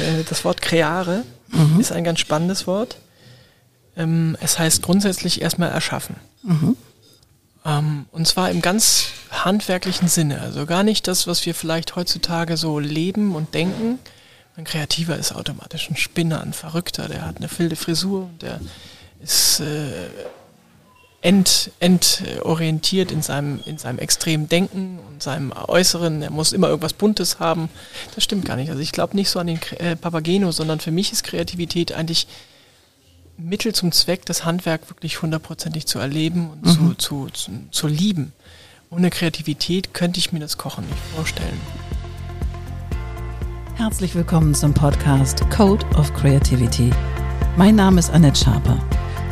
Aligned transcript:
äh, 0.00 0.24
das 0.28 0.44
Wort 0.44 0.62
kreare 0.62 1.24
mhm. 1.48 1.80
ist 1.80 1.92
ein 1.92 2.04
ganz 2.04 2.20
spannendes 2.20 2.66
Wort. 2.66 2.96
Ähm, 3.96 4.36
es 4.40 4.58
heißt 4.58 4.82
grundsätzlich 4.82 5.42
erstmal 5.42 5.70
erschaffen. 5.70 6.16
Mhm. 6.42 6.76
Ähm, 7.64 8.06
und 8.12 8.26
zwar 8.26 8.50
im 8.50 8.62
ganz 8.62 9.08
handwerklichen 9.30 10.08
Sinne. 10.08 10.40
Also 10.40 10.66
gar 10.66 10.82
nicht 10.82 11.06
das, 11.08 11.26
was 11.26 11.44
wir 11.46 11.54
vielleicht 11.54 11.96
heutzutage 11.96 12.56
so 12.56 12.78
leben 12.78 13.34
und 13.34 13.54
denken. 13.54 13.98
Ein 14.56 14.64
Kreativer 14.64 15.16
ist 15.16 15.32
automatisch 15.32 15.90
ein 15.90 15.96
Spinner, 15.96 16.40
ein 16.42 16.52
Verrückter, 16.52 17.08
der 17.08 17.24
hat 17.26 17.36
eine 17.36 17.48
wilde 17.58 17.76
Frisur, 17.76 18.28
der 18.40 18.60
ist 19.22 19.60
äh, 19.60 20.08
ent, 21.22 21.70
entorientiert 21.80 23.12
in 23.12 23.22
seinem, 23.22 23.60
in 23.66 23.78
seinem 23.78 23.98
extremen 23.98 24.48
Denken 24.48 24.98
und 25.08 25.22
seinem 25.22 25.52
Äußeren. 25.52 26.22
Er 26.22 26.30
muss 26.30 26.52
immer 26.52 26.68
irgendwas 26.68 26.92
Buntes 26.92 27.38
haben. 27.38 27.68
Das 28.14 28.24
stimmt 28.24 28.44
gar 28.44 28.56
nicht. 28.56 28.70
Also 28.70 28.80
ich 28.80 28.92
glaube 28.92 29.16
nicht 29.16 29.30
so 29.30 29.38
an 29.38 29.46
den 29.46 29.60
äh, 29.78 29.96
Papageno, 29.96 30.52
sondern 30.52 30.80
für 30.80 30.90
mich 30.90 31.12
ist 31.12 31.24
Kreativität 31.24 31.92
eigentlich 31.92 32.26
Mittel 33.36 33.74
zum 33.74 33.92
Zweck, 33.92 34.26
das 34.26 34.44
Handwerk 34.44 34.90
wirklich 34.90 35.22
hundertprozentig 35.22 35.86
zu 35.86 35.98
erleben 35.98 36.50
und 36.50 36.66
mhm. 36.66 36.70
zu, 36.70 36.94
zu, 36.94 37.30
zu, 37.30 37.52
zu 37.70 37.86
lieben. 37.86 38.32
Ohne 38.90 39.10
Kreativität 39.10 39.94
könnte 39.94 40.18
ich 40.18 40.32
mir 40.32 40.40
das 40.40 40.58
Kochen 40.58 40.84
nicht 40.86 40.98
vorstellen. 41.14 41.60
Herzlich 43.76 44.14
willkommen 44.14 44.54
zum 44.54 44.74
Podcast 44.74 45.48
Code 45.50 45.86
of 45.96 46.12
Creativity. 46.12 46.90
Mein 47.56 47.76
Name 47.76 47.98
ist 47.98 48.10
Annette 48.10 48.44
Schaper. 48.44 48.78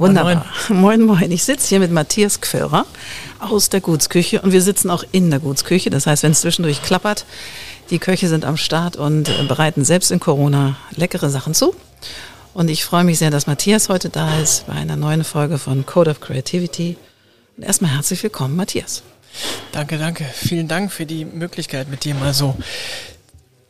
Wunderbar. 0.00 0.46
Moin, 0.70 1.02
moin. 1.02 1.30
Ich 1.30 1.44
sitze 1.44 1.68
hier 1.68 1.78
mit 1.78 1.92
Matthias 1.92 2.40
Gförer 2.40 2.86
aus 3.38 3.68
der 3.68 3.82
Gutsküche 3.82 4.40
und 4.40 4.50
wir 4.50 4.62
sitzen 4.62 4.88
auch 4.88 5.04
in 5.12 5.28
der 5.28 5.40
Gutsküche. 5.40 5.90
Das 5.90 6.06
heißt, 6.06 6.22
wenn 6.22 6.32
es 6.32 6.40
zwischendurch 6.40 6.82
klappert, 6.82 7.26
die 7.90 7.98
Köche 7.98 8.28
sind 8.28 8.46
am 8.46 8.56
Start 8.56 8.96
und 8.96 9.28
äh, 9.28 9.42
bereiten 9.46 9.84
selbst 9.84 10.10
in 10.10 10.18
Corona 10.18 10.76
leckere 10.96 11.28
Sachen 11.28 11.52
zu. 11.52 11.74
Und 12.54 12.70
ich 12.70 12.82
freue 12.82 13.04
mich 13.04 13.18
sehr, 13.18 13.30
dass 13.30 13.46
Matthias 13.46 13.90
heute 13.90 14.08
da 14.08 14.40
ist 14.40 14.66
bei 14.66 14.72
einer 14.72 14.96
neuen 14.96 15.22
Folge 15.22 15.58
von 15.58 15.84
Code 15.84 16.12
of 16.12 16.20
Creativity. 16.20 16.96
Und 17.58 17.64
erstmal 17.64 17.94
herzlich 17.94 18.22
willkommen, 18.22 18.56
Matthias. 18.56 19.02
Danke, 19.72 19.98
danke. 19.98 20.24
Vielen 20.32 20.66
Dank 20.66 20.92
für 20.92 21.04
die 21.04 21.26
Möglichkeit, 21.26 21.90
mit 21.90 22.04
dir 22.04 22.14
mal 22.14 22.32
so 22.32 22.56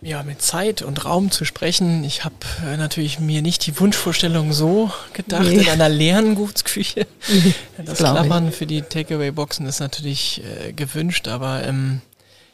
ja, 0.03 0.23
mit 0.23 0.41
Zeit 0.41 0.83
und 0.83 1.05
Raum 1.05 1.31
zu 1.31 1.45
sprechen. 1.45 2.05
Ich 2.05 2.25
habe 2.25 2.35
äh, 2.67 2.77
natürlich 2.77 3.21
mir 3.21 3.43
nicht 3.43 3.67
die 3.67 3.79
Wunschvorstellung 3.79 4.53
so 4.53 4.91
gedacht 5.13 5.45
nee. 5.45 5.57
in 5.57 5.69
einer 5.69 5.89
leeren 5.89 6.35
Gutsküche. 6.35 7.07
Nee, 7.29 7.55
das 7.85 7.99
Klappern 7.99 8.49
ich. 8.49 8.55
für 8.55 8.67
die 8.67 8.83
Takeaway-Boxen 8.83 9.67
ist 9.67 9.81
natürlich 9.81 10.43
äh, 10.43 10.73
gewünscht, 10.73 11.29
aber 11.29 11.65
ähm, 11.65 12.01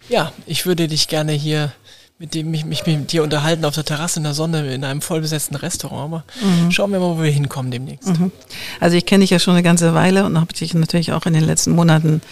ja, 0.09 0.33
ich 0.47 0.67
würde 0.67 0.89
dich 0.89 1.09
gerne 1.09 1.33
hier 1.33 1.73
mit 2.19 2.35
dem 2.35 2.51
mich, 2.51 2.65
mich 2.65 2.87
mit 2.87 3.13
dir 3.13 3.23
unterhalten 3.23 3.65
auf 3.67 3.75
der 3.75 3.85
Terrasse 3.85 4.21
in 4.21 4.25
der 4.25 4.33
Sonne 4.33 4.73
in 4.73 4.85
einem 4.85 5.03
vollbesetzten 5.03 5.55
Restaurant. 5.55 6.05
Aber 6.05 6.25
mhm. 6.43 6.71
schauen 6.71 6.91
wir 6.91 6.99
mal, 6.99 7.17
wo 7.17 7.23
wir 7.23 7.31
hinkommen 7.31 7.71
demnächst. 7.71 8.09
Mhm. 8.09 8.33
Also 8.81 8.97
ich 8.97 9.05
kenne 9.05 9.23
dich 9.23 9.31
ja 9.31 9.39
schon 9.39 9.53
eine 9.53 9.63
ganze 9.63 9.93
Weile 9.93 10.25
und 10.25 10.41
habe 10.41 10.53
dich 10.55 10.73
natürlich 10.73 11.13
auch 11.13 11.27
in 11.27 11.35
den 11.35 11.45
letzten 11.45 11.73
Monaten 11.73 12.23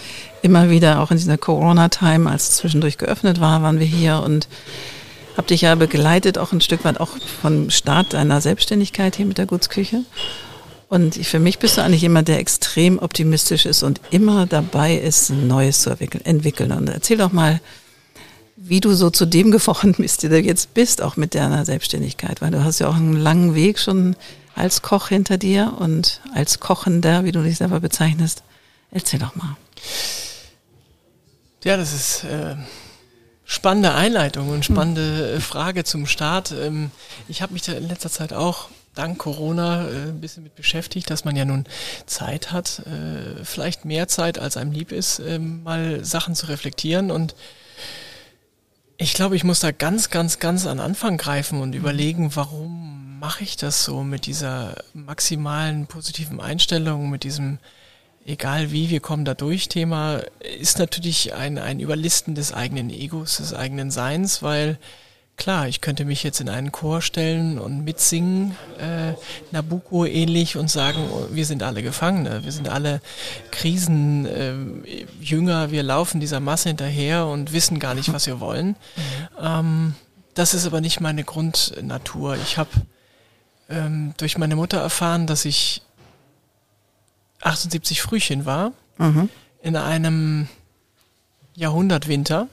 immer 0.41 0.71
wieder, 0.71 1.01
auch 1.01 1.11
in 1.11 1.17
dieser 1.17 1.37
Corona-Time, 1.37 2.29
als 2.29 2.49
es 2.49 2.55
zwischendurch 2.57 2.97
geöffnet 2.97 3.39
war, 3.39 3.61
waren 3.61 3.79
wir 3.79 3.85
hier 3.85 4.23
und 4.25 4.47
habe 5.37 5.47
dich 5.47 5.61
ja 5.61 5.75
begleitet, 5.75 6.37
auch 6.37 6.51
ein 6.51 6.61
Stück 6.61 6.85
weit 6.85 6.99
auch 6.99 7.11
vom 7.41 7.69
Start 7.69 8.13
deiner 8.13 8.41
Selbstständigkeit 8.41 9.15
hier 9.15 9.25
mit 9.25 9.37
der 9.37 9.45
Gutsküche. 9.45 10.01
Und 10.87 11.15
für 11.15 11.39
mich 11.39 11.59
bist 11.59 11.77
du 11.77 11.81
eigentlich 11.81 12.03
jemand, 12.03 12.27
der 12.27 12.39
extrem 12.39 12.99
optimistisch 12.99 13.65
ist 13.65 13.83
und 13.83 13.99
immer 14.11 14.45
dabei 14.45 14.95
ist, 14.95 15.29
Neues 15.29 15.81
zu 15.81 15.89
entwickeln. 15.89 16.71
Und 16.71 16.87
erzähl 16.87 17.17
doch 17.17 17.31
mal, 17.31 17.59
wie 18.55 18.79
du 18.79 18.93
so 18.93 19.09
zu 19.09 19.25
dem 19.25 19.51
geworden 19.51 19.95
bist, 19.97 20.23
der 20.23 20.29
du 20.29 20.39
jetzt 20.39 20.73
bist, 20.73 21.01
auch 21.01 21.17
mit 21.17 21.35
deiner 21.35 21.65
Selbstständigkeit, 21.65 22.41
weil 22.41 22.51
du 22.51 22.63
hast 22.63 22.79
ja 22.79 22.87
auch 22.87 22.95
einen 22.95 23.17
langen 23.17 23.55
Weg 23.55 23.79
schon 23.79 24.15
als 24.55 24.81
Koch 24.81 25.09
hinter 25.09 25.37
dir 25.37 25.73
und 25.79 26.21
als 26.33 26.59
Kochender, 26.59 27.25
wie 27.25 27.31
du 27.31 27.43
dich 27.43 27.57
selber 27.57 27.79
bezeichnest. 27.79 28.43
Erzähl 28.91 29.19
doch 29.19 29.35
mal. 29.35 29.57
Ja, 31.63 31.75
das 31.75 31.93
ist 31.93 32.23
äh, 32.25 32.55
spannende 33.45 33.93
Einleitung 33.93 34.49
und 34.49 34.65
spannende 34.65 35.35
hm. 35.35 35.41
Frage 35.41 35.83
zum 35.83 36.07
Start. 36.07 36.51
Ähm, 36.51 36.91
ich 37.27 37.41
habe 37.41 37.53
mich 37.53 37.61
da 37.61 37.73
in 37.73 37.87
letzter 37.87 38.09
Zeit 38.09 38.33
auch 38.33 38.69
dank 38.95 39.19
Corona 39.19 39.87
äh, 39.87 40.07
ein 40.09 40.21
bisschen 40.21 40.43
mit 40.43 40.55
beschäftigt, 40.55 41.09
dass 41.09 41.25
man 41.25 41.35
ja 41.35 41.45
nun 41.45 41.65
Zeit 42.05 42.51
hat, 42.51 42.79
äh, 42.79 43.43
vielleicht 43.43 43.85
mehr 43.85 44.07
Zeit 44.07 44.39
als 44.39 44.57
einem 44.57 44.71
lieb 44.71 44.91
ist, 44.91 45.19
äh, 45.19 45.37
mal 45.37 46.03
Sachen 46.03 46.33
zu 46.33 46.47
reflektieren 46.47 47.11
und 47.11 47.35
ich 48.97 49.13
glaube, 49.13 49.35
ich 49.35 49.43
muss 49.43 49.59
da 49.59 49.71
ganz, 49.71 50.09
ganz, 50.09 50.39
ganz 50.39 50.65
an 50.65 50.79
Anfang 50.79 51.17
greifen 51.17 51.61
und 51.61 51.71
mhm. 51.71 51.75
überlegen, 51.75 52.35
warum 52.35 53.19
mache 53.19 53.43
ich 53.43 53.57
das 53.57 53.83
so 53.83 54.03
mit 54.03 54.25
dieser 54.25 54.75
maximalen 54.93 55.87
positiven 55.87 56.39
Einstellung, 56.39 57.09
mit 57.09 57.23
diesem 57.23 57.59
egal 58.25 58.71
wie, 58.71 58.89
wir 58.89 58.99
kommen 58.99 59.25
da 59.25 59.33
durch 59.33 59.69
Thema, 59.69 60.21
ist 60.59 60.79
natürlich 60.79 61.33
ein, 61.33 61.57
ein 61.57 61.79
Überlisten 61.79 62.35
des 62.35 62.53
eigenen 62.53 62.89
Egos, 62.89 63.37
des 63.37 63.53
eigenen 63.53 63.91
Seins, 63.91 64.43
weil 64.43 64.77
Klar, 65.37 65.67
ich 65.67 65.81
könnte 65.81 66.05
mich 66.05 66.23
jetzt 66.23 66.39
in 66.39 66.47
einen 66.47 66.71
Chor 66.71 67.01
stellen 67.01 67.59
und 67.59 67.83
mitsingen, 67.83 68.55
äh, 68.79 69.15
Nabucco 69.51 70.05
ähnlich 70.05 70.55
und 70.55 70.71
sagen, 70.71 71.09
oh, 71.11 71.27
wir 71.31 71.45
sind 71.45 71.61
alle 71.61 71.83
Gefangene, 71.83 72.45
wir 72.45 72.53
sind 72.53 72.69
alle 72.69 73.01
Krisenjünger, 73.51 75.65
äh, 75.65 75.71
wir 75.71 75.83
laufen 75.83 76.21
dieser 76.21 76.39
Masse 76.39 76.69
hinterher 76.69 77.25
und 77.25 77.51
wissen 77.51 77.79
gar 77.79 77.95
nicht, 77.95 78.13
was 78.13 78.27
wir 78.27 78.39
wollen. 78.39 78.77
Ähm, 79.41 79.95
das 80.35 80.53
ist 80.53 80.65
aber 80.65 80.79
nicht 80.79 81.01
meine 81.01 81.25
Grundnatur. 81.25 82.37
Ich 82.37 82.57
habe 82.57 82.69
ähm, 83.69 84.13
durch 84.17 84.37
meine 84.37 84.55
Mutter 84.55 84.79
erfahren, 84.79 85.27
dass 85.27 85.43
ich 85.43 85.81
78 87.45 88.01
Frühchen 88.01 88.45
war 88.45 88.71
mhm. 88.97 89.29
in 89.61 89.75
einem 89.75 90.47
Jahrhundertwinter 91.55 92.47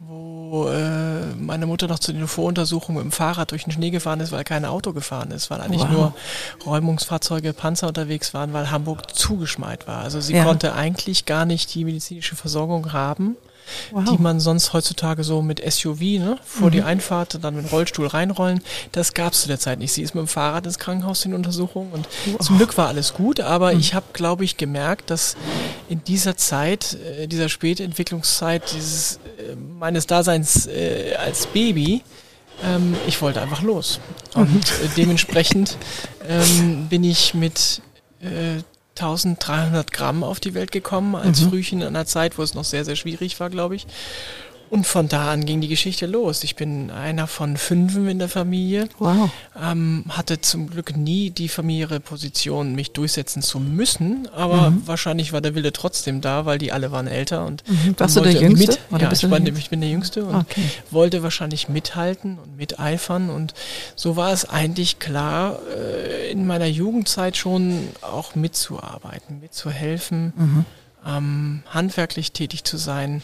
wo 0.00 0.68
äh, 0.68 1.34
meine 1.34 1.66
Mutter 1.66 1.88
noch 1.88 1.98
zu 1.98 2.12
den 2.12 2.28
Voruntersuchungen 2.28 3.02
mit 3.02 3.12
dem 3.12 3.16
Fahrrad 3.16 3.50
durch 3.50 3.64
den 3.64 3.72
Schnee 3.72 3.90
gefahren 3.90 4.20
ist, 4.20 4.30
weil 4.30 4.44
kein 4.44 4.64
Auto 4.64 4.92
gefahren 4.92 5.32
ist, 5.32 5.50
weil 5.50 5.60
eigentlich 5.60 5.82
wow. 5.82 5.90
nur 5.90 6.14
Räumungsfahrzeuge, 6.64 7.52
Panzer 7.52 7.88
unterwegs 7.88 8.32
waren, 8.32 8.52
weil 8.52 8.70
Hamburg 8.70 9.14
zugeschmeit 9.14 9.88
war. 9.88 10.02
Also 10.02 10.20
sie 10.20 10.34
ja. 10.34 10.44
konnte 10.44 10.74
eigentlich 10.74 11.24
gar 11.24 11.44
nicht 11.44 11.74
die 11.74 11.84
medizinische 11.84 12.36
Versorgung 12.36 12.92
haben 12.92 13.36
wow. 13.90 14.04
die 14.04 14.20
man 14.22 14.40
sonst 14.40 14.72
heutzutage 14.72 15.24
so 15.24 15.42
mit 15.42 15.60
SUV 15.60 16.00
ne, 16.00 16.38
vor 16.44 16.68
mhm. 16.68 16.72
die 16.72 16.82
Einfahrt 16.82 17.34
und 17.34 17.44
dann 17.44 17.56
mit 17.56 17.70
Rollstuhl 17.70 18.06
reinrollen. 18.06 18.62
Das 18.92 19.14
gab 19.14 19.32
es 19.32 19.42
zu 19.42 19.48
der 19.48 19.58
Zeit 19.58 19.78
nicht. 19.78 19.92
Sie 19.92 20.02
ist 20.02 20.14
mit 20.14 20.22
dem 20.22 20.28
Fahrrad 20.28 20.66
ins 20.66 20.78
Krankenhaus 20.78 21.24
in 21.24 21.34
Untersuchung 21.34 21.92
und 21.92 22.08
wow. 22.26 22.40
zum 22.40 22.56
Glück 22.56 22.76
war 22.76 22.88
alles 22.88 23.14
gut, 23.14 23.40
aber 23.40 23.72
mhm. 23.72 23.80
ich 23.80 23.94
habe, 23.94 24.06
glaube 24.12 24.44
ich, 24.44 24.56
gemerkt, 24.56 25.10
dass 25.10 25.36
in 25.88 26.02
dieser 26.04 26.36
Zeit, 26.36 26.96
äh, 27.18 27.26
dieser 27.26 27.48
Spätentwicklungszeit 27.48 28.62
dieses 28.74 29.16
äh, 29.16 29.56
meines 29.56 30.06
Daseins 30.06 30.66
äh, 30.66 31.14
als 31.16 31.46
Baby, 31.46 32.02
ähm, 32.64 32.96
ich 33.06 33.20
wollte 33.22 33.40
einfach 33.40 33.62
los. 33.62 34.00
Und 34.34 34.52
mhm. 34.52 34.60
äh, 34.60 34.88
dementsprechend 34.96 35.76
ähm, 36.28 36.88
bin 36.88 37.04
ich 37.04 37.34
mit 37.34 37.82
äh, 38.20 38.62
1300 39.00 39.92
Gramm 39.92 40.24
auf 40.24 40.40
die 40.40 40.54
Welt 40.54 40.72
gekommen 40.72 41.14
als 41.14 41.42
mhm. 41.42 41.50
Frühchen 41.50 41.80
in 41.80 41.88
einer 41.88 42.06
Zeit, 42.06 42.38
wo 42.38 42.42
es 42.42 42.54
noch 42.54 42.64
sehr, 42.64 42.84
sehr 42.84 42.96
schwierig 42.96 43.38
war, 43.40 43.50
glaube 43.50 43.76
ich. 43.76 43.86
Und 44.70 44.86
von 44.86 45.08
da 45.08 45.32
an 45.32 45.46
ging 45.46 45.60
die 45.60 45.68
Geschichte 45.68 46.06
los. 46.06 46.44
Ich 46.44 46.56
bin 46.56 46.90
einer 46.90 47.26
von 47.26 47.56
fünfen 47.56 48.08
in 48.08 48.18
der 48.18 48.28
Familie. 48.28 48.88
Wow. 48.98 49.30
Ähm, 49.60 50.04
hatte 50.08 50.40
zum 50.40 50.68
Glück 50.70 50.96
nie 50.96 51.30
die 51.30 51.48
familiäre 51.48 52.00
Position, 52.00 52.74
mich 52.74 52.92
durchsetzen 52.92 53.42
zu 53.42 53.58
müssen, 53.60 54.28
aber 54.34 54.70
mhm. 54.70 54.82
wahrscheinlich 54.86 55.32
war 55.32 55.40
der 55.40 55.54
Wille 55.54 55.72
trotzdem 55.72 56.20
da, 56.20 56.46
weil 56.46 56.58
die 56.58 56.72
alle 56.72 56.92
waren 56.92 57.06
älter 57.06 57.46
und 57.46 57.64
mhm. 57.68 57.94
Warst 57.98 58.16
du 58.16 58.20
der 58.20 58.32
Jüngste? 58.32 58.78
Mit, 58.90 59.02
ja, 59.02 59.12
ich, 59.12 59.30
war, 59.30 59.40
ich 59.40 59.70
bin 59.70 59.80
der 59.80 59.90
Jüngste 59.90 60.24
und 60.24 60.34
okay. 60.34 60.62
wollte 60.90 61.22
wahrscheinlich 61.22 61.68
mithalten 61.68 62.38
und 62.38 62.56
miteifern 62.56 63.30
und 63.30 63.54
so 63.96 64.16
war 64.16 64.32
es 64.32 64.48
eigentlich 64.48 64.98
klar, 64.98 65.58
äh, 65.76 66.30
in 66.30 66.46
meiner 66.46 66.66
Jugendzeit 66.66 67.36
schon 67.36 67.88
auch 68.02 68.34
mitzuarbeiten, 68.34 69.40
mitzuhelfen. 69.40 70.32
Mhm 70.36 70.64
ähm, 71.06 71.62
handwerklich 71.70 72.32
tätig 72.32 72.64
zu 72.64 72.76
sein. 72.76 73.22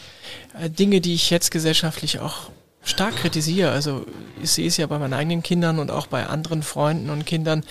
Äh, 0.59 0.69
Dinge, 0.69 1.01
die 1.01 1.13
ich 1.13 1.29
jetzt 1.29 1.51
gesellschaftlich 1.51 2.19
auch 2.19 2.49
stark 2.83 3.15
kritisiere. 3.17 3.71
Also 3.71 4.05
ich 4.41 4.51
sehe 4.51 4.67
es 4.67 4.77
ja 4.77 4.87
bei 4.87 4.99
meinen 4.99 5.13
eigenen 5.13 5.43
Kindern 5.43 5.79
und 5.79 5.91
auch 5.91 6.07
bei 6.07 6.27
anderen 6.27 6.63
Freunden 6.63 7.09
und 7.09 7.25
Kindern, 7.25 7.63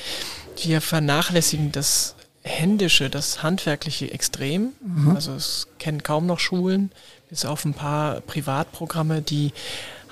ja 0.62 0.80
vernachlässigen 0.80 1.72
das 1.72 2.14
Händische, 2.42 3.10
das 3.10 3.42
Handwerkliche 3.42 4.12
extrem. 4.12 4.72
Mhm. 4.84 5.14
Also 5.14 5.32
es 5.32 5.68
kennen 5.78 6.02
kaum 6.02 6.26
noch 6.26 6.38
Schulen, 6.38 6.92
bis 7.30 7.44
auf 7.44 7.64
ein 7.64 7.74
paar 7.74 8.20
Privatprogramme, 8.20 9.22
die 9.22 9.52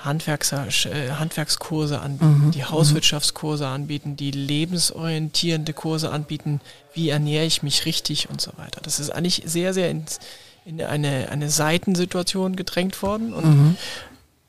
Handwerks, 0.03 0.51
äh, 0.51 1.11
Handwerkskurse 1.11 1.99
anbieten, 1.99 2.47
mhm. 2.47 2.51
die 2.51 2.65
Hauswirtschaftskurse 2.65 3.67
anbieten, 3.67 4.17
die 4.17 4.31
lebensorientierende 4.31 5.73
Kurse 5.73 6.11
anbieten, 6.11 6.59
wie 6.93 7.09
ernähre 7.09 7.45
ich 7.45 7.63
mich 7.63 7.85
richtig 7.85 8.29
und 8.29 8.41
so 8.41 8.51
weiter. 8.57 8.81
Das 8.83 8.99
ist 8.99 9.11
eigentlich 9.11 9.43
sehr, 9.45 9.73
sehr 9.73 9.89
ins, 9.89 10.19
in 10.65 10.81
eine, 10.81 11.29
eine 11.29 11.49
Seitensituation 11.49 12.55
gedrängt 12.55 13.01
worden. 13.01 13.33
Und 13.33 13.45
mhm. 13.45 13.77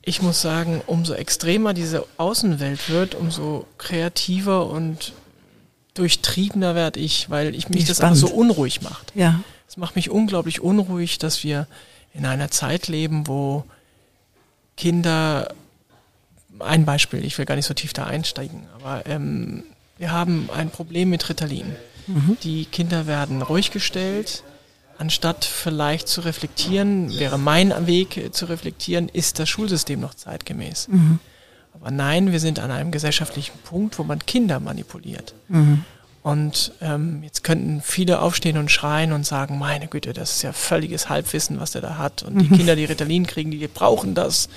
ich 0.01 0.21
muss 0.21 0.41
sagen, 0.41 0.81
umso 0.87 1.13
extremer 1.13 1.73
diese 1.73 2.05
Außenwelt 2.17 2.89
wird, 2.89 3.15
umso 3.15 3.65
kreativer 3.77 4.67
und 4.67 5.13
durchtriebener 5.93 6.75
werde 6.75 6.99
ich, 6.99 7.29
weil 7.29 7.55
ich 7.55 7.69
mich 7.69 7.85
das 7.85 8.01
einfach 8.01 8.17
so 8.17 8.27
unruhig 8.27 8.81
macht. 8.81 9.13
Ja. 9.15 9.39
Es 9.69 9.77
macht 9.77 9.95
mich 9.95 10.09
unglaublich 10.09 10.59
unruhig, 10.59 11.17
dass 11.17 11.45
wir 11.45 11.67
in 12.13 12.25
einer 12.25 12.51
Zeit 12.51 12.87
leben, 12.87 13.27
wo 13.27 13.63
Kinder, 14.77 15.53
ein 16.59 16.85
Beispiel, 16.85 17.23
ich 17.23 17.37
will 17.37 17.45
gar 17.45 17.55
nicht 17.55 17.65
so 17.65 17.73
tief 17.73 17.93
da 17.93 18.05
einsteigen, 18.05 18.67
aber 18.75 19.05
ähm, 19.05 19.63
wir 19.97 20.11
haben 20.11 20.49
ein 20.53 20.69
Problem 20.69 21.09
mit 21.09 21.27
Ritalin. 21.29 21.75
Mhm. 22.07 22.37
Die 22.43 22.65
Kinder 22.65 23.07
werden 23.07 23.41
ruhig 23.41 23.71
gestellt, 23.71 24.43
anstatt 24.97 25.45
vielleicht 25.45 26.07
zu 26.07 26.21
reflektieren, 26.21 27.17
wäre 27.17 27.39
mein 27.39 27.87
Weg 27.87 28.33
zu 28.33 28.45
reflektieren, 28.45 29.09
ist 29.09 29.39
das 29.39 29.49
Schulsystem 29.49 29.99
noch 29.99 30.13
zeitgemäß. 30.13 30.87
Mhm. 30.89 31.19
Aber 31.73 31.91
nein, 31.91 32.31
wir 32.31 32.39
sind 32.39 32.59
an 32.59 32.71
einem 32.71 32.91
gesellschaftlichen 32.91 33.57
Punkt, 33.59 33.99
wo 33.99 34.03
man 34.03 34.19
Kinder 34.25 34.59
manipuliert. 34.59 35.33
Mhm. 35.49 35.83
Und 36.25 36.71
ähm, 36.81 37.21
jetzt 37.21 37.43
könnten 37.43 37.83
viele 37.83 38.19
aufstehen 38.19 38.57
und 38.57 38.71
schreien 38.71 39.13
und 39.13 39.27
sagen, 39.27 39.59
meine 39.59 39.85
Güte, 39.85 40.11
das 40.11 40.37
ist 40.37 40.41
ja 40.41 40.53
völliges 40.53 41.07
Halbwissen, 41.07 41.59
was 41.59 41.69
der 41.69 41.81
da 41.81 41.99
hat. 41.99 42.23
Und 42.23 42.39
die 42.39 42.49
mhm. 42.49 42.53
Kinder, 42.57 42.75
die 42.75 42.85
Ritalin 42.85 43.27
kriegen, 43.27 43.51
die 43.51 43.67
brauchen 43.67 44.15
das. 44.15 44.49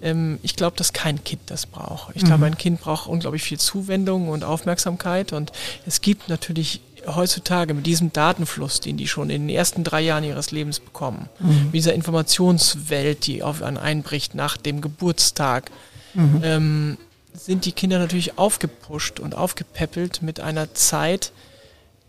Ähm, 0.00 0.38
ich 0.42 0.56
glaube, 0.56 0.74
dass 0.78 0.94
kein 0.94 1.22
Kind 1.22 1.42
das 1.48 1.66
braucht. 1.66 2.16
Ich 2.16 2.22
mhm. 2.22 2.28
glaube, 2.28 2.46
ein 2.46 2.56
Kind 2.56 2.80
braucht 2.80 3.08
unglaublich 3.08 3.42
viel 3.42 3.60
Zuwendung 3.60 4.30
und 4.30 4.42
Aufmerksamkeit. 4.42 5.34
Und 5.34 5.52
es 5.84 6.00
gibt 6.00 6.30
natürlich 6.30 6.80
heutzutage 7.06 7.74
mit 7.74 7.84
diesem 7.84 8.14
Datenfluss, 8.14 8.80
den 8.80 8.96
die 8.96 9.06
schon 9.06 9.28
in 9.28 9.48
den 9.48 9.54
ersten 9.54 9.84
drei 9.84 10.00
Jahren 10.00 10.24
ihres 10.24 10.50
Lebens 10.50 10.80
bekommen, 10.80 11.28
mhm. 11.40 11.64
mit 11.64 11.74
dieser 11.74 11.92
Informationswelt, 11.92 13.26
die 13.26 13.42
auf 13.42 13.60
einen 13.60 13.76
einbricht 13.76 14.34
nach 14.34 14.56
dem 14.56 14.80
Geburtstag, 14.80 15.70
mhm. 16.14 16.40
ähm, 16.42 16.98
sind 17.34 17.64
die 17.64 17.72
Kinder 17.72 17.98
natürlich 17.98 18.38
aufgepusht 18.38 19.20
und 19.20 19.34
aufgepäppelt 19.34 20.22
mit 20.22 20.40
einer 20.40 20.74
Zeit, 20.74 21.32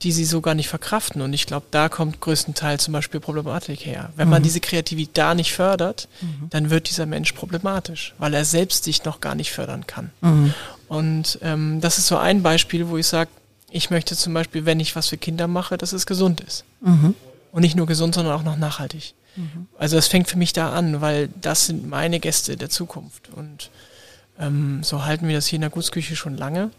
die 0.04 0.12
sie 0.12 0.26
so 0.26 0.42
gar 0.42 0.54
nicht 0.54 0.68
verkraften. 0.68 1.22
Und 1.22 1.34
ich 1.34 1.46
glaube, 1.46 1.66
da 1.72 1.88
kommt 1.90 2.20
größtenteils 2.20 2.84
zum 2.84 2.94
Beispiel 2.94 3.20
Problematik 3.20 3.86
her. 3.86 4.12
Wenn 4.16 4.28
mhm. 4.28 4.32
man 4.32 4.44
diese 4.44 4.60
Kreativität 4.60 5.18
da 5.18 5.34
nicht 5.34 5.54
fördert, 5.54 6.08
mhm. 6.22 6.50
dann 6.50 6.70
wird 6.70 6.90
dieser 6.90 7.06
Mensch 7.06 7.32
problematisch, 7.32 8.14
weil 8.18 8.34
er 8.34 8.46
selbst 8.46 8.84
sich 8.84 9.06
noch 9.06 9.22
gar 9.22 9.36
nicht 9.36 9.52
fördern 9.52 9.88
kann. 9.88 10.12
Mhm. 10.22 10.54
Und 10.90 11.40
ähm, 11.42 11.80
das 11.80 11.98
ist 11.98 12.08
so 12.08 12.18
ein 12.18 12.44
Beispiel, 12.44 12.90
wo 12.90 12.98
ich 12.98 13.08
sage, 13.08 13.30
ich 13.72 13.90
möchte 13.90 14.16
zum 14.16 14.34
Beispiel, 14.34 14.66
wenn 14.66 14.80
ich 14.80 14.96
was 14.96 15.08
für 15.08 15.18
Kinder 15.18 15.48
mache, 15.48 15.78
dass 15.78 15.94
es 15.94 16.06
gesund 16.06 16.42
ist. 16.42 16.64
Mhm. 16.82 17.16
Und 17.52 17.62
nicht 17.62 17.76
nur 17.76 17.88
gesund, 17.88 18.16
sondern 18.16 18.34
auch 18.34 18.44
noch 18.44 18.58
nachhaltig. 18.58 19.14
Mhm. 19.36 19.68
Also 19.78 19.98
es 19.98 20.08
fängt 20.08 20.28
für 20.28 20.38
mich 20.38 20.54
da 20.54 20.74
an, 20.74 21.02
weil 21.02 21.30
das 21.42 21.68
sind 21.68 21.88
meine 21.88 22.20
Gäste 22.20 22.58
der 22.58 22.70
Zukunft. 22.70 23.30
Und 23.36 23.72
ähm, 24.40 24.84
so 24.84 25.06
halten 25.06 25.28
wir 25.28 25.36
das 25.36 25.48
hier 25.48 25.58
in 25.58 25.62
der 25.62 25.70
Gutsküche 25.70 26.16
schon 26.16 26.38
lange. 26.38 26.72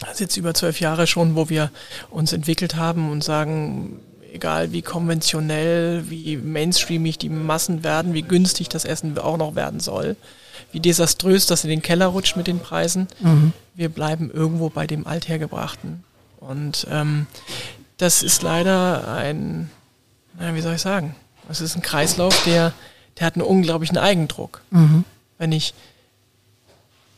Das 0.00 0.12
ist 0.14 0.20
jetzt 0.20 0.36
über 0.36 0.54
zwölf 0.54 0.80
Jahre 0.80 1.06
schon, 1.06 1.36
wo 1.36 1.48
wir 1.48 1.70
uns 2.10 2.32
entwickelt 2.32 2.76
haben 2.76 3.10
und 3.10 3.22
sagen, 3.22 4.00
egal 4.32 4.72
wie 4.72 4.82
konventionell, 4.82 6.10
wie 6.10 6.36
mainstreamig 6.36 7.18
die 7.18 7.28
Massen 7.28 7.84
werden, 7.84 8.14
wie 8.14 8.22
günstig 8.22 8.68
das 8.68 8.84
Essen 8.84 9.16
auch 9.18 9.36
noch 9.36 9.54
werden 9.54 9.80
soll, 9.80 10.16
wie 10.72 10.80
desaströs 10.80 11.46
das 11.46 11.64
in 11.64 11.70
den 11.70 11.82
Keller 11.82 12.06
rutscht 12.06 12.36
mit 12.36 12.46
den 12.46 12.58
Preisen. 12.58 13.08
Mhm. 13.20 13.52
Wir 13.74 13.88
bleiben 13.88 14.30
irgendwo 14.30 14.70
bei 14.70 14.86
dem 14.86 15.06
Althergebrachten. 15.06 16.02
Und 16.40 16.86
ähm, 16.90 17.26
das 17.98 18.22
ist 18.22 18.42
leider 18.42 19.14
ein, 19.14 19.70
naja, 20.38 20.54
wie 20.54 20.60
soll 20.60 20.74
ich 20.74 20.82
sagen, 20.82 21.14
es 21.48 21.60
ist 21.60 21.76
ein 21.76 21.82
Kreislauf, 21.82 22.42
der, 22.44 22.72
der 23.18 23.26
hat 23.26 23.34
einen 23.34 23.44
unglaublichen 23.44 23.98
Eigendruck. 23.98 24.62
Mhm. 24.70 25.04
Wenn 25.38 25.52
ich 25.52 25.74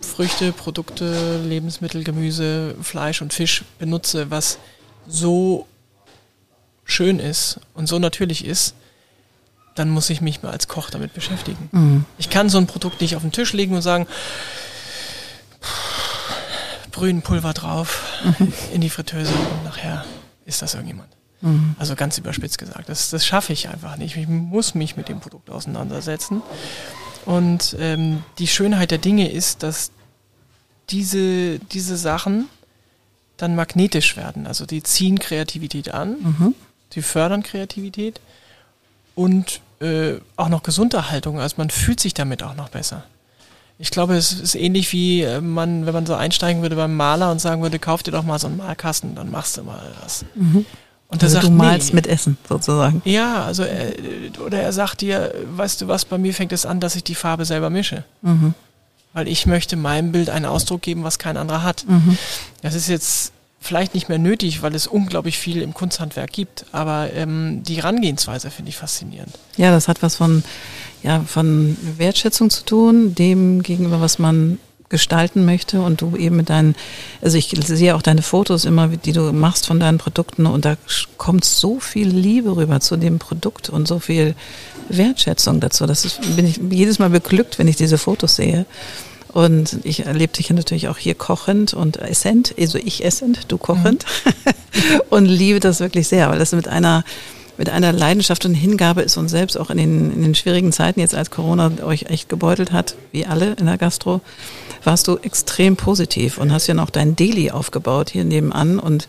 Früchte, 0.04 0.52
Produkte, 0.52 1.40
Lebensmittel, 1.42 2.04
Gemüse, 2.04 2.74
Fleisch 2.82 3.22
und 3.22 3.32
Fisch 3.32 3.64
benutze, 3.78 4.30
was 4.30 4.58
so 5.06 5.66
schön 6.84 7.18
ist 7.18 7.60
und 7.74 7.86
so 7.88 7.98
natürlich 7.98 8.44
ist, 8.44 8.74
dann 9.74 9.90
muss 9.90 10.10
ich 10.10 10.20
mich 10.20 10.42
mal 10.42 10.52
als 10.52 10.68
Koch 10.68 10.90
damit 10.90 11.14
beschäftigen. 11.14 11.68
Mhm. 11.72 12.04
Ich 12.18 12.30
kann 12.30 12.48
so 12.48 12.58
ein 12.58 12.66
Produkt 12.66 13.00
nicht 13.00 13.16
auf 13.16 13.22
den 13.22 13.32
Tisch 13.32 13.52
legen 13.52 13.74
und 13.74 13.82
sagen, 13.82 14.06
Brühenpulver 16.92 17.52
drauf, 17.52 18.04
mhm. 18.38 18.52
in 18.72 18.80
die 18.80 18.90
Fritteuse 18.90 19.32
und 19.32 19.64
nachher 19.64 20.04
ist 20.46 20.62
das 20.62 20.74
irgendjemand. 20.74 21.08
Mhm. 21.40 21.74
Also 21.78 21.96
ganz 21.96 22.18
überspitzt 22.18 22.58
gesagt. 22.58 22.88
Das, 22.88 23.10
das 23.10 23.26
schaffe 23.26 23.52
ich 23.52 23.68
einfach 23.68 23.96
nicht. 23.96 24.16
Ich 24.16 24.28
muss 24.28 24.74
mich 24.74 24.96
mit 24.96 25.08
dem 25.08 25.20
Produkt 25.20 25.50
auseinandersetzen. 25.50 26.42
Und 27.26 27.76
ähm, 27.78 28.22
die 28.38 28.46
Schönheit 28.46 28.90
der 28.90 28.98
Dinge 28.98 29.30
ist, 29.30 29.62
dass 29.62 29.90
diese, 30.90 31.58
diese 31.58 31.96
Sachen 31.96 32.48
dann 33.36 33.56
magnetisch 33.56 34.16
werden. 34.16 34.46
Also 34.46 34.66
die 34.66 34.82
ziehen 34.82 35.18
Kreativität 35.18 35.92
an, 35.92 36.16
mhm. 36.20 36.54
die 36.92 37.02
fördern 37.02 37.42
Kreativität 37.42 38.20
und 39.14 39.60
äh, 39.80 40.14
auch 40.36 40.48
noch 40.48 40.62
Gesunderhaltung. 40.62 41.40
Also 41.40 41.56
man 41.58 41.70
fühlt 41.70 42.00
sich 42.00 42.14
damit 42.14 42.42
auch 42.42 42.54
noch 42.54 42.68
besser. 42.68 43.04
Ich 43.78 43.90
glaube, 43.90 44.14
es 44.14 44.32
ist 44.32 44.54
ähnlich 44.54 44.92
wie 44.92 45.22
äh, 45.22 45.40
man, 45.40 45.86
wenn 45.86 45.94
man 45.94 46.06
so 46.06 46.14
einsteigen 46.14 46.62
würde 46.62 46.76
beim 46.76 46.94
Maler 46.96 47.32
und 47.32 47.40
sagen 47.40 47.62
würde, 47.62 47.78
kauf 47.78 48.02
dir 48.02 48.12
doch 48.12 48.22
mal 48.22 48.38
so 48.38 48.46
einen 48.46 48.58
Malkasten, 48.58 49.14
dann 49.14 49.30
machst 49.30 49.56
du 49.56 49.64
mal 49.64 49.82
was. 50.02 50.24
Mhm. 50.34 50.64
Und 51.14 51.22
also 51.22 51.34
sagt, 51.34 51.46
du 51.46 51.50
malst 51.50 51.90
nee. 51.90 51.96
mit 51.96 52.06
Essen 52.06 52.36
sozusagen. 52.48 53.02
Ja, 53.04 53.44
also 53.44 53.62
er, 53.62 53.92
oder 54.44 54.60
er 54.60 54.72
sagt 54.72 55.00
dir, 55.00 55.32
weißt 55.56 55.80
du 55.80 55.88
was, 55.88 56.04
bei 56.04 56.18
mir 56.18 56.34
fängt 56.34 56.52
es 56.52 56.66
an, 56.66 56.80
dass 56.80 56.96
ich 56.96 57.04
die 57.04 57.14
Farbe 57.14 57.44
selber 57.44 57.70
mische. 57.70 58.04
Mhm. 58.22 58.54
Weil 59.12 59.28
ich 59.28 59.46
möchte 59.46 59.76
meinem 59.76 60.10
Bild 60.10 60.28
einen 60.28 60.44
Ausdruck 60.44 60.82
geben, 60.82 61.04
was 61.04 61.18
kein 61.18 61.36
anderer 61.36 61.62
hat. 61.62 61.84
Mhm. 61.88 62.18
Das 62.62 62.74
ist 62.74 62.88
jetzt 62.88 63.32
vielleicht 63.60 63.94
nicht 63.94 64.08
mehr 64.08 64.18
nötig, 64.18 64.62
weil 64.62 64.74
es 64.74 64.86
unglaublich 64.86 65.38
viel 65.38 65.62
im 65.62 65.72
Kunsthandwerk 65.72 66.32
gibt. 66.32 66.66
Aber 66.72 67.10
ähm, 67.14 67.62
die 67.62 67.76
Herangehensweise 67.76 68.50
finde 68.50 68.70
ich 68.70 68.76
faszinierend. 68.76 69.38
Ja, 69.56 69.70
das 69.70 69.88
hat 69.88 70.02
was 70.02 70.16
von, 70.16 70.42
ja, 71.02 71.20
von 71.20 71.76
Wertschätzung 71.96 72.50
zu 72.50 72.64
tun, 72.64 73.14
dem 73.14 73.62
gegenüber, 73.62 74.00
was 74.00 74.18
man 74.18 74.58
gestalten 74.88 75.44
möchte 75.44 75.80
und 75.80 76.00
du 76.00 76.16
eben 76.16 76.36
mit 76.36 76.50
deinen, 76.50 76.74
also 77.22 77.36
ich 77.36 77.54
sehe 77.64 77.96
auch 77.96 78.02
deine 78.02 78.22
Fotos 78.22 78.64
immer, 78.64 78.88
die 78.88 79.12
du 79.12 79.32
machst 79.32 79.66
von 79.66 79.80
deinen 79.80 79.98
Produkten 79.98 80.46
und 80.46 80.64
da 80.64 80.76
kommt 81.16 81.44
so 81.44 81.80
viel 81.80 82.08
Liebe 82.08 82.56
rüber 82.56 82.80
zu 82.80 82.96
dem 82.96 83.18
Produkt 83.18 83.70
und 83.70 83.88
so 83.88 83.98
viel 83.98 84.34
Wertschätzung 84.88 85.60
dazu. 85.60 85.86
Das 85.86 86.04
ist, 86.04 86.36
bin 86.36 86.46
ich 86.46 86.60
jedes 86.70 86.98
Mal 86.98 87.10
beglückt, 87.10 87.58
wenn 87.58 87.68
ich 87.68 87.76
diese 87.76 87.98
Fotos 87.98 88.36
sehe. 88.36 88.66
Und 89.32 89.78
ich 89.82 90.06
erlebe 90.06 90.32
dich 90.32 90.48
natürlich 90.50 90.86
auch 90.86 90.98
hier 90.98 91.16
kochend 91.16 91.74
und 91.74 91.96
essent, 91.96 92.54
also 92.56 92.78
ich 92.78 93.04
essend, 93.04 93.50
du 93.50 93.58
kochend. 93.58 94.04
Mhm. 94.24 95.00
und 95.10 95.26
liebe 95.26 95.58
das 95.58 95.80
wirklich 95.80 96.06
sehr, 96.06 96.30
weil 96.30 96.38
das 96.38 96.52
mit 96.52 96.68
einer 96.68 97.04
mit 97.56 97.70
einer 97.70 97.92
Leidenschaft 97.92 98.44
und 98.44 98.54
Hingabe 98.54 99.02
ist 99.02 99.16
und 99.16 99.28
selbst 99.28 99.58
auch 99.58 99.70
in 99.70 99.78
den, 99.78 100.12
in 100.12 100.22
den 100.22 100.34
schwierigen 100.34 100.72
Zeiten, 100.72 101.00
jetzt 101.00 101.14
als 101.14 101.30
Corona 101.30 101.70
euch 101.84 102.04
echt 102.04 102.28
gebeutelt 102.28 102.72
hat, 102.72 102.96
wie 103.12 103.26
alle 103.26 103.52
in 103.52 103.66
der 103.66 103.78
Gastro, 103.78 104.20
warst 104.82 105.08
du 105.08 105.16
extrem 105.18 105.76
positiv 105.76 106.38
und 106.38 106.52
hast 106.52 106.66
ja 106.66 106.74
noch 106.74 106.90
dein 106.90 107.16
Deli 107.16 107.50
aufgebaut 107.50 108.10
hier 108.10 108.24
nebenan 108.24 108.78
und 108.78 109.08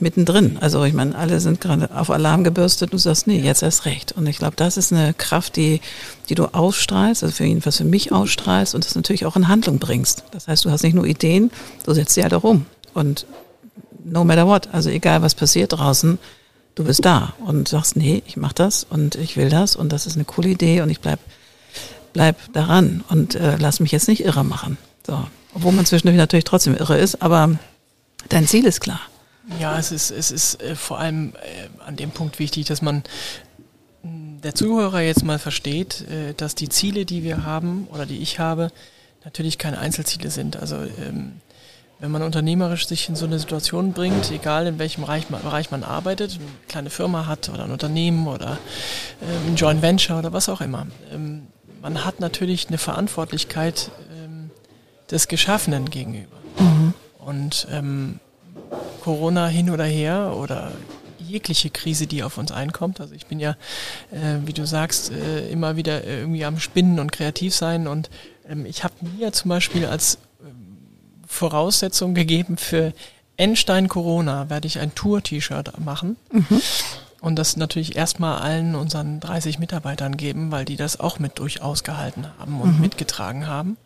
mittendrin. 0.00 0.58
Also 0.60 0.84
ich 0.84 0.94
meine, 0.94 1.16
alle 1.16 1.40
sind 1.40 1.60
gerade 1.60 1.90
auf 1.94 2.10
Alarm 2.10 2.44
gebürstet. 2.44 2.92
Du 2.92 2.98
sagst, 2.98 3.26
nee, 3.26 3.38
jetzt 3.38 3.62
erst 3.62 3.86
recht. 3.86 4.12
Und 4.12 4.26
ich 4.26 4.38
glaube, 4.38 4.56
das 4.56 4.76
ist 4.76 4.92
eine 4.92 5.14
Kraft, 5.14 5.56
die, 5.56 5.80
die 6.28 6.34
du 6.34 6.46
ausstrahlst, 6.46 7.22
also 7.22 7.34
für 7.34 7.44
jedenfalls 7.44 7.76
für 7.76 7.84
mich 7.84 8.12
ausstrahlst 8.12 8.74
und 8.74 8.84
das 8.84 8.94
natürlich 8.94 9.24
auch 9.24 9.36
in 9.36 9.48
Handlung 9.48 9.78
bringst. 9.78 10.24
Das 10.32 10.48
heißt, 10.48 10.64
du 10.64 10.70
hast 10.70 10.82
nicht 10.82 10.94
nur 10.94 11.06
Ideen, 11.06 11.50
du 11.84 11.94
setzt 11.94 12.14
sie 12.14 12.22
halt 12.22 12.34
auch 12.34 12.44
um. 12.44 12.66
Und 12.94 13.26
no 14.04 14.24
matter 14.24 14.46
what, 14.46 14.68
also 14.72 14.90
egal 14.90 15.22
was 15.22 15.34
passiert 15.34 15.72
draußen, 15.72 16.18
du 16.74 16.84
bist 16.84 17.04
da 17.04 17.34
und 17.44 17.68
sagst, 17.68 17.96
nee, 17.96 18.22
ich 18.26 18.36
mach 18.36 18.52
das 18.52 18.84
und 18.84 19.14
ich 19.16 19.36
will 19.36 19.48
das 19.48 19.76
und 19.76 19.92
das 19.92 20.06
ist 20.06 20.16
eine 20.16 20.24
coole 20.24 20.48
Idee 20.48 20.80
und 20.80 20.90
ich 20.90 21.00
bleib, 21.00 21.20
bleib 22.12 22.36
daran 22.52 23.04
und 23.08 23.34
äh, 23.34 23.56
lass 23.56 23.80
mich 23.80 23.92
jetzt 23.92 24.08
nicht 24.08 24.24
irre 24.24 24.44
machen. 24.44 24.78
So. 25.06 25.26
Obwohl 25.54 25.72
man 25.72 25.84
zwischendurch 25.84 26.16
natürlich 26.16 26.44
trotzdem 26.44 26.76
irre 26.76 26.98
ist, 26.98 27.20
aber 27.22 27.58
dein 28.28 28.46
Ziel 28.46 28.64
ist 28.64 28.80
klar. 28.80 29.00
Ja, 29.60 29.78
es 29.78 29.92
ist, 29.92 30.10
es 30.10 30.30
ist 30.30 30.62
äh, 30.62 30.74
vor 30.74 30.98
allem 30.98 31.34
äh, 31.34 31.84
an 31.84 31.96
dem 31.96 32.10
Punkt 32.10 32.38
wichtig, 32.38 32.66
dass 32.66 32.80
man 32.80 33.02
hm, 34.02 34.40
der 34.42 34.54
Zuhörer 34.54 35.00
jetzt 35.00 35.24
mal 35.24 35.38
versteht, 35.38 36.02
äh, 36.08 36.34
dass 36.34 36.54
die 36.54 36.68
Ziele, 36.68 37.04
die 37.04 37.22
wir 37.22 37.44
haben 37.44 37.86
oder 37.92 38.06
die 38.06 38.18
ich 38.18 38.38
habe, 38.38 38.70
natürlich 39.24 39.58
keine 39.58 39.78
Einzelziele 39.78 40.30
sind. 40.30 40.56
Also 40.56 40.76
ähm, 40.76 41.32
wenn 42.02 42.10
man 42.10 42.22
unternehmerisch 42.22 42.88
sich 42.88 43.08
in 43.08 43.14
so 43.14 43.26
eine 43.26 43.38
Situation 43.38 43.92
bringt, 43.92 44.32
egal 44.32 44.66
in 44.66 44.80
welchem 44.80 45.02
Bereich 45.02 45.30
man, 45.30 45.40
Bereich 45.40 45.70
man 45.70 45.84
arbeitet, 45.84 46.32
eine 46.32 46.50
kleine 46.66 46.90
Firma 46.90 47.26
hat 47.26 47.48
oder 47.48 47.62
ein 47.62 47.70
Unternehmen 47.70 48.26
oder 48.26 48.58
äh, 49.20 49.48
ein 49.48 49.54
Joint 49.54 49.82
Venture 49.82 50.18
oder 50.18 50.32
was 50.32 50.48
auch 50.48 50.60
immer, 50.60 50.88
ähm, 51.12 51.46
man 51.80 52.04
hat 52.04 52.18
natürlich 52.18 52.66
eine 52.66 52.78
Verantwortlichkeit 52.78 53.92
ähm, 54.18 54.50
des 55.12 55.28
Geschaffenen 55.28 55.90
gegenüber. 55.90 56.36
Mhm. 56.58 56.94
Und 57.24 57.68
ähm, 57.70 58.18
Corona 59.04 59.46
hin 59.46 59.70
oder 59.70 59.84
her 59.84 60.34
oder 60.36 60.72
jegliche 61.20 61.70
Krise, 61.70 62.08
die 62.08 62.24
auf 62.24 62.36
uns 62.36 62.50
einkommt. 62.50 63.00
Also 63.00 63.14
ich 63.14 63.26
bin 63.26 63.38
ja, 63.38 63.52
äh, 64.10 64.44
wie 64.44 64.52
du 64.52 64.66
sagst, 64.66 65.12
äh, 65.12 65.48
immer 65.50 65.76
wieder 65.76 66.04
irgendwie 66.04 66.44
am 66.44 66.58
Spinnen 66.58 66.98
und 66.98 67.12
kreativ 67.12 67.54
sein. 67.54 67.86
Und 67.86 68.10
ähm, 68.48 68.66
ich 68.66 68.82
habe 68.82 68.94
mir 69.16 69.32
zum 69.32 69.50
Beispiel 69.50 69.86
als 69.86 70.18
Voraussetzung 71.32 72.14
gegeben 72.14 72.56
für 72.58 72.92
Enstein 73.36 73.88
Corona 73.88 74.50
werde 74.50 74.66
ich 74.68 74.78
ein 74.78 74.94
Tour-T-Shirt 74.94 75.80
machen. 75.80 76.16
Mhm. 76.30 76.60
Und 77.20 77.36
das 77.36 77.56
natürlich 77.56 77.96
erstmal 77.96 78.40
allen 78.40 78.74
unseren 78.74 79.20
30 79.20 79.58
Mitarbeitern 79.58 80.16
geben, 80.16 80.50
weil 80.50 80.64
die 80.64 80.76
das 80.76 81.00
auch 81.00 81.18
mit 81.18 81.38
durchaus 81.38 81.84
gehalten 81.84 82.26
haben 82.38 82.60
und 82.60 82.74
mhm. 82.74 82.80
mitgetragen 82.80 83.46
haben. 83.46 83.76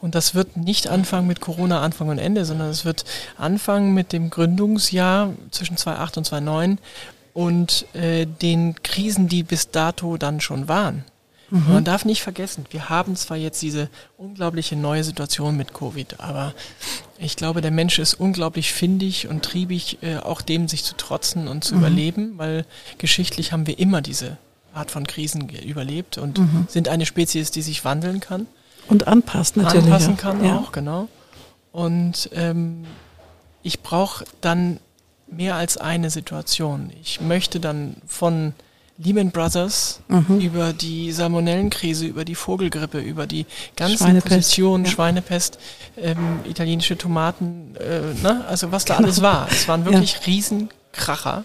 Und 0.00 0.14
das 0.14 0.34
wird 0.34 0.56
nicht 0.56 0.88
anfangen 0.88 1.26
mit 1.26 1.40
Corona 1.40 1.82
Anfang 1.82 2.08
und 2.08 2.18
Ende, 2.18 2.44
sondern 2.44 2.70
es 2.70 2.84
wird 2.84 3.04
anfangen 3.36 3.94
mit 3.94 4.12
dem 4.12 4.30
Gründungsjahr 4.30 5.32
zwischen 5.50 5.76
2008 5.76 6.16
und 6.16 6.24
2009 6.24 6.78
und 7.34 7.86
äh, 7.94 8.26
den 8.26 8.82
Krisen, 8.82 9.28
die 9.28 9.42
bis 9.42 9.70
dato 9.70 10.16
dann 10.16 10.40
schon 10.40 10.68
waren. 10.68 11.04
Mhm. 11.50 11.72
Man 11.72 11.84
darf 11.84 12.04
nicht 12.04 12.22
vergessen, 12.22 12.64
wir 12.70 12.88
haben 12.88 13.14
zwar 13.16 13.36
jetzt 13.36 13.62
diese 13.62 13.88
unglaubliche 14.16 14.76
neue 14.76 15.04
Situation 15.04 15.56
mit 15.56 15.72
Covid, 15.72 16.18
aber 16.20 16.54
ich 17.18 17.36
glaube, 17.36 17.60
der 17.60 17.70
Mensch 17.70 17.98
ist 17.98 18.14
unglaublich 18.14 18.72
findig 18.72 19.28
und 19.28 19.44
triebig, 19.44 19.98
äh, 20.02 20.16
auch 20.16 20.42
dem 20.42 20.68
sich 20.68 20.84
zu 20.84 20.96
trotzen 20.96 21.48
und 21.48 21.64
zu 21.64 21.74
mhm. 21.74 21.80
überleben, 21.80 22.32
weil 22.36 22.66
geschichtlich 22.98 23.52
haben 23.52 23.66
wir 23.66 23.78
immer 23.78 24.02
diese 24.02 24.38
Art 24.74 24.90
von 24.90 25.06
Krisen 25.06 25.48
überlebt 25.48 26.18
und 26.18 26.38
mhm. 26.38 26.66
sind 26.68 26.88
eine 26.88 27.06
Spezies, 27.06 27.50
die 27.50 27.62
sich 27.62 27.84
wandeln 27.84 28.20
kann. 28.20 28.46
Und 28.88 29.06
anpasst 29.08 29.56
natürlich. 29.56 29.84
Anpassen 29.84 30.16
kann 30.16 30.44
ja. 30.44 30.58
auch, 30.58 30.72
genau. 30.72 31.08
Und 31.72 32.30
ähm, 32.32 32.84
ich 33.62 33.82
brauche 33.82 34.24
dann 34.40 34.78
mehr 35.28 35.56
als 35.56 35.76
eine 35.76 36.10
Situation. 36.10 36.92
Ich 37.02 37.20
möchte 37.20 37.58
dann 37.60 37.96
von 38.06 38.54
Lehman 38.98 39.30
Brothers, 39.30 40.00
mhm. 40.08 40.40
über 40.40 40.72
die 40.72 41.12
Salmonellenkrise, 41.12 42.06
über 42.06 42.24
die 42.24 42.34
Vogelgrippe, 42.34 42.98
über 42.98 43.26
die 43.26 43.46
ganzen 43.76 43.98
Schweinepest, 43.98 44.28
Positionen, 44.28 44.84
ja. 44.84 44.90
Schweinepest, 44.90 45.58
ähm, 45.98 46.40
italienische 46.48 46.96
Tomaten, 46.96 47.74
äh, 47.76 48.14
ne? 48.22 48.44
also 48.48 48.72
was 48.72 48.84
da 48.84 48.96
genau. 48.96 49.06
alles 49.06 49.20
war. 49.20 49.48
Es 49.50 49.68
waren 49.68 49.84
wirklich 49.84 50.14
ja. 50.14 50.20
Riesenkracher. 50.26 51.44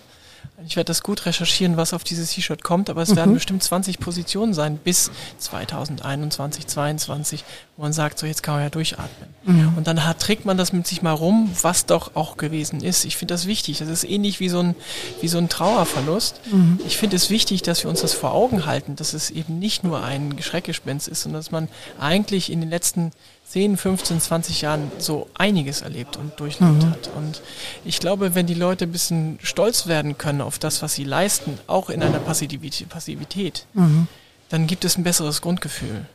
Ich 0.66 0.76
werde 0.76 0.88
das 0.88 1.04
gut 1.04 1.26
recherchieren, 1.26 1.78
was 1.78 1.94
auf 1.94 2.04
dieses 2.04 2.32
T-Shirt 2.32 2.64
kommt, 2.64 2.90
aber 2.90 3.02
es 3.02 3.10
mhm. 3.10 3.16
werden 3.16 3.34
bestimmt 3.34 3.64
20 3.64 4.00
Positionen 4.00 4.54
sein 4.54 4.78
bis 4.78 5.12
2021, 5.40 6.68
2022, 6.68 7.44
wo 7.78 7.84
man 7.84 7.94
sagt, 7.94 8.20
so 8.20 8.26
jetzt 8.26 8.44
kann 8.44 8.56
man 8.56 8.64
ja 8.64 8.70
durchatmen. 8.70 9.30
Mhm. 9.44 9.74
Und 9.78 9.88
dann 9.88 10.06
hat, 10.06 10.20
trägt 10.20 10.46
man 10.46 10.58
das 10.58 10.74
mit 10.74 10.86
sich 10.88 11.02
mal 11.02 11.12
rum, 11.12 11.52
was 11.62 11.86
doch 11.86 12.16
auch 12.16 12.38
gewesen 12.38 12.82
ist. 12.82 13.06
Ich 13.06 13.18
finde 13.18 13.34
das 13.34 13.48
wichtig. 13.48 13.80
Das 13.80 13.90
ist 13.90 14.04
ähnlich 14.04 14.40
wie 14.40 14.50
so 14.50 14.60
ein, 14.60 14.76
wie 15.22 15.28
so 15.28 15.38
ein 15.38 15.50
Trauerverlust. 15.50 16.42
Mhm. 16.52 16.80
Ich 16.86 16.98
finde 16.98 17.16
es 17.16 17.30
wichtig, 17.30 17.62
dass 17.62 17.84
wir 17.84 17.90
uns 17.90 18.02
das 18.02 18.14
vor 18.14 18.34
Augen 18.34 18.66
halten, 18.66 18.96
dass 18.96 19.14
es 19.14 19.32
eben 19.32 19.60
nicht 19.60 19.84
nur 19.84 20.04
ein 20.04 20.36
Schreckgespenst 20.42 21.08
ist, 21.08 21.24
sondern 21.24 21.40
dass 21.40 21.52
man 21.52 21.68
eigentlich 22.00 22.52
in 22.52 22.62
den 22.62 22.70
letzten 22.70 23.12
10, 23.52 23.76
15, 23.76 24.22
20 24.22 24.62
Jahren 24.62 24.90
so 24.98 25.30
einiges 25.34 25.82
erlebt 25.82 26.16
und 26.16 26.40
durchlebt 26.40 26.84
mhm. 26.84 26.90
hat. 26.90 27.10
Und 27.18 27.42
ich 27.84 28.00
glaube, 28.00 28.34
wenn 28.34 28.48
die 28.48 28.54
Leute 28.54 28.86
ein 28.86 28.94
bisschen 28.94 29.40
stolz 29.44 29.88
werden 29.88 30.18
können 30.18 30.40
auf 30.40 30.58
das, 30.58 30.82
was 30.82 30.94
sie 30.94 31.04
leisten, 31.04 31.60
auch 31.68 31.90
in 31.90 32.02
einer 32.02 32.20
Passivität, 32.20 33.66
mhm. 33.74 34.08
dann 34.48 34.68
gibt 34.68 34.86
es 34.86 34.98
ein 34.98 35.04
besseres 35.04 35.42
Grundgefühl. 35.42 36.06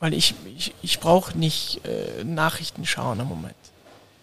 Weil 0.00 0.14
ich, 0.14 0.34
ich, 0.56 0.74
ich 0.82 0.98
brauche 0.98 1.38
nicht 1.38 1.80
äh, 1.84 2.24
Nachrichten 2.24 2.84
schauen 2.84 3.20
im 3.20 3.28
Moment. 3.28 3.54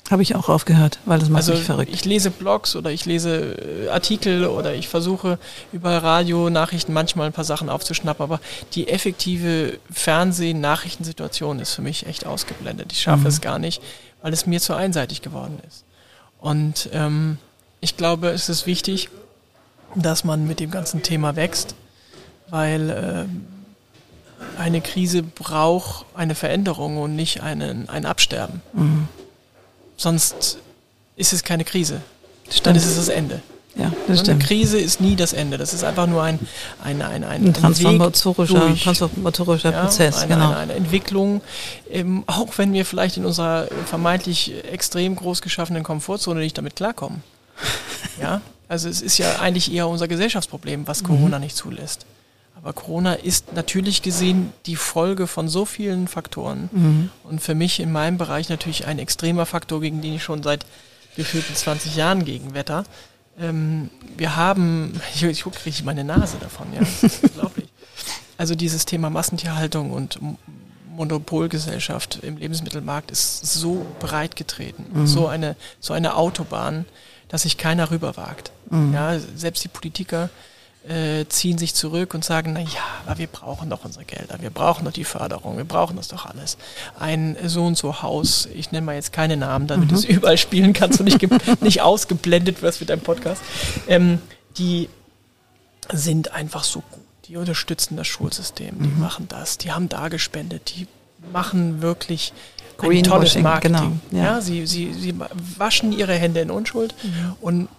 Habe 0.09 0.21
ich 0.21 0.35
auch 0.35 0.47
aufgehört, 0.47 0.99
weil 1.05 1.19
das 1.19 1.27
macht 1.27 1.41
also 1.41 1.53
mich 1.53 1.63
verrückt. 1.63 1.93
Ich 1.93 2.05
lese 2.05 2.31
Blogs 2.31 2.77
oder 2.77 2.91
ich 2.91 3.05
lese 3.05 3.87
äh, 3.87 3.89
Artikel 3.89 4.45
oder 4.45 4.73
ich 4.73 4.87
versuche 4.87 5.37
über 5.73 5.97
Radio, 6.01 6.49
Nachrichten 6.49 6.93
manchmal 6.93 7.27
ein 7.27 7.33
paar 7.33 7.43
Sachen 7.43 7.69
aufzuschnappen, 7.69 8.23
aber 8.23 8.39
die 8.73 8.87
effektive 8.87 9.79
Fernsehen-Nachrichtensituation 9.91 11.59
ist 11.59 11.73
für 11.73 11.81
mich 11.81 12.05
echt 12.05 12.25
ausgeblendet. 12.25 12.93
Ich 12.93 13.01
schaffe 13.01 13.21
mhm. 13.21 13.27
es 13.27 13.41
gar 13.41 13.59
nicht, 13.59 13.81
weil 14.21 14.31
es 14.31 14.45
mir 14.45 14.61
zu 14.61 14.73
einseitig 14.73 15.21
geworden 15.21 15.59
ist. 15.67 15.83
Und 16.39 16.89
ähm, 16.93 17.37
ich 17.81 17.97
glaube, 17.97 18.29
es 18.29 18.47
ist 18.47 18.65
wichtig, 18.65 19.09
dass 19.93 20.23
man 20.23 20.47
mit 20.47 20.61
dem 20.61 20.71
ganzen 20.71 21.03
Thema 21.03 21.35
wächst, 21.35 21.75
weil 22.49 22.89
äh, 22.89 24.59
eine 24.59 24.79
Krise 24.79 25.21
braucht 25.21 26.05
eine 26.13 26.35
Veränderung 26.35 26.97
und 26.97 27.15
nicht 27.15 27.41
einen, 27.41 27.89
ein 27.89 28.05
Absterben. 28.05 28.61
Mhm. 28.71 29.07
Sonst 29.97 30.59
ist 31.15 31.33
es 31.33 31.43
keine 31.43 31.65
Krise. 31.65 32.01
Stimmt. 32.49 32.67
Dann 32.67 32.75
ist 32.75 32.85
es 32.85 32.95
das 32.95 33.09
Ende. 33.09 33.41
Ja, 33.75 33.91
das 34.07 34.27
Eine 34.27 34.39
Krise 34.39 34.79
ist 34.79 35.01
nie 35.01 35.15
das 35.15 35.33
Ende. 35.33 35.57
Das 35.57 35.73
ist 35.73 35.83
einfach 35.83 36.07
nur 36.07 36.23
ein, 36.23 36.39
ein, 36.83 37.01
ein, 37.01 37.23
ein, 37.23 37.45
ein 37.45 37.53
transformatorischer, 37.53 38.75
transformatorischer 38.75 39.71
ja, 39.71 39.81
Prozess. 39.81 40.17
Eine, 40.17 40.33
genau. 40.33 40.47
eine, 40.47 40.57
eine 40.57 40.73
Entwicklung, 40.73 41.41
ähm, 41.89 42.23
auch 42.25 42.57
wenn 42.57 42.73
wir 42.73 42.85
vielleicht 42.85 43.17
in 43.17 43.25
unserer 43.25 43.67
vermeintlich 43.85 44.53
extrem 44.71 45.15
groß 45.15 45.41
geschaffenen 45.41 45.83
Komfortzone 45.83 46.39
nicht 46.39 46.57
damit 46.57 46.75
klarkommen. 46.75 47.21
ja, 48.21 48.41
also 48.67 48.89
es 48.89 49.01
ist 49.01 49.19
ja 49.19 49.39
eigentlich 49.39 49.71
eher 49.71 49.87
unser 49.87 50.07
Gesellschaftsproblem, 50.07 50.87
was 50.87 51.03
Corona 51.03 51.37
mhm. 51.37 51.43
nicht 51.43 51.55
zulässt. 51.55 52.07
Aber 52.57 52.73
Corona 52.73 53.13
ist 53.13 53.53
natürlich 53.53 54.01
gesehen 54.01 54.51
die 54.65 54.75
Folge 54.75 55.27
von 55.27 55.47
so 55.47 55.65
vielen 55.65 56.07
Faktoren. 56.07 56.69
Mhm. 56.71 57.09
Und 57.23 57.41
für 57.41 57.55
mich 57.55 57.79
in 57.79 57.91
meinem 57.91 58.17
Bereich 58.17 58.49
natürlich 58.49 58.87
ein 58.87 58.99
extremer 58.99 59.45
Faktor, 59.45 59.79
gegen 59.79 60.01
den 60.01 60.15
ich 60.15 60.23
schon 60.23 60.41
seit 60.43 60.65
gefühlten 61.15 61.55
20 61.55 61.95
Jahren 61.95 62.25
gegen 62.25 62.53
Wetter. 62.53 62.83
Ähm, 63.39 63.89
wir 64.17 64.35
haben, 64.35 64.99
ich, 65.13 65.23
ich 65.23 65.43
kriege 65.43 65.65
richtig 65.65 65.85
meine 65.85 66.03
Nase 66.03 66.37
davon, 66.39 66.67
ja. 66.73 66.81
Unglaublich. 67.21 67.67
Also 68.37 68.55
dieses 68.55 68.85
Thema 68.85 69.09
Massentierhaltung 69.09 69.91
und 69.91 70.19
Monopolgesellschaft 70.89 72.19
im 72.23 72.37
Lebensmittelmarkt 72.37 73.11
ist 73.11 73.45
so 73.45 73.85
breit 73.99 74.35
getreten, 74.35 74.85
mhm. 74.93 75.07
so 75.07 75.27
eine 75.27 75.55
so 75.79 75.93
eine 75.93 76.15
Autobahn, 76.15 76.85
dass 77.29 77.43
sich 77.43 77.57
keiner 77.57 77.91
rüber 77.91 78.17
wagt. 78.17 78.51
Mhm. 78.69 78.93
Ja, 78.93 79.19
selbst 79.35 79.63
die 79.63 79.69
Politiker 79.69 80.29
äh, 80.87 81.25
ziehen 81.27 81.57
sich 81.57 81.73
zurück 81.73 82.13
und 82.13 82.23
sagen, 82.23 82.53
na 82.53 82.61
ja, 82.61 82.83
aber 83.05 83.17
wir 83.17 83.27
brauchen 83.27 83.69
doch 83.69 83.83
unsere 83.83 84.05
Gelder, 84.05 84.37
wir 84.39 84.49
brauchen 84.49 84.85
doch 84.85 84.91
die 84.91 85.03
Förderung, 85.03 85.57
wir 85.57 85.65
brauchen 85.65 85.97
das 85.97 86.07
doch 86.07 86.25
alles. 86.25 86.57
Ein 86.99 87.35
so 87.45 87.65
und 87.65 87.77
so 87.77 88.01
Haus, 88.01 88.47
ich 88.53 88.71
nenne 88.71 88.85
mal 88.85 88.95
jetzt 88.95 89.11
keine 89.11 89.37
Namen, 89.37 89.67
damit 89.67 89.87
mhm. 89.87 89.89
du 89.89 89.95
es 89.95 90.05
überall 90.05 90.37
spielen 90.37 90.73
kannst 90.73 90.99
und 90.99 91.05
nicht, 91.05 91.21
nicht 91.61 91.81
ausgeblendet 91.81 92.61
wirst 92.61 92.79
mit 92.79 92.89
deinem 92.89 93.01
Podcast, 93.01 93.41
ähm, 93.87 94.19
die 94.57 94.89
sind 95.91 96.31
einfach 96.33 96.63
so 96.63 96.79
gut. 96.79 97.01
Die 97.27 97.35
unterstützen 97.35 97.97
das 97.97 98.07
Schulsystem, 98.07 98.79
die 98.79 98.87
mhm. 98.87 99.01
machen 99.01 99.27
das, 99.27 99.57
die 99.57 99.71
haben 99.71 99.89
da 99.89 100.07
gespendet, 100.07 100.73
die 100.75 100.87
machen 101.33 101.81
wirklich 101.81 102.31
ein 102.81 103.03
tolles 103.03 103.37
Marketing. 103.37 103.99
Genau, 104.09 104.23
ja. 104.23 104.35
ja. 104.35 104.41
sie, 104.41 104.65
sie, 104.65 104.93
sie 104.93 105.13
waschen 105.57 105.91
ihre 105.91 106.13
Hände 106.13 106.39
in 106.39 106.51
Unschuld 106.51 106.95
mhm. 107.03 107.35
und 107.41 107.69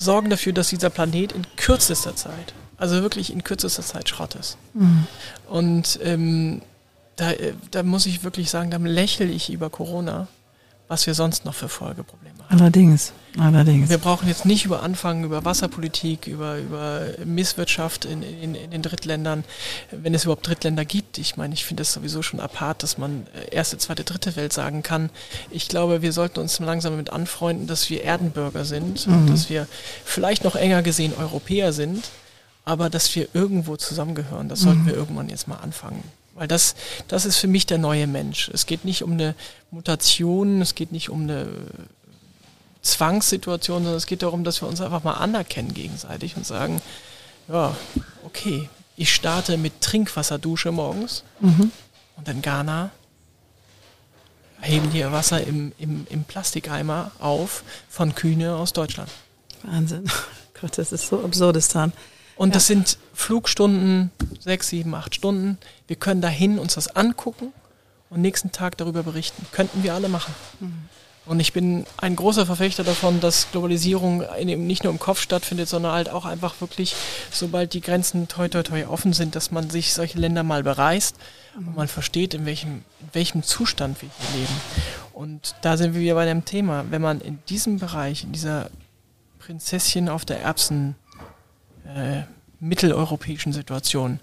sorgen 0.00 0.30
dafür, 0.30 0.52
dass 0.52 0.68
dieser 0.68 0.90
Planet 0.90 1.32
in 1.32 1.46
kürzester 1.56 2.16
Zeit, 2.16 2.54
also 2.76 3.02
wirklich 3.02 3.32
in 3.32 3.44
kürzester 3.44 3.82
Zeit 3.82 4.08
Schrott 4.08 4.34
ist. 4.34 4.56
Mhm. 4.74 5.06
Und 5.48 6.00
ähm, 6.02 6.62
da, 7.16 7.32
äh, 7.32 7.52
da 7.70 7.82
muss 7.82 8.06
ich 8.06 8.24
wirklich 8.24 8.50
sagen, 8.50 8.70
da 8.70 8.78
lächle 8.78 9.26
ich 9.26 9.52
über 9.52 9.70
Corona, 9.70 10.26
was 10.88 11.06
wir 11.06 11.14
sonst 11.14 11.44
noch 11.44 11.54
für 11.54 11.68
Folgeprobleme 11.68 12.29
haben. 12.29 12.29
Allerdings, 12.50 13.12
allerdings. 13.38 13.88
Wir 13.90 13.98
brauchen 13.98 14.26
jetzt 14.26 14.44
nicht 14.44 14.64
über 14.64 14.82
anfangen, 14.82 15.22
über 15.22 15.44
Wasserpolitik, 15.44 16.26
über, 16.26 16.58
über 16.58 17.06
Misswirtschaft 17.24 18.04
in, 18.04 18.24
in, 18.24 18.56
in 18.56 18.72
den 18.72 18.82
Drittländern, 18.82 19.44
wenn 19.92 20.14
es 20.14 20.24
überhaupt 20.24 20.48
Drittländer 20.48 20.84
gibt. 20.84 21.16
Ich 21.18 21.36
meine, 21.36 21.54
ich 21.54 21.64
finde 21.64 21.82
es 21.82 21.92
sowieso 21.92 22.22
schon 22.22 22.40
apart, 22.40 22.82
dass 22.82 22.98
man 22.98 23.28
äh, 23.34 23.54
erste, 23.54 23.78
zweite, 23.78 24.02
dritte 24.02 24.34
Welt 24.34 24.52
sagen 24.52 24.82
kann. 24.82 25.10
Ich 25.50 25.68
glaube, 25.68 26.02
wir 26.02 26.12
sollten 26.12 26.40
uns 26.40 26.58
langsam 26.58 26.92
damit 26.94 27.10
anfreunden, 27.10 27.68
dass 27.68 27.88
wir 27.88 28.02
Erdenbürger 28.02 28.64
sind 28.64 29.06
mhm. 29.06 29.14
und 29.14 29.30
dass 29.30 29.48
wir 29.48 29.68
vielleicht 30.04 30.42
noch 30.42 30.56
enger 30.56 30.82
gesehen 30.82 31.12
Europäer 31.16 31.72
sind, 31.72 32.10
aber 32.64 32.90
dass 32.90 33.14
wir 33.14 33.28
irgendwo 33.32 33.76
zusammengehören. 33.76 34.48
Das 34.48 34.58
sollten 34.58 34.82
mhm. 34.82 34.86
wir 34.86 34.94
irgendwann 34.94 35.28
jetzt 35.28 35.46
mal 35.46 35.58
anfangen. 35.58 36.02
Weil 36.34 36.48
das, 36.48 36.74
das 37.06 37.26
ist 37.26 37.36
für 37.36 37.48
mich 37.48 37.66
der 37.66 37.78
neue 37.78 38.08
Mensch. 38.08 38.50
Es 38.52 38.66
geht 38.66 38.84
nicht 38.84 39.04
um 39.04 39.12
eine 39.12 39.36
Mutation, 39.70 40.60
es 40.60 40.74
geht 40.74 40.90
nicht 40.90 41.10
um 41.10 41.22
eine 41.22 41.46
Zwangssituation, 42.82 43.82
sondern 43.82 43.96
es 43.96 44.06
geht 44.06 44.22
darum, 44.22 44.44
dass 44.44 44.62
wir 44.62 44.68
uns 44.68 44.80
einfach 44.80 45.04
mal 45.04 45.14
anerkennen 45.14 45.74
gegenseitig 45.74 46.36
und 46.36 46.46
sagen, 46.46 46.80
ja, 47.48 47.76
okay, 48.24 48.68
ich 48.96 49.14
starte 49.14 49.56
mit 49.56 49.80
Trinkwasserdusche 49.80 50.72
morgens 50.72 51.24
mhm. 51.40 51.72
und 52.16 52.28
in 52.28 52.42
Ghana 52.42 52.90
heben 54.60 54.90
die 54.90 54.98
ihr 54.98 55.12
Wasser 55.12 55.42
im, 55.42 55.72
im, 55.78 56.06
im 56.10 56.24
Plastikeimer 56.24 57.10
auf 57.18 57.64
von 57.88 58.14
Kühne 58.14 58.56
aus 58.56 58.72
Deutschland. 58.72 59.10
Wahnsinn. 59.62 60.04
Gott, 60.60 60.76
das 60.76 60.92
ist 60.92 61.08
so 61.08 61.24
Absurdistan. 61.24 61.92
Und 62.36 62.50
ja. 62.50 62.54
das 62.54 62.66
sind 62.66 62.98
Flugstunden, 63.14 64.10
sechs, 64.38 64.68
sieben, 64.68 64.94
acht 64.94 65.14
Stunden. 65.14 65.58
Wir 65.86 65.96
können 65.96 66.20
dahin 66.20 66.58
uns 66.58 66.74
das 66.74 66.94
angucken 66.94 67.52
und 68.10 68.20
nächsten 68.20 68.52
Tag 68.52 68.76
darüber 68.76 69.02
berichten. 69.02 69.46
Könnten 69.52 69.82
wir 69.82 69.94
alle 69.94 70.08
machen. 70.08 70.34
Mhm. 70.60 70.88
Und 71.30 71.38
ich 71.38 71.52
bin 71.52 71.86
ein 71.96 72.16
großer 72.16 72.44
Verfechter 72.44 72.82
davon, 72.82 73.20
dass 73.20 73.52
Globalisierung 73.52 74.24
nicht 74.42 74.82
nur 74.82 74.92
im 74.92 74.98
Kopf 74.98 75.20
stattfindet, 75.20 75.68
sondern 75.68 75.92
halt 75.92 76.08
auch 76.08 76.24
einfach 76.24 76.60
wirklich, 76.60 76.96
sobald 77.30 77.72
die 77.72 77.80
Grenzen 77.80 78.26
toi 78.26 78.48
toi 78.48 78.64
toi 78.64 78.84
offen 78.88 79.12
sind, 79.12 79.36
dass 79.36 79.52
man 79.52 79.70
sich 79.70 79.94
solche 79.94 80.18
Länder 80.18 80.42
mal 80.42 80.64
bereist 80.64 81.14
mhm. 81.56 81.68
und 81.68 81.76
man 81.76 81.86
versteht, 81.86 82.34
in 82.34 82.46
welchem, 82.46 82.82
in 82.98 83.08
welchem 83.12 83.44
Zustand 83.44 84.02
wir 84.02 84.08
hier 84.18 84.40
leben. 84.40 84.52
Und 85.12 85.54
da 85.60 85.76
sind 85.76 85.94
wir 85.94 86.00
wieder 86.00 86.16
bei 86.16 86.24
dem 86.24 86.44
Thema. 86.44 86.86
Wenn 86.90 87.00
man 87.00 87.20
in 87.20 87.38
diesem 87.48 87.78
Bereich, 87.78 88.24
in 88.24 88.32
dieser 88.32 88.68
Prinzesschen 89.38 90.08
auf 90.08 90.24
der 90.24 90.40
Erbsen 90.40 90.96
äh, 91.86 92.22
mitteleuropäischen 92.58 93.52
Situation 93.52 94.18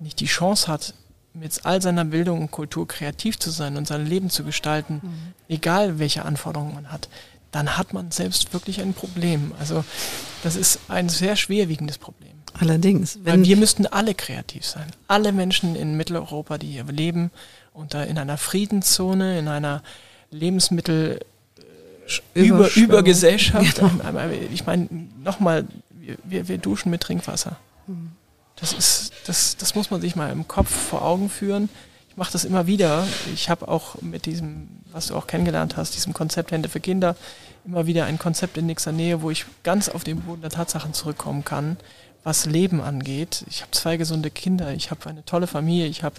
nicht 0.00 0.18
die 0.18 0.26
Chance 0.26 0.66
hat, 0.66 0.94
mit 1.34 1.64
all 1.64 1.80
seiner 1.80 2.04
Bildung 2.04 2.42
und 2.42 2.50
Kultur 2.50 2.88
kreativ 2.88 3.38
zu 3.38 3.50
sein 3.50 3.76
und 3.76 3.86
sein 3.86 4.06
Leben 4.06 4.30
zu 4.30 4.44
gestalten, 4.44 5.00
mhm. 5.02 5.34
egal 5.48 5.98
welche 5.98 6.24
Anforderungen 6.24 6.74
man 6.74 6.90
hat, 6.90 7.08
dann 7.52 7.76
hat 7.76 7.92
man 7.92 8.10
selbst 8.10 8.52
wirklich 8.52 8.80
ein 8.80 8.94
Problem. 8.94 9.52
Also 9.58 9.84
das 10.42 10.56
ist 10.56 10.80
ein 10.88 11.08
sehr 11.08 11.36
schwerwiegendes 11.36 11.98
Problem. 11.98 12.30
Allerdings. 12.58 13.18
Weil 13.22 13.44
wir 13.44 13.56
müssten 13.56 13.86
alle 13.86 14.14
kreativ 14.14 14.64
sein. 14.66 14.86
Alle 15.08 15.32
Menschen 15.32 15.76
in 15.76 15.96
Mitteleuropa, 15.96 16.58
die 16.58 16.68
hier 16.68 16.84
leben, 16.84 17.30
unter 17.72 18.06
in 18.06 18.18
einer 18.18 18.36
Friedenszone, 18.38 19.38
in 19.38 19.48
einer 19.48 19.82
Lebensmittel 20.30 21.20
äh, 22.34 22.40
über, 22.40 22.68
über 22.76 23.02
Gesellschaft. 23.02 23.76
Genau. 23.76 23.90
Ich 24.52 24.66
meine, 24.66 24.88
nochmal, 25.22 25.66
wir, 26.24 26.48
wir 26.48 26.58
duschen 26.58 26.90
mit 26.90 27.02
Trinkwasser. 27.02 27.56
Mhm. 27.86 28.12
Das 28.60 28.72
ist, 28.72 29.12
das, 29.26 29.56
das 29.56 29.74
muss 29.74 29.90
man 29.90 30.00
sich 30.00 30.16
mal 30.16 30.30
im 30.30 30.46
Kopf 30.46 30.70
vor 30.70 31.02
Augen 31.02 31.30
führen. 31.30 31.68
Ich 32.08 32.16
mache 32.16 32.32
das 32.32 32.44
immer 32.44 32.66
wieder. 32.66 33.06
Ich 33.34 33.48
habe 33.48 33.68
auch 33.68 34.00
mit 34.02 34.26
diesem, 34.26 34.68
was 34.92 35.08
du 35.08 35.16
auch 35.16 35.26
kennengelernt 35.26 35.76
hast, 35.76 35.94
diesem 35.94 36.12
Konzept 36.12 36.50
Hände 36.50 36.68
für 36.68 36.80
Kinder, 36.80 37.16
immer 37.64 37.86
wieder 37.86 38.04
ein 38.04 38.18
Konzept 38.18 38.58
in 38.58 38.66
nächster 38.66 38.92
Nähe, 38.92 39.22
wo 39.22 39.30
ich 39.30 39.46
ganz 39.62 39.88
auf 39.88 40.04
den 40.04 40.20
Boden 40.20 40.42
der 40.42 40.50
Tatsachen 40.50 40.92
zurückkommen 40.92 41.44
kann, 41.44 41.76
was 42.24 42.46
Leben 42.46 42.80
angeht. 42.80 43.44
Ich 43.48 43.62
habe 43.62 43.70
zwei 43.70 43.96
gesunde 43.96 44.30
Kinder, 44.30 44.72
ich 44.74 44.90
habe 44.90 45.08
eine 45.08 45.24
tolle 45.24 45.46
Familie, 45.46 45.86
ich 45.86 46.02
habe 46.02 46.16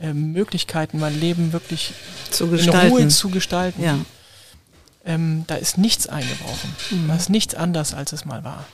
äh, 0.00 0.12
Möglichkeiten, 0.12 0.98
mein 0.98 1.18
Leben 1.18 1.52
wirklich 1.52 1.92
zu 2.30 2.46
in 2.46 2.68
Ruhe 2.68 3.08
zu 3.08 3.30
gestalten. 3.30 3.82
Ja. 3.82 3.98
Ähm, 5.04 5.44
da 5.46 5.54
ist 5.54 5.78
nichts 5.78 6.08
eingebrochen. 6.08 6.74
Mhm. 6.90 7.08
Da 7.08 7.16
ist 7.16 7.30
nichts 7.30 7.54
anders, 7.54 7.94
als 7.94 8.12
es 8.12 8.24
mal 8.24 8.44
war. 8.44 8.66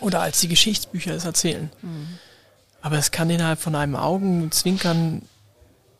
Oder 0.00 0.20
als 0.20 0.40
die 0.40 0.48
Geschichtsbücher 0.48 1.14
es 1.14 1.24
erzählen. 1.24 1.70
Mhm. 1.82 2.18
Aber 2.82 2.98
es 2.98 3.10
kann 3.10 3.30
innerhalb 3.30 3.60
von 3.60 3.74
einem 3.74 3.96
Augenzwinkern 3.96 5.22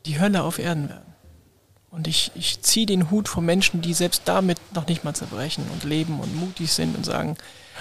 die 0.07 0.21
Hölle 0.21 0.43
auf 0.43 0.59
Erden 0.59 0.89
werden. 0.89 1.15
Und 1.91 2.09
ich, 2.09 2.33
ich 2.35 2.61
ziehe 2.61 2.87
den 2.87 3.11
Hut 3.11 3.29
vor 3.29 3.43
Menschen, 3.43 3.81
die 3.81 3.95
selbst 3.95 4.23
damit 4.25 4.59
noch 4.75 4.89
nicht 4.89 5.05
mal 5.05 5.15
zerbrechen 5.15 5.65
und 5.73 5.85
leben 5.85 6.19
und 6.19 6.35
mutig 6.35 6.73
sind 6.73 6.97
und 6.97 7.07
sagen, 7.07 7.37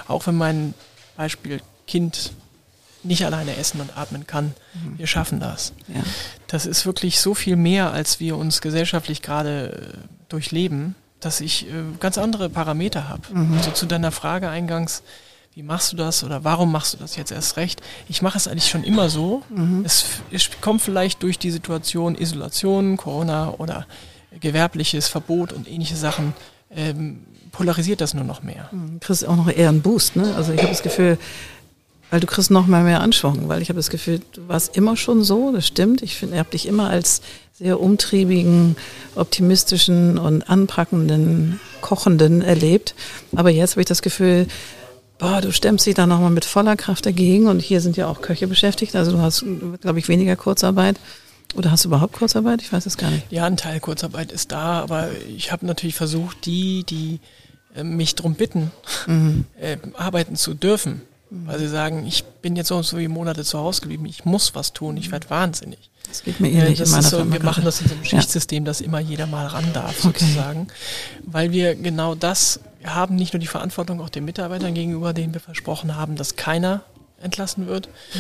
auch 0.08 0.28
wenn 0.28 0.36
mein 0.36 0.76
Beispiel 1.18 1.62
Kind 1.88 2.32
nicht 3.02 3.26
alleine 3.26 3.58
essen 3.58 3.82
und 3.82 3.98
atmen 3.98 4.28
kann, 4.28 4.54
mhm. 4.74 5.00
wir 5.00 5.08
schaffen 5.08 5.40
das. 5.40 5.74
Ja. 5.88 6.04
Das 6.48 6.66
ist 6.66 6.86
wirklich 6.86 7.20
so 7.20 7.34
viel 7.34 7.56
mehr, 7.56 7.92
als 7.92 8.20
wir 8.20 8.38
uns 8.38 8.62
gesellschaftlich 8.62 9.22
gerade 9.22 9.94
äh, 9.96 10.08
durchleben, 10.30 10.96
dass 11.20 11.42
ich 11.42 11.68
äh, 11.68 11.72
ganz 12.00 12.18
andere 12.18 12.50
Parameter 12.50 13.10
habe. 13.10 13.24
Mhm. 13.34 13.58
Also 13.58 13.72
zu 13.72 13.86
deiner 13.86 14.12
Frage 14.12 14.50
eingangs, 14.50 15.04
wie 15.56 15.64
machst 15.64 15.92
du 15.92 15.98
das 15.98 16.24
oder 16.24 16.44
warum 16.44 16.72
machst 16.72 16.94
du 16.94 16.98
das 16.98 17.16
jetzt 17.16 17.32
erst 17.32 17.58
recht? 17.58 17.82
Ich 18.10 18.22
mache 18.22 18.38
es 18.38 18.48
eigentlich 18.48 18.70
schon 18.70 18.84
immer 18.84 19.10
so. 19.10 19.44
Mhm. 19.50 19.84
Es, 19.86 20.06
es, 20.32 20.50
kommt 20.62 20.82
vielleicht 20.82 21.22
durch 21.22 21.38
die 21.38 21.52
Situation 21.52 22.16
Isolation, 22.16 22.98
Corona 22.98 23.54
oder 23.58 23.86
gewerbliches 24.40 25.08
Verbot 25.08 25.54
und 25.54 25.70
ähnliche 25.70 25.96
Sachen, 25.96 26.34
ähm, 26.72 27.24
polarisiert 27.52 28.02
das 28.02 28.16
nur 28.16 28.24
noch 28.24 28.42
mehr. 28.42 28.70
Mhm. 28.72 29.00
Du 29.00 29.06
kriegst 29.06 29.28
auch 29.28 29.36
noch 29.36 29.48
eher 29.48 29.70
einen 29.70 29.82
Boost, 29.82 30.16
ne? 30.16 30.34
Also 30.36 30.54
ich 30.54 30.60
habe 30.60 30.70
das 30.70 30.82
Gefühl, 30.82 31.20
weil 32.10 32.20
du 32.20 32.26
kriegst 32.26 32.50
noch 32.50 32.66
mal 32.66 32.84
mehr 32.84 33.02
Anschwung, 33.02 33.48
weil 33.48 33.62
ich 33.62 33.70
habe 33.70 33.78
das 33.78 33.92
Gefühl, 33.92 34.22
du 34.34 34.48
warst 34.48 34.76
immer 34.76 34.98
schon 34.98 35.24
so, 35.24 35.52
das 35.52 35.68
stimmt. 35.68 36.02
Ich 36.02 36.16
finde, 36.16 36.36
ihr 36.36 36.40
habt 36.40 36.54
dich 36.54 36.68
immer 36.68 36.90
als 36.90 37.22
sehr 37.54 37.80
umtriebigen, 37.80 38.76
optimistischen 39.14 40.18
und 40.18 40.50
anpackenden, 40.50 41.60
kochenden 41.82 42.42
erlebt. 42.42 42.96
Aber 43.36 43.52
jetzt 43.52 43.72
habe 43.72 43.82
ich 43.82 43.88
das 43.88 44.02
Gefühl, 44.02 44.48
boah, 45.24 45.42
du 45.42 45.52
stemmst 45.52 45.86
dich 45.86 45.96
da 45.96 46.06
nochmal 46.06 46.32
mit 46.32 46.44
voller 46.46 46.76
Kraft 46.76 47.06
dagegen 47.06 47.48
und 47.48 47.62
hier 47.62 47.80
sind 47.80 47.96
ja 47.96 48.08
auch 48.08 48.22
Köche 48.22 48.46
beschäftigt, 48.46 48.96
also 48.96 49.14
du 49.14 49.20
hast, 49.20 49.46
glaube 49.82 49.98
ich, 50.00 50.10
weniger 50.10 50.36
Kurzarbeit. 50.36 51.00
Oder 51.56 51.72
hast 51.72 51.86
du 51.86 51.90
überhaupt 51.90 52.14
Kurzarbeit? 52.14 52.62
Ich 52.62 52.74
weiß 52.74 52.86
es 52.88 52.98
gar 52.98 53.12
nicht. 53.12 53.32
Ja, 53.32 53.46
ein 53.46 53.58
Teil 53.58 53.80
Kurzarbeit 53.80 54.32
ist 54.32 54.52
da, 54.52 54.82
aber 54.82 55.10
ich 55.28 55.52
habe 55.52 55.66
natürlich 55.66 55.96
versucht, 55.96 56.46
die, 56.46 56.84
die 56.84 57.20
äh, 57.76 57.84
mich 57.84 58.16
darum 58.16 58.34
bitten, 58.34 58.72
mhm. 59.06 59.46
äh, 59.60 59.78
arbeiten 59.94 60.36
zu 60.36 60.56
dürfen, 60.56 61.04
mhm. 61.30 61.48
weil 61.48 61.60
sie 61.60 61.68
sagen, 61.68 62.06
ich 62.08 62.24
bin 62.42 62.56
jetzt 62.56 62.68
so 62.68 62.76
und 62.76 62.84
so 62.84 62.98
wie 62.98 63.08
Monate 63.08 63.44
zu 63.44 63.60
Hause 63.60 63.82
geblieben, 63.82 64.06
ich 64.06 64.26
muss 64.26 64.56
was 64.56 64.74
tun, 64.74 64.98
ich 64.98 65.12
werde 65.12 65.30
wahnsinnig. 65.30 65.92
Das 66.10 66.24
geht 66.24 66.40
mir 66.40 66.50
ähnlich 66.50 66.80
äh, 66.80 66.86
meiner 66.88 67.04
so, 67.04 67.32
Wir 67.32 67.44
machen 67.44 67.64
das 67.64 67.82
in 67.82 67.88
so 67.88 67.94
einem 67.96 68.04
Schichtsystem, 68.04 68.64
ja. 68.64 68.66
dass 68.66 68.82
immer 68.82 69.00
jeder 69.00 69.28
mal 69.28 69.48
ran 69.48 69.72
darf, 69.74 70.04
okay. 70.04 70.20
sozusagen, 70.20 70.68
weil 71.26 71.52
wir 71.52 71.76
genau 71.76 72.14
das 72.14 72.60
haben 72.86 73.16
nicht 73.16 73.34
nur 73.34 73.40
die 73.40 73.48
Verantwortung 73.48 74.02
auch 74.02 74.10
den 74.10 74.26
Mitarbeitern 74.26 74.74
gegenüber, 74.74 75.14
denen 75.14 75.34
wir 75.34 75.42
versprochen 75.42 75.96
haben, 75.96 76.16
dass 76.16 76.36
keiner 76.36 76.84
entlassen 77.22 77.68
wird. 77.68 77.88
Mhm. 78.14 78.20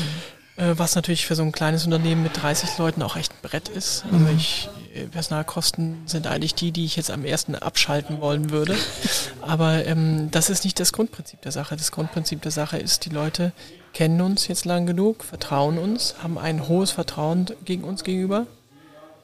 Äh, 0.56 0.78
was 0.78 0.96
natürlich 0.96 1.26
für 1.26 1.36
so 1.36 1.44
ein 1.44 1.52
kleines 1.52 1.86
Unternehmen 1.86 2.22
mit 2.22 2.42
30 2.42 2.78
Leuten 2.78 3.02
auch 3.02 3.16
echt 3.16 3.32
ein 3.32 3.42
Brett 3.42 3.70
ist. 3.70 4.04
Also 4.06 4.18
mhm. 4.18 4.38
ich, 4.38 4.70
äh, 4.94 5.06
Personalkosten 5.06 6.04
sind 6.06 6.28
eigentlich 6.28 6.54
die, 6.54 6.72
die 6.72 6.86
ich 6.86 6.96
jetzt 6.96 7.10
am 7.10 7.26
ersten 7.26 7.56
abschalten 7.56 8.22
wollen 8.22 8.52
würde. 8.52 8.76
Aber 9.42 9.86
ähm, 9.86 10.30
das 10.30 10.52
ist 10.52 10.64
nicht 10.64 10.80
das 10.80 10.94
Grundprinzip 10.94 11.42
der 11.42 11.52
Sache. 11.52 11.76
Das 11.76 11.92
Grundprinzip 11.92 12.42
der 12.42 12.52
Sache 12.52 12.78
ist, 12.78 13.06
die 13.06 13.10
Leute 13.10 13.52
kennen 13.94 14.22
uns 14.22 14.48
jetzt 14.48 14.66
lang 14.66 14.86
genug, 14.86 15.24
vertrauen 15.24 15.78
uns, 15.78 16.16
haben 16.22 16.38
ein 16.38 16.68
hohes 16.68 16.92
Vertrauen 16.92 17.48
gegen 17.66 17.84
uns 17.84 18.04
gegenüber, 18.04 18.46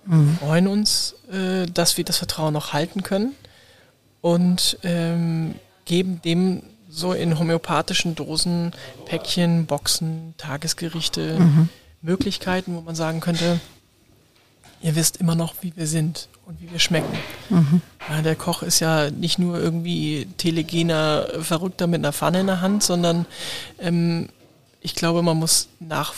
mhm. 0.06 0.38
freuen 0.40 0.68
uns, 0.68 1.16
äh, 1.32 1.68
dass 1.68 1.98
wir 1.98 2.06
das 2.06 2.18
Vertrauen 2.18 2.54
noch 2.54 2.74
halten 2.74 3.04
können 3.04 3.34
und 4.22 4.78
ähm, 4.84 5.56
geben 5.86 6.22
dem 6.24 6.62
so 6.90 7.14
in 7.14 7.38
homöopathischen 7.38 8.16
Dosen, 8.16 8.74
Päckchen, 9.06 9.66
Boxen, 9.66 10.34
Tagesgerichte, 10.38 11.40
mhm. 11.40 11.70
Möglichkeiten, 12.02 12.76
wo 12.76 12.82
man 12.82 12.96
sagen 12.96 13.20
könnte, 13.20 13.60
ihr 14.82 14.96
wisst 14.96 15.18
immer 15.18 15.36
noch, 15.36 15.56
wie 15.62 15.74
wir 15.76 15.88
sind 15.88 16.30
und 16.46 16.60
wie 16.62 16.72
wir 16.72 16.80
schmecken. 16.80 17.18
Mhm. 17.50 17.82
Ja, 18.10 18.22
der 18.22 18.36
Koch 18.36 18.64
ist 18.64 18.80
ja 18.80 19.12
nicht 19.12 19.38
nur 19.38 19.60
irgendwie 19.60 20.28
telegener 20.38 21.28
Verrückter 21.42 21.88
mit 21.88 22.00
einer 22.00 22.14
Pfanne 22.14 22.42
in 22.42 22.48
der 22.48 22.62
Hand, 22.62 22.84
sondern 22.84 23.26
ähm, 23.80 24.30
ich 24.82 24.96
glaube, 24.96 25.22
man 25.22 25.38
muss 25.38 25.68
nach, 25.80 26.14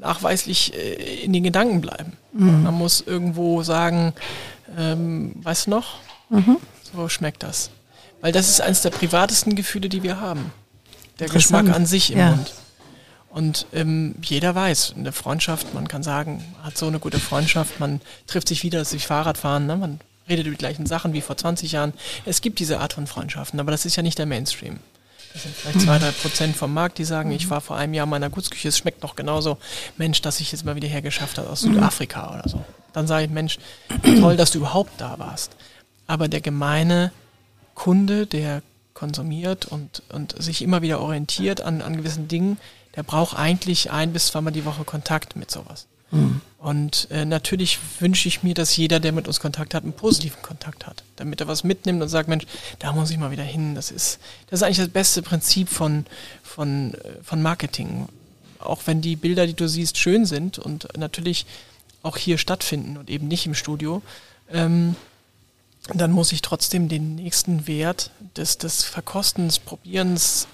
nachweislich 0.00 0.74
äh, 0.74 1.24
in 1.24 1.32
den 1.32 1.42
Gedanken 1.42 1.80
bleiben. 1.80 2.12
Mhm. 2.32 2.62
Man 2.62 2.74
muss 2.74 3.00
irgendwo 3.00 3.62
sagen, 3.62 4.12
ähm, 4.78 5.32
weißt 5.42 5.66
du 5.66 5.70
noch? 5.70 5.96
Mhm. 6.28 6.58
So 6.94 7.08
schmeckt 7.08 7.42
das. 7.42 7.70
Weil 8.20 8.32
das 8.32 8.48
ist 8.48 8.60
eines 8.60 8.82
der 8.82 8.90
privatesten 8.90 9.54
Gefühle, 9.54 9.88
die 9.88 10.02
wir 10.02 10.20
haben. 10.20 10.52
Der 11.18 11.28
Geschmack 11.28 11.68
an 11.68 11.86
sich 11.86 12.12
im 12.12 12.18
ja. 12.18 12.30
Mund. 12.30 12.52
Und 13.30 13.66
ähm, 13.72 14.14
jeder 14.22 14.54
weiß, 14.54 14.94
eine 14.96 15.10
Freundschaft, 15.10 15.74
man 15.74 15.88
kann 15.88 16.04
sagen, 16.04 16.44
hat 16.62 16.78
so 16.78 16.86
eine 16.86 17.00
gute 17.00 17.18
Freundschaft, 17.18 17.80
man 17.80 18.00
trifft 18.28 18.46
sich 18.46 18.62
wieder, 18.62 18.84
sich 18.84 19.08
Fahrrad 19.08 19.38
fahren, 19.38 19.66
ne? 19.66 19.76
man 19.76 20.00
redet 20.28 20.46
über 20.46 20.54
die 20.54 20.58
gleichen 20.58 20.86
Sachen 20.86 21.12
wie 21.14 21.20
vor 21.20 21.36
20 21.36 21.72
Jahren. 21.72 21.92
Es 22.24 22.42
gibt 22.42 22.60
diese 22.60 22.78
Art 22.78 22.92
von 22.92 23.08
Freundschaften, 23.08 23.58
aber 23.58 23.72
das 23.72 23.86
ist 23.86 23.96
ja 23.96 24.04
nicht 24.04 24.18
der 24.18 24.26
Mainstream. 24.26 24.78
Das 25.32 25.42
sind 25.42 25.56
vielleicht 25.56 25.80
zwei, 25.80 25.98
drei 25.98 26.12
Prozent 26.12 26.56
vom 26.56 26.72
Markt, 26.72 26.98
die 26.98 27.04
sagen, 27.04 27.32
ich 27.32 27.50
war 27.50 27.60
vor 27.60 27.76
einem 27.76 27.92
Jahr 27.92 28.04
in 28.04 28.10
meiner 28.10 28.30
Gutsküche, 28.30 28.68
es 28.68 28.78
schmeckt 28.78 29.02
noch 29.02 29.16
genauso. 29.16 29.58
Mensch, 29.96 30.22
dass 30.22 30.38
ich 30.38 30.52
jetzt 30.52 30.64
mal 30.64 30.76
wieder 30.76 30.86
hergeschafft 30.86 31.36
habe 31.38 31.50
aus 31.50 31.62
Südafrika 31.62 32.32
oder 32.38 32.48
so. 32.48 32.64
Dann 32.92 33.08
sage 33.08 33.24
ich, 33.24 33.30
Mensch, 33.30 33.58
toll, 34.20 34.36
dass 34.36 34.52
du 34.52 34.58
überhaupt 34.58 34.92
da 34.98 35.18
warst. 35.18 35.56
Aber 36.06 36.28
der 36.28 36.40
gemeine 36.40 37.12
Kunde, 37.74 38.26
der 38.26 38.62
konsumiert 38.94 39.66
und, 39.66 40.02
und 40.10 40.40
sich 40.40 40.62
immer 40.62 40.82
wieder 40.82 41.00
orientiert 41.00 41.60
an, 41.60 41.82
an 41.82 41.96
gewissen 41.96 42.28
Dingen, 42.28 42.58
der 42.96 43.02
braucht 43.02 43.36
eigentlich 43.36 43.90
ein 43.90 44.12
bis 44.12 44.28
zweimal 44.28 44.52
die 44.52 44.64
Woche 44.64 44.84
Kontakt 44.84 45.36
mit 45.36 45.50
sowas. 45.50 45.86
Mhm. 46.10 46.40
Und 46.58 47.08
äh, 47.10 47.24
natürlich 47.24 47.78
wünsche 47.98 48.28
ich 48.28 48.42
mir, 48.42 48.54
dass 48.54 48.76
jeder, 48.76 49.00
der 49.00 49.12
mit 49.12 49.26
uns 49.26 49.40
Kontakt 49.40 49.74
hat, 49.74 49.82
einen 49.82 49.92
positiven 49.92 50.40
Kontakt 50.42 50.86
hat, 50.86 51.02
damit 51.16 51.40
er 51.40 51.48
was 51.48 51.64
mitnimmt 51.64 52.00
und 52.00 52.08
sagt, 52.08 52.28
Mensch, 52.28 52.46
da 52.78 52.92
muss 52.92 53.10
ich 53.10 53.18
mal 53.18 53.32
wieder 53.32 53.42
hin. 53.42 53.74
Das 53.74 53.90
ist, 53.90 54.20
das 54.48 54.60
ist 54.60 54.62
eigentlich 54.62 54.78
das 54.78 54.88
beste 54.88 55.22
Prinzip 55.22 55.68
von, 55.68 56.06
von, 56.42 56.94
äh, 56.94 57.22
von 57.22 57.42
Marketing. 57.42 58.08
Auch 58.60 58.82
wenn 58.86 59.00
die 59.00 59.16
Bilder, 59.16 59.46
die 59.46 59.54
du 59.54 59.68
siehst, 59.68 59.98
schön 59.98 60.24
sind 60.24 60.58
und 60.58 60.88
natürlich 60.96 61.44
auch 62.02 62.16
hier 62.16 62.38
stattfinden 62.38 62.96
und 62.96 63.10
eben 63.10 63.28
nicht 63.28 63.44
im 63.46 63.54
Studio, 63.54 64.00
ähm, 64.50 64.94
dann 65.92 66.12
muss 66.12 66.32
ich 66.32 66.42
trotzdem 66.42 66.88
den 66.88 67.16
nächsten 67.16 67.66
Wert 67.66 68.10
des, 68.36 68.58
des 68.58 68.84
Verkostens, 68.84 69.58
Probierens 69.58 70.46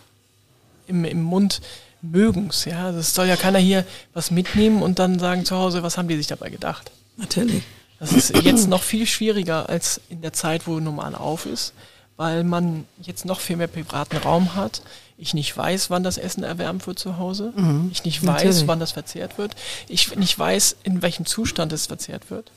im, 0.87 1.05
im 1.05 1.23
Mund 1.23 1.61
mögens. 2.03 2.65
Ja, 2.65 2.91
das 2.93 3.15
soll 3.15 3.27
ja 3.27 3.37
keiner 3.37 3.59
hier 3.59 3.85
was 4.13 4.31
mitnehmen 4.31 4.83
und 4.83 4.99
dann 4.99 5.19
sagen 5.19 5.45
zu 5.45 5.57
Hause, 5.57 5.83
was 5.83 5.99
haben 5.99 6.09
die 6.09 6.17
sich 6.17 6.27
dabei 6.27 6.51
gedacht? 6.51 6.91
Natürlich. 7.17 7.63
Das 8.01 8.13
ist 8.13 8.35
jetzt 8.45 8.67
noch 8.67 8.83
viel 8.83 9.07
schwieriger 9.07 9.69
als 9.69 10.01
in 10.09 10.23
der 10.23 10.33
Zeit, 10.33 10.67
wo 10.67 10.81
normal 10.81 11.15
auf 11.15 11.45
ist, 11.47 11.75
weil 12.17 12.45
man 12.45 12.87
jetzt 13.03 13.27
noch 13.27 13.41
viel 13.41 13.57
mehr 13.57 13.67
privaten 13.67 14.17
Raum 14.17 14.55
hat. 14.55 14.83
Ich 15.19 15.35
nicht 15.35 15.55
weiß, 15.55 15.91
wann 15.91 16.03
das 16.03 16.17
Essen 16.17 16.43
erwärmt 16.43 16.87
wird 16.87 16.99
zu 16.99 17.19
Hause. 17.19 17.53
Mhm. 17.55 17.91
Ich 17.93 18.05
nicht 18.05 18.23
weiß, 18.23 18.45
Natürlich. 18.45 18.67
wann 18.67 18.81
das 18.81 18.93
verzehrt 18.93 19.37
wird. 19.37 19.55
Ich 19.87 20.17
nicht 20.17 20.39
weiß, 20.39 20.77
in 20.83 21.03
welchem 21.03 21.27
Zustand 21.27 21.73
es 21.73 21.87
verzehrt 21.87 22.31
wird. 22.31 22.51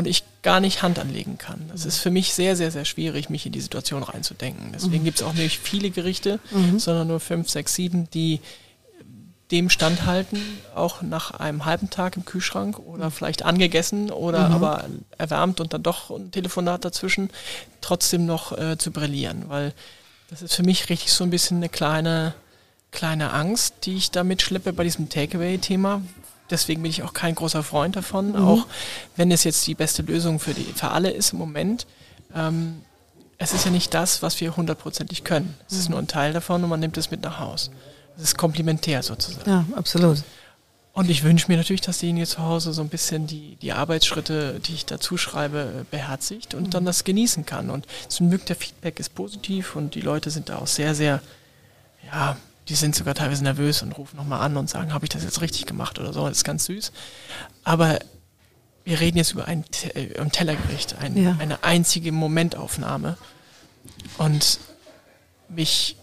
Und 0.00 0.06
ich 0.06 0.24
gar 0.42 0.60
nicht 0.60 0.82
Hand 0.82 0.98
anlegen 0.98 1.36
kann. 1.36 1.68
Das 1.70 1.84
ist 1.84 1.98
für 1.98 2.10
mich 2.10 2.32
sehr, 2.32 2.56
sehr, 2.56 2.70
sehr 2.70 2.86
schwierig, 2.86 3.28
mich 3.28 3.44
in 3.44 3.52
die 3.52 3.60
Situation 3.60 4.02
reinzudenken. 4.02 4.72
Deswegen 4.72 5.02
mhm. 5.02 5.04
gibt 5.04 5.20
es 5.20 5.26
auch 5.26 5.34
nicht 5.34 5.58
viele 5.58 5.90
Gerichte, 5.90 6.40
mhm. 6.50 6.78
sondern 6.78 7.08
nur 7.08 7.20
fünf, 7.20 7.50
sechs, 7.50 7.74
sieben, 7.74 8.08
die 8.10 8.40
dem 9.50 9.68
standhalten, 9.68 10.40
auch 10.74 11.02
nach 11.02 11.32
einem 11.32 11.66
halben 11.66 11.90
Tag 11.90 12.16
im 12.16 12.24
Kühlschrank 12.24 12.78
oder 12.78 13.06
mhm. 13.06 13.10
vielleicht 13.10 13.44
angegessen 13.44 14.10
oder 14.10 14.48
mhm. 14.48 14.54
aber 14.54 14.84
erwärmt 15.18 15.60
und 15.60 15.74
dann 15.74 15.82
doch 15.82 16.08
ein 16.10 16.30
Telefonat 16.30 16.84
dazwischen, 16.86 17.28
trotzdem 17.82 18.24
noch 18.24 18.56
äh, 18.56 18.78
zu 18.78 18.92
brillieren, 18.92 19.44
weil 19.48 19.74
das 20.30 20.40
ist 20.40 20.54
für 20.54 20.62
mich 20.62 20.88
richtig 20.88 21.12
so 21.12 21.24
ein 21.24 21.30
bisschen 21.30 21.58
eine 21.58 21.68
kleine, 21.68 22.34
kleine 22.92 23.32
Angst, 23.34 23.74
die 23.84 23.96
ich 23.96 24.10
da 24.10 24.24
mitschleppe 24.24 24.72
bei 24.72 24.84
diesem 24.84 25.08
Takeaway-Thema. 25.08 26.00
Deswegen 26.50 26.82
bin 26.82 26.90
ich 26.90 27.02
auch 27.02 27.12
kein 27.12 27.34
großer 27.34 27.62
Freund 27.62 27.96
davon, 27.96 28.30
mhm. 28.30 28.36
auch 28.36 28.66
wenn 29.16 29.30
es 29.30 29.44
jetzt 29.44 29.66
die 29.66 29.74
beste 29.74 30.02
Lösung 30.02 30.38
für, 30.38 30.54
die, 30.54 30.64
für 30.64 30.90
alle 30.90 31.10
ist 31.10 31.32
im 31.32 31.38
Moment. 31.38 31.86
Ähm, 32.34 32.82
es 33.38 33.54
ist 33.54 33.64
ja 33.64 33.70
nicht 33.70 33.94
das, 33.94 34.22
was 34.22 34.40
wir 34.40 34.56
hundertprozentig 34.56 35.24
können. 35.24 35.54
Es 35.68 35.76
ist 35.76 35.88
mhm. 35.88 35.92
nur 35.92 36.02
ein 36.02 36.08
Teil 36.08 36.32
davon 36.32 36.62
und 36.62 36.70
man 36.70 36.80
nimmt 36.80 36.98
es 36.98 37.10
mit 37.10 37.22
nach 37.22 37.40
Hause. 37.40 37.70
Das 38.16 38.24
ist 38.24 38.38
komplementär 38.38 39.02
sozusagen. 39.02 39.48
Ja, 39.48 39.64
absolut. 39.76 40.22
Und 40.92 41.08
ich 41.08 41.22
wünsche 41.22 41.46
mir 41.48 41.56
natürlich, 41.56 41.80
dass 41.80 41.98
derjenige 41.98 42.26
zu 42.26 42.42
Hause 42.42 42.72
so 42.72 42.82
ein 42.82 42.88
bisschen 42.88 43.26
die, 43.26 43.56
die 43.62 43.72
Arbeitsschritte, 43.72 44.60
die 44.60 44.74
ich 44.74 44.86
dazu 44.86 45.16
schreibe, 45.16 45.86
beherzigt 45.90 46.54
und 46.54 46.64
mhm. 46.64 46.70
dann 46.70 46.84
das 46.84 47.04
genießen 47.04 47.46
kann. 47.46 47.70
Und 47.70 47.86
zum 48.08 48.28
Glück 48.28 48.44
der 48.46 48.56
Feedback 48.56 48.98
ist 48.98 49.14
positiv 49.14 49.76
und 49.76 49.94
die 49.94 50.00
Leute 50.00 50.30
sind 50.30 50.48
da 50.48 50.58
auch 50.58 50.66
sehr, 50.66 50.94
sehr, 50.94 51.22
ja, 52.12 52.36
die 52.70 52.76
sind 52.76 52.94
sogar 52.94 53.14
teilweise 53.14 53.42
nervös 53.42 53.82
und 53.82 53.92
rufen 53.98 54.16
nochmal 54.16 54.40
an 54.40 54.56
und 54.56 54.70
sagen, 54.70 54.94
habe 54.94 55.04
ich 55.04 55.08
das 55.08 55.24
jetzt 55.24 55.40
richtig 55.40 55.66
gemacht 55.66 55.98
oder 55.98 56.12
so. 56.12 56.26
Das 56.28 56.38
ist 56.38 56.44
ganz 56.44 56.66
süß. 56.66 56.92
Aber 57.64 57.98
wir 58.84 59.00
reden 59.00 59.18
jetzt 59.18 59.32
über 59.32 59.46
ein, 59.46 59.64
äh, 59.94 60.16
ein 60.18 60.30
Tellergericht, 60.30 60.96
ein, 61.00 61.20
ja. 61.20 61.36
eine 61.40 61.64
einzige 61.64 62.12
Momentaufnahme. 62.12 63.18
Und 64.18 64.60
mich 65.48 65.96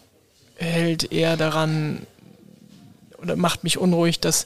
hält 0.57 1.09
eher 1.11 1.37
daran 1.37 2.05
oder 3.17 3.37
macht 3.37 3.63
mich 3.63 3.77
unruhig, 3.77 4.19
dass 4.19 4.45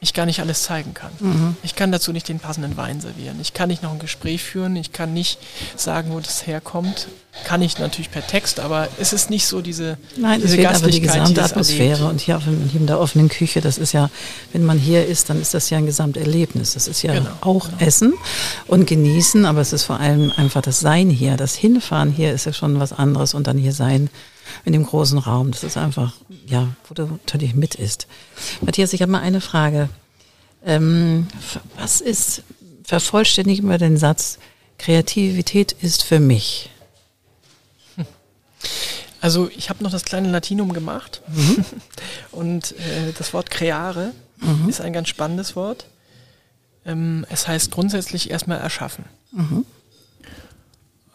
ich 0.00 0.14
gar 0.14 0.26
nicht 0.26 0.40
alles 0.40 0.62
zeigen 0.62 0.94
kann. 0.94 1.10
Mhm. 1.18 1.56
Ich 1.62 1.74
kann 1.74 1.90
dazu 1.90 2.12
nicht 2.12 2.28
den 2.28 2.38
passenden 2.38 2.76
Wein 2.76 3.00
servieren. 3.00 3.38
Ich 3.40 3.52
kann 3.52 3.68
nicht 3.68 3.82
noch 3.82 3.92
ein 3.92 3.98
Gespräch 3.98 4.44
führen. 4.44 4.76
Ich 4.76 4.92
kann 4.92 5.12
nicht 5.12 5.40
sagen, 5.74 6.12
wo 6.12 6.20
das 6.20 6.46
herkommt. 6.46 7.08
Kann 7.44 7.62
ich 7.62 7.78
natürlich 7.78 8.10
per 8.10 8.24
Text, 8.24 8.60
aber 8.60 8.88
es 8.98 9.12
ist 9.12 9.28
nicht 9.28 9.46
so 9.46 9.60
diese 9.60 9.96
Nein, 10.16 10.40
diese 10.40 10.56
es 10.56 10.60
fehlt 10.60 10.74
aber 10.74 10.90
die 10.90 11.00
gesamte 11.00 11.42
Atmosphäre 11.42 12.06
und 12.06 12.20
hier, 12.20 12.36
auf, 12.36 12.44
hier 12.44 12.80
in 12.80 12.86
der 12.86 12.98
offenen 12.98 13.28
Küche, 13.28 13.60
das 13.60 13.78
ist 13.78 13.92
ja, 13.92 14.10
wenn 14.52 14.64
man 14.64 14.78
hier 14.78 15.06
ist, 15.06 15.30
dann 15.30 15.40
ist 15.40 15.54
das 15.54 15.70
ja 15.70 15.78
ein 15.78 15.86
Gesamterlebnis. 15.86 16.74
Das 16.74 16.88
ist 16.88 17.02
ja 17.02 17.14
genau, 17.14 17.30
auch 17.40 17.66
genau. 17.66 17.78
Essen 17.80 18.14
und 18.66 18.86
Genießen, 18.86 19.44
aber 19.46 19.60
es 19.60 19.72
ist 19.72 19.84
vor 19.84 19.98
allem 19.98 20.32
einfach 20.36 20.62
das 20.62 20.80
Sein 20.80 21.10
hier. 21.10 21.36
Das 21.36 21.54
Hinfahren 21.54 22.12
hier 22.12 22.32
ist 22.32 22.44
ja 22.44 22.52
schon 22.52 22.78
was 22.78 22.92
anderes 22.92 23.34
und 23.34 23.46
dann 23.46 23.58
hier 23.58 23.72
sein 23.72 24.10
in 24.64 24.72
dem 24.72 24.84
großen 24.84 25.18
Raum. 25.18 25.50
Das 25.50 25.64
ist 25.64 25.76
einfach, 25.76 26.14
ja, 26.48 26.68
wo 26.88 26.94
du 26.94 27.06
natürlich 27.06 27.54
mit 27.54 27.74
ist. 27.74 28.06
Matthias, 28.60 28.92
ich 28.92 29.02
habe 29.02 29.12
mal 29.12 29.20
eine 29.20 29.40
Frage. 29.40 29.88
Ähm, 30.64 31.28
was 31.76 32.00
ist, 32.00 32.42
vervollständigen 32.84 33.68
wir 33.68 33.78
den 33.78 33.96
Satz, 33.96 34.38
Kreativität 34.78 35.72
ist 35.72 36.02
für 36.02 36.20
mich? 36.20 36.70
Also 39.20 39.50
ich 39.56 39.68
habe 39.68 39.82
noch 39.82 39.90
das 39.90 40.04
kleine 40.04 40.30
Latinum 40.30 40.72
gemacht 40.72 41.22
mhm. 41.26 41.64
und 42.30 42.70
äh, 42.78 43.12
das 43.18 43.34
Wort 43.34 43.50
creare 43.50 44.12
mhm. 44.36 44.68
ist 44.68 44.80
ein 44.80 44.92
ganz 44.92 45.08
spannendes 45.08 45.56
Wort. 45.56 45.86
Ähm, 46.86 47.26
es 47.28 47.48
heißt 47.48 47.72
grundsätzlich 47.72 48.30
erstmal 48.30 48.58
erschaffen. 48.60 49.06
Mhm. 49.32 49.66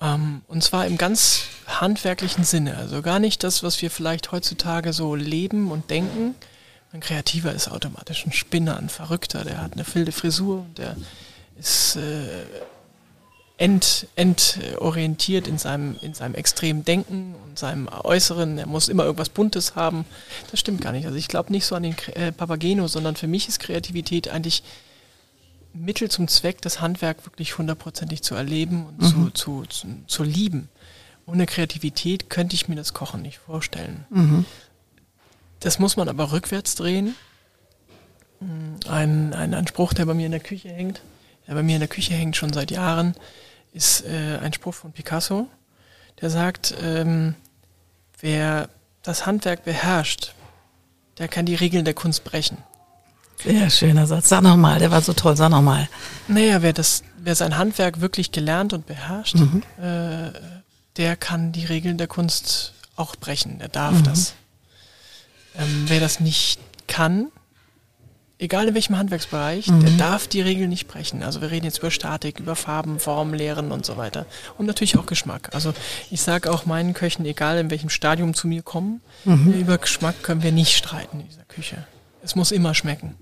Ähm, 0.02 0.42
und 0.50 0.66
zwar 0.66 0.86
im 0.86 0.98
ganz 0.98 1.44
handwerklichen 1.82 2.44
Sinne. 2.44 2.78
Also 2.78 3.02
gar 3.02 3.20
nicht 3.20 3.44
das, 3.44 3.64
was 3.64 3.82
wir 3.82 3.92
vielleicht 3.92 4.32
heutzutage 4.32 4.94
so 4.94 5.16
leben 5.16 5.72
und 5.72 5.90
denken. 5.90 6.36
Ein 6.92 7.00
Kreativer 7.00 7.54
ist 7.54 7.70
automatisch 7.70 8.26
ein 8.26 8.34
Spinner, 8.34 8.78
ein 8.78 8.90
Verrückter, 8.90 9.44
der 9.44 9.62
hat 9.62 9.74
eine 9.74 9.86
wilde 9.94 10.12
Frisur, 10.12 10.66
der 10.78 10.96
ist 11.58 11.96
äh, 11.96 12.46
ent, 13.58 14.08
entorientiert 14.16 15.48
in 15.48 15.58
seinem, 15.58 15.96
in 16.02 16.14
seinem 16.14 16.36
extremen 16.36 16.86
Denken 16.86 17.36
und 17.46 17.58
seinem 17.58 17.88
Äußeren. 17.88 18.58
Er 18.58 18.68
muss 18.68 18.90
immer 18.90 19.06
irgendwas 19.06 19.30
Buntes 19.30 19.76
haben. 19.76 20.06
Das 20.52 20.60
stimmt 20.60 20.82
gar 20.82 20.92
nicht. 20.92 21.06
Also 21.06 21.18
ich 21.18 21.28
glaube 21.28 21.52
nicht 21.52 21.66
so 21.66 21.76
an 21.76 21.84
den 21.84 21.96
äh, 22.14 22.32
Papageno, 22.32 22.88
sondern 22.88 23.16
für 23.16 23.28
mich 23.28 23.48
ist 23.48 23.60
Kreativität 23.60 24.28
eigentlich 24.30 24.64
Mittel 25.74 26.10
zum 26.10 26.28
Zweck, 26.28 26.62
das 26.62 26.82
Handwerk 26.82 27.26
wirklich 27.26 27.58
hundertprozentig 27.58 28.22
zu 28.22 28.36
erleben 28.36 28.86
und 28.86 29.02
mhm. 29.02 29.06
zu, 29.08 29.30
zu, 29.32 29.66
zu, 29.66 29.88
zu, 30.08 30.24
lieben. 30.24 30.70
Ohne 31.26 31.46
Kreativität 31.46 32.30
könnte 32.30 32.56
ich 32.56 32.68
mir 32.68 32.76
das 32.76 32.94
Kochen 32.94 33.22
nicht 33.22 33.38
vorstellen. 33.38 34.06
Mhm. 34.10 34.46
Das 35.60 35.80
muss 35.80 35.96
man 35.96 36.10
aber 36.10 36.32
rückwärts 36.32 36.76
drehen. 36.76 37.16
Ein, 38.90 39.34
ein 39.34 39.54
Anspruch, 39.54 39.94
der 39.94 40.06
bei 40.06 40.14
mir 40.14 40.26
in 40.26 40.34
der 40.34 40.42
Küche 40.42 40.70
hängt, 40.70 41.02
der 41.48 41.54
bei 41.54 41.64
mir 41.64 41.76
in 41.76 41.80
der 41.80 41.88
Küche 41.88 42.14
hängt 42.14 42.36
schon 42.36 42.52
seit 42.52 42.72
Jahren, 42.72 43.16
ist 43.72 44.06
äh, 44.06 44.38
ein 44.42 44.52
Spruch 44.52 44.74
von 44.74 44.92
Picasso, 44.92 45.48
der 46.20 46.30
sagt, 46.30 46.76
ähm, 46.82 47.36
wer 48.20 48.68
das 49.02 49.26
Handwerk 49.26 49.64
beherrscht, 49.64 50.34
der 51.18 51.30
kann 51.30 51.46
die 51.46 51.56
Regeln 51.56 51.86
der 51.86 51.94
Kunst 51.94 52.26
brechen. 52.26 52.58
Sehr 53.42 53.70
schöner 53.70 54.08
Satz. 54.08 54.30
Sag 54.30 54.42
nochmal, 54.42 54.80
der 54.80 54.92
war 54.92 55.02
so 55.02 55.14
toll, 55.14 55.36
sag 55.36 55.50
nochmal. 55.50 55.90
Naja, 56.28 56.62
wer, 56.62 56.74
das, 56.74 57.04
wer 57.18 57.36
sein 57.36 57.58
Handwerk 57.58 58.00
wirklich 58.00 58.32
gelernt 58.32 58.74
und 58.74 58.86
beherrscht, 58.86 59.36
mhm. 59.36 59.64
äh, 59.82 60.28
der 60.98 61.16
kann 61.16 61.52
die 61.52 61.66
Regeln 61.66 61.98
der 61.98 62.08
Kunst 62.08 62.74
auch 62.96 63.16
brechen, 63.16 63.60
der 63.60 63.70
darf 63.70 63.94
mhm. 63.94 64.04
das. 64.04 64.34
Ähm, 65.58 65.86
wer 65.88 66.00
das 66.00 66.20
nicht 66.20 66.60
kann, 66.88 67.32
egal 68.40 68.68
in 68.68 68.74
welchem 68.74 68.98
Handwerksbereich, 68.98 69.68
mhm. 69.68 69.82
der 69.82 69.92
darf 69.92 70.28
die 70.28 70.42
Regeln 70.42 70.70
nicht 70.70 70.88
brechen. 70.88 71.24
Also 71.24 71.42
wir 71.42 71.52
reden 71.52 71.66
jetzt 71.66 71.80
über 71.80 71.92
Statik, 71.92 72.40
über 72.40 72.56
Farben, 72.56 73.00
Formen, 73.00 73.34
Lehren 73.34 73.72
und 73.72 73.86
so 73.86 73.98
weiter. 73.98 74.26
Und 74.58 74.66
natürlich 74.66 74.98
auch 74.98 75.06
Geschmack. 75.06 75.50
Also 75.54 75.74
ich 76.12 76.22
sage 76.22 76.52
auch 76.52 76.66
meinen 76.66 76.94
Köchen, 76.94 77.26
egal 77.26 77.58
in 77.58 77.72
welchem 77.72 77.90
Stadium 77.90 78.34
zu 78.34 78.48
mir 78.48 78.62
kommen, 78.62 79.02
mhm. 79.26 79.54
über 79.54 79.78
Geschmack 79.78 80.22
können 80.24 80.44
wir 80.44 80.52
nicht 80.52 80.76
streiten 80.76 81.22
in 81.22 81.30
dieser 81.30 81.46
Küche. 81.46 81.86
Es 82.22 82.36
muss 82.36 82.52
immer 82.52 82.74
schmecken. 82.76 83.16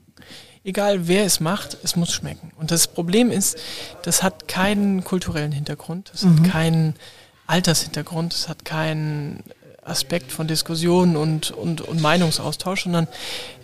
Egal 0.63 1.07
wer 1.07 1.25
es 1.25 1.39
macht, 1.39 1.77
es 1.83 1.95
muss 1.95 2.13
schmecken. 2.13 2.51
Und 2.55 2.69
das 2.69 2.87
Problem 2.87 3.31
ist, 3.31 3.57
das 4.03 4.21
hat 4.21 4.47
keinen 4.47 5.03
kulturellen 5.03 5.51
Hintergrund, 5.51 6.11
es 6.13 6.23
mhm. 6.23 6.43
hat 6.43 6.51
keinen 6.51 6.95
Altershintergrund, 7.51 8.33
es 8.33 8.47
hat 8.47 8.63
keinen 8.63 9.43
Aspekt 9.83 10.31
von 10.31 10.47
Diskussion 10.47 11.17
und, 11.17 11.51
und, 11.51 11.81
und 11.81 12.01
Meinungsaustausch, 12.01 12.83
sondern 12.83 13.07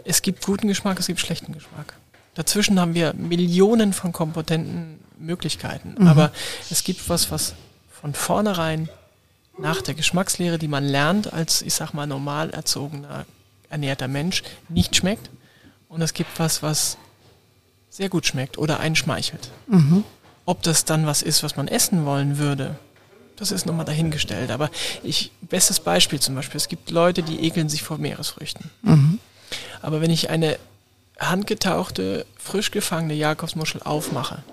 es 0.04 0.22
gibt 0.22 0.46
guten 0.46 0.68
Geschmack, 0.68 1.00
es 1.00 1.08
gibt 1.08 1.22
schlechten 1.22 1.54
Geschmack. 1.54 1.94
Dazwischen 2.36 2.80
haben 2.80 2.94
wir 2.96 3.14
Millionen 3.14 3.94
von 3.94 4.12
kompetenten 4.12 5.00
Möglichkeiten. 5.18 5.96
Mhm. 5.98 6.08
Aber 6.08 6.32
es 6.70 6.84
gibt 6.84 7.08
was, 7.10 7.32
was 7.32 7.54
von 7.90 8.14
vornherein 8.14 8.90
nach 9.58 9.82
der 9.82 9.94
Geschmackslehre, 9.94 10.60
die 10.60 10.68
man 10.68 10.84
lernt 10.84 11.32
als, 11.34 11.62
ich 11.62 11.74
sag 11.74 11.94
mal, 11.94 12.06
normal 12.06 12.50
erzogener 12.52 13.26
ernährter 13.70 14.08
Mensch 14.08 14.44
nicht 14.70 14.96
schmeckt. 14.96 15.30
Und 15.90 16.02
es 16.02 16.14
gibt 16.14 16.40
was, 16.40 16.62
was 16.62 16.98
sehr 17.90 18.10
gut 18.10 18.26
schmeckt 18.26 18.58
oder 18.58 18.80
einen 18.82 18.96
schmeichelt. 18.96 19.50
Mhm. 19.68 20.04
Ob 20.46 20.62
das 20.64 20.86
dann 20.86 21.06
was 21.06 21.22
ist, 21.22 21.42
was 21.42 21.56
man 21.56 21.68
essen 21.68 22.06
wollen 22.06 22.38
würde, 22.38 22.78
das 23.38 23.52
ist 23.52 23.66
nochmal 23.66 23.86
dahingestellt. 23.86 24.52
Aber 24.52 24.70
ich, 25.04 25.32
bestes 25.42 25.80
Beispiel 25.80 26.20
zum 26.20 26.36
Beispiel, 26.36 26.58
es 26.58 26.68
gibt 26.68 26.92
Leute, 26.92 27.24
die 27.24 27.46
ekeln 27.46 27.70
sich 27.70 27.84
vor 27.84 27.98
Meeresfrüchten. 27.98 28.70
Mhm. 28.82 29.20
Aber 29.82 30.02
wenn 30.02 30.12
ich 30.12 30.30
eine 30.30 30.60
handgetauchte, 31.20 32.26
frisch 32.38 32.72
gefangene 32.72 33.14
Jakobsmuschel 33.14 33.82
aufmache, 33.84 34.44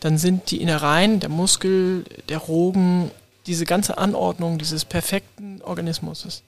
dann 0.00 0.18
sind 0.18 0.50
die 0.50 0.62
Innereien, 0.62 1.20
der 1.20 1.28
Muskel, 1.28 2.04
der 2.28 2.38
Rogen, 2.38 3.10
diese 3.46 3.64
ganze 3.64 3.98
Anordnung 3.98 4.58
dieses 4.58 4.84
perfekten 4.84 5.60
Organismus 5.62 6.42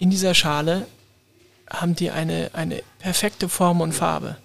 in 0.00 0.10
dieser 0.10 0.34
Schale 0.34 0.86
haben 1.70 1.94
die 1.94 2.10
eine, 2.10 2.50
eine 2.54 2.82
perfekte 2.98 3.48
Form 3.48 3.80
und 3.80 3.92
Farbe. 3.92 4.36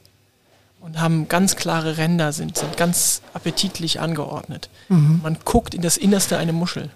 Und 0.85 1.01
haben 1.01 1.27
ganz 1.27 1.55
klare 1.55 1.97
Ränder, 1.97 2.31
sind, 2.31 2.59
sind 2.59 2.77
ganz 2.77 3.23
appetitlich 3.33 3.99
angeordnet. 3.99 4.69
Mhm. 4.87 5.19
Man 5.23 5.37
guckt 5.43 5.73
in 5.73 5.81
das 5.81 5.97
Innerste 5.97 6.37
einer 6.37 6.53
Muschel. 6.53 6.91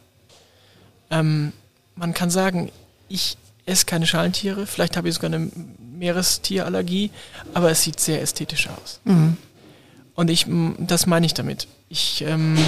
Ähm, 1.09 1.53
man 1.95 2.13
kann 2.13 2.29
sagen, 2.29 2.71
ich 3.07 3.35
esse 3.65 3.87
keine 3.87 4.05
Schalentiere, 4.05 4.67
vielleicht 4.67 4.95
habe 4.95 5.09
ich 5.09 5.15
sogar 5.15 5.33
eine 5.33 5.49
Meerestierallergie, 5.79 7.09
aber 7.55 7.71
es 7.71 7.81
sieht 7.81 7.99
sehr 7.99 8.21
ästhetisch 8.21 8.69
aus. 8.69 8.99
Mhm. 9.05 9.37
Und 10.13 10.29
ich, 10.29 10.45
das 10.77 11.07
meine 11.07 11.25
ich 11.25 11.33
damit. 11.33 11.67
Ich 11.89 12.23
ähm, 12.27 12.59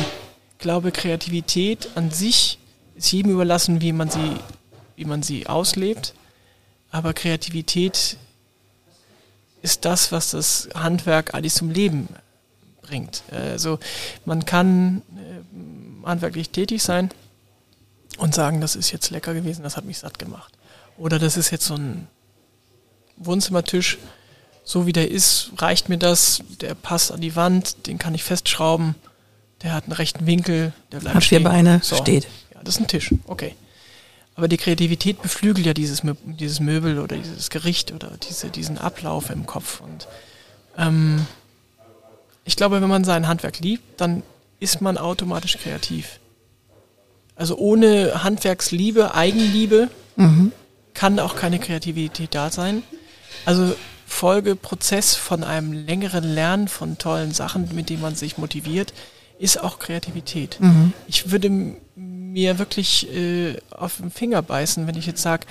glaube, 0.57 0.91
Kreativität 0.91 1.89
an 1.93 2.09
sich 2.09 2.57
ist 2.95 3.11
jedem 3.11 3.31
überlassen, 3.33 3.79
wie 3.79 3.93
man 3.93 4.09
sie, 4.09 4.37
wie 4.95 5.05
man 5.05 5.21
sie 5.21 5.45
auslebt. 5.45 6.15
Aber 6.89 7.13
Kreativität 7.13 8.17
ist 9.61 9.85
das, 9.85 10.11
was 10.11 10.31
das 10.31 10.69
Handwerk 10.73 11.33
eigentlich 11.33 11.53
zum 11.53 11.69
Leben 11.69 12.09
bringt. 12.81 13.23
Also 13.31 13.79
man 14.25 14.45
kann 14.45 15.01
äh, 15.15 16.07
handwerklich 16.07 16.49
tätig 16.49 16.81
sein 16.81 17.09
und 18.17 18.35
sagen, 18.35 18.61
das 18.61 18.75
ist 18.75 18.91
jetzt 18.91 19.09
lecker 19.11 19.33
gewesen, 19.33 19.63
das 19.63 19.77
hat 19.77 19.85
mich 19.85 19.99
satt 19.99 20.19
gemacht. 20.19 20.53
Oder 20.97 21.19
das 21.19 21.37
ist 21.37 21.51
jetzt 21.51 21.65
so 21.65 21.75
ein 21.75 22.07
Wohnzimmertisch, 23.17 23.97
so 24.63 24.85
wie 24.85 24.93
der 24.93 25.09
ist, 25.09 25.51
reicht 25.57 25.89
mir 25.89 25.97
das, 25.97 26.41
der 26.59 26.75
passt 26.75 27.11
an 27.11 27.21
die 27.21 27.35
Wand, 27.35 27.87
den 27.87 27.97
kann 27.97 28.15
ich 28.15 28.23
festschrauben, 28.23 28.95
der 29.63 29.73
hat 29.73 29.85
einen 29.85 29.93
rechten 29.93 30.25
Winkel, 30.25 30.73
der 30.91 30.99
bleibt 30.99 31.15
Hat 31.15 31.23
vier 31.23 31.43
Beine, 31.43 31.81
so. 31.83 31.95
steht. 31.95 32.27
Ja, 32.53 32.61
das 32.63 32.75
ist 32.75 32.81
ein 32.81 32.87
Tisch, 32.87 33.13
okay. 33.25 33.55
Aber 34.41 34.47
die 34.47 34.57
Kreativität 34.57 35.21
beflügelt 35.21 35.67
ja 35.67 35.75
dieses, 35.75 36.01
dieses 36.25 36.59
Möbel 36.59 36.97
oder 36.97 37.15
dieses 37.15 37.51
Gericht 37.51 37.91
oder 37.91 38.09
diese, 38.27 38.49
diesen 38.49 38.79
Ablauf 38.79 39.29
im 39.29 39.45
Kopf. 39.45 39.81
Und 39.81 40.07
ähm, 40.79 41.27
ich 42.43 42.55
glaube, 42.55 42.81
wenn 42.81 42.89
man 42.89 43.03
sein 43.03 43.27
Handwerk 43.27 43.59
liebt, 43.59 44.01
dann 44.01 44.23
ist 44.59 44.81
man 44.81 44.97
automatisch 44.97 45.59
kreativ. 45.59 46.19
Also 47.35 47.55
ohne 47.55 48.23
Handwerksliebe, 48.23 49.13
Eigenliebe 49.13 49.89
mhm. 50.15 50.51
kann 50.95 51.19
auch 51.19 51.35
keine 51.35 51.59
Kreativität 51.59 52.33
da 52.33 52.49
sein. 52.49 52.81
Also 53.45 53.75
Folgeprozess 54.07 55.13
von 55.13 55.43
einem 55.43 55.71
längeren 55.71 56.23
Lernen 56.23 56.67
von 56.67 56.97
tollen 56.97 57.31
Sachen, 57.31 57.69
mit 57.75 57.91
denen 57.91 58.01
man 58.01 58.15
sich 58.15 58.39
motiviert, 58.39 58.91
ist 59.37 59.61
auch 59.61 59.77
Kreativität. 59.77 60.57
Mhm. 60.59 60.93
Ich 61.07 61.29
würde 61.29 61.75
mir 62.31 62.59
wirklich 62.59 63.11
äh, 63.13 63.57
auf 63.71 63.97
den 63.97 64.11
Finger 64.11 64.41
beißen, 64.41 64.87
wenn 64.87 64.97
ich 64.97 65.05
jetzt 65.05 65.21
sage, 65.21 65.45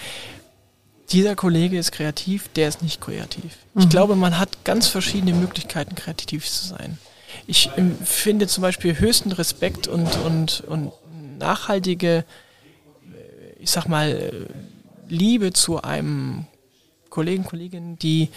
dieser 1.11 1.35
Kollege 1.35 1.79
ist 1.79 1.93
kreativ, 1.93 2.49
der 2.55 2.69
ist 2.69 2.83
nicht 2.83 3.01
kreativ. 3.01 3.57
Mhm. 3.75 3.83
Ich 3.83 3.89
glaube, 3.89 4.17
man 4.17 4.39
hat 4.39 4.65
ganz 4.65 4.89
verschiedene 4.89 5.35
Möglichkeiten, 5.35 5.95
kreativ 5.95 6.49
zu 6.49 6.67
sein. 6.67 6.99
Ich 7.47 7.71
finde 8.05 8.47
zum 8.47 8.63
Beispiel 8.63 8.99
höchsten 8.99 9.33
Respekt 9.33 9.89
und, 9.89 10.17
und, 10.25 10.63
und 10.63 10.93
nachhaltige, 11.39 12.19
äh, 12.19 13.63
ich 13.63 13.71
sag 13.71 13.87
mal, 13.87 14.11
äh, 14.11 14.33
Liebe 15.09 15.53
zu 15.53 15.83
einem 15.83 16.47
Kollegen, 17.09 17.45
Kollegin, 17.45 17.99
die 17.99 18.29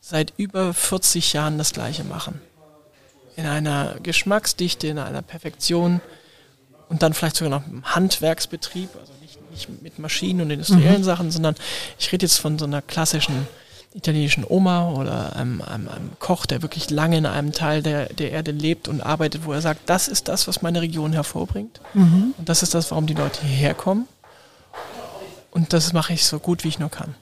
seit 0.00 0.34
über 0.36 0.74
40 0.74 1.32
Jahren 1.32 1.58
das 1.58 1.72
Gleiche 1.72 2.02
machen 2.02 2.40
in 3.38 3.46
einer 3.46 3.94
Geschmacksdichte, 4.02 4.88
in 4.88 4.98
einer 4.98 5.22
Perfektion 5.22 6.00
und 6.88 7.02
dann 7.02 7.14
vielleicht 7.14 7.36
sogar 7.36 7.60
noch 7.60 7.66
im 7.66 7.84
Handwerksbetrieb, 7.84 8.88
also 8.98 9.12
nicht, 9.20 9.38
nicht 9.50 9.82
mit 9.82 9.98
Maschinen 9.98 10.40
und 10.40 10.50
industriellen 10.50 11.00
mhm. 11.00 11.04
Sachen, 11.04 11.30
sondern 11.30 11.54
ich 11.98 12.10
rede 12.12 12.24
jetzt 12.26 12.38
von 12.38 12.58
so 12.58 12.64
einer 12.64 12.82
klassischen 12.82 13.46
italienischen 13.94 14.44
Oma 14.46 14.90
oder 14.92 15.34
einem, 15.36 15.62
einem, 15.62 15.88
einem, 15.88 16.10
Koch, 16.18 16.46
der 16.46 16.62
wirklich 16.62 16.90
lange 16.90 17.16
in 17.16 17.26
einem 17.26 17.52
Teil 17.52 17.82
der, 17.82 18.06
der 18.12 18.30
Erde 18.30 18.50
lebt 18.50 18.86
und 18.86 19.00
arbeitet, 19.00 19.44
wo 19.44 19.52
er 19.52 19.62
sagt, 19.62 19.80
das 19.86 20.08
ist 20.08 20.28
das, 20.28 20.46
was 20.46 20.62
meine 20.62 20.82
Region 20.82 21.12
hervorbringt. 21.12 21.80
Mhm. 21.94 22.34
Und 22.36 22.48
das 22.48 22.62
ist 22.62 22.74
das, 22.74 22.90
warum 22.90 23.06
die 23.06 23.14
Leute 23.14 23.40
hierher 23.44 23.74
kommen. 23.74 24.06
Und 25.50 25.72
das 25.72 25.92
mache 25.92 26.12
ich 26.12 26.26
so 26.26 26.38
gut, 26.38 26.64
wie 26.64 26.68
ich 26.68 26.78
nur 26.78 26.90
kann. 26.90 27.14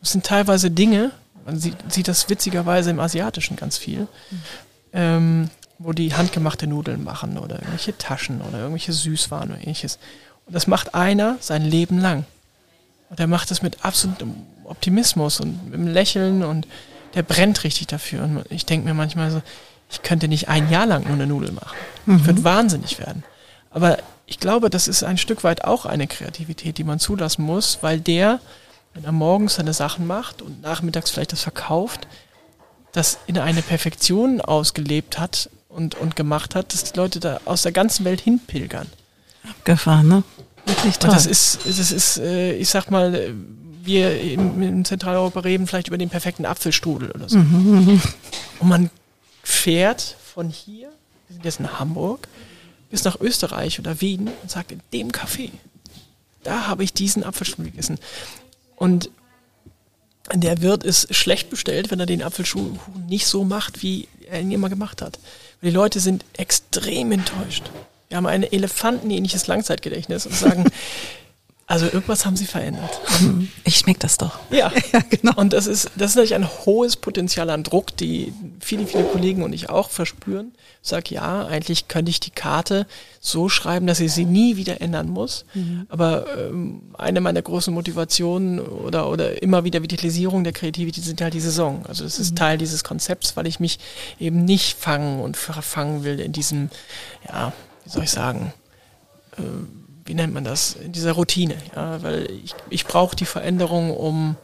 Das 0.00 0.12
sind 0.12 0.26
teilweise 0.26 0.70
Dinge, 0.70 1.12
man 1.46 1.58
sieht, 1.58 1.76
sieht 1.88 2.08
das 2.08 2.28
witzigerweise 2.28 2.90
im 2.90 3.00
Asiatischen 3.00 3.56
ganz 3.56 3.78
viel, 3.78 4.08
mhm 4.30 4.42
ähm, 4.94 5.50
wo 5.78 5.92
die 5.92 6.14
handgemachte 6.14 6.66
Nudeln 6.66 7.04
machen 7.04 7.38
oder 7.38 7.56
irgendwelche 7.56 7.96
Taschen 7.96 8.40
oder 8.42 8.58
irgendwelche 8.58 8.92
Süßwaren 8.92 9.50
oder 9.50 9.60
ähnliches. 9.60 9.98
Und 10.46 10.54
das 10.54 10.66
macht 10.66 10.94
einer 10.94 11.36
sein 11.40 11.62
Leben 11.62 11.98
lang. 11.98 12.24
Und 13.10 13.20
er 13.20 13.26
macht 13.26 13.50
es 13.50 13.62
mit 13.62 13.84
absolutem 13.84 14.34
Optimismus 14.64 15.40
und 15.40 15.66
mit 15.66 15.74
einem 15.74 15.88
Lächeln 15.88 16.42
und 16.42 16.66
der 17.14 17.22
brennt 17.22 17.64
richtig 17.64 17.86
dafür. 17.86 18.24
Und 18.24 18.44
ich 18.50 18.66
denke 18.66 18.86
mir 18.86 18.94
manchmal 18.94 19.30
so, 19.30 19.42
ich 19.90 20.02
könnte 20.02 20.28
nicht 20.28 20.48
ein 20.48 20.70
Jahr 20.70 20.86
lang 20.86 21.04
nur 21.04 21.12
eine 21.12 21.26
Nudel 21.26 21.52
machen. 21.52 21.76
Mhm. 22.06 22.16
Ich 22.16 22.26
würde 22.26 22.44
wahnsinnig 22.44 22.98
werden. 22.98 23.22
Aber 23.70 23.98
ich 24.26 24.40
glaube, 24.40 24.70
das 24.70 24.88
ist 24.88 25.02
ein 25.02 25.18
Stück 25.18 25.44
weit 25.44 25.64
auch 25.64 25.86
eine 25.86 26.06
Kreativität, 26.06 26.78
die 26.78 26.84
man 26.84 26.98
zulassen 26.98 27.44
muss, 27.44 27.78
weil 27.82 28.00
der, 28.00 28.40
wenn 28.94 29.04
er 29.04 29.12
morgens 29.12 29.56
seine 29.56 29.74
Sachen 29.74 30.06
macht 30.06 30.42
und 30.42 30.62
nachmittags 30.62 31.10
vielleicht 31.10 31.32
das 31.32 31.42
verkauft, 31.42 32.06
das 32.92 33.18
in 33.26 33.38
eine 33.38 33.62
Perfektion 33.62 34.40
ausgelebt 34.40 35.18
hat 35.18 35.50
und, 35.74 35.94
und 35.96 36.16
gemacht 36.16 36.54
hat, 36.54 36.72
dass 36.72 36.84
die 36.84 36.96
Leute 36.96 37.20
da 37.20 37.40
aus 37.44 37.62
der 37.62 37.72
ganzen 37.72 38.04
Welt 38.04 38.20
hinpilgern. 38.20 38.86
Abgefahren, 39.48 40.08
ne? 40.08 40.22
Wirklich 40.66 40.98
toll. 40.98 41.10
Und 41.10 41.16
das 41.16 41.26
ist, 41.26 41.58
das 41.66 41.90
ist, 41.90 42.18
äh, 42.18 42.54
ich 42.54 42.70
sag 42.70 42.90
mal, 42.90 43.34
wir 43.82 44.18
im 44.20 44.84
Zentraleuropa 44.84 45.40
reden 45.40 45.66
vielleicht 45.66 45.88
über 45.88 45.98
den 45.98 46.08
perfekten 46.08 46.46
Apfelstrudel 46.46 47.10
oder 47.10 47.28
so. 47.28 47.38
Mhm, 47.38 47.84
mhm. 47.84 48.02
und 48.60 48.68
man 48.68 48.90
fährt 49.42 50.16
von 50.24 50.48
hier, 50.48 50.88
wir 51.28 51.34
sind 51.34 51.44
jetzt 51.44 51.60
in 51.60 51.78
Hamburg, 51.78 52.28
bis 52.90 53.04
nach 53.04 53.20
Österreich 53.20 53.78
oder 53.78 54.00
Wien 54.00 54.30
und 54.42 54.50
sagt, 54.50 54.72
in 54.72 54.80
dem 54.92 55.10
Café, 55.10 55.50
da 56.44 56.66
habe 56.66 56.84
ich 56.84 56.94
diesen 56.94 57.24
Apfelstrudel 57.24 57.72
gegessen. 57.72 57.98
Und 58.76 59.10
der 60.32 60.62
Wirt 60.62 60.84
ist 60.84 61.14
schlecht 61.14 61.50
bestellt, 61.50 61.90
wenn 61.90 62.00
er 62.00 62.06
den 62.06 62.22
Apfelschuh 62.22 62.78
nicht 63.08 63.26
so 63.26 63.44
macht, 63.44 63.82
wie 63.82 64.08
er 64.30 64.40
ihn 64.40 64.52
immer 64.52 64.70
gemacht 64.70 65.02
hat. 65.02 65.18
Die 65.64 65.70
Leute 65.70 65.98
sind 65.98 66.26
extrem 66.36 67.10
enttäuscht. 67.10 67.70
Wir 68.08 68.18
haben 68.18 68.26
ein 68.26 68.42
elefantenähnliches 68.42 69.46
Langzeitgedächtnis 69.46 70.26
und 70.26 70.34
sagen, 70.34 70.66
Also 71.66 71.86
irgendwas 71.86 72.26
haben 72.26 72.36
sie 72.36 72.46
verändert. 72.46 73.00
Ich 73.66 73.78
schmecke 73.78 74.00
das 74.00 74.18
doch. 74.18 74.38
Ja, 74.50 74.70
ja, 74.92 75.00
genau. 75.08 75.32
Und 75.36 75.54
das 75.54 75.66
ist, 75.66 75.90
das 75.96 76.10
ist 76.10 76.16
natürlich 76.16 76.34
ein 76.34 76.46
hohes 76.66 76.96
Potenzial 76.96 77.48
an 77.48 77.62
Druck, 77.62 77.96
die 77.96 78.34
viele, 78.60 78.86
viele 78.86 79.04
Kollegen 79.04 79.42
und 79.42 79.54
ich 79.54 79.70
auch 79.70 79.88
verspüren. 79.88 80.52
Ich 80.82 80.90
sage, 80.90 81.14
ja, 81.14 81.46
eigentlich 81.46 81.88
könnte 81.88 82.10
ich 82.10 82.20
die 82.20 82.30
Karte 82.30 82.86
so 83.20 83.48
schreiben, 83.48 83.86
dass 83.86 84.00
ich 84.00 84.12
sie 84.12 84.26
nie 84.26 84.56
wieder 84.56 84.82
ändern 84.82 85.08
muss. 85.08 85.46
Mhm. 85.54 85.86
Aber 85.88 86.26
ähm, 86.36 86.82
eine 86.98 87.22
meiner 87.22 87.40
großen 87.40 87.72
Motivationen 87.72 88.60
oder, 88.60 89.08
oder 89.08 89.42
immer 89.42 89.64
wieder 89.64 89.82
Vitalisierung 89.82 90.44
der 90.44 90.52
Kreativität 90.52 91.04
sind 91.04 91.22
halt 91.22 91.32
die 91.32 91.40
Saison. 91.40 91.86
Also 91.86 92.04
es 92.04 92.18
ist 92.18 92.32
mhm. 92.32 92.36
Teil 92.36 92.58
dieses 92.58 92.84
Konzepts, 92.84 93.34
weil 93.36 93.46
ich 93.46 93.60
mich 93.60 93.78
eben 94.20 94.44
nicht 94.44 94.78
fangen 94.78 95.20
und 95.20 95.38
verfangen 95.38 96.04
will 96.04 96.20
in 96.20 96.32
diesem, 96.32 96.68
ja, 97.26 97.54
wie 97.84 97.90
soll 97.90 98.04
ich 98.04 98.10
sagen, 98.10 98.52
äh, 99.38 99.42
wie 100.04 100.14
nennt 100.14 100.34
man 100.34 100.44
das, 100.44 100.74
in 100.74 100.92
dieser 100.92 101.12
Routine. 101.12 101.56
Ja, 101.74 102.02
weil 102.02 102.30
ich, 102.44 102.54
ich 102.70 102.84
brauche 102.84 103.16
die 103.16 103.24
Veränderung, 103.24 103.90
um, 103.90 104.36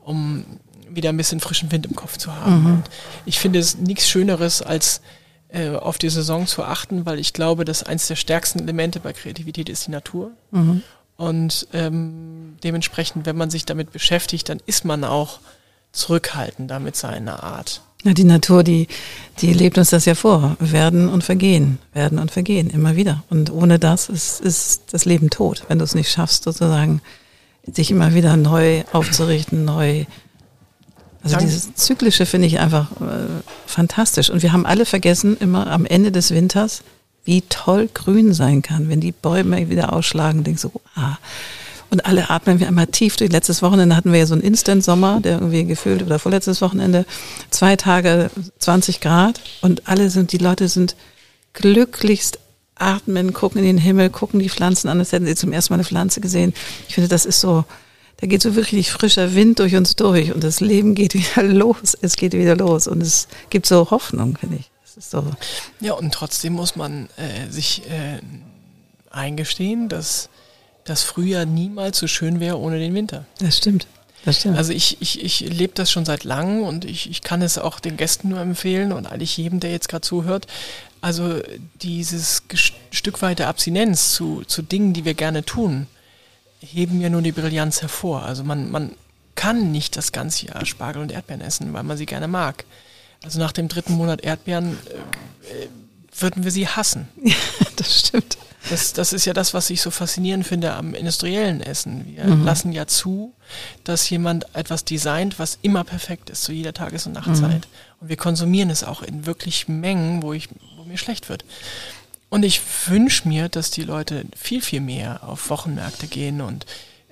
um 0.00 0.44
wieder 0.88 1.10
ein 1.10 1.16
bisschen 1.16 1.40
frischen 1.40 1.70
Wind 1.72 1.86
im 1.86 1.96
Kopf 1.96 2.16
zu 2.16 2.34
haben. 2.34 2.62
Mhm. 2.62 2.82
ich 3.26 3.38
finde 3.38 3.58
es 3.58 3.76
nichts 3.76 4.08
Schöneres, 4.08 4.62
als 4.62 5.00
äh, 5.48 5.70
auf 5.70 5.98
die 5.98 6.10
Saison 6.10 6.46
zu 6.46 6.64
achten, 6.64 7.06
weil 7.06 7.18
ich 7.18 7.32
glaube, 7.32 7.64
dass 7.64 7.82
eins 7.82 8.06
der 8.06 8.16
stärksten 8.16 8.60
Elemente 8.60 9.00
bei 9.00 9.12
Kreativität 9.12 9.68
ist 9.68 9.86
die 9.86 9.90
Natur. 9.90 10.32
Mhm. 10.50 10.82
Und 11.16 11.66
ähm, 11.72 12.56
dementsprechend, 12.62 13.26
wenn 13.26 13.36
man 13.36 13.50
sich 13.50 13.66
damit 13.66 13.92
beschäftigt, 13.92 14.48
dann 14.48 14.60
ist 14.66 14.84
man 14.84 15.04
auch 15.04 15.40
zurückhaltender 15.92 16.80
mit 16.80 16.96
seiner 16.96 17.42
Art. 17.42 17.82
Ja, 18.02 18.14
die 18.14 18.24
Natur, 18.24 18.64
die, 18.64 18.88
die 19.40 19.52
lebt 19.52 19.76
uns 19.76 19.90
das 19.90 20.06
ja 20.06 20.14
vor. 20.14 20.56
Werden 20.58 21.08
und 21.08 21.22
vergehen, 21.22 21.78
werden 21.92 22.18
und 22.18 22.30
vergehen, 22.30 22.70
immer 22.70 22.96
wieder. 22.96 23.24
Und 23.28 23.52
ohne 23.52 23.78
das 23.78 24.08
ist, 24.08 24.40
ist 24.40 24.82
das 24.92 25.04
Leben 25.04 25.28
tot, 25.28 25.64
wenn 25.68 25.78
du 25.78 25.84
es 25.84 25.94
nicht 25.94 26.10
schaffst, 26.10 26.44
sozusagen, 26.44 27.02
sich 27.70 27.90
immer 27.90 28.14
wieder 28.14 28.36
neu 28.36 28.84
aufzurichten, 28.92 29.64
neu. 29.64 30.06
Also 31.22 31.36
Danke. 31.36 31.44
dieses 31.44 31.74
Zyklische 31.74 32.24
finde 32.24 32.46
ich 32.46 32.58
einfach 32.58 32.90
äh, 33.02 33.26
fantastisch. 33.66 34.30
Und 34.30 34.42
wir 34.42 34.52
haben 34.52 34.64
alle 34.64 34.86
vergessen, 34.86 35.36
immer 35.38 35.66
am 35.66 35.84
Ende 35.84 36.10
des 36.10 36.30
Winters, 36.30 36.82
wie 37.24 37.42
toll 37.42 37.90
grün 37.92 38.32
sein 38.32 38.62
kann, 38.62 38.88
wenn 38.88 39.00
die 39.00 39.12
Bäume 39.12 39.68
wieder 39.68 39.92
ausschlagen, 39.92 40.42
denkst 40.42 40.62
du, 40.62 40.72
ah, 40.94 41.18
und 41.90 42.06
alle 42.06 42.30
atmen 42.30 42.60
wir 42.60 42.68
einmal 42.68 42.86
tief 42.86 43.16
durch. 43.16 43.30
Letztes 43.30 43.62
Wochenende 43.62 43.96
hatten 43.96 44.12
wir 44.12 44.20
ja 44.20 44.26
so 44.26 44.34
einen 44.34 44.42
Instant-Sommer, 44.42 45.20
der 45.20 45.34
irgendwie 45.34 45.64
gefühlt, 45.64 46.02
oder 46.02 46.18
vorletztes 46.18 46.60
Wochenende, 46.62 47.04
zwei 47.50 47.76
Tage 47.76 48.30
20 48.58 49.00
Grad 49.00 49.40
und 49.60 49.88
alle 49.88 50.10
sind, 50.10 50.32
die 50.32 50.38
Leute 50.38 50.68
sind 50.68 50.96
glücklichst 51.52 52.38
atmen, 52.76 53.32
gucken 53.32 53.60
in 53.60 53.66
den 53.66 53.78
Himmel, 53.78 54.10
gucken 54.10 54.40
die 54.40 54.48
Pflanzen 54.48 54.88
an, 54.88 54.98
als 54.98 55.12
hätten 55.12 55.26
sie 55.26 55.34
zum 55.34 55.52
ersten 55.52 55.72
Mal 55.72 55.76
eine 55.76 55.84
Pflanze 55.84 56.20
gesehen. 56.20 56.54
Ich 56.88 56.94
finde, 56.94 57.08
das 57.08 57.26
ist 57.26 57.40
so, 57.40 57.64
da 58.18 58.26
geht 58.26 58.42
so 58.42 58.54
wirklich 58.54 58.90
frischer 58.90 59.34
Wind 59.34 59.58
durch 59.58 59.76
uns 59.76 59.96
durch 59.96 60.32
und 60.32 60.42
das 60.44 60.60
Leben 60.60 60.94
geht 60.94 61.14
wieder 61.14 61.42
los. 61.42 61.96
Es 62.00 62.16
geht 62.16 62.32
wieder 62.32 62.56
los 62.56 62.86
und 62.86 63.02
es 63.02 63.28
gibt 63.50 63.66
so 63.66 63.90
Hoffnung, 63.90 64.36
finde 64.38 64.56
ich. 64.56 64.70
So. 64.98 65.24
Ja, 65.80 65.94
und 65.94 66.12
trotzdem 66.12 66.54
muss 66.54 66.76
man 66.76 67.08
äh, 67.16 67.50
sich 67.50 67.82
äh, 67.88 68.20
eingestehen, 69.10 69.88
dass 69.88 70.28
das 70.84 71.02
Frühjahr 71.02 71.44
niemals 71.44 71.98
so 71.98 72.06
schön 72.06 72.40
wäre 72.40 72.58
ohne 72.58 72.78
den 72.78 72.94
Winter. 72.94 73.24
Das 73.38 73.58
stimmt. 73.58 73.86
Das 74.24 74.40
stimmt. 74.40 74.58
Also 74.58 74.72
ich, 74.72 75.00
ich, 75.00 75.22
ich 75.22 75.40
lebe 75.40 75.72
das 75.74 75.90
schon 75.90 76.04
seit 76.04 76.24
langem 76.24 76.62
und 76.62 76.84
ich, 76.84 77.08
ich 77.08 77.22
kann 77.22 77.42
es 77.42 77.58
auch 77.58 77.80
den 77.80 77.96
Gästen 77.96 78.28
nur 78.28 78.40
empfehlen 78.40 78.92
und 78.92 79.06
eigentlich 79.06 79.36
jedem, 79.36 79.60
der 79.60 79.70
jetzt 79.70 79.88
gerade 79.88 80.02
zuhört. 80.02 80.46
Also 81.00 81.40
dieses 81.80 82.42
Stück 82.90 83.22
weit 83.22 83.38
der 83.38 83.48
Abstinenz 83.48 84.12
zu, 84.12 84.42
zu 84.46 84.60
Dingen, 84.62 84.92
die 84.92 85.06
wir 85.06 85.14
gerne 85.14 85.44
tun, 85.44 85.86
heben 86.60 87.00
ja 87.00 87.08
nur 87.08 87.22
die 87.22 87.32
Brillanz 87.32 87.80
hervor. 87.80 88.24
Also 88.24 88.44
man, 88.44 88.70
man 88.70 88.92
kann 89.34 89.72
nicht 89.72 89.96
das 89.96 90.12
ganze 90.12 90.46
Jahr 90.46 90.66
Spargel 90.66 91.00
und 91.00 91.12
Erdbeeren 91.12 91.40
essen, 91.40 91.72
weil 91.72 91.82
man 91.82 91.96
sie 91.96 92.04
gerne 92.04 92.28
mag. 92.28 92.64
Also 93.24 93.38
nach 93.38 93.52
dem 93.52 93.68
dritten 93.68 93.94
Monat 93.94 94.22
Erdbeeren 94.22 94.72
äh, 94.74 95.66
würden 96.18 96.44
wir 96.44 96.50
sie 96.50 96.68
hassen. 96.68 97.08
Ja, 97.22 97.36
das 97.76 98.00
stimmt. 98.00 98.36
Das, 98.68 98.92
das 98.92 99.12
ist 99.12 99.24
ja 99.24 99.32
das, 99.32 99.54
was 99.54 99.70
ich 99.70 99.80
so 99.80 99.90
faszinierend 99.90 100.46
finde 100.46 100.74
am 100.74 100.94
industriellen 100.94 101.62
Essen. 101.62 102.14
Wir 102.14 102.24
mhm. 102.24 102.44
lassen 102.44 102.72
ja 102.72 102.86
zu, 102.86 103.32
dass 103.84 104.08
jemand 104.10 104.54
etwas 104.54 104.84
designt, 104.84 105.38
was 105.38 105.58
immer 105.62 105.82
perfekt 105.82 106.30
ist, 106.30 106.44
zu 106.44 106.52
jeder 106.52 106.74
Tages- 106.74 107.06
und 107.06 107.14
Nachtzeit. 107.14 107.66
Mhm. 107.66 108.00
Und 108.00 108.08
wir 108.08 108.16
konsumieren 108.16 108.70
es 108.70 108.84
auch 108.84 109.02
in 109.02 109.24
wirklich 109.24 109.66
Mengen, 109.68 110.22
wo, 110.22 110.32
ich, 110.32 110.48
wo 110.76 110.84
mir 110.84 110.98
schlecht 110.98 111.28
wird. 111.28 111.44
Und 112.28 112.44
ich 112.44 112.60
wünsche 112.86 113.26
mir, 113.26 113.48
dass 113.48 113.70
die 113.70 113.82
Leute 113.82 114.24
viel, 114.36 114.60
viel 114.60 114.80
mehr 114.80 115.24
auf 115.24 115.50
Wochenmärkte 115.50 116.06
gehen 116.06 116.40
und 116.40 116.64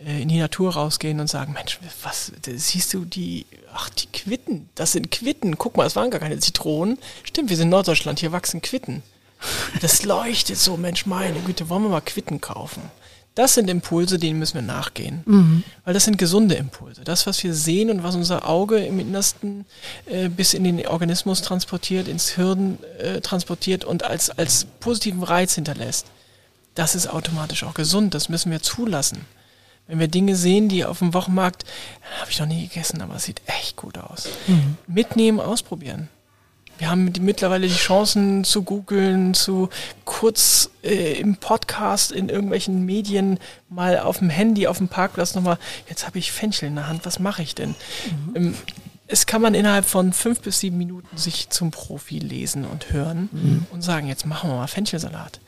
äh, 0.04 0.22
in 0.22 0.28
die 0.28 0.38
Natur 0.38 0.74
rausgehen 0.74 1.18
und 1.18 1.28
sagen, 1.28 1.52
Mensch, 1.54 1.80
was, 2.02 2.32
siehst 2.46 2.94
du 2.94 3.04
die, 3.04 3.46
ach, 3.74 3.90
die 3.90 4.06
Quitten, 4.06 4.68
das 4.76 4.92
sind 4.92 5.11
Quitten, 5.11 5.58
guck 5.58 5.76
mal, 5.76 5.87
es 5.87 5.96
waren 5.96 6.11
gar 6.11 6.20
keine 6.20 6.38
Zitronen. 6.38 6.98
Stimmt, 7.24 7.50
wir 7.50 7.56
sind 7.56 7.66
in 7.66 7.70
Norddeutschland, 7.70 8.20
hier 8.20 8.32
wachsen 8.32 8.62
Quitten. 8.62 9.02
Das 9.81 10.05
leuchtet 10.05 10.59
so, 10.59 10.77
Mensch, 10.77 11.07
meine 11.07 11.40
Güte, 11.40 11.68
wollen 11.68 11.83
wir 11.85 11.90
mal 11.90 12.01
Quitten 12.01 12.40
kaufen? 12.40 12.83
Das 13.38 13.55
sind 13.55 13.70
Impulse, 13.70 14.18
denen 14.18 14.40
müssen 14.40 14.55
wir 14.55 14.62
nachgehen. 14.62 15.22
Mhm. 15.24 15.62
Weil 15.85 15.94
das 15.94 16.05
sind 16.05 16.18
gesunde 16.18 16.57
Impulse. 16.57 17.05
Das, 17.05 17.24
was 17.24 17.44
wir 17.44 17.55
sehen 17.55 17.88
und 17.88 18.03
was 18.03 18.16
unser 18.16 18.48
Auge 18.48 18.79
im 18.85 18.98
Innersten 18.98 19.64
äh, 20.07 20.29
bis 20.29 20.55
in 20.55 20.64
den 20.64 20.85
Organismus 20.85 21.40
transportiert, 21.42 22.09
ins 22.09 22.31
Hirn 22.31 22.79
äh, 22.98 23.20
transportiert 23.20 23.85
und 23.85 24.03
als, 24.03 24.31
als 24.31 24.66
positiven 24.81 25.22
Reiz 25.22 25.55
hinterlässt, 25.55 26.07
das 26.74 26.96
ist 26.96 27.07
automatisch 27.07 27.62
auch 27.62 27.74
gesund. 27.74 28.12
Das 28.14 28.29
müssen 28.29 28.51
wir 28.51 28.61
zulassen. 28.61 29.24
Wenn 29.87 30.01
wir 30.01 30.09
Dinge 30.09 30.35
sehen, 30.35 30.68
die 30.68 30.85
auf 30.85 30.98
dem 30.98 31.14
Wochenmarkt, 31.14 31.64
habe 32.20 32.33
ich 32.33 32.40
noch 32.40 32.46
nie 32.46 32.66
gegessen, 32.66 33.01
aber 33.03 33.14
es 33.14 33.24
sieht 33.24 33.40
echt 33.46 33.77
gut 33.77 33.98
aus. 33.98 34.29
Mhm. 34.48 34.77
Mitnehmen, 34.88 35.38
ausprobieren. 35.38 36.09
Wir 36.78 36.90
haben 36.90 37.12
die, 37.12 37.20
mittlerweile 37.20 37.66
die 37.66 37.74
Chancen 37.74 38.44
zu 38.44 38.62
googeln, 38.62 39.34
zu 39.34 39.68
kurz 40.04 40.70
äh, 40.82 41.14
im 41.20 41.36
Podcast, 41.36 42.12
in 42.12 42.28
irgendwelchen 42.28 42.84
Medien 42.86 43.38
mal 43.68 43.98
auf 43.98 44.18
dem 44.18 44.30
Handy, 44.30 44.66
auf 44.68 44.78
dem 44.78 44.88
Parkplatz 44.88 45.34
nochmal, 45.34 45.58
jetzt 45.88 46.06
habe 46.06 46.18
ich 46.18 46.32
Fenchel 46.32 46.68
in 46.68 46.76
der 46.76 46.88
Hand, 46.88 47.04
was 47.04 47.18
mache 47.18 47.42
ich 47.42 47.54
denn? 47.54 47.70
Mhm. 48.28 48.36
Ähm, 48.36 48.54
es 49.08 49.26
kann 49.26 49.42
man 49.42 49.54
innerhalb 49.54 49.86
von 49.86 50.12
fünf 50.12 50.40
bis 50.40 50.60
sieben 50.60 50.78
Minuten 50.78 51.16
sich 51.16 51.48
zum 51.48 51.70
Profi 51.70 52.18
lesen 52.18 52.64
und 52.64 52.92
hören 52.92 53.28
mhm. 53.32 53.66
und 53.70 53.82
sagen, 53.82 54.06
jetzt 54.06 54.26
machen 54.26 54.50
wir 54.50 54.56
mal 54.56 54.66
Fenchelsalat. 54.66 55.40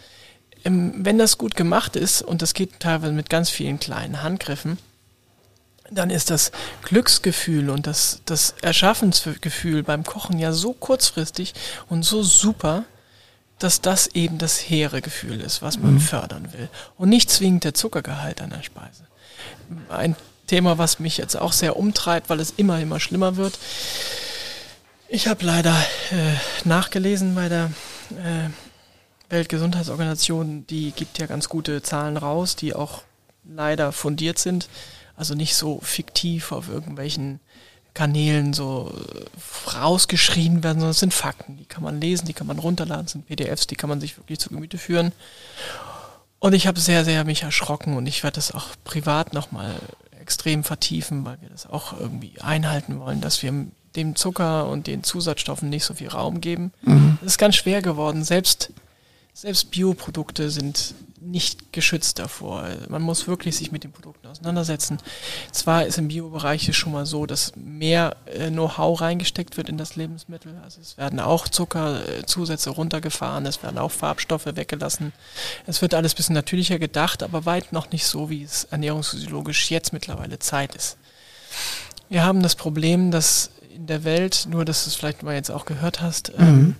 Ähm, 0.65 0.95
wenn 0.97 1.19
das 1.19 1.39
gut 1.39 1.55
gemacht 1.55 1.95
ist, 1.95 2.23
und 2.23 2.43
das 2.43 2.55
geht 2.55 2.81
teilweise 2.81 3.13
mit 3.13 3.31
ganz 3.31 3.51
vielen 3.51 3.79
kleinen 3.79 4.23
Handgriffen, 4.23 4.79
dann 5.91 6.11
ist 6.11 6.31
das 6.31 6.53
Glücksgefühl 6.83 7.71
und 7.71 7.87
das, 7.87 8.23
das 8.25 8.55
Erschaffensgefühl 8.63 9.83
beim 9.83 10.05
Kochen 10.05 10.39
ja 10.39 10.53
so 10.53 10.73
kurzfristig 10.73 11.55
und 11.89 12.05
so 12.05 12.23
super, 12.23 12.85
dass 13.59 13.81
das 13.81 14.07
eben 14.09 14.39
das 14.39 14.59
hehre 14.59 15.03
Gefühl 15.03 15.41
ist, 15.41 15.63
was 15.63 15.79
man 15.79 15.95
mhm. 15.95 16.01
fördern 16.01 16.53
will. 16.53 16.69
Und 16.97 17.11
nicht 17.11 17.31
zwingend 17.31 17.65
der 17.65 17.75
Zuckergehalt 17.75 18.41
an 18.41 18.51
der 18.51 18.63
Speise. 18.63 19.05
Ein 19.89 20.17
Thema, 20.47 20.79
was 20.79 20.99
mich 20.99 21.19
jetzt 21.19 21.37
auch 21.37 21.53
sehr 21.53 21.77
umtreibt, 21.77 22.31
weil 22.31 22.41
es 22.41 22.55
immer, 22.57 22.81
immer 22.81 22.99
schlimmer 22.99 23.37
wird. 23.37 23.59
Ich 25.09 25.29
habe 25.29 25.45
leider 25.45 25.77
äh, 26.11 26.35
nachgelesen 26.65 27.35
bei 27.35 27.49
der 27.49 27.71
äh, 28.13 28.49
Weltgesundheitsorganisation, 29.29 30.67
die 30.67 30.93
gibt 30.93 31.19
ja 31.19 31.27
ganz 31.27 31.49
gute 31.49 31.83
Zahlen 31.83 32.17
raus, 32.17 32.57
die 32.57 32.75
auch 32.75 33.03
leider 33.45 33.93
fundiert 33.93 34.39
sind. 34.39 34.69
Also 35.21 35.35
nicht 35.35 35.55
so 35.55 35.81
fiktiv 35.83 36.51
auf 36.51 36.71
irgendwelchen 36.71 37.41
Kanälen 37.93 38.55
so 38.55 38.91
rausgeschrien 39.77 40.65
werden, 40.65 40.79
sondern 40.79 40.93
es 40.93 41.01
sind 41.01 41.13
Fakten. 41.13 41.59
Die 41.59 41.67
kann 41.67 41.83
man 41.83 42.01
lesen, 42.01 42.25
die 42.25 42.33
kann 42.33 42.47
man 42.47 42.59
runterladen, 42.59 43.05
es 43.05 43.13
sind 43.13 43.27
PDFs, 43.27 43.67
die 43.67 43.77
kann 43.77 43.91
man 43.91 44.01
sich 44.01 44.17
wirklich 44.17 44.39
zu 44.39 44.49
Gemüte 44.49 44.79
führen. 44.79 45.13
Und 46.39 46.55
ich 46.55 46.67
habe 46.67 46.81
sehr, 46.81 47.05
sehr 47.05 47.25
mich 47.25 47.43
erschrocken 47.43 47.99
und 47.99 48.07
ich 48.07 48.23
werde 48.23 48.37
das 48.37 48.51
auch 48.51 48.69
privat 48.83 49.35
nochmal 49.35 49.75
extrem 50.19 50.65
vertiefen, 50.65 51.23
weil 51.27 51.39
wir 51.43 51.51
das 51.51 51.69
auch 51.69 51.93
irgendwie 52.01 52.41
einhalten 52.41 52.99
wollen, 52.99 53.21
dass 53.21 53.43
wir 53.43 53.53
dem 53.97 54.17
Zucker 54.17 54.69
und 54.69 54.87
den 54.87 55.05
Zusatzstoffen 55.05 55.69
nicht 55.69 55.85
so 55.85 55.93
viel 55.93 56.09
Raum 56.09 56.41
geben. 56.41 56.73
Mhm. 56.81 57.19
Es 57.21 57.33
ist 57.33 57.39
ganz 57.39 57.57
schwer 57.57 57.83
geworden. 57.83 58.25
Selbst 58.25 58.73
selbst 59.33 59.71
Bioprodukte 59.71 60.51
sind 60.51 60.95
nicht 61.21 61.73
geschützt 61.73 62.19
davor. 62.19 62.67
Man 62.89 63.03
muss 63.03 63.29
wirklich 63.29 63.57
sich 63.57 63.73
mit 63.73 63.85
den 63.85 63.93
Produkten 63.93 64.27
auseinandersetzen. 64.27 64.99
Zwar 65.53 65.85
ist 65.87 65.99
im 65.99 66.09
Biobereich 66.09 66.75
schon 66.77 66.93
mal 66.93 67.05
so, 67.05 67.27
dass 67.27 67.53
mehr 67.57 68.17
äh, 68.25 68.49
Know-how 68.49 69.01
reingesteckt 69.01 69.57
wird 69.57 69.69
in 69.69 69.77
das 69.77 69.97
Lebensmittel. 69.97 70.59
Also 70.65 70.81
es 70.81 70.97
werden 70.97 71.21
auch 71.21 71.47
Zuckerzusätze 71.47 72.71
runtergefahren, 72.71 73.45
es 73.45 73.63
werden 73.63 73.79
auch 73.79 73.91
Farbstoffe 73.91 74.47
weggelassen. 74.47 75.13
Es 75.67 75.83
wird 75.83 75.95
alles 75.95 76.15
ein 76.15 76.17
bisschen 76.17 76.35
natürlicher 76.35 76.79
gedacht, 76.79 77.23
aber 77.23 77.45
weit 77.45 77.73
noch 77.73 77.91
nicht 77.93 78.07
so, 78.07 78.31
wie 78.31 78.43
es 78.43 78.65
ernährungsphysiologisch 78.65 79.71
jetzt 79.71 79.93
mittlerweile 79.93 80.39
Zeit 80.39 80.75
ist. 80.75 80.97
Wir 82.09 82.25
haben 82.25 82.43
das 82.43 82.57
Problem, 82.57 83.11
dass 83.11 83.51
in 83.75 83.87
der 83.87 84.05
Welt, 84.05 84.47
nur 84.49 84.65
dass 84.65 84.85
du 84.85 84.91
es 84.91 84.97
vielleicht 84.97 85.23
mal 85.23 85.35
jetzt 85.35 85.51
auch 85.51 85.65
gehört 85.65 86.01
hast, 86.01 86.33
ähm, 86.37 86.45
mhm. 86.45 86.61
ähm, 86.61 86.77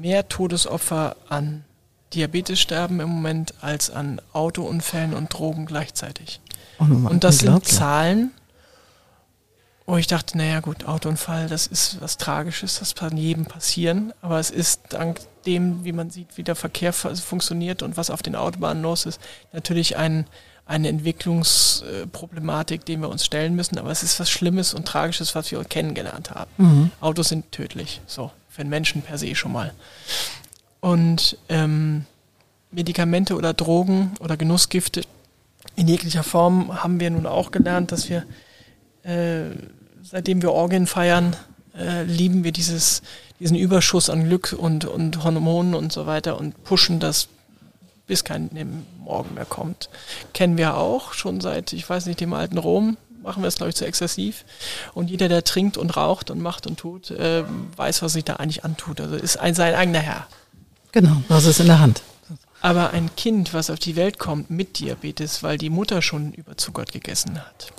mehr 0.00 0.28
Todesopfer 0.28 1.16
an 1.28 1.64
Diabetes 2.14 2.60
sterben 2.60 3.00
im 3.00 3.08
Moment 3.08 3.54
als 3.60 3.90
an 3.90 4.20
Autounfällen 4.32 5.14
und 5.14 5.32
Drogen 5.32 5.66
gleichzeitig. 5.66 6.40
Oh, 6.78 6.84
und 6.84 7.24
das 7.24 7.38
sind 7.38 7.66
Zahlen, 7.66 8.30
wo 9.84 9.96
ich 9.96 10.06
dachte, 10.06 10.38
naja 10.38 10.60
gut, 10.60 10.86
Autounfall, 10.86 11.48
das 11.48 11.66
ist 11.66 12.00
was 12.00 12.16
Tragisches, 12.16 12.78
das 12.78 12.94
kann 12.94 13.16
jedem 13.16 13.46
passieren, 13.46 14.12
aber 14.22 14.38
es 14.38 14.50
ist 14.50 14.80
dank 14.90 15.20
dem, 15.44 15.84
wie 15.84 15.92
man 15.92 16.10
sieht, 16.10 16.36
wie 16.36 16.42
der 16.42 16.56
Verkehr 16.56 16.92
funktioniert 16.92 17.82
und 17.82 17.96
was 17.96 18.10
auf 18.10 18.22
den 18.22 18.36
Autobahnen 18.36 18.82
los 18.82 19.06
ist, 19.06 19.20
natürlich 19.52 19.96
ein, 19.96 20.26
eine 20.66 20.88
Entwicklungsproblematik, 20.88 22.84
dem 22.84 23.00
wir 23.00 23.08
uns 23.08 23.24
stellen 23.24 23.54
müssen, 23.56 23.78
aber 23.78 23.90
es 23.90 24.02
ist 24.02 24.20
was 24.20 24.30
Schlimmes 24.30 24.74
und 24.74 24.86
Tragisches, 24.86 25.34
was 25.34 25.50
wir 25.50 25.64
kennengelernt 25.64 26.30
haben. 26.30 26.50
Mhm. 26.58 26.90
Autos 27.00 27.30
sind 27.30 27.50
tödlich, 27.50 28.00
so 28.06 28.30
für 28.48 28.62
den 28.62 28.70
Menschen 28.70 29.02
per 29.02 29.18
se 29.18 29.34
schon 29.34 29.52
mal. 29.52 29.72
Und 30.80 31.38
ähm, 31.48 32.04
Medikamente 32.70 33.34
oder 33.34 33.54
Drogen 33.54 34.12
oder 34.20 34.36
Genussgifte 34.36 35.02
in 35.78 35.88
jeglicher 35.88 36.24
Form 36.24 36.82
haben 36.82 36.98
wir 37.00 37.10
nun 37.10 37.26
auch 37.26 37.50
gelernt, 37.52 37.92
dass 37.92 38.08
wir, 38.08 38.24
äh, 39.04 39.50
seitdem 40.02 40.42
wir 40.42 40.52
Orgien 40.52 40.86
feiern, 40.86 41.36
äh, 41.76 42.02
lieben 42.02 42.42
wir 42.42 42.50
dieses, 42.50 43.02
diesen 43.38 43.56
Überschuss 43.56 44.10
an 44.10 44.24
Glück 44.24 44.56
und, 44.58 44.84
und 44.84 45.22
Hormonen 45.22 45.74
und 45.74 45.92
so 45.92 46.06
weiter 46.06 46.38
und 46.38 46.64
pushen 46.64 46.98
das, 46.98 47.28
bis 48.08 48.24
kein 48.24 48.50
Morgen 49.04 49.34
mehr 49.34 49.44
kommt. 49.44 49.88
Kennen 50.34 50.56
wir 50.56 50.76
auch 50.76 51.12
schon 51.12 51.40
seit, 51.40 51.72
ich 51.72 51.88
weiß 51.88 52.06
nicht, 52.06 52.20
dem 52.20 52.32
alten 52.32 52.58
Rom, 52.58 52.96
machen 53.22 53.42
wir 53.42 53.48
es, 53.48 53.56
glaube 53.56 53.70
ich, 53.70 53.76
zu 53.76 53.86
exzessiv. 53.86 54.44
Und 54.94 55.10
jeder, 55.10 55.28
der 55.28 55.44
trinkt 55.44 55.76
und 55.76 55.96
raucht 55.96 56.30
und 56.30 56.40
macht 56.40 56.66
und 56.66 56.78
tut, 56.78 57.10
äh, 57.10 57.44
weiß, 57.76 58.02
was 58.02 58.12
sich 58.12 58.24
da 58.24 58.36
eigentlich 58.36 58.64
antut. 58.64 59.00
Also 59.00 59.16
ist 59.16 59.38
ein, 59.38 59.54
sein 59.54 59.74
eigener 59.74 60.00
Herr. 60.00 60.26
Genau, 60.92 61.22
was 61.28 61.44
ist 61.44 61.60
in 61.60 61.66
der 61.66 61.80
Hand. 61.80 62.02
Aber 62.60 62.90
ein 62.90 63.14
Kind, 63.16 63.54
was 63.54 63.70
auf 63.70 63.78
die 63.78 63.96
Welt 63.96 64.18
kommt 64.18 64.50
mit 64.50 64.78
Diabetes, 64.80 65.42
weil 65.42 65.58
die 65.58 65.70
Mutter 65.70 66.02
schon 66.02 66.32
überzuckert 66.32 66.92
gegessen 66.92 67.38
hat. 67.38 67.72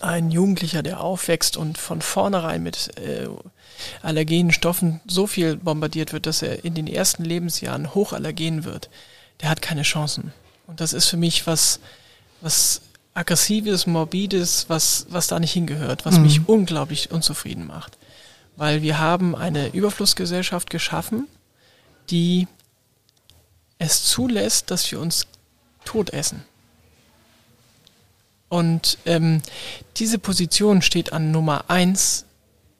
Ein 0.00 0.30
Jugendlicher, 0.30 0.82
der 0.82 1.00
aufwächst 1.00 1.56
und 1.56 1.78
von 1.78 2.02
vornherein 2.02 2.62
mit 2.62 2.96
äh, 2.98 3.28
allergenen 4.02 4.52
Stoffen 4.52 5.00
so 5.06 5.26
viel 5.26 5.56
bombardiert 5.56 6.12
wird, 6.12 6.26
dass 6.26 6.42
er 6.42 6.64
in 6.64 6.74
den 6.74 6.86
ersten 6.86 7.24
Lebensjahren 7.24 7.94
hochallergen 7.94 8.64
wird, 8.64 8.90
der 9.40 9.48
hat 9.48 9.62
keine 9.62 9.82
Chancen. 9.82 10.32
Und 10.66 10.80
das 10.80 10.92
ist 10.92 11.06
für 11.06 11.16
mich 11.16 11.46
was, 11.46 11.80
was 12.40 12.82
aggressives, 13.18 13.86
morbides, 13.86 14.66
was, 14.68 15.06
was 15.10 15.26
da 15.26 15.40
nicht 15.40 15.52
hingehört, 15.52 16.06
was 16.06 16.16
mhm. 16.16 16.22
mich 16.22 16.48
unglaublich 16.48 17.10
unzufrieden 17.10 17.66
macht. 17.66 17.98
Weil 18.56 18.82
wir 18.82 18.98
haben 18.98 19.34
eine 19.34 19.68
Überflussgesellschaft 19.68 20.70
geschaffen, 20.70 21.26
die 22.10 22.46
es 23.78 24.04
zulässt, 24.04 24.70
dass 24.70 24.90
wir 24.90 25.00
uns 25.00 25.26
tot 25.84 26.10
essen. 26.10 26.44
Und 28.48 28.98
ähm, 29.04 29.42
diese 29.96 30.18
Position 30.18 30.80
steht 30.80 31.12
an 31.12 31.30
Nummer 31.30 31.64
eins 31.68 32.24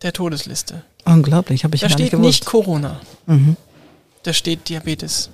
der 0.02 0.12
Todesliste. 0.12 0.84
Unglaublich, 1.04 1.64
habe 1.64 1.74
ich 1.74 1.80
Da 1.80 1.88
gar 1.88 1.96
nicht 1.96 2.00
steht 2.06 2.10
gewusst. 2.12 2.26
nicht 2.26 2.44
Corona, 2.46 3.00
Mhm. 3.26 3.56
da 4.22 4.32
steht 4.32 4.68
Diabetes. 4.68 5.30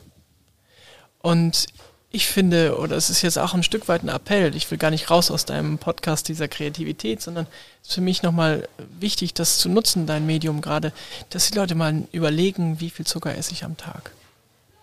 Und 1.21 1.67
ich 2.15 2.29
finde, 2.29 2.79
oder 2.79 2.95
es 2.97 3.11
ist 3.11 3.23
jetzt 3.23 3.41
auch 3.41 3.55
ein 3.55 3.65
Stück 3.65 3.89
weit 3.89 4.05
ein 4.05 4.09
Appell, 4.09 4.55
ich 4.55 4.71
will 4.71 4.79
gar 4.79 4.93
nicht 4.93 5.11
raus 5.11 5.33
aus 5.33 5.47
deinem 5.47 5.79
Podcast 5.79 6.29
dieser 6.29 6.47
Kreativität, 6.47 7.21
sondern 7.21 7.49
es 7.83 7.89
ist 7.89 7.95
für 7.97 8.01
mich 8.03 8.23
nochmal 8.23 8.69
wichtig, 9.01 9.35
das 9.35 9.59
zu 9.59 9.69
nutzen, 9.69 10.07
dein 10.07 10.25
Medium 10.25 10.61
gerade, 10.61 10.93
dass 11.31 11.51
die 11.51 11.59
Leute 11.59 11.75
mal 11.75 12.07
überlegen, 12.13 12.79
wie 12.79 12.91
viel 12.91 13.05
Zucker 13.05 13.37
esse 13.37 13.51
ich 13.51 13.65
am 13.65 13.77
Tag. 13.77 14.13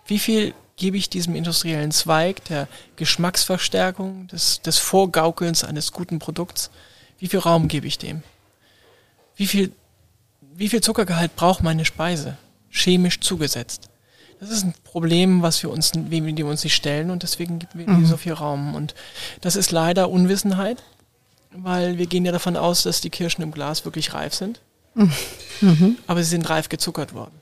Wie 0.06 0.18
viel 0.18 0.52
gebe 0.76 0.98
ich 0.98 1.08
diesem 1.08 1.34
industriellen 1.34 1.90
Zweig 1.90 2.44
der 2.44 2.68
Geschmacksverstärkung, 2.96 4.26
des, 4.26 4.60
des 4.60 4.76
Vorgaukelns 4.76 5.64
eines 5.64 5.92
guten 5.92 6.18
Produkts, 6.18 6.70
wie 7.18 7.28
viel 7.28 7.38
Raum 7.38 7.66
gebe 7.66 7.86
ich 7.86 7.96
dem? 7.96 8.22
Wie 9.36 9.46
viel, 9.46 9.72
wie 10.54 10.68
viel 10.68 10.82
Zuckergehalt 10.82 11.34
braucht 11.34 11.62
meine 11.62 11.86
Speise? 11.86 12.36
Chemisch 12.68 13.20
zugesetzt. 13.20 13.88
Das 14.42 14.50
ist 14.50 14.64
ein 14.64 14.74
Problem, 14.82 15.40
was 15.40 15.62
wir 15.62 15.70
uns, 15.70 15.92
wem 15.94 16.36
wir 16.36 16.46
uns 16.46 16.64
nicht 16.64 16.74
stellen 16.74 17.12
und 17.12 17.22
deswegen 17.22 17.60
geben 17.60 17.78
wir 17.78 17.86
ihm 17.86 18.06
so 18.06 18.16
viel 18.16 18.32
Raum. 18.32 18.74
Und 18.74 18.92
das 19.40 19.54
ist 19.54 19.70
leider 19.70 20.10
Unwissenheit, 20.10 20.82
weil 21.52 21.96
wir 21.96 22.06
gehen 22.06 22.24
ja 22.24 22.32
davon 22.32 22.56
aus, 22.56 22.82
dass 22.82 23.00
die 23.00 23.08
Kirschen 23.10 23.42
im 23.42 23.52
Glas 23.52 23.84
wirklich 23.84 24.14
reif 24.14 24.34
sind. 24.34 24.60
Aber 26.08 26.24
sie 26.24 26.30
sind 26.30 26.50
reif 26.50 26.68
gezuckert 26.68 27.14
worden. 27.14 27.36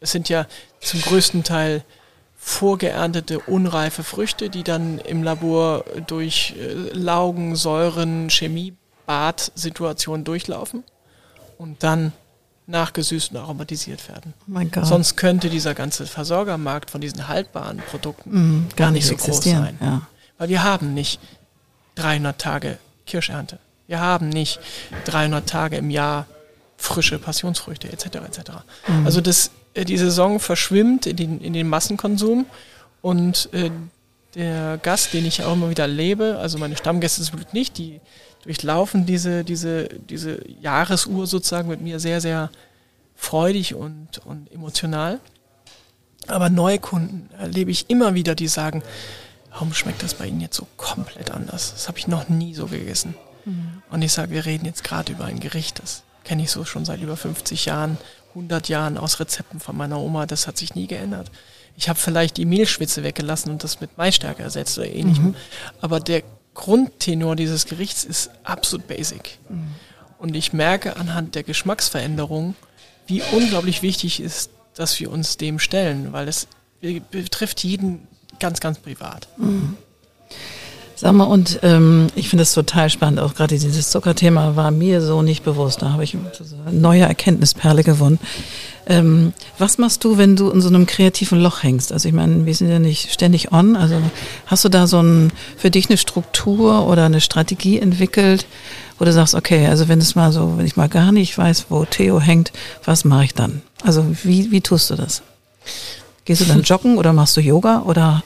Es 0.00 0.10
sind 0.12 0.30
ja 0.30 0.46
zum 0.80 1.02
größten 1.02 1.44
Teil 1.44 1.84
vorgeerntete 2.38 3.38
unreife 3.38 4.02
Früchte, 4.02 4.48
die 4.48 4.62
dann 4.62 5.00
im 5.00 5.22
Labor 5.22 5.84
durch 6.06 6.54
äh, 6.58 6.72
Laugen, 6.94 7.56
Säuren, 7.56 8.30
Chemie, 8.30 8.74
Badsituationen 9.04 10.24
durchlaufen 10.24 10.82
und 11.58 11.82
dann 11.82 12.14
nachgesüßt 12.66 13.32
und 13.32 13.38
aromatisiert 13.38 14.08
werden. 14.08 14.34
Oh 14.40 14.44
mein 14.46 14.70
Gott. 14.70 14.86
Sonst 14.86 15.16
könnte 15.16 15.50
dieser 15.50 15.74
ganze 15.74 16.06
Versorgermarkt 16.06 16.90
von 16.90 17.00
diesen 17.00 17.28
haltbaren 17.28 17.78
Produkten 17.78 18.30
Mhm, 18.30 18.68
gar 18.76 18.90
nicht 18.90 19.06
so 19.06 19.14
groß 19.16 19.26
existieren. 19.28 19.64
sein. 19.64 19.76
Ja. 19.80 20.02
Weil 20.38 20.48
wir 20.48 20.62
haben 20.62 20.94
nicht 20.94 21.20
300 21.96 22.38
Tage 22.40 22.78
Kirschernte. 23.06 23.58
Wir 23.88 24.00
haben 24.00 24.28
nicht 24.28 24.60
300 25.06 25.48
Tage 25.48 25.76
im 25.76 25.90
Jahr 25.90 26.26
frische 26.76 27.18
Passionsfrüchte 27.18 27.92
etc. 27.92 28.06
etc. 28.06 28.40
Also 29.04 29.20
das, 29.20 29.50
äh, 29.74 29.84
die 29.84 29.98
Saison 29.98 30.40
verschwimmt 30.40 31.06
in 31.06 31.16
den, 31.16 31.40
in 31.40 31.52
den 31.52 31.68
Massenkonsum 31.68 32.46
und 33.02 33.48
äh, 33.52 33.70
der 34.34 34.78
Gast, 34.78 35.12
den 35.12 35.26
ich 35.26 35.42
auch 35.44 35.52
immer 35.52 35.68
wieder 35.68 35.86
lebe, 35.86 36.38
also 36.40 36.58
meine 36.58 36.76
Stammgäste 36.76 37.22
Glück 37.30 37.52
nicht, 37.52 37.76
die 37.76 38.00
durchlaufen 38.42 39.06
diese, 39.06 39.44
diese, 39.44 39.88
diese 39.88 40.40
Jahresuhr 40.60 41.26
sozusagen 41.26 41.68
mit 41.68 41.80
mir 41.80 42.00
sehr, 42.00 42.20
sehr 42.20 42.50
freudig 43.14 43.74
und, 43.74 44.18
und 44.24 44.50
emotional. 44.52 45.20
Aber 46.26 46.50
neue 46.50 46.78
Kunden 46.78 47.28
erlebe 47.38 47.70
ich 47.70 47.90
immer 47.90 48.14
wieder, 48.14 48.34
die 48.34 48.48
sagen, 48.48 48.82
warum 49.50 49.74
schmeckt 49.74 50.02
das 50.02 50.14
bei 50.14 50.26
Ihnen 50.26 50.40
jetzt 50.40 50.56
so 50.56 50.66
komplett 50.76 51.30
anders? 51.30 51.72
Das 51.72 51.88
habe 51.88 51.98
ich 51.98 52.06
noch 52.06 52.28
nie 52.28 52.54
so 52.54 52.66
gegessen. 52.66 53.14
Und 53.90 54.02
ich 54.02 54.12
sage, 54.12 54.30
wir 54.30 54.46
reden 54.46 54.66
jetzt 54.66 54.84
gerade 54.84 55.12
über 55.12 55.24
ein 55.24 55.40
Gericht, 55.40 55.80
das 55.82 56.04
kenne 56.24 56.42
ich 56.42 56.50
so 56.50 56.64
schon 56.64 56.84
seit 56.84 57.00
über 57.00 57.16
50 57.16 57.64
Jahren, 57.64 57.98
100 58.30 58.68
Jahren 58.68 58.96
aus 58.96 59.20
Rezepten 59.20 59.60
von 59.60 59.76
meiner 59.76 59.98
Oma, 59.98 60.26
das 60.26 60.46
hat 60.46 60.56
sich 60.56 60.74
nie 60.74 60.86
geändert. 60.86 61.30
Ich 61.76 61.88
habe 61.88 61.98
vielleicht 61.98 62.36
die 62.36 62.44
Mehlschwitze 62.44 63.02
weggelassen 63.02 63.50
und 63.50 63.64
das 63.64 63.80
mit 63.80 63.98
Maisstärke 63.98 64.42
ersetzt 64.42 64.78
oder 64.78 64.88
ähnlichem. 64.88 65.34
Aber 65.80 66.00
der 66.00 66.22
Grundtenor 66.54 67.36
dieses 67.36 67.66
Gerichts 67.66 68.04
ist 68.04 68.30
absolut 68.44 68.86
basic. 68.86 69.38
Und 70.18 70.36
ich 70.36 70.52
merke 70.52 70.96
anhand 70.96 71.34
der 71.34 71.42
Geschmacksveränderung, 71.42 72.54
wie 73.06 73.22
unglaublich 73.32 73.82
wichtig 73.82 74.20
ist, 74.20 74.50
dass 74.74 74.98
wir 75.00 75.10
uns 75.10 75.36
dem 75.36 75.58
stellen, 75.58 76.12
weil 76.12 76.28
es 76.28 76.46
be- 76.80 77.00
betrifft 77.10 77.64
jeden 77.64 78.06
ganz, 78.38 78.60
ganz 78.60 78.78
privat. 78.78 79.28
Sag 81.02 81.14
mal, 81.14 81.24
und 81.24 81.58
ähm, 81.64 82.06
ich 82.14 82.28
finde 82.28 82.44
es 82.44 82.54
total 82.54 82.88
spannend, 82.88 83.18
auch 83.18 83.34
gerade 83.34 83.58
dieses 83.58 83.90
Zuckerthema 83.90 84.54
war 84.54 84.70
mir 84.70 85.00
so 85.00 85.20
nicht 85.20 85.42
bewusst. 85.42 85.82
Da 85.82 85.90
habe 85.90 86.04
ich 86.04 86.14
eine 86.14 86.78
neue 86.78 87.02
Erkenntnisperle 87.02 87.82
gewonnen. 87.82 88.20
Ähm, 88.86 89.32
was 89.58 89.78
machst 89.78 90.04
du, 90.04 90.16
wenn 90.16 90.36
du 90.36 90.48
in 90.50 90.60
so 90.60 90.68
einem 90.68 90.86
kreativen 90.86 91.40
Loch 91.40 91.64
hängst? 91.64 91.92
Also 91.92 92.06
ich 92.06 92.14
meine, 92.14 92.46
wir 92.46 92.54
sind 92.54 92.68
ja 92.68 92.78
nicht 92.78 93.12
ständig 93.12 93.50
on. 93.50 93.74
Also 93.74 93.96
hast 94.46 94.64
du 94.64 94.68
da 94.68 94.86
so 94.86 95.02
ein, 95.02 95.32
für 95.56 95.72
dich 95.72 95.88
eine 95.88 95.98
Struktur 95.98 96.86
oder 96.86 97.06
eine 97.06 97.20
Strategie 97.20 97.80
entwickelt, 97.80 98.46
wo 99.00 99.04
du 99.04 99.12
sagst, 99.12 99.34
okay, 99.34 99.66
also 99.66 99.88
wenn 99.88 99.98
es 99.98 100.14
mal 100.14 100.30
so, 100.30 100.56
wenn 100.56 100.66
ich 100.66 100.76
mal 100.76 100.88
gar 100.88 101.10
nicht 101.10 101.36
weiß, 101.36 101.66
wo 101.68 101.84
Theo 101.84 102.20
hängt, 102.20 102.52
was 102.84 103.04
mache 103.04 103.24
ich 103.24 103.34
dann? 103.34 103.62
Also 103.82 104.06
wie, 104.22 104.52
wie 104.52 104.60
tust 104.60 104.88
du 104.90 104.94
das? 104.94 105.22
Gehst 106.26 106.42
du 106.42 106.44
dann 106.44 106.62
joggen 106.62 106.96
oder 106.96 107.12
machst 107.12 107.36
du 107.36 107.40
Yoga 107.40 107.82
oder 107.86 108.22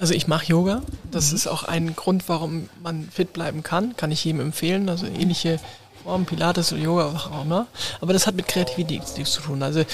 Also 0.00 0.14
ich 0.14 0.26
mache 0.26 0.46
Yoga. 0.46 0.82
Das 1.10 1.32
ist 1.32 1.46
auch 1.46 1.64
ein 1.64 1.94
Grund, 1.94 2.28
warum 2.28 2.68
man 2.82 3.08
fit 3.10 3.32
bleiben 3.32 3.62
kann. 3.62 3.96
Kann 3.96 4.10
ich 4.10 4.24
jedem 4.24 4.40
empfehlen. 4.40 4.88
Also 4.88 5.06
ähnliche 5.06 5.60
Formen, 6.02 6.24
Pilates 6.24 6.72
oder 6.72 6.82
Yoga, 6.82 7.14
was 7.14 7.26
auch 7.26 7.42
immer. 7.44 7.66
Aber 8.00 8.14
das 8.14 8.26
hat 8.26 8.34
mit 8.34 8.48
Kreativität 8.48 9.02
nichts 9.18 9.32
zu 9.32 9.42
tun. 9.42 9.62
Also 9.62 9.84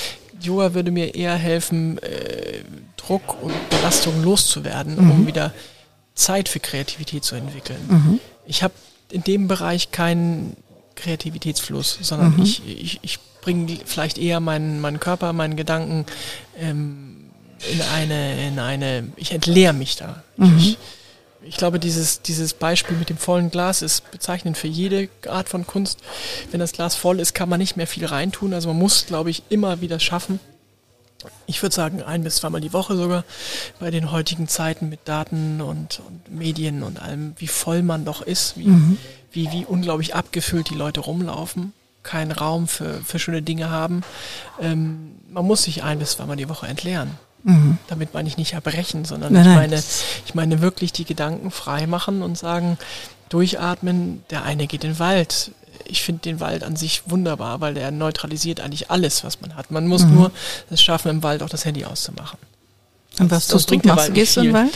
Yoga 0.41 0.75
würde 0.75 0.93
mir 0.93 1.15
eher 1.17 1.35
helfen, 1.35 1.99
äh, 1.99 2.61
Druck 2.97 3.43
und 3.43 3.53
Belastung 3.69 4.23
loszuwerden, 4.23 4.97
um 4.99 5.27
wieder 5.27 5.53
Zeit 6.15 6.49
für 6.49 6.61
Kreativität 6.61 7.25
zu 7.25 7.35
entwickeln. 7.35 8.21
Ich 8.47 8.63
habe 8.63 8.75
in 9.11 9.25
dem 9.25 9.49
Bereich 9.49 9.91
keinen 9.91 10.57
Kreativitätsfluss, 10.95 11.99
sondern 12.01 12.41
ich, 12.43 12.63
ich, 12.67 12.99
ich 13.03 13.19
bringe 13.43 13.79
vielleicht 13.85 14.19
eher 14.19 14.41
meinen, 14.41 14.81
meinen 14.81 14.99
Körper, 15.01 15.33
meinen 15.33 15.57
Gedanken 15.57 16.07
ähm, 16.59 17.26
in 17.71 17.83
eine, 17.83 18.47
in 18.47 18.59
eine, 18.59 19.09
ich 19.17 19.33
entleere 19.33 19.73
mich 19.73 19.97
da. 19.97 20.23
Ich, 20.59 20.79
ich 21.43 21.57
glaube, 21.57 21.79
dieses, 21.79 22.23
dieses 22.23 22.55
Beispiel 22.55 22.97
mit 22.97 23.09
dem 23.09 23.19
vollen 23.19 23.51
Glas 23.51 23.83
ist 23.83 24.11
bezeichnend 24.11 24.59
für 24.59 24.69
jede 24.69 25.09
Art 25.29 25.49
von 25.49 25.67
Kunst. 25.67 26.01
Wenn 26.51 26.61
das 26.61 26.73
Glas 26.73 26.97
voll 26.97 27.21
ist, 27.21 27.35
kann 27.35 27.49
man 27.49 27.59
nicht 27.59 27.77
mehr 27.77 27.87
viel 27.87 28.05
reintun. 28.05 28.53
Also 28.53 28.69
man 28.69 28.79
muss, 28.79 29.07
glaube 29.07 29.31
ich, 29.31 29.43
immer 29.49 29.81
wieder 29.81 30.01
schaffen. 30.01 30.41
Ich 31.47 31.63
würde 31.63 31.75
sagen, 31.75 32.03
ein 32.03 32.25
bis 32.25 32.37
zweimal 32.37 32.61
die 32.61 32.73
Woche 32.73 32.97
sogar 32.97 33.25
bei 33.81 33.91
den 33.91 34.11
heutigen 34.13 34.49
Zeiten 34.49 34.89
mit 34.89 35.01
Daten 35.07 35.61
und, 35.61 36.01
und 36.07 36.31
Medien 36.31 36.83
und 36.83 37.01
allem, 37.01 37.35
wie 37.39 37.49
voll 37.49 37.83
man 37.83 38.05
doch 38.05 38.23
ist, 38.23 38.57
wie, 38.57 38.69
wie, 39.33 39.51
wie 39.51 39.65
unglaublich 39.65 40.15
abgefüllt 40.15 40.71
die 40.71 40.75
Leute 40.75 41.01
rumlaufen, 41.01 41.73
keinen 42.03 42.33
Raum 42.33 42.69
für, 42.69 43.01
für 43.05 43.19
schöne 43.19 43.43
Dinge 43.43 43.71
haben. 43.71 44.03
Ähm, 44.61 45.13
man 45.31 45.45
muss 45.45 45.65
sich 45.65 45.83
ein 45.83 45.99
bis 45.99 46.13
zweimal 46.13 46.37
die 46.37 46.49
Woche 46.49 46.67
entleeren. 46.67 47.19
Damit 47.88 48.12
meine 48.12 48.28
ich 48.28 48.36
nicht 48.36 48.55
erbrechen, 48.55 49.05
sondern 49.05 49.32
Nein, 49.32 49.42
ich 49.42 49.47
nein. 49.49 49.57
meine, 49.70 49.82
ich 50.26 50.34
meine 50.34 50.61
wirklich 50.61 50.92
die 50.92 51.05
Gedanken 51.05 51.51
frei 51.53 51.86
machen 51.86 52.22
und 52.22 52.36
sagen, 52.36 52.76
durchatmen, 53.28 54.24
der 54.30 54.42
eine 54.44 54.66
geht 54.66 54.84
in 54.84 54.92
den 54.92 54.99
Wald. 54.99 55.53
Ich 55.84 56.03
finde 56.03 56.22
den 56.22 56.40
Wald 56.40 56.64
an 56.64 56.74
sich 56.74 57.03
wunderbar, 57.07 57.61
weil 57.61 57.74
der 57.74 57.90
neutralisiert 57.90 58.61
eigentlich 58.61 58.90
alles, 58.90 59.22
was 59.24 59.40
man 59.40 59.55
hat. 59.55 59.70
Man 59.70 59.86
muss 59.86 60.03
Mhm. 60.05 60.14
nur 60.14 60.32
es 60.70 60.82
schaffen, 60.82 61.09
im 61.11 61.22
Wald 61.22 61.42
auch 61.42 61.49
das 61.49 61.64
Handy 61.64 61.84
auszumachen. 61.84 62.38
und 63.18 63.30
was 63.30 63.47
Das 63.47 63.66
tust 63.66 63.70
du? 63.70 63.88
Machst, 63.88 64.12
gehst 64.12 64.36
du 64.36 64.40
in 64.40 64.47
den. 64.47 64.55
Wald? 64.55 64.72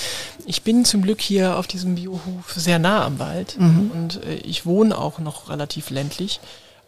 Ich 0.47 0.63
bin 0.63 0.85
zum 0.87 1.03
Glück 1.03 1.21
hier 1.21 1.57
auf 1.59 1.67
diesem 1.67 1.97
Biohof 1.97 2.53
sehr 2.57 2.79
nah 2.79 3.05
am 3.05 3.19
Wald 3.19 3.57
Mhm. 3.59 3.91
und 3.93 4.25
äh, 4.25 4.37
ich 4.37 4.65
wohne 4.65 4.97
auch 4.97 5.19
noch 5.19 5.51
relativ 5.51 5.91
ländlich. 5.91 6.41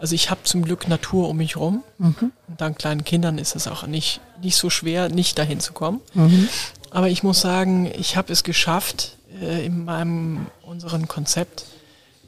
Also 0.03 0.17
ich 0.17 0.31
habe 0.31 0.43
zum 0.43 0.65
Glück 0.65 0.89
Natur 0.89 1.29
um 1.29 1.37
mich 1.37 1.57
rum. 1.57 1.85
Mhm. 1.99 2.33
Und 2.49 2.61
dank 2.61 2.77
kleinen 2.77 3.05
Kindern 3.05 3.39
ist 3.39 3.55
es 3.55 3.69
auch 3.69 3.87
nicht, 3.87 4.21
nicht 4.43 4.57
so 4.57 4.69
schwer, 4.69 5.09
nicht 5.09 5.39
dahin 5.39 5.61
zu 5.61 5.73
kommen. 5.73 6.01
Mhm. 6.15 6.49
Aber 6.91 7.09
ich 7.09 7.23
muss 7.23 7.41
sagen, 7.41 7.89
ich 7.97 8.17
habe 8.17 8.33
es 8.33 8.43
geschafft, 8.43 9.17
äh, 9.41 9.65
in 9.65 9.85
meinem 9.85 10.49
unseren 10.63 11.07
Konzept 11.07 11.67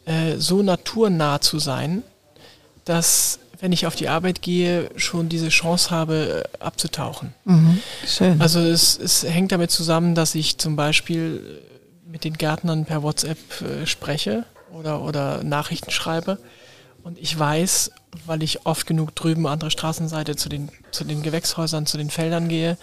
äh, 0.05 0.37
so 0.37 0.63
naturnah 0.63 1.41
zu 1.41 1.59
sein, 1.59 2.05
dass 2.85 3.41
wenn 3.59 3.73
ich 3.73 3.89
auf 3.89 3.97
die 3.97 4.09
Arbeit 4.09 4.41
gehe, 4.41 4.89
schon 4.95 5.29
diese 5.29 5.49
Chance 5.49 5.91
habe, 5.91 6.45
äh, 6.55 6.65
abzutauchen. 6.65 7.35
Mhm. 7.45 7.81
Schön. 8.07 8.41
Also 8.41 8.61
es, 8.61 8.97
es 8.97 9.25
hängt 9.25 9.51
damit 9.51 9.73
zusammen, 9.73 10.15
dass 10.15 10.37
ich 10.37 10.59
zum 10.59 10.77
Beispiel 10.77 11.61
äh, 12.07 12.09
mit 12.09 12.23
den 12.23 12.35
Gärtnern 12.35 12.85
per 12.85 13.03
WhatsApp 13.03 13.39
äh, 13.63 13.85
spreche 13.85 14.45
oder, 14.73 15.03
oder 15.03 15.43
Nachrichten 15.43 15.91
schreibe. 15.91 16.39
Und 17.05 17.19
ich 17.19 17.39
weiß, 17.39 17.93
weil 18.27 18.43
ich 18.43 18.67
oft 18.67 18.87
genug 18.87 19.15
drüben 19.15 19.47
andere 19.47 19.71
Straßenseite 19.71 20.37
zu 20.37 20.49
den, 20.49 20.71
zu 20.91 21.05
den 21.05 21.23
Gewächshäusern, 21.23 21.87
zu 21.87 21.99
den 21.99 22.11
Feldern 22.11 22.49
gehe 22.49 22.77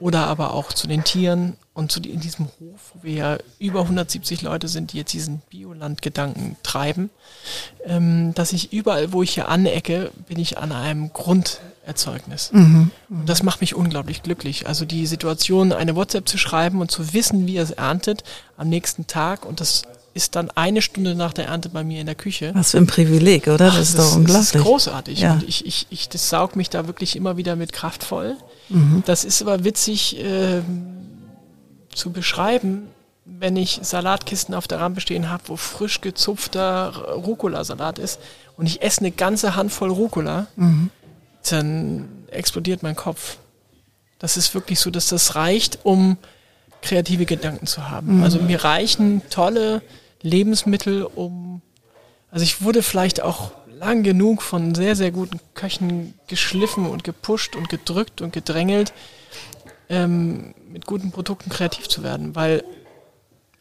oder 0.00 0.26
aber 0.26 0.54
auch 0.54 0.72
zu 0.72 0.86
den 0.86 1.04
Tieren 1.04 1.56
und 1.74 1.90
zu 1.90 2.00
die, 2.00 2.10
in 2.10 2.20
diesem 2.20 2.46
Hof, 2.46 2.92
wo 2.94 3.02
wir 3.02 3.12
ja 3.12 3.38
über 3.58 3.80
170 3.82 4.42
Leute 4.42 4.68
sind, 4.68 4.92
die 4.92 4.98
jetzt 4.98 5.12
diesen 5.12 5.42
Biolandgedanken 5.50 6.56
treiben, 6.62 7.10
ähm, 7.84 8.32
dass 8.34 8.52
ich 8.52 8.72
überall, 8.72 9.12
wo 9.12 9.22
ich 9.22 9.34
hier 9.34 9.48
anecke, 9.48 10.10
bin 10.28 10.38
ich 10.38 10.58
an 10.58 10.72
einem 10.72 11.12
Grunderzeugnis. 11.12 12.50
Mhm. 12.52 12.90
Und 13.08 13.28
das 13.28 13.42
macht 13.42 13.60
mich 13.60 13.74
unglaublich 13.74 14.22
glücklich. 14.22 14.66
Also 14.66 14.84
die 14.84 15.06
Situation, 15.06 15.72
eine 15.72 15.96
WhatsApp 15.96 16.28
zu 16.28 16.38
schreiben 16.38 16.80
und 16.80 16.90
zu 16.90 17.12
wissen, 17.12 17.46
wie 17.46 17.56
er 17.56 17.64
es 17.64 17.72
erntet 17.72 18.24
am 18.56 18.68
nächsten 18.68 19.06
Tag 19.06 19.44
und 19.44 19.60
das 19.60 19.82
ist 20.18 20.34
dann 20.34 20.50
eine 20.50 20.82
Stunde 20.82 21.14
nach 21.14 21.32
der 21.32 21.46
Ernte 21.46 21.68
bei 21.68 21.84
mir 21.84 22.00
in 22.00 22.06
der 22.06 22.16
Küche. 22.16 22.50
Was 22.54 22.72
für 22.72 22.78
ein 22.78 22.88
Privileg, 22.88 23.46
oder? 23.46 23.68
Ach, 23.70 23.78
das 23.78 23.90
ist 23.90 23.98
doch 23.98 24.16
unglaublich. 24.16 24.50
Das 24.50 24.54
ist 24.56 24.62
großartig. 24.62 25.20
Ja. 25.20 25.34
Und 25.34 25.44
ich, 25.44 25.64
ich, 25.64 25.86
ich, 25.90 26.08
das 26.08 26.28
saugt 26.28 26.56
mich 26.56 26.68
da 26.70 26.88
wirklich 26.88 27.14
immer 27.14 27.36
wieder 27.36 27.54
mit 27.54 27.72
Kraft 27.72 28.02
voll. 28.02 28.36
Mhm. 28.68 29.04
Das 29.06 29.24
ist 29.24 29.40
aber 29.40 29.62
witzig 29.62 30.18
äh, 30.18 30.60
zu 31.94 32.10
beschreiben, 32.10 32.88
wenn 33.24 33.56
ich 33.56 33.78
Salatkisten 33.82 34.54
auf 34.54 34.66
der 34.66 34.80
Rampe 34.80 35.00
stehen 35.00 35.30
habe, 35.30 35.44
wo 35.46 35.56
frisch 35.56 36.00
gezupfter 36.00 37.14
Rucola-Salat 37.14 38.00
ist 38.00 38.18
und 38.56 38.66
ich 38.66 38.82
esse 38.82 39.00
eine 39.00 39.12
ganze 39.12 39.54
Handvoll 39.54 39.90
Rucola, 39.90 40.48
mhm. 40.56 40.90
dann 41.48 42.08
explodiert 42.30 42.82
mein 42.82 42.96
Kopf. 42.96 43.36
Das 44.18 44.36
ist 44.36 44.52
wirklich 44.54 44.80
so, 44.80 44.90
dass 44.90 45.08
das 45.08 45.36
reicht, 45.36 45.78
um 45.84 46.16
kreative 46.82 47.26
Gedanken 47.26 47.66
zu 47.66 47.88
haben. 47.90 48.18
Mhm. 48.18 48.22
Also 48.24 48.40
mir 48.40 48.64
reichen 48.64 49.22
tolle 49.30 49.82
Lebensmittel, 50.22 51.04
um, 51.04 51.62
also 52.30 52.42
ich 52.42 52.62
wurde 52.62 52.82
vielleicht 52.82 53.22
auch 53.22 53.52
lang 53.78 54.02
genug 54.02 54.42
von 54.42 54.74
sehr, 54.74 54.96
sehr 54.96 55.10
guten 55.10 55.38
Köchen 55.54 56.14
geschliffen 56.26 56.86
und 56.86 57.04
gepusht 57.04 57.54
und 57.54 57.68
gedrückt 57.68 58.20
und 58.20 58.32
gedrängelt, 58.32 58.92
ähm, 59.88 60.54
mit 60.68 60.86
guten 60.86 61.12
Produkten 61.12 61.50
kreativ 61.50 61.88
zu 61.88 62.02
werden, 62.02 62.34
weil 62.34 62.64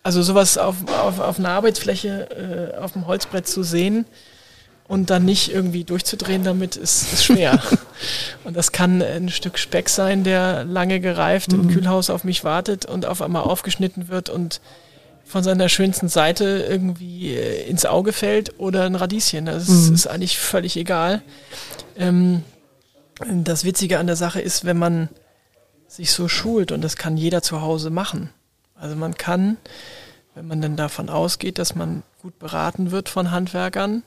also 0.03 0.21
sowas 0.21 0.57
auf, 0.57 0.75
auf, 0.87 1.19
auf 1.19 1.37
einer 1.37 1.49
Arbeitsfläche 1.49 2.73
äh, 2.75 2.77
auf 2.77 2.93
dem 2.93 3.07
Holzbrett 3.07 3.47
zu 3.47 3.63
sehen, 3.63 4.05
und 4.87 5.09
dann 5.09 5.25
nicht 5.25 5.51
irgendwie 5.51 5.83
durchzudrehen 5.83 6.43
damit 6.43 6.75
ist, 6.75 7.13
ist 7.13 7.25
schwer. 7.25 7.61
und 8.43 8.55
das 8.55 8.71
kann 8.71 9.01
ein 9.01 9.29
Stück 9.29 9.59
Speck 9.59 9.89
sein, 9.89 10.23
der 10.23 10.63
lange 10.63 10.99
gereift 10.99 11.51
mhm. 11.51 11.61
im 11.61 11.67
Kühlhaus 11.69 12.09
auf 12.09 12.23
mich 12.23 12.43
wartet 12.43 12.85
und 12.85 13.05
auf 13.05 13.21
einmal 13.21 13.43
aufgeschnitten 13.43 14.07
wird 14.07 14.29
und 14.29 14.61
von 15.27 15.43
seiner 15.43 15.67
schönsten 15.67 16.07
Seite 16.07 16.65
irgendwie 16.69 17.35
äh, 17.35 17.67
ins 17.67 17.85
Auge 17.85 18.13
fällt 18.13 18.59
oder 18.59 18.85
ein 18.85 18.95
Radieschen. 18.95 19.45
Das 19.45 19.67
mhm. 19.67 19.93
ist 19.93 20.07
eigentlich 20.07 20.37
völlig 20.37 20.77
egal. 20.77 21.21
Ähm, 21.97 22.43
das 23.25 23.63
Witzige 23.63 23.99
an 23.99 24.07
der 24.07 24.15
Sache 24.15 24.39
ist, 24.39 24.63
wenn 24.63 24.77
man 24.77 25.09
sich 25.87 26.11
so 26.11 26.27
schult 26.27 26.71
und 26.71 26.81
das 26.81 26.95
kann 26.95 27.17
jeder 27.17 27.41
zu 27.41 27.61
Hause 27.61 27.89
machen. 27.89 28.29
Also 28.75 28.95
man 28.95 29.15
kann, 29.15 29.57
wenn 30.35 30.47
man 30.47 30.61
denn 30.61 30.75
davon 30.75 31.09
ausgeht, 31.09 31.57
dass 31.57 31.75
man 31.75 32.03
gut 32.21 32.39
beraten 32.39 32.91
wird 32.91 33.09
von 33.09 33.31
Handwerkern, 33.31 34.03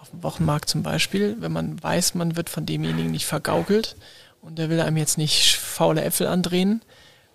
auf 0.00 0.10
dem 0.10 0.22
Wochenmarkt 0.22 0.68
zum 0.68 0.82
Beispiel, 0.82 1.36
wenn 1.40 1.52
man 1.52 1.82
weiß, 1.82 2.14
man 2.14 2.36
wird 2.36 2.50
von 2.50 2.66
demjenigen 2.66 3.10
nicht 3.10 3.26
vergaukelt 3.26 3.96
und 4.40 4.58
der 4.58 4.70
will 4.70 4.80
einem 4.80 4.96
jetzt 4.96 5.18
nicht 5.18 5.56
faule 5.56 6.02
Äpfel 6.02 6.26
andrehen, 6.26 6.82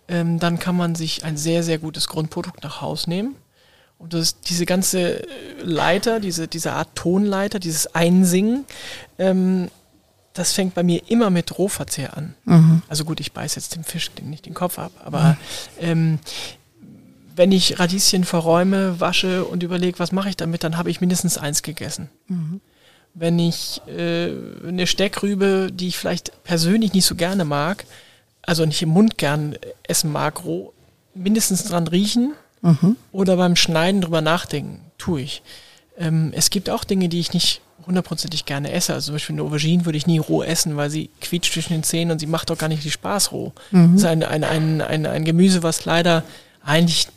ähm, 0.07 0.39
dann 0.39 0.59
kann 0.59 0.75
man 0.75 0.95
sich 0.95 1.23
ein 1.23 1.37
sehr, 1.37 1.63
sehr 1.63 1.77
gutes 1.77 2.07
Grundprodukt 2.07 2.63
nach 2.63 2.81
Haus 2.81 3.07
nehmen. 3.07 3.35
Und 3.97 4.13
das, 4.13 4.41
diese 4.41 4.65
ganze 4.65 5.25
Leiter, 5.63 6.19
diese, 6.19 6.47
diese 6.47 6.73
Art 6.73 6.95
Tonleiter, 6.95 7.59
dieses 7.59 7.95
Einsingen, 7.95 8.65
ähm, 9.17 9.69
das 10.33 10.51
fängt 10.51 10.75
bei 10.75 10.83
mir 10.83 11.01
immer 11.09 11.29
mit 11.29 11.57
Rohverzehr 11.57 12.17
an. 12.17 12.35
Mhm. 12.43 12.81
Also 12.89 13.05
gut, 13.05 13.21
ich 13.21 13.31
beiß 13.31 13.55
jetzt 13.55 13.75
dem 13.75 13.85
Fisch 13.85 14.11
nicht 14.21 14.45
den 14.45 14.53
Kopf 14.53 14.77
ab, 14.77 14.91
aber 15.03 15.37
mhm. 15.79 15.87
ähm, 15.87 16.19
wenn 17.35 17.51
ich 17.51 17.79
Radieschen 17.79 18.25
verräume, 18.25 18.99
wasche 18.99 19.45
und 19.45 19.63
überlege, 19.63 19.99
was 19.99 20.11
mache 20.11 20.29
ich 20.29 20.37
damit, 20.37 20.63
dann 20.63 20.77
habe 20.77 20.89
ich 20.89 21.01
mindestens 21.01 21.37
eins 21.37 21.63
gegessen. 21.63 22.09
Mhm. 22.27 22.61
Wenn 23.13 23.39
ich 23.39 23.81
äh, 23.87 24.31
eine 24.67 24.87
Steckrübe, 24.87 25.69
die 25.73 25.87
ich 25.87 25.97
vielleicht 25.97 26.43
persönlich 26.43 26.93
nicht 26.93 27.05
so 27.05 27.15
gerne 27.15 27.45
mag, 27.45 27.85
also 28.45 28.65
nicht 28.65 28.81
im 28.81 28.89
Mund 28.89 29.17
gern 29.17 29.55
essen 29.83 30.11
mag, 30.11 30.43
roh, 30.45 30.73
mindestens 31.13 31.63
dran 31.63 31.87
riechen 31.87 32.33
mhm. 32.61 32.95
oder 33.11 33.37
beim 33.37 33.55
Schneiden 33.55 34.01
drüber 34.01 34.21
nachdenken, 34.21 34.81
tue 34.97 35.21
ich. 35.21 35.41
Ähm, 35.97 36.31
es 36.35 36.49
gibt 36.49 36.69
auch 36.69 36.83
Dinge, 36.83 37.09
die 37.09 37.19
ich 37.19 37.33
nicht 37.33 37.61
hundertprozentig 37.85 38.45
gerne 38.45 38.71
esse. 38.71 38.93
Also 38.93 39.07
zum 39.07 39.15
Beispiel 39.15 39.35
eine 39.35 39.43
Aubergine 39.43 39.85
würde 39.85 39.97
ich 39.97 40.07
nie 40.07 40.17
roh 40.17 40.43
essen, 40.43 40.75
weil 40.75 40.89
sie 40.89 41.09
quietscht 41.21 41.53
zwischen 41.53 41.73
den 41.73 41.83
Zähnen 41.83 42.11
und 42.11 42.19
sie 42.19 42.27
macht 42.27 42.49
doch 42.49 42.57
gar 42.57 42.67
nicht 42.67 42.81
viel 42.81 42.91
Spaß 42.91 43.31
roh. 43.31 43.53
Mhm. 43.71 43.93
Das 43.93 44.01
ist 44.01 44.07
ein, 44.07 44.23
ein, 44.23 44.43
ein, 44.43 44.81
ein, 44.81 45.05
ein 45.05 45.25
Gemüse, 45.25 45.63
was 45.63 45.85
leider 45.85 46.23
eigentlich 46.63 47.07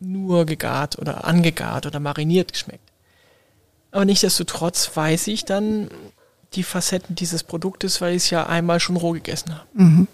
nur 0.00 0.46
gegart 0.46 0.98
oder 0.98 1.24
angegart 1.26 1.86
oder 1.86 2.00
mariniert 2.00 2.52
geschmeckt. 2.52 2.92
Aber 3.90 4.04
nichtsdestotrotz 4.04 4.90
weiß 4.94 5.26
ich 5.28 5.44
dann 5.44 5.88
die 6.54 6.62
Facetten 6.62 7.14
dieses 7.14 7.42
Produktes, 7.42 8.00
weil 8.00 8.14
ich 8.14 8.24
es 8.24 8.30
ja 8.30 8.46
einmal 8.46 8.80
schon 8.80 8.96
roh 8.96 9.12
gegessen 9.12 9.54
habe. 9.54 9.66
Mhm. 9.74 10.08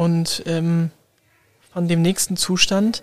Und 0.00 0.44
ähm, 0.46 0.90
von 1.74 1.86
dem 1.86 2.00
nächsten 2.00 2.38
Zustand, 2.38 3.02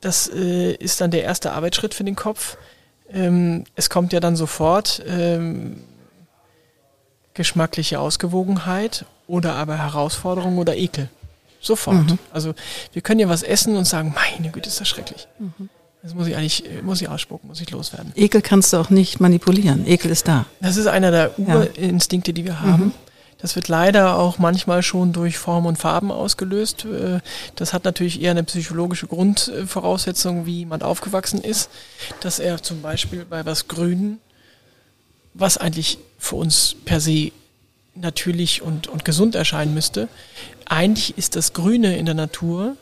das 0.00 0.30
äh, 0.34 0.72
ist 0.72 1.02
dann 1.02 1.10
der 1.10 1.24
erste 1.24 1.52
Arbeitsschritt 1.52 1.92
für 1.92 2.04
den 2.04 2.16
Kopf. 2.16 2.56
Ähm, 3.12 3.64
es 3.74 3.90
kommt 3.90 4.14
ja 4.14 4.20
dann 4.20 4.34
sofort 4.34 5.02
ähm, 5.06 5.84
geschmackliche 7.34 8.00
Ausgewogenheit 8.00 9.04
oder 9.26 9.56
aber 9.56 9.76
Herausforderung 9.76 10.56
oder 10.56 10.74
Ekel. 10.74 11.10
Sofort. 11.60 12.08
Mhm. 12.08 12.18
Also 12.32 12.54
wir 12.94 13.02
können 13.02 13.20
ja 13.20 13.28
was 13.28 13.42
essen 13.42 13.76
und 13.76 13.84
sagen, 13.84 14.14
meine 14.14 14.50
Güte, 14.50 14.70
ist 14.70 14.80
das 14.80 14.88
schrecklich. 14.88 15.28
Mhm. 15.38 15.68
Das 16.02 16.14
muss 16.14 16.28
ich 16.28 16.34
eigentlich, 16.34 16.64
muss 16.82 17.02
ich 17.02 17.10
ausspucken, 17.10 17.46
muss 17.46 17.60
ich 17.60 17.70
loswerden. 17.72 18.14
Ekel 18.16 18.40
kannst 18.40 18.72
du 18.72 18.78
auch 18.78 18.88
nicht 18.88 19.20
manipulieren. 19.20 19.86
Ekel 19.86 20.10
ist 20.10 20.26
da. 20.26 20.46
Das 20.62 20.78
ist 20.78 20.86
einer 20.86 21.10
der 21.10 21.38
Urinstinkte, 21.38 22.32
die 22.32 22.46
wir 22.46 22.62
haben. 22.62 22.84
Mhm. 22.84 23.09
Das 23.40 23.56
wird 23.56 23.68
leider 23.68 24.18
auch 24.18 24.38
manchmal 24.38 24.82
schon 24.82 25.12
durch 25.12 25.38
Form 25.38 25.66
und 25.66 25.76
Farben 25.76 26.10
ausgelöst. 26.10 26.84
Äh, 26.84 27.20
das 27.56 27.72
hat 27.72 27.84
natürlich 27.84 28.20
eher 28.20 28.32
eine 28.32 28.44
psychologische 28.44 29.06
Grundvoraussetzung, 29.06 30.46
wie 30.46 30.58
jemand 30.58 30.82
aufgewachsen 30.82 31.40
ist, 31.40 31.70
dass 32.20 32.38
er 32.38 32.62
zum 32.62 32.82
Beispiel 32.82 33.24
bei 33.24 33.44
was 33.46 33.68
Grünen, 33.68 34.18
was 35.34 35.56
eigentlich 35.56 35.98
für 36.18 36.36
uns 36.36 36.76
per 36.84 37.00
se 37.00 37.32
natürlich 37.94 38.62
und, 38.62 38.86
und 38.88 39.04
gesund 39.04 39.34
erscheinen 39.34 39.74
müsste, 39.74 40.08
eigentlich 40.66 41.18
ist 41.18 41.36
das 41.36 41.52
Grüne 41.52 41.96
in 41.96 42.06
der 42.06 42.14
Natur 42.14 42.76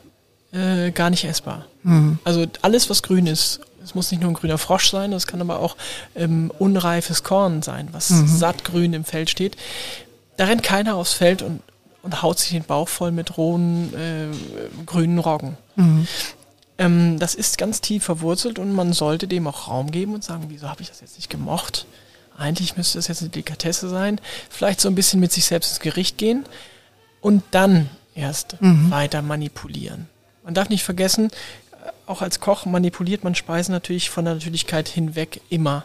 äh, 0.51 0.91
gar 0.91 1.09
nicht 1.09 1.25
essbar. 1.25 1.65
Mhm. 1.83 2.19
Also 2.23 2.45
alles, 2.61 2.89
was 2.89 3.03
grün 3.03 3.27
ist, 3.27 3.61
es 3.83 3.95
muss 3.95 4.11
nicht 4.11 4.21
nur 4.21 4.31
ein 4.31 4.35
grüner 4.35 4.57
Frosch 4.57 4.91
sein, 4.91 5.11
das 5.11 5.25
kann 5.25 5.41
aber 5.41 5.59
auch 5.59 5.75
ähm, 6.15 6.51
unreifes 6.59 7.23
Korn 7.23 7.61
sein, 7.61 7.89
was 7.91 8.09
mhm. 8.09 8.27
sattgrün 8.27 8.93
im 8.93 9.05
Feld 9.05 9.29
steht. 9.29 9.57
Da 10.39 10.45
rennt 10.45 10.63
keiner 10.63 10.95
aufs 10.95 11.11
Feld 11.11 11.41
und, 11.41 11.59
und 12.01 12.21
haut 12.21 12.39
sich 12.39 12.51
den 12.51 12.63
Bauch 12.63 12.87
voll 12.87 13.11
mit 13.11 13.37
rohen 13.37 13.93
äh, 13.93 14.27
grünen 14.85 15.19
Roggen. 15.19 15.57
Mhm. 15.75 16.07
Ähm, 16.77 17.19
das 17.19 17.35
ist 17.35 17.57
ganz 17.57 17.81
tief 17.81 18.05
verwurzelt 18.05 18.57
und 18.57 18.71
man 18.71 18.93
sollte 18.93 19.27
dem 19.27 19.47
auch 19.47 19.67
Raum 19.67 19.91
geben 19.91 20.13
und 20.13 20.23
sagen, 20.23 20.45
wieso 20.47 20.69
habe 20.69 20.81
ich 20.81 20.87
das 20.87 21.01
jetzt 21.01 21.17
nicht 21.17 21.29
gemocht? 21.29 21.87
Eigentlich 22.37 22.77
müsste 22.77 22.99
das 22.99 23.09
jetzt 23.09 23.19
eine 23.19 23.31
Delikatesse 23.31 23.89
sein. 23.89 24.21
Vielleicht 24.49 24.79
so 24.79 24.87
ein 24.87 24.95
bisschen 24.95 25.19
mit 25.19 25.33
sich 25.33 25.43
selbst 25.43 25.71
ins 25.71 25.81
Gericht 25.81 26.17
gehen 26.17 26.45
und 27.19 27.43
dann 27.51 27.89
erst 28.15 28.61
mhm. 28.61 28.91
weiter 28.91 29.21
manipulieren. 29.21 30.07
Man 30.45 30.53
darf 30.53 30.69
nicht 30.69 30.85
vergessen, 30.85 31.31
äh, 31.73 31.89
auch 32.05 32.21
als 32.21 32.39
Koch 32.39 32.65
manipuliert 32.65 33.25
man 33.25 33.35
Speisen 33.35 33.73
natürlich 33.73 34.09
von 34.09 34.23
der 34.23 34.35
Natürlichkeit 34.35 34.87
hinweg 34.87 35.41
immer 35.49 35.83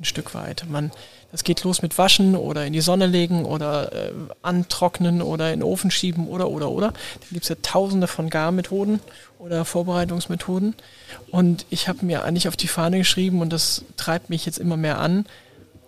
ein 0.00 0.04
Stück 0.04 0.34
weit. 0.34 0.66
Man, 0.68 0.90
das 1.32 1.44
geht 1.44 1.64
los 1.64 1.82
mit 1.82 1.98
Waschen 1.98 2.36
oder 2.36 2.64
in 2.64 2.72
die 2.72 2.80
Sonne 2.80 3.06
legen 3.06 3.44
oder 3.44 3.92
äh, 3.92 4.12
antrocknen 4.42 5.22
oder 5.22 5.52
in 5.52 5.60
den 5.60 5.68
Ofen 5.68 5.90
schieben 5.90 6.28
oder 6.28 6.48
oder 6.48 6.70
oder. 6.70 6.88
Da 6.88 7.26
gibt 7.30 7.42
es 7.42 7.48
ja 7.48 7.56
tausende 7.62 8.06
von 8.06 8.30
Garmethoden 8.30 9.00
oder 9.38 9.64
Vorbereitungsmethoden. 9.64 10.74
Und 11.30 11.66
ich 11.70 11.88
habe 11.88 12.06
mir 12.06 12.22
eigentlich 12.22 12.48
auf 12.48 12.56
die 12.56 12.68
Fahne 12.68 12.98
geschrieben 12.98 13.40
und 13.40 13.52
das 13.52 13.84
treibt 13.96 14.30
mich 14.30 14.46
jetzt 14.46 14.58
immer 14.58 14.76
mehr 14.76 14.98
an, 14.98 15.26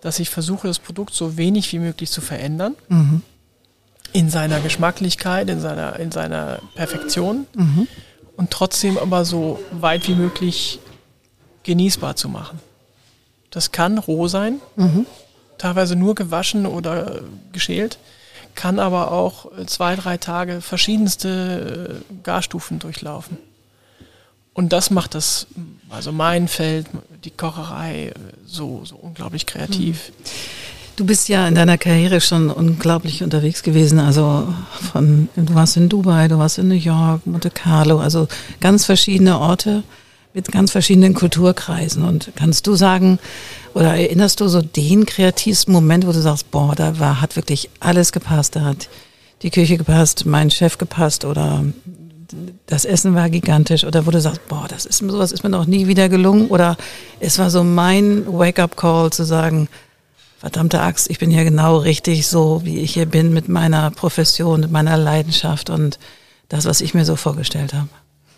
dass 0.01 0.19
ich 0.19 0.29
versuche, 0.29 0.67
das 0.67 0.79
Produkt 0.79 1.13
so 1.13 1.37
wenig 1.37 1.71
wie 1.71 1.79
möglich 1.79 2.11
zu 2.11 2.21
verändern. 2.21 2.75
Mhm 2.89 3.21
in 4.15 4.29
seiner 4.29 4.61
Geschmacklichkeit, 4.61 5.49
in 5.49 5.59
seiner, 5.59 5.99
in 5.99 6.09
seiner 6.09 6.59
Perfektion 6.73 7.47
mhm. 7.53 7.85
und 8.37 8.49
trotzdem 8.49 8.97
aber 8.97 9.25
so 9.25 9.59
weit 9.71 10.07
wie 10.07 10.15
möglich 10.15 10.79
genießbar 11.63 12.15
zu 12.15 12.29
machen. 12.29 12.61
Das 13.51 13.73
kann 13.73 13.97
roh 13.97 14.29
sein, 14.29 14.61
mhm. 14.77 15.05
Teilweise 15.65 15.95
nur 15.95 16.13
gewaschen 16.13 16.67
oder 16.67 17.21
geschält, 17.51 17.97
kann 18.53 18.77
aber 18.77 19.11
auch 19.11 19.51
zwei, 19.65 19.95
drei 19.95 20.17
Tage 20.17 20.61
verschiedenste 20.61 22.01
äh, 22.11 22.13
Garstufen 22.21 22.77
durchlaufen. 22.77 23.37
Und 24.53 24.71
das 24.73 24.91
macht 24.91 25.15
das, 25.15 25.47
also 25.89 26.11
mein 26.11 26.47
Feld, 26.47 26.85
die 27.23 27.31
Kocherei, 27.31 28.13
so, 28.45 28.83
so 28.85 28.95
unglaublich 28.95 29.47
kreativ. 29.47 30.11
Du 30.97 31.03
bist 31.03 31.27
ja 31.29 31.47
in 31.47 31.55
deiner 31.55 31.79
Karriere 31.79 32.21
schon 32.21 32.51
unglaublich 32.51 33.23
unterwegs 33.23 33.63
gewesen. 33.63 33.99
Also 33.99 34.47
von, 34.93 35.29
du 35.35 35.55
warst 35.55 35.77
in 35.77 35.89
Dubai, 35.89 36.27
du 36.27 36.37
warst 36.37 36.59
in 36.59 36.67
New 36.67 36.75
York, 36.75 37.25
Monte 37.25 37.49
Carlo, 37.49 37.99
also 37.99 38.27
ganz 38.61 38.85
verschiedene 38.85 39.39
Orte 39.39 39.83
mit 40.35 40.51
ganz 40.51 40.71
verschiedenen 40.71 41.13
Kulturkreisen. 41.13 42.03
Und 42.03 42.33
kannst 42.35 42.67
du 42.67 42.75
sagen, 42.75 43.19
oder 43.73 43.95
erinnerst 43.95 44.41
du 44.41 44.47
so 44.49 44.61
den 44.61 45.05
kreativsten 45.05 45.73
Moment, 45.73 46.05
wo 46.05 46.11
du 46.11 46.21
sagst, 46.21 46.51
boah, 46.51 46.75
da 46.75 46.99
war, 46.99 47.21
hat 47.21 47.37
wirklich 47.37 47.69
alles 47.79 48.11
gepasst, 48.11 48.55
da 48.55 48.61
hat 48.61 48.89
die 49.41 49.49
Küche 49.49 49.77
gepasst, 49.77 50.25
mein 50.25 50.51
Chef 50.51 50.77
gepasst 50.77 51.23
oder 51.25 51.63
das 52.65 52.83
Essen 52.83 53.15
war 53.15 53.29
gigantisch 53.29 53.85
oder 53.85 54.05
wo 54.05 54.11
du 54.11 54.19
sagst, 54.19 54.45
boah, 54.47 54.65
das 54.67 54.85
ist 54.85 54.99
sowas 54.99 55.31
ist 55.31 55.43
mir 55.43 55.49
noch 55.49 55.67
nie 55.67 55.87
wieder 55.87 56.09
gelungen 56.09 56.47
oder 56.47 56.75
es 57.19 57.39
war 57.39 57.49
so 57.49 57.63
mein 57.63 58.25
Wake-up-Call 58.27 59.11
zu 59.11 59.23
sagen, 59.23 59.69
verdammte 60.39 60.81
Axt, 60.81 61.09
ich 61.09 61.19
bin 61.19 61.29
hier 61.29 61.43
genau 61.43 61.77
richtig 61.77 62.27
so, 62.27 62.61
wie 62.65 62.79
ich 62.79 62.93
hier 62.93 63.05
bin 63.05 63.33
mit 63.33 63.47
meiner 63.47 63.91
Profession, 63.91 64.61
mit 64.61 64.71
meiner 64.71 64.97
Leidenschaft 64.97 65.69
und 65.69 65.97
das, 66.49 66.65
was 66.65 66.81
ich 66.81 66.93
mir 66.93 67.05
so 67.05 67.15
vorgestellt 67.15 67.73
habe. 67.73 67.89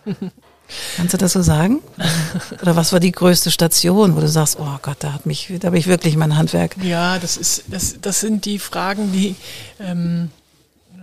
Kannst 0.96 1.14
du 1.14 1.18
das 1.18 1.34
so 1.34 1.42
sagen? 1.42 1.82
Oder 2.62 2.76
was 2.76 2.92
war 2.94 3.00
die 3.00 3.12
größte 3.12 3.52
Station, 3.52 4.16
wo 4.16 4.20
du 4.20 4.28
sagst, 4.28 4.58
oh 4.60 4.78
Gott, 4.82 4.98
da 5.00 5.14
hat 5.14 5.26
mich, 5.26 5.52
da 5.60 5.68
habe 5.68 5.78
ich 5.78 5.88
wirklich 5.88 6.16
mein 6.18 6.36
Handwerk. 6.36 6.76
Ja, 6.84 7.20
das 7.20 7.38
ist, 7.38 7.64
das, 7.68 7.98
das 8.02 8.20
sind 8.20 8.46
die 8.46 8.60
Fragen, 8.60 9.12
die, 9.12 9.36
ähm, 9.80 10.32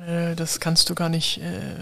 äh, 0.07 0.35
das 0.35 0.61
kannst 0.61 0.91
du 0.91 0.95
gar 0.95 1.09
nicht, 1.09 1.39
äh, 1.39 1.77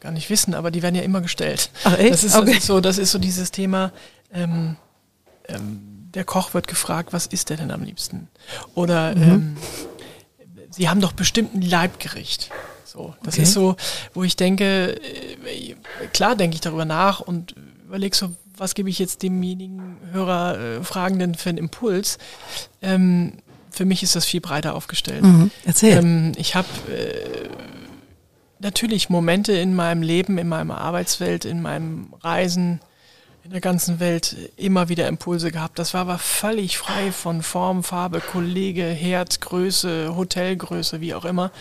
gar 0.00 0.12
nicht 0.12 0.30
wissen, 0.30 0.54
aber 0.54 0.70
die 0.70 0.82
werden 0.82 0.94
ja 0.94 1.02
immer 1.02 1.20
gestellt. 1.20 1.70
Ach 1.84 1.98
echt? 1.98 2.12
Das 2.12 2.24
ist, 2.24 2.36
okay. 2.36 2.46
das 2.46 2.56
ist 2.58 2.66
so, 2.66 2.80
das 2.80 2.98
ist 2.98 3.10
so 3.10 3.18
dieses 3.18 3.50
Thema. 3.50 3.92
Ähm, 4.32 4.76
ähm, 5.48 6.10
der 6.14 6.24
Koch 6.24 6.54
wird 6.54 6.66
gefragt, 6.66 7.12
was 7.12 7.26
isst 7.26 7.50
er 7.50 7.58
denn 7.58 7.70
am 7.70 7.82
liebsten? 7.82 8.28
Oder 8.74 9.14
mhm. 9.14 9.22
ähm, 9.22 9.56
Sie 10.76 10.90
haben 10.90 11.00
doch 11.00 11.12
bestimmt 11.12 11.54
ein 11.54 11.62
Leibgericht. 11.62 12.50
So, 12.96 13.14
das 13.22 13.34
okay. 13.34 13.42
ist 13.42 13.52
so, 13.52 13.76
wo 14.14 14.24
ich 14.24 14.36
denke, 14.36 14.98
äh, 15.44 15.74
klar 16.14 16.34
denke 16.34 16.54
ich 16.54 16.62
darüber 16.62 16.86
nach 16.86 17.20
und 17.20 17.54
überlege 17.84 18.16
so, 18.16 18.34
was 18.56 18.74
gebe 18.74 18.88
ich 18.88 18.98
jetzt 18.98 19.22
demjenigen 19.22 19.98
Hörer, 20.12 20.58
äh, 20.58 20.82
Fragenden 20.82 21.34
für 21.34 21.50
einen 21.50 21.58
Impuls? 21.58 22.16
Ähm, 22.80 23.34
für 23.70 23.84
mich 23.84 24.02
ist 24.02 24.16
das 24.16 24.24
viel 24.24 24.40
breiter 24.40 24.74
aufgestellt. 24.74 25.24
Mhm. 25.24 25.50
Erzähl. 25.66 25.98
Ähm, 25.98 26.32
ich 26.36 26.54
habe 26.54 26.68
äh, 26.90 27.50
natürlich 28.60 29.10
Momente 29.10 29.52
in 29.52 29.74
meinem 29.74 30.00
Leben, 30.00 30.38
in 30.38 30.48
meiner 30.48 30.78
Arbeitswelt, 30.78 31.44
in 31.44 31.60
meinem 31.60 32.14
Reisen, 32.22 32.80
in 33.46 33.52
der 33.52 33.60
ganzen 33.60 34.00
Welt 34.00 34.36
immer 34.56 34.88
wieder 34.88 35.06
Impulse 35.06 35.52
gehabt. 35.52 35.78
Das 35.78 35.94
war 35.94 36.00
aber 36.00 36.18
völlig 36.18 36.78
frei 36.78 37.12
von 37.12 37.42
Form, 37.42 37.84
Farbe, 37.84 38.20
Kollege, 38.20 38.82
Herd, 38.82 39.40
Größe, 39.40 40.16
Hotelgröße, 40.16 41.00
wie 41.00 41.14
auch 41.14 41.24
immer. 41.24 41.52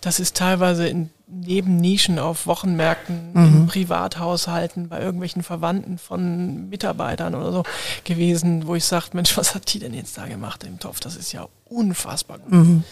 Das 0.00 0.20
ist 0.20 0.36
teilweise 0.36 0.86
in 0.86 1.10
Nebennischen 1.26 2.20
auf 2.20 2.46
Wochenmärkten, 2.46 3.32
mhm. 3.32 3.46
in 3.46 3.66
Privathaushalten, 3.66 4.88
bei 4.88 5.00
irgendwelchen 5.00 5.42
Verwandten 5.42 5.98
von 5.98 6.68
Mitarbeitern 6.68 7.34
oder 7.34 7.50
so 7.50 7.64
gewesen, 8.04 8.68
wo 8.68 8.76
ich 8.76 8.84
sagte, 8.84 9.16
Mensch, 9.16 9.36
was 9.36 9.56
hat 9.56 9.72
die 9.72 9.80
denn 9.80 9.92
jetzt 9.92 10.16
da 10.16 10.26
gemacht 10.26 10.62
im 10.62 10.78
Topf? 10.78 11.00
Das 11.00 11.16
ist 11.16 11.32
ja 11.32 11.48
unfassbar 11.64 12.38
gut. 12.38 12.52
Mhm. 12.52 12.84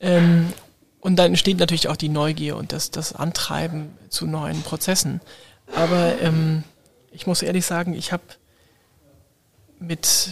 Ähm, 0.00 0.52
und 0.98 1.14
dann 1.14 1.26
entsteht 1.26 1.60
natürlich 1.60 1.86
auch 1.86 1.96
die 1.96 2.08
Neugier 2.08 2.56
und 2.56 2.72
das, 2.72 2.90
das 2.90 3.12
Antreiben 3.12 3.90
zu 4.08 4.26
neuen 4.26 4.62
Prozessen. 4.62 5.20
Aber 5.76 6.20
ähm, 6.20 6.64
ich 7.12 7.26
muss 7.26 7.42
ehrlich 7.42 7.66
sagen, 7.66 7.94
ich 7.94 8.12
habe 8.12 8.22
mit 9.78 10.30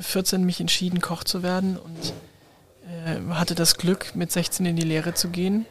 14 0.00 0.40
äh, 0.40 0.44
mich 0.44 0.60
entschieden, 0.60 1.00
Koch 1.00 1.24
zu 1.24 1.42
werden 1.42 1.76
und 1.76 2.12
äh, 3.06 3.34
hatte 3.34 3.54
das 3.54 3.76
Glück, 3.76 4.14
mit 4.14 4.32
16 4.32 4.66
in 4.66 4.76
die 4.76 4.82
Lehre 4.82 5.14
zu 5.14 5.28
gehen 5.28 5.66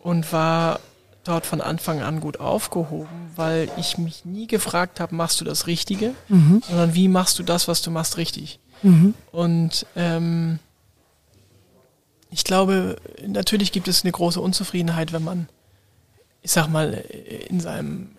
und 0.00 0.32
war 0.32 0.80
dort 1.24 1.46
von 1.46 1.60
Anfang 1.60 2.00
an 2.00 2.20
gut 2.20 2.40
aufgehoben, 2.40 3.30
weil 3.36 3.70
ich 3.76 3.98
mich 3.98 4.24
nie 4.24 4.46
gefragt 4.46 5.00
habe, 5.00 5.14
machst 5.14 5.40
du 5.40 5.44
das 5.44 5.66
Richtige, 5.66 6.14
mhm. 6.28 6.62
sondern 6.66 6.94
wie 6.94 7.08
machst 7.08 7.38
du 7.38 7.42
das, 7.42 7.68
was 7.68 7.82
du 7.82 7.90
machst, 7.90 8.16
richtig. 8.16 8.58
Mhm. 8.82 9.14
Und 9.30 9.86
ähm, 9.96 10.58
ich 12.30 12.44
glaube, 12.44 12.96
natürlich 13.26 13.72
gibt 13.72 13.88
es 13.88 14.02
eine 14.02 14.12
große 14.12 14.40
Unzufriedenheit, 14.40 15.12
wenn 15.12 15.24
man, 15.24 15.48
ich 16.42 16.52
sag 16.52 16.68
mal, 16.68 16.92
in 17.48 17.60
seinem 17.60 18.10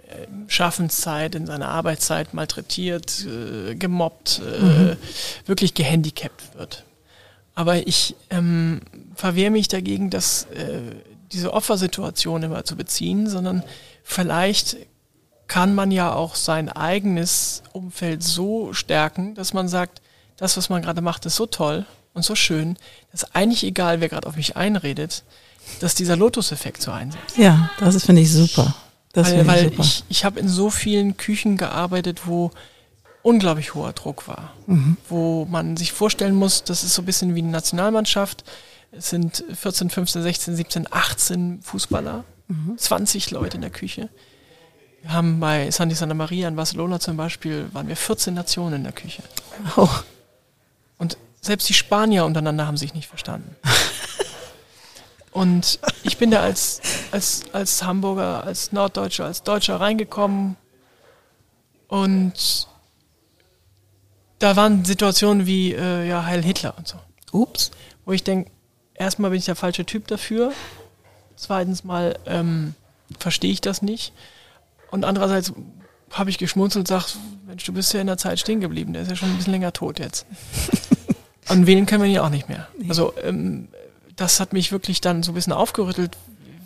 Schaffenszeit, 0.48 1.36
in 1.36 1.46
seiner 1.46 1.70
Arbeitszeit 1.70 2.34
malträtiert, 2.34 3.26
äh, 3.26 3.76
gemobbt, 3.76 4.42
äh, 4.46 4.62
mhm. 4.62 4.98
wirklich 5.46 5.74
gehandicapt 5.74 6.56
wird. 6.56 6.84
Aber 7.56 7.88
ich 7.88 8.16
ähm, 8.30 8.82
verwehre 9.16 9.52
mich 9.52 9.68
dagegen, 9.68 10.10
dass 10.10 10.44
äh, 10.46 10.82
diese 11.32 11.54
Opfersituation 11.54 12.44
immer 12.44 12.64
zu 12.66 12.76
beziehen, 12.76 13.30
sondern 13.30 13.64
vielleicht 14.04 14.78
kann 15.48 15.76
man 15.76 15.92
ja 15.92 16.14
auch 16.14 16.36
sein 16.36 16.70
eigenes 16.70 17.64
Umfeld 17.74 18.24
so 18.24 18.74
stärken, 18.74 19.36
dass 19.36 19.54
man 19.54 19.68
sagt, 19.68 20.02
das, 20.38 20.58
was 20.58 20.70
man 20.70 20.82
gerade 20.82 21.02
macht, 21.02 21.26
ist 21.26 21.36
so 21.36 21.46
toll 21.46 21.86
und 22.14 22.24
so 22.24 22.36
schön, 22.36 22.78
dass 23.12 23.36
eigentlich 23.36 23.64
egal, 23.64 24.02
wer 24.02 24.10
gerade 24.10 24.28
auf 24.28 24.38
mich 24.38 24.56
einredet, 24.56 25.24
dass 25.80 25.96
dieser 25.96 26.16
Lotus-Effekt 26.16 26.82
so 26.82 26.92
einsetzt. 26.92 27.38
Ja, 27.38 27.70
das 27.80 28.04
finde 28.04 28.22
ich 28.22 28.32
super. 28.32 28.76
Das 29.14 29.32
weil 29.32 29.48
weil 29.48 29.64
super. 29.66 29.82
ich, 29.82 30.04
ich 30.10 30.26
habe 30.26 30.40
in 30.40 30.48
so 30.48 30.70
vielen 30.70 31.18
Küchen 31.18 31.58
gearbeitet, 31.58 32.22
wo 32.26 32.52
unglaublich 33.24 33.74
hoher 33.76 33.94
Druck 33.94 34.28
war. 34.28 34.54
Mhm. 34.68 34.98
Wo 35.10 35.46
man 35.46 35.78
sich 35.78 35.92
vorstellen 35.92 36.36
muss, 36.36 36.64
das 36.64 36.84
ist 36.84 36.96
so 36.96 37.02
ein 37.02 37.06
bisschen 37.06 37.36
wie 37.36 37.40
eine 37.42 37.52
Nationalmannschaft. 37.52 38.44
Es 38.92 39.10
sind 39.10 39.44
14, 39.54 39.90
15, 39.90 40.22
16, 40.22 40.56
17, 40.56 40.88
18 40.92 41.62
Fußballer, 41.62 42.24
mhm. 42.48 42.78
20 42.78 43.32
Leute 43.32 43.56
in 43.56 43.62
der 43.62 43.70
Küche. 43.70 44.10
Wir 45.02 45.14
haben 45.14 45.40
bei 45.40 45.72
Sandy 45.72 45.96
Santa 45.96 46.14
Maria 46.14 46.48
in 46.48 46.56
Barcelona 46.56 47.00
zum 47.00 47.18
Beispiel, 47.18 47.68
waren 47.74 47.88
wir 47.88 47.96
14 47.96 48.34
Nationen 48.34 48.76
in 48.76 48.84
der 48.84 48.92
Küche. 48.92 49.24
Oh. 49.76 49.90
Und 50.98 51.18
selbst 51.42 51.68
die 51.70 51.74
Spanier 51.74 52.26
untereinander 52.26 52.68
haben 52.68 52.78
sich 52.78 52.94
nicht 52.94 53.08
verstanden. 53.08 53.56
Und 55.32 55.80
ich 56.04 56.18
bin 56.18 56.32
da 56.32 56.42
als, 56.42 56.82
als, 57.12 57.44
als 57.54 57.84
Hamburger, 57.84 58.44
als 58.44 58.72
Norddeutscher, 58.72 59.26
als 59.26 59.44
Deutscher 59.44 59.80
reingekommen 59.80 60.58
und 61.88 62.68
da 64.40 64.56
waren 64.56 64.86
Situationen 64.86 65.46
wie 65.46 65.74
äh, 65.74 66.08
ja, 66.08 66.26
Heil 66.26 66.42
Hitler 66.42 66.74
und 66.78 66.88
so. 66.88 66.98
Ups. 67.34 67.72
Wo 68.06 68.14
ich 68.14 68.24
denke, 68.24 68.50
erstmal 68.96 69.30
bin 69.30 69.40
ich 69.40 69.46
der 69.46 69.58
falsche 69.58 69.86
Typ 69.86 70.08
dafür. 70.08 70.54
Zweitens 71.36 71.84
mal 71.84 72.18
ähm, 72.26 72.76
verstehe 73.20 73.52
ich 73.52 73.60
das 73.60 73.82
nicht. 73.82 74.14
Und 74.90 75.04
andererseits 75.04 75.52
habe 76.12 76.30
ich 76.30 76.38
geschmunzelt 76.38 76.90
und 76.90 76.96
gesagt, 76.96 77.18
Mensch, 77.46 77.66
du 77.66 77.74
bist 77.74 77.94
ja 77.94 78.00
in 78.00 78.08
der 78.08 78.18
Zeit 78.18 78.40
stehen 78.40 78.62
geblieben, 78.62 78.94
der 78.94 79.02
ist 79.02 79.10
ja 79.10 79.16
schon 79.18 79.30
ein 79.30 79.36
bisschen 79.38 79.54
länger 79.54 79.74
tot 79.74 80.00
jetzt. 80.00 80.26
und 81.50 81.68
wählen 81.68 81.86
können 81.86 82.04
wir 82.04 82.10
ihn 82.10 82.16
ja 82.16 82.24
auch 82.24 82.30
nicht 82.30 82.50
mehr. 82.50 82.68
Also 82.88 83.14
ähm, 83.22 83.68
das 84.16 84.39
hat 84.39 84.53
mich 84.53 84.72
wirklich 84.72 85.01
dann 85.01 85.24
so 85.24 85.32
ein 85.32 85.36
bisschen 85.36 85.53
aufgerüttelt, 85.53 86.18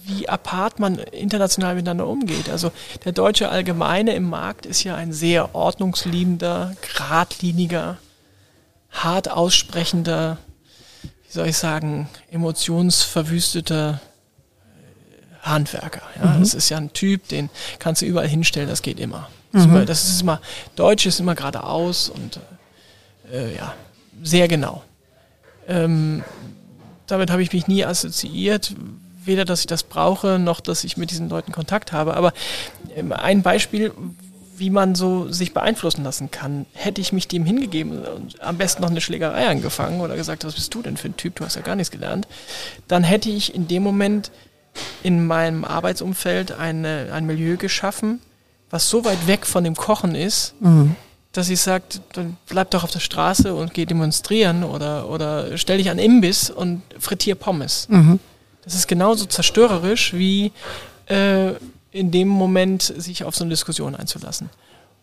wie 0.05 0.29
apart 0.29 0.79
man 0.79 0.99
international 0.99 1.75
miteinander 1.75 2.07
umgeht. 2.07 2.49
Also 2.49 2.71
der 3.05 3.11
Deutsche 3.11 3.49
Allgemeine 3.49 4.13
im 4.13 4.29
Markt 4.29 4.65
ist 4.65 4.83
ja 4.83 4.95
ein 4.95 5.11
sehr 5.11 5.55
ordnungsliebender, 5.55 6.75
geradliniger, 6.81 7.97
hart 8.91 9.29
aussprechender, 9.29 10.37
wie 11.01 11.31
soll 11.31 11.47
ich 11.47 11.57
sagen, 11.57 12.07
emotionsverwüsteter 12.31 13.99
äh, 14.69 15.45
Handwerker. 15.47 16.03
Ja? 16.21 16.31
Mhm. 16.31 16.39
Das 16.41 16.53
ist 16.53 16.69
ja 16.69 16.77
ein 16.77 16.93
Typ, 16.93 17.27
den 17.29 17.49
kannst 17.79 18.01
du 18.01 18.05
überall 18.05 18.27
hinstellen, 18.27 18.69
das 18.69 18.83
geht 18.83 18.99
immer. 18.99 19.29
Das, 19.51 19.65
mhm. 19.65 19.69
ist, 19.69 19.75
immer, 19.75 19.85
das 19.85 20.07
ist 20.07 20.21
immer, 20.21 20.41
Deutsch 20.75 21.05
ist 21.07 21.19
immer 21.19 21.33
geradeaus 21.33 22.09
und 22.09 22.39
äh, 23.31 23.55
ja, 23.55 23.73
sehr 24.21 24.47
genau. 24.47 24.83
Ähm, 25.67 26.23
damit 27.07 27.31
habe 27.31 27.41
ich 27.41 27.53
mich 27.53 27.67
nie 27.67 27.85
assoziiert, 27.85 28.75
weder 29.23 29.45
dass 29.45 29.61
ich 29.61 29.67
das 29.67 29.83
brauche, 29.83 30.39
noch 30.39 30.59
dass 30.59 30.83
ich 30.83 30.97
mit 30.97 31.11
diesen 31.11 31.29
Leuten 31.29 31.51
Kontakt 31.51 31.91
habe. 31.91 32.15
Aber 32.15 32.33
ähm, 32.95 33.11
ein 33.11 33.41
Beispiel, 33.41 33.91
wie 34.57 34.69
man 34.69 34.95
so 34.95 35.29
sich 35.31 35.53
beeinflussen 35.53 36.03
lassen 36.03 36.31
kann. 36.31 36.65
Hätte 36.73 37.01
ich 37.01 37.11
mich 37.11 37.27
dem 37.27 37.45
hingegeben 37.45 38.05
und 38.05 38.41
am 38.41 38.57
besten 38.57 38.81
noch 38.81 38.89
eine 38.89 39.01
Schlägerei 39.01 39.47
angefangen 39.47 39.99
oder 39.99 40.15
gesagt, 40.15 40.45
was 40.45 40.55
bist 40.55 40.73
du 40.73 40.81
denn 40.81 40.97
für 40.97 41.09
ein 41.09 41.17
Typ, 41.17 41.35
du 41.35 41.45
hast 41.45 41.55
ja 41.55 41.61
gar 41.61 41.75
nichts 41.75 41.91
gelernt, 41.91 42.27
dann 42.87 43.03
hätte 43.03 43.29
ich 43.29 43.53
in 43.53 43.67
dem 43.67 43.83
Moment 43.83 44.31
in 45.03 45.25
meinem 45.25 45.65
Arbeitsumfeld 45.65 46.53
eine, 46.53 47.09
ein 47.11 47.25
Milieu 47.25 47.57
geschaffen, 47.57 48.21
was 48.69 48.89
so 48.89 49.03
weit 49.03 49.27
weg 49.27 49.45
von 49.45 49.63
dem 49.63 49.75
Kochen 49.75 50.15
ist, 50.15 50.55
mhm 50.61 50.95
dass 51.35 51.47
sie 51.47 51.57
sagt, 51.57 52.01
dann 52.13 52.37
bleib 52.47 52.71
doch 52.71 52.83
auf 52.83 52.91
der 52.91 53.01
Straße 53.01 53.53
und 53.53 53.73
geh 53.73 53.85
demonstrieren 53.85 54.63
oder, 54.63 55.09
oder 55.09 55.57
stell 55.57 55.77
dich 55.79 55.89
an 55.89 55.99
Imbiss 55.99 56.49
und 56.49 56.81
frittier 56.97 57.35
Pommes. 57.35 57.87
Mhm. 57.89 58.19
Das 58.63 58.73
ist 58.73 58.87
genauso 58.87 59.25
zerstörerisch 59.25 60.13
wie 60.13 60.53
äh, 61.07 61.51
in 61.91 62.11
dem 62.11 62.29
Moment 62.29 62.83
sich 62.83 63.25
auf 63.25 63.35
so 63.35 63.43
eine 63.43 63.51
Diskussion 63.51 63.95
einzulassen. 63.95 64.49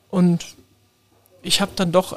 Und 0.08 0.44
ich 1.42 1.60
habe 1.60 1.72
dann 1.76 1.92
doch 1.92 2.16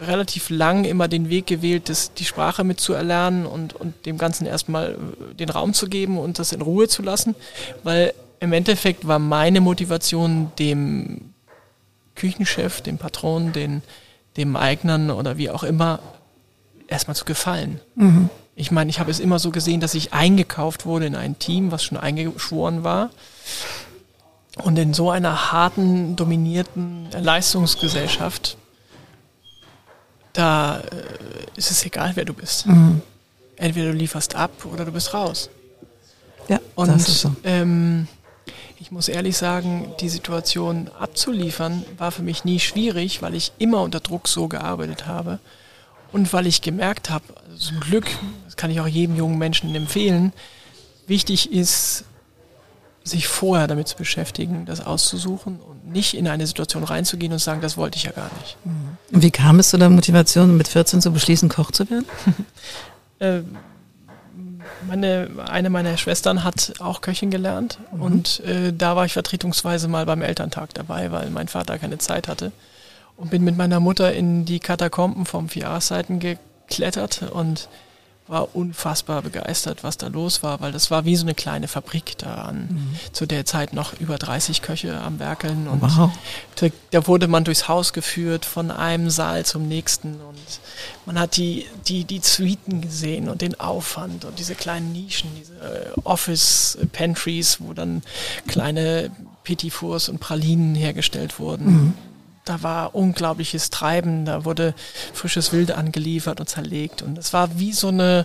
relativ 0.00 0.50
lang 0.50 0.84
immer 0.84 1.08
den 1.08 1.30
Weg 1.30 1.46
gewählt, 1.46 1.88
das, 1.88 2.12
die 2.12 2.24
Sprache 2.26 2.64
mitzuerlernen 2.64 3.46
und, 3.46 3.74
und 3.74 4.06
dem 4.06 4.18
Ganzen 4.18 4.46
erstmal 4.46 4.92
äh, 4.92 5.34
den 5.34 5.48
Raum 5.48 5.72
zu 5.72 5.88
geben 5.88 6.18
und 6.18 6.38
das 6.38 6.52
in 6.52 6.60
Ruhe 6.60 6.86
zu 6.86 7.02
lassen, 7.02 7.34
weil 7.82 8.12
im 8.40 8.52
Endeffekt 8.52 9.08
war 9.08 9.18
meine 9.18 9.60
Motivation, 9.60 10.52
dem 10.58 11.32
Küchenchef, 12.18 12.80
dem 12.80 12.98
Patron, 12.98 13.52
den, 13.52 13.82
dem 14.36 14.56
Eignern 14.56 15.10
oder 15.10 15.38
wie 15.38 15.50
auch 15.50 15.62
immer, 15.62 16.00
erstmal 16.88 17.16
zu 17.16 17.24
gefallen. 17.24 17.80
Mhm. 17.94 18.28
Ich 18.56 18.70
meine, 18.72 18.90
ich 18.90 18.98
habe 18.98 19.10
es 19.10 19.20
immer 19.20 19.38
so 19.38 19.50
gesehen, 19.52 19.80
dass 19.80 19.94
ich 19.94 20.12
eingekauft 20.12 20.84
wurde 20.84 21.06
in 21.06 21.14
ein 21.14 21.38
Team, 21.38 21.70
was 21.70 21.84
schon 21.84 21.96
eingeschworen 21.96 22.82
war. 22.82 23.10
Und 24.56 24.76
in 24.78 24.92
so 24.92 25.10
einer 25.10 25.52
harten, 25.52 26.16
dominierten 26.16 27.08
Leistungsgesellschaft, 27.12 28.56
da 30.32 30.80
äh, 30.80 30.82
ist 31.56 31.70
es 31.70 31.84
egal, 31.84 32.12
wer 32.16 32.24
du 32.24 32.34
bist. 32.34 32.66
Mhm. 32.66 33.02
Entweder 33.56 33.92
du 33.92 33.96
lieferst 33.96 34.34
ab 34.34 34.50
oder 34.64 34.84
du 34.84 34.92
bist 34.92 35.14
raus. 35.14 35.50
Ja, 36.48 36.60
und 36.74 36.88
das 36.88 37.08
ist 37.08 37.20
so. 37.20 37.36
ähm, 37.44 38.08
ich 38.80 38.92
muss 38.92 39.08
ehrlich 39.08 39.36
sagen, 39.36 39.92
die 40.00 40.08
Situation 40.08 40.88
abzuliefern 40.98 41.84
war 41.96 42.12
für 42.12 42.22
mich 42.22 42.44
nie 42.44 42.60
schwierig, 42.60 43.22
weil 43.22 43.34
ich 43.34 43.52
immer 43.58 43.82
unter 43.82 44.00
Druck 44.00 44.28
so 44.28 44.46
gearbeitet 44.46 45.06
habe 45.06 45.40
und 46.12 46.32
weil 46.32 46.46
ich 46.46 46.62
gemerkt 46.62 47.10
habe, 47.10 47.24
also 47.50 47.70
zum 47.70 47.80
Glück, 47.80 48.06
das 48.44 48.56
kann 48.56 48.70
ich 48.70 48.80
auch 48.80 48.86
jedem 48.86 49.16
jungen 49.16 49.38
Menschen 49.38 49.74
empfehlen, 49.74 50.32
wichtig 51.06 51.52
ist, 51.52 52.04
sich 53.02 53.26
vorher 53.26 53.66
damit 53.66 53.88
zu 53.88 53.96
beschäftigen, 53.96 54.64
das 54.66 54.84
auszusuchen 54.84 55.58
und 55.60 55.90
nicht 55.90 56.14
in 56.14 56.28
eine 56.28 56.46
Situation 56.46 56.84
reinzugehen 56.84 57.32
und 57.32 57.38
sagen, 57.38 57.60
das 57.60 57.76
wollte 57.76 57.96
ich 57.96 58.04
ja 58.04 58.12
gar 58.12 58.30
nicht. 58.38 58.56
Und 59.12 59.22
wie 59.22 59.30
kam 59.30 59.58
es 59.58 59.70
zu 59.70 59.78
der 59.78 59.88
Motivation, 59.88 60.56
mit 60.56 60.68
14 60.68 61.00
zu 61.00 61.10
beschließen, 61.10 61.48
Koch 61.48 61.70
zu 61.70 61.88
werden? 61.88 62.04
äh, 63.18 63.40
meine, 64.86 65.28
eine 65.46 65.70
meiner 65.70 65.96
Schwestern 65.96 66.44
hat 66.44 66.74
auch 66.78 67.00
Köchin 67.00 67.30
gelernt 67.30 67.78
mhm. 67.92 68.02
und 68.02 68.40
äh, 68.40 68.72
da 68.72 68.96
war 68.96 69.04
ich 69.04 69.12
vertretungsweise 69.12 69.88
mal 69.88 70.06
beim 70.06 70.22
Elterntag 70.22 70.74
dabei, 70.74 71.10
weil 71.10 71.30
mein 71.30 71.48
Vater 71.48 71.78
keine 71.78 71.98
Zeit 71.98 72.28
hatte 72.28 72.52
und 73.16 73.30
bin 73.30 73.44
mit 73.44 73.56
meiner 73.56 73.80
Mutter 73.80 74.12
in 74.12 74.44
die 74.44 74.60
Katakomben 74.60 75.26
vom 75.26 75.48
Vier-Seiten 75.48 76.20
geklettert 76.20 77.22
und 77.30 77.68
war 78.28 78.54
unfassbar 78.54 79.22
begeistert, 79.22 79.84
was 79.84 79.96
da 79.96 80.08
los 80.08 80.42
war, 80.42 80.60
weil 80.60 80.72
das 80.72 80.90
war 80.90 81.04
wie 81.04 81.16
so 81.16 81.24
eine 81.24 81.34
kleine 81.34 81.68
Fabrik 81.68 82.16
da 82.18 82.42
an. 82.42 82.68
Mhm. 82.70 83.12
Zu 83.12 83.26
der 83.26 83.44
Zeit 83.44 83.72
noch 83.72 83.98
über 84.00 84.18
30 84.18 84.62
Köche 84.62 85.00
am 85.00 85.18
Werkeln 85.18 85.68
und 85.68 85.82
wow. 85.82 86.10
da, 86.56 86.66
da, 86.90 87.06
wurde 87.06 87.28
man 87.28 87.44
durchs 87.44 87.68
Haus 87.68 87.92
geführt 87.92 88.44
von 88.44 88.70
einem 88.70 89.10
Saal 89.10 89.44
zum 89.44 89.66
nächsten 89.68 90.14
und 90.14 90.38
man 91.06 91.18
hat 91.18 91.36
die, 91.36 91.66
die, 91.86 92.04
die 92.04 92.20
Suiten 92.20 92.80
gesehen 92.80 93.28
und 93.28 93.40
den 93.40 93.58
Aufwand 93.58 94.24
und 94.24 94.38
diese 94.38 94.54
kleinen 94.54 94.92
Nischen, 94.92 95.30
diese 95.38 95.54
äh, 95.54 96.00
Office 96.04 96.78
Pantries, 96.92 97.60
wo 97.60 97.72
dann 97.72 98.02
kleine 98.46 99.10
Petit 99.44 99.72
Fours 99.72 100.08
und 100.08 100.20
Pralinen 100.20 100.74
hergestellt 100.74 101.38
wurden. 101.38 101.66
Mhm 101.66 101.94
da 102.48 102.62
war 102.62 102.94
unglaubliches 102.94 103.70
Treiben, 103.70 104.24
da 104.24 104.44
wurde 104.44 104.74
frisches 105.12 105.52
Wild 105.52 105.72
angeliefert 105.72 106.40
und 106.40 106.48
zerlegt 106.48 107.02
und 107.02 107.18
es 107.18 107.32
war 107.32 107.58
wie 107.58 107.72
so 107.72 107.88
eine, 107.88 108.24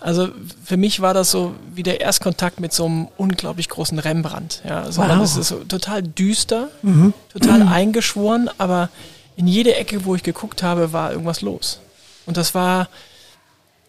also 0.00 0.28
für 0.64 0.76
mich 0.76 1.00
war 1.00 1.14
das 1.14 1.30
so 1.30 1.54
wie 1.74 1.82
der 1.82 2.00
Erstkontakt 2.00 2.60
mit 2.60 2.72
so 2.72 2.84
einem 2.84 3.08
unglaublich 3.16 3.68
großen 3.68 3.98
Rembrandt. 3.98 4.62
Ja, 4.68 4.82
also 4.82 5.02
wow. 5.02 5.22
es 5.22 5.36
ist 5.36 5.48
so 5.48 5.64
total 5.64 6.02
düster, 6.02 6.68
mhm. 6.82 7.14
total 7.32 7.60
mhm. 7.60 7.72
eingeschworen, 7.72 8.50
aber 8.58 8.90
in 9.36 9.46
jede 9.46 9.74
Ecke, 9.74 10.04
wo 10.04 10.14
ich 10.14 10.22
geguckt 10.22 10.62
habe, 10.62 10.92
war 10.92 11.12
irgendwas 11.12 11.40
los. 11.40 11.80
Und 12.26 12.36
das 12.36 12.54
war 12.54 12.88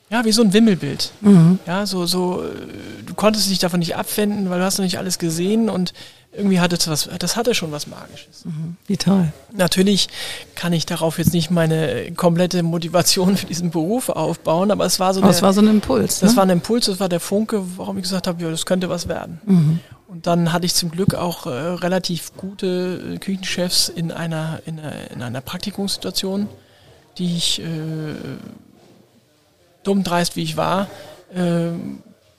ja 0.10 0.24
wie 0.24 0.32
so 0.32 0.44
ein 0.44 0.54
Wimmelbild. 0.54 1.12
Mhm. 1.22 1.60
Ja, 1.66 1.86
so 1.86 2.06
so 2.06 2.44
du 3.06 3.14
konntest 3.16 3.50
dich 3.50 3.60
davon 3.60 3.80
nicht 3.80 3.96
abwenden, 3.98 4.50
weil 4.50 4.60
du 4.60 4.66
hast 4.66 4.78
noch 4.78 4.86
nicht 4.86 4.98
alles 4.98 5.20
gesehen 5.20 5.70
und 5.70 5.94
irgendwie 6.36 6.60
hatte 6.60 6.76
es 6.76 6.88
was, 6.88 7.10
das 7.20 7.36
hatte 7.36 7.54
schon 7.54 7.72
was 7.72 7.88
Magisches. 7.88 8.46
Mhm. 8.46 8.98
Toll. 8.98 9.32
Natürlich 9.52 10.08
kann 10.56 10.74
ich 10.74 10.86
darauf 10.86 11.18
jetzt 11.20 11.34
nicht 11.34 11.52
meine 11.52 12.12
komplette 12.14 12.64
Motivation 12.64 13.38
für 13.38 13.46
diesen 13.46 13.72
Beruf 13.72 14.10
aufbauen, 14.10 14.72
aber 14.72 14.86
es 14.86 15.00
war 15.00 15.14
so, 15.14 15.22
der, 15.22 15.30
es 15.30 15.42
war 15.42 15.54
so 15.54 15.62
ein 15.62 15.68
Impuls. 15.68 16.20
Das 16.20 16.32
ne? 16.32 16.38
war 16.38 16.44
ein 16.44 16.50
Impuls, 16.50 16.86
das 16.86 17.00
war 17.00 17.10
der 17.10 17.20
Funke, 17.20 17.64
warum 17.78 17.98
ich 17.98 18.04
gesagt 18.04 18.28
habe, 18.28 18.42
ja, 18.42 18.50
das 18.50 18.66
könnte 18.66 18.90
was 18.90 19.08
werden. 19.08 19.42
Mhm. 19.46 19.80
Und 20.08 20.28
dann 20.28 20.54
hatte 20.54 20.66
ich 20.66 20.74
zum 20.76 20.92
Glück 20.92 21.16
auch 21.16 21.46
äh, 21.46 21.50
relativ 21.50 22.36
gute 22.36 23.16
äh, 23.16 23.18
Küchenchefs 23.18 23.90
in 23.90 24.12
einer, 24.12 24.60
in 24.66 24.80
einer, 24.80 25.12
in 25.12 25.22
einer 25.22 25.42
Praktikumssituation, 25.42 26.48
die 27.18 27.36
ich 27.36 27.60
äh, 27.62 27.66
dumm 29.84 30.04
dreist 30.04 30.36
wie 30.36 30.44
ich 30.44 30.58
war, 30.58 30.88
äh, 31.34 31.72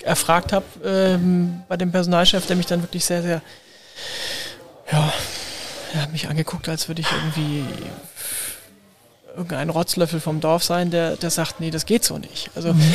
erfragt 0.04 0.52
habe 0.52 0.64
ähm, 0.84 1.62
bei 1.68 1.76
dem 1.76 1.90
Personalchef, 1.92 2.46
der 2.46 2.56
mich 2.56 2.66
dann 2.66 2.82
wirklich 2.82 3.04
sehr, 3.04 3.22
sehr 3.22 3.42
ja, 4.90 5.12
er 5.94 6.02
hat 6.02 6.12
mich 6.12 6.28
angeguckt, 6.28 6.68
als 6.68 6.88
würde 6.88 7.02
ich 7.02 7.08
irgendwie 7.12 7.64
irgendein 9.28 9.70
Rotzlöffel 9.70 10.20
vom 10.20 10.40
Dorf 10.40 10.62
sein, 10.62 10.90
der, 10.90 11.16
der 11.16 11.30
sagt, 11.30 11.60
nee, 11.60 11.70
das 11.70 11.86
geht 11.86 12.04
so 12.04 12.18
nicht. 12.18 12.50
Also 12.54 12.72
mhm. 12.72 12.94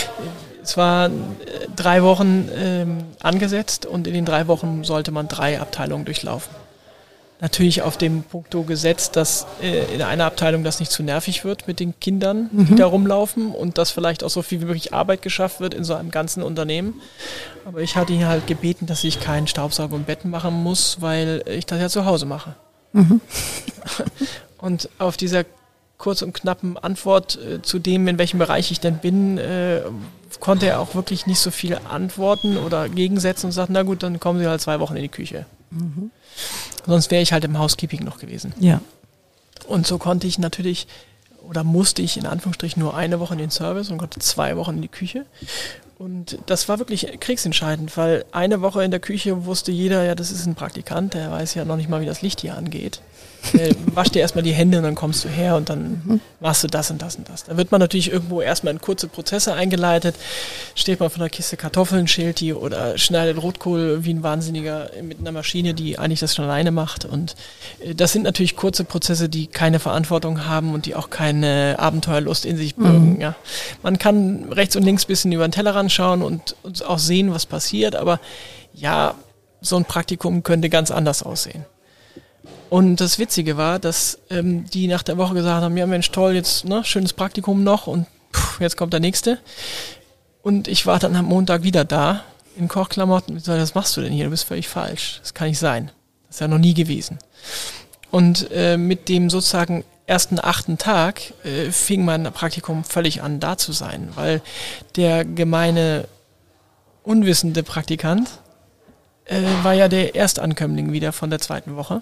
es 0.64 0.78
waren 0.78 1.36
drei 1.76 2.04
Wochen 2.04 2.50
ähm, 2.56 3.06
angesetzt 3.20 3.86
und 3.86 4.08
in 4.08 4.14
den 4.14 4.26
drei 4.26 4.48
Wochen 4.48 4.84
sollte 4.84 5.12
man 5.12 5.28
drei 5.28 5.60
Abteilungen 5.60 6.06
durchlaufen 6.06 6.54
natürlich 7.42 7.82
auf 7.82 7.98
dem 7.98 8.24
Punkto 8.24 8.64
gesetzt, 8.64 9.16
dass 9.16 9.46
äh, 9.62 9.94
in 9.94 10.02
einer 10.02 10.26
Abteilung 10.26 10.64
das 10.64 10.80
nicht 10.80 10.92
zu 10.92 11.04
nervig 11.04 11.46
wird 11.46 11.68
mit 11.68 11.80
den 11.80 12.00
Kindern, 12.00 12.50
mhm. 12.52 12.66
die 12.68 12.76
da 12.76 12.86
rumlaufen 12.86 13.52
und 13.52 13.78
dass 13.78 13.92
vielleicht 13.92 14.24
auch 14.24 14.30
so 14.30 14.42
viel 14.42 14.62
wie 14.62 14.66
möglich 14.66 14.94
Arbeit 14.94 15.22
geschafft 15.22 15.60
wird 15.60 15.74
in 15.74 15.84
so 15.84 15.94
einem 15.96 16.12
ganzen 16.12 16.44
Unternehmen. 16.44 17.02
Aber 17.66 17.82
ich 17.82 17.96
hatte 17.96 18.14
ihn 18.14 18.26
halt 18.26 18.48
gebeten, 18.48 18.88
dass 18.88 19.04
ich 19.04 19.20
keinen 19.20 19.48
Staubsauger 19.48 19.96
und 19.96 20.06
Betten 20.06 20.30
machen 20.30 20.54
muss, 20.54 21.02
weil 21.02 21.44
ich 21.48 21.66
das 21.66 21.80
ja 21.80 21.90
zu 21.90 22.06
Hause 22.06 22.26
mache. 22.26 22.56
Mhm. 22.92 23.22
und 24.58 24.90
auf 24.98 25.16
dieser 25.16 25.46
kurz 25.98 26.22
und 26.22 26.34
knappen 26.34 26.78
Antwort 26.78 27.38
äh, 27.38 27.62
zu 27.62 27.80
dem, 27.80 28.08
in 28.08 28.18
welchem 28.18 28.40
Bereich 28.40 28.72
ich 28.72 28.80
denn 28.80 28.98
bin, 28.98 29.38
äh, 29.38 29.82
konnte 30.40 30.68
er 30.68 30.80
auch 30.80 30.96
wirklich 30.96 31.26
nicht 31.28 31.40
so 31.40 31.52
viel 31.52 31.78
antworten 31.90 32.58
oder 32.58 32.90
gegensetzen 32.90 33.48
und 33.48 33.52
sagt, 33.52 33.70
na 33.70 33.84
gut, 33.84 34.04
dann 34.04 34.20
kommen 34.20 34.40
Sie 34.40 34.48
halt 34.48 34.62
zwei 34.62 34.80
Wochen 34.80 34.96
in 34.96 35.04
die 35.04 35.10
Küche. 35.10 35.46
Mhm. 35.72 36.12
Sonst 36.86 37.12
wäre 37.12 37.22
ich 37.22 37.34
halt 37.34 37.44
im 37.44 37.58
Housekeeping 37.58 38.04
noch 38.04 38.20
gewesen. 38.20 38.54
Ja. 38.60 38.82
Und 39.68 39.88
so 39.88 39.98
konnte 39.98 40.28
ich 40.28 40.40
natürlich 40.40 40.88
oder 41.48 41.64
musste 41.64 42.02
ich 42.02 42.18
in 42.18 42.26
Anführungsstrichen 42.26 42.82
nur 42.82 42.96
eine 42.96 43.20
Woche 43.20 43.34
in 43.34 43.40
den 43.40 43.50
Service 43.50 43.90
und 43.90 43.98
konnte 43.98 44.20
zwei 44.20 44.56
Wochen 44.56 44.76
in 44.76 44.82
die 44.82 44.88
Küche. 44.88 45.26
Und 45.98 46.38
das 46.46 46.70
war 46.70 46.80
wirklich 46.80 47.20
kriegsentscheidend, 47.20 47.98
weil 47.98 48.24
eine 48.32 48.62
Woche 48.62 48.84
in 48.84 48.92
der 48.92 49.00
Küche 49.00 49.46
wusste 49.46 49.72
jeder, 49.72 50.04
ja, 50.04 50.16
das 50.16 50.32
ist 50.32 50.46
ein 50.46 50.56
Praktikant, 50.56 51.14
der 51.14 51.32
weiß 51.32 51.56
ja 51.56 51.66
noch 51.66 51.76
nicht 51.76 51.90
mal, 51.90 52.02
wie 52.02 52.06
das 52.06 52.22
Licht 52.22 52.42
hier 52.42 52.56
angeht 52.56 53.02
äh, 53.54 53.74
wasch 53.94 54.10
dir 54.10 54.20
erstmal 54.20 54.44
die 54.44 54.52
Hände 54.52 54.78
und 54.78 54.84
dann 54.84 54.96
kommst 54.96 55.24
du 55.24 55.30
her 55.30 55.56
und 55.56 55.70
dann 55.70 56.02
mhm. 56.06 56.22
machst 56.40 56.64
du 56.64 56.68
das 56.68 56.92
und 56.92 57.02
das 57.02 57.16
und 57.16 57.30
das. 57.30 57.46
Da 57.46 57.58
wird 57.58 57.72
man 57.72 57.80
natürlich 57.80 58.12
irgendwo 58.12 58.42
erstmal 58.42 58.74
in 58.74 58.82
kurze 58.82 59.08
Prozesse 59.08 59.54
eingeleitet, 59.54 60.16
steht 60.76 61.00
man 61.00 61.10
von 61.10 61.22
der 61.22 61.30
Kiste 61.30 61.58
Kartoffeln, 61.58 62.08
schält 62.08 62.40
die 62.40 62.54
oder 62.54 62.98
schneidet 62.98 63.42
Rotkohl 63.42 64.04
wie 64.04 64.14
ein 64.14 64.24
Wahnsinniger 64.24 64.92
mit 65.02 65.20
einer 65.20 65.32
Maschine, 65.32 65.74
die 65.74 65.98
eigentlich 65.98 66.20
das 66.20 66.36
schon 66.36 66.46
alleine 66.46 66.72
macht. 66.72 67.06
Und 67.06 67.36
äh, 67.80 67.96
das 67.96 68.14
sind 68.14 68.24
natürlich 68.24 68.56
kurze 68.56 68.84
Prozesse, 68.84 69.30
die 69.30 69.48
keine 69.48 69.80
Verantwortung 69.80 70.46
haben 70.46 70.74
und 70.74 70.86
die 70.86 70.96
auch 70.96 71.10
keine 71.10 71.78
Abenteuerlust 71.80 72.46
in 72.46 72.58
sich 72.58 72.76
birgen. 72.76 73.16
Mhm. 73.16 73.22
Ja. 73.22 73.36
Man 73.84 73.98
kann 73.98 74.52
rechts 74.52 74.76
und 74.76 74.84
links 74.84 75.06
bisschen 75.06 75.32
über 75.32 75.48
den 75.48 75.52
Tellerrand 75.52 75.92
schauen 75.92 76.22
und, 76.22 76.56
und 76.64 76.86
auch 76.86 77.00
sehen, 77.00 77.34
was 77.34 77.46
passiert, 77.46 77.96
aber 77.96 78.20
ja, 78.74 79.16
so 79.62 79.76
ein 79.76 79.86
Praktikum 79.86 80.44
könnte 80.44 80.70
ganz 80.70 80.92
anders 80.92 81.24
aussehen. 81.24 81.66
Und 82.70 82.98
das 82.98 83.18
Witzige 83.18 83.58
war, 83.58 83.80
dass 83.80 84.20
ähm, 84.30 84.66
die 84.70 84.88
nach 84.88 85.04
der 85.04 85.18
Woche 85.18 85.34
gesagt 85.34 85.64
haben, 85.64 85.76
ja 85.76 85.88
Mensch, 85.88 86.12
toll, 86.12 86.36
jetzt 86.36 86.66
ne, 86.66 86.84
schönes 86.84 87.14
Praktikum 87.14 87.64
noch 87.64 87.88
und 87.88 88.06
pff, 88.34 88.62
jetzt 88.62 88.78
kommt 88.78 88.94
der 88.94 89.00
nächste. 89.00 89.40
Und 90.42 90.68
ich 90.68 90.86
war 90.86 91.00
dann 91.00 91.16
am 91.16 91.26
Montag 91.26 91.64
wieder 91.64 91.84
da 91.84 92.24
in 92.56 92.68
Kochklamotten 92.68 93.42
was 93.46 93.76
machst 93.76 93.96
du 93.96 94.02
denn 94.02 94.12
hier? 94.12 94.26
Du 94.26 94.32
bist 94.32 94.44
völlig 94.44 94.68
falsch. 94.68 95.20
Das 95.22 95.34
kann 95.34 95.48
nicht 95.48 95.60
sein. 95.60 95.92
Das 96.28 96.36
ist 96.36 96.42
ja 96.42 96.48
noch 96.48 96.58
nie 96.58 96.74
gewesen. 96.74 97.18
Und 98.12 98.52
äh, 98.52 98.78
mit 98.78 99.10
dem 99.10 99.30
sozusagen 99.30 99.84
ersten 100.06 100.40
achten 100.40 100.78
Tag 100.78 101.34
äh, 101.44 101.72
fing 101.72 102.04
mein 102.04 102.24
Praktikum 102.24 102.84
völlig 102.84 103.22
an, 103.22 103.40
da 103.40 103.58
zu 103.58 103.72
sein, 103.72 104.10
weil 104.16 104.42
der 104.96 105.24
gemeine 105.24 106.08
unwissende 107.04 107.64
Praktikant 107.64 108.30
äh, 109.26 109.42
war 109.64 109.74
ja 109.74 109.88
der 109.88 110.16
Erstankömmling 110.16 110.92
wieder 110.92 111.14
von 111.14 111.30
der 111.30 111.40
zweiten 111.40 111.76
Woche. 111.76 112.02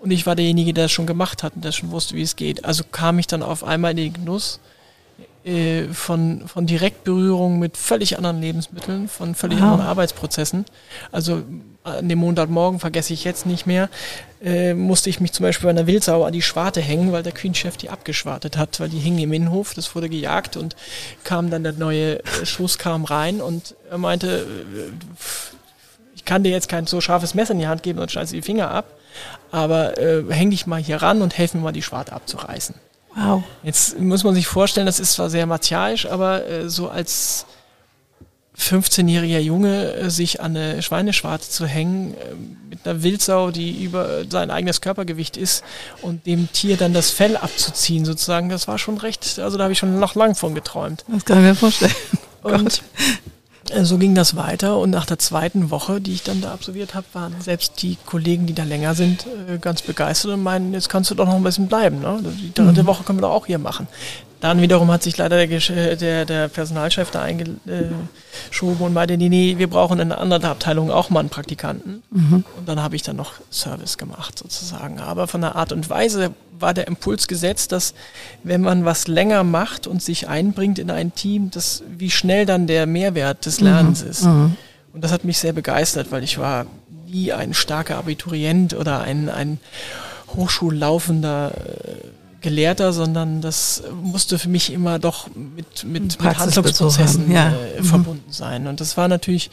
Und 0.00 0.10
ich 0.10 0.26
war 0.26 0.34
derjenige, 0.34 0.72
der 0.72 0.84
das 0.84 0.92
schon 0.92 1.06
gemacht 1.06 1.42
hat 1.42 1.54
und 1.54 1.64
der 1.64 1.72
schon 1.72 1.90
wusste, 1.90 2.16
wie 2.16 2.22
es 2.22 2.34
geht. 2.34 2.64
Also 2.64 2.84
kam 2.90 3.18
ich 3.18 3.26
dann 3.26 3.42
auf 3.42 3.62
einmal 3.62 3.92
in 3.92 3.98
den 3.98 4.12
Genuss 4.14 4.60
äh, 5.44 5.88
von, 5.92 6.48
von 6.48 6.66
Direktberührung 6.66 7.58
mit 7.58 7.76
völlig 7.76 8.16
anderen 8.16 8.40
Lebensmitteln, 8.40 9.08
von 9.08 9.34
völlig 9.34 9.58
wow. 9.58 9.64
anderen 9.64 9.86
Arbeitsprozessen. 9.86 10.64
Also 11.12 11.42
an 11.82 12.08
dem 12.08 12.18
Montagmorgen 12.18 12.78
vergesse 12.78 13.14
ich 13.14 13.24
jetzt 13.24 13.46
nicht 13.46 13.66
mehr, 13.66 13.88
äh, 14.42 14.74
musste 14.74 15.08
ich 15.08 15.20
mich 15.20 15.32
zum 15.32 15.44
Beispiel 15.44 15.64
bei 15.64 15.70
einer 15.70 15.86
Wildsau 15.86 16.24
an 16.24 16.32
die 16.32 16.42
Schwarte 16.42 16.80
hängen, 16.80 17.12
weil 17.12 17.22
der 17.22 17.32
Queen-Chef 17.32 17.78
die 17.78 17.88
abgeschwartet 17.88 18.58
hat, 18.58 18.80
weil 18.80 18.90
die 18.90 18.98
hingen 18.98 19.18
im 19.18 19.32
Innenhof, 19.32 19.72
das 19.74 19.94
wurde 19.94 20.10
gejagt 20.10 20.58
und 20.58 20.76
kam 21.24 21.50
dann 21.50 21.62
der 21.62 21.72
neue 21.72 22.20
Schuss 22.44 22.76
kam 22.76 23.04
rein 23.04 23.40
und 23.40 23.74
er 23.90 23.96
meinte, 23.96 24.40
äh, 24.40 24.92
ich 26.14 26.26
kann 26.26 26.42
dir 26.42 26.52
jetzt 26.52 26.68
kein 26.68 26.86
so 26.86 27.00
scharfes 27.00 27.34
Messer 27.34 27.52
in 27.52 27.60
die 27.60 27.66
Hand 27.66 27.82
geben 27.82 27.98
und 27.98 28.10
schneidest 28.10 28.34
die 28.34 28.42
Finger 28.42 28.70
ab 28.70 28.99
aber 29.50 29.98
äh, 29.98 30.24
häng 30.30 30.50
dich 30.50 30.66
mal 30.66 30.80
hier 30.80 31.02
ran 31.02 31.22
und 31.22 31.36
helf 31.36 31.54
mir 31.54 31.60
mal 31.60 31.72
die 31.72 31.82
Schwarte 31.82 32.12
abzureißen. 32.12 32.74
Wow. 33.14 33.42
Jetzt 33.62 33.98
muss 33.98 34.24
man 34.24 34.34
sich 34.34 34.46
vorstellen, 34.46 34.86
das 34.86 35.00
ist 35.00 35.12
zwar 35.12 35.30
sehr 35.30 35.46
martialisch, 35.46 36.06
aber 36.06 36.46
äh, 36.46 36.68
so 36.68 36.88
als 36.88 37.46
15-jähriger 38.60 39.38
Junge 39.38 39.92
äh, 39.94 40.10
sich 40.10 40.40
an 40.40 40.56
eine 40.56 40.82
Schweineschwarze 40.82 41.50
zu 41.50 41.66
hängen 41.66 42.14
äh, 42.14 42.34
mit 42.68 42.86
einer 42.86 43.02
Wildsau, 43.02 43.50
die 43.50 43.82
über 43.82 44.24
sein 44.28 44.50
eigenes 44.50 44.80
Körpergewicht 44.80 45.36
ist 45.36 45.64
und 46.02 46.26
dem 46.26 46.52
Tier 46.52 46.76
dann 46.76 46.92
das 46.92 47.10
Fell 47.10 47.36
abzuziehen 47.36 48.04
sozusagen, 48.04 48.48
das 48.48 48.68
war 48.68 48.78
schon 48.78 48.98
recht, 48.98 49.38
also 49.38 49.56
da 49.56 49.64
habe 49.64 49.72
ich 49.72 49.78
schon 49.78 49.98
noch 49.98 50.14
lang 50.14 50.34
von 50.34 50.54
geträumt. 50.54 51.04
Das 51.08 51.24
kann 51.24 51.38
ich 51.38 51.44
mir 51.44 51.54
vorstellen. 51.54 51.94
Und 52.42 52.78
äh, 52.78 53.39
so 53.82 53.98
ging 53.98 54.14
das 54.14 54.36
weiter 54.36 54.78
und 54.78 54.90
nach 54.90 55.06
der 55.06 55.18
zweiten 55.18 55.70
Woche, 55.70 56.00
die 56.00 56.12
ich 56.12 56.22
dann 56.22 56.40
da 56.40 56.52
absolviert 56.52 56.94
habe, 56.94 57.06
waren 57.12 57.34
selbst 57.40 57.82
die 57.82 57.96
Kollegen, 58.06 58.46
die 58.46 58.54
da 58.54 58.64
länger 58.64 58.94
sind, 58.94 59.26
ganz 59.60 59.82
begeistert 59.82 60.32
und 60.32 60.42
meinen, 60.42 60.72
jetzt 60.72 60.88
kannst 60.88 61.10
du 61.10 61.14
doch 61.14 61.26
noch 61.26 61.34
ein 61.34 61.42
bisschen 61.42 61.68
bleiben. 61.68 62.00
Ne? 62.00 62.20
Die 62.22 62.52
dritte 62.54 62.82
mhm. 62.82 62.86
Woche 62.86 63.04
können 63.04 63.18
wir 63.18 63.22
doch 63.22 63.32
auch 63.34 63.46
hier 63.46 63.58
machen. 63.58 63.86
Dann 64.40 64.62
wiederum 64.62 64.90
hat 64.90 65.02
sich 65.02 65.16
leider 65.18 65.46
der, 65.46 65.70
äh, 65.70 65.96
der, 65.96 66.24
der 66.24 66.48
Personalchef 66.48 67.10
da 67.10 67.22
eingeschoben 67.22 68.86
und 68.86 68.94
meinte, 68.94 69.16
nee, 69.16 69.28
nee, 69.28 69.58
wir 69.58 69.68
brauchen 69.68 70.00
in 70.00 70.10
einer 70.10 70.20
anderen 70.20 70.44
Abteilung 70.44 70.90
auch 70.90 71.10
mal 71.10 71.20
einen 71.20 71.28
Praktikanten. 71.28 72.02
Mhm. 72.10 72.44
Und 72.56 72.68
dann 72.68 72.82
habe 72.82 72.96
ich 72.96 73.02
dann 73.02 73.16
noch 73.16 73.34
Service 73.50 73.98
gemacht 73.98 74.38
sozusagen. 74.38 74.98
Aber 74.98 75.26
von 75.26 75.42
der 75.42 75.56
Art 75.56 75.72
und 75.72 75.90
Weise 75.90 76.32
war 76.58 76.72
der 76.72 76.86
Impuls 76.86 77.28
gesetzt, 77.28 77.72
dass 77.72 77.94
wenn 78.42 78.62
man 78.62 78.84
was 78.84 79.08
länger 79.08 79.44
macht 79.44 79.86
und 79.86 80.02
sich 80.02 80.28
einbringt 80.28 80.78
in 80.78 80.90
ein 80.90 81.14
Team, 81.14 81.50
dass 81.50 81.82
wie 81.88 82.10
schnell 82.10 82.46
dann 82.46 82.66
der 82.66 82.86
Mehrwert 82.86 83.44
des 83.44 83.60
Lernens 83.60 84.02
mhm. 84.02 84.10
ist. 84.10 84.24
Mhm. 84.24 84.56
Und 84.92 85.04
das 85.04 85.12
hat 85.12 85.24
mich 85.24 85.38
sehr 85.38 85.52
begeistert, 85.52 86.10
weil 86.10 86.24
ich 86.24 86.38
war 86.38 86.66
wie 87.06 87.32
ein 87.32 87.54
starker 87.54 87.98
Abiturient 87.98 88.74
oder 88.74 89.00
ein, 89.00 89.28
ein 89.28 89.58
hochschullaufender 90.34 91.52
äh, 91.54 92.19
Gelehrter, 92.40 92.92
sondern 92.92 93.40
das 93.40 93.82
musste 94.02 94.38
für 94.38 94.48
mich 94.48 94.72
immer 94.72 94.98
doch 94.98 95.28
mit, 95.34 95.84
mit, 95.84 96.22
mit 96.22 96.38
Handlungsprozessen 96.38 97.30
ja. 97.30 97.50
äh, 97.50 97.80
mhm. 97.80 97.84
verbunden 97.84 98.32
sein. 98.32 98.66
Und 98.66 98.80
das 98.80 98.96
war 98.96 99.08
natürlich 99.08 99.50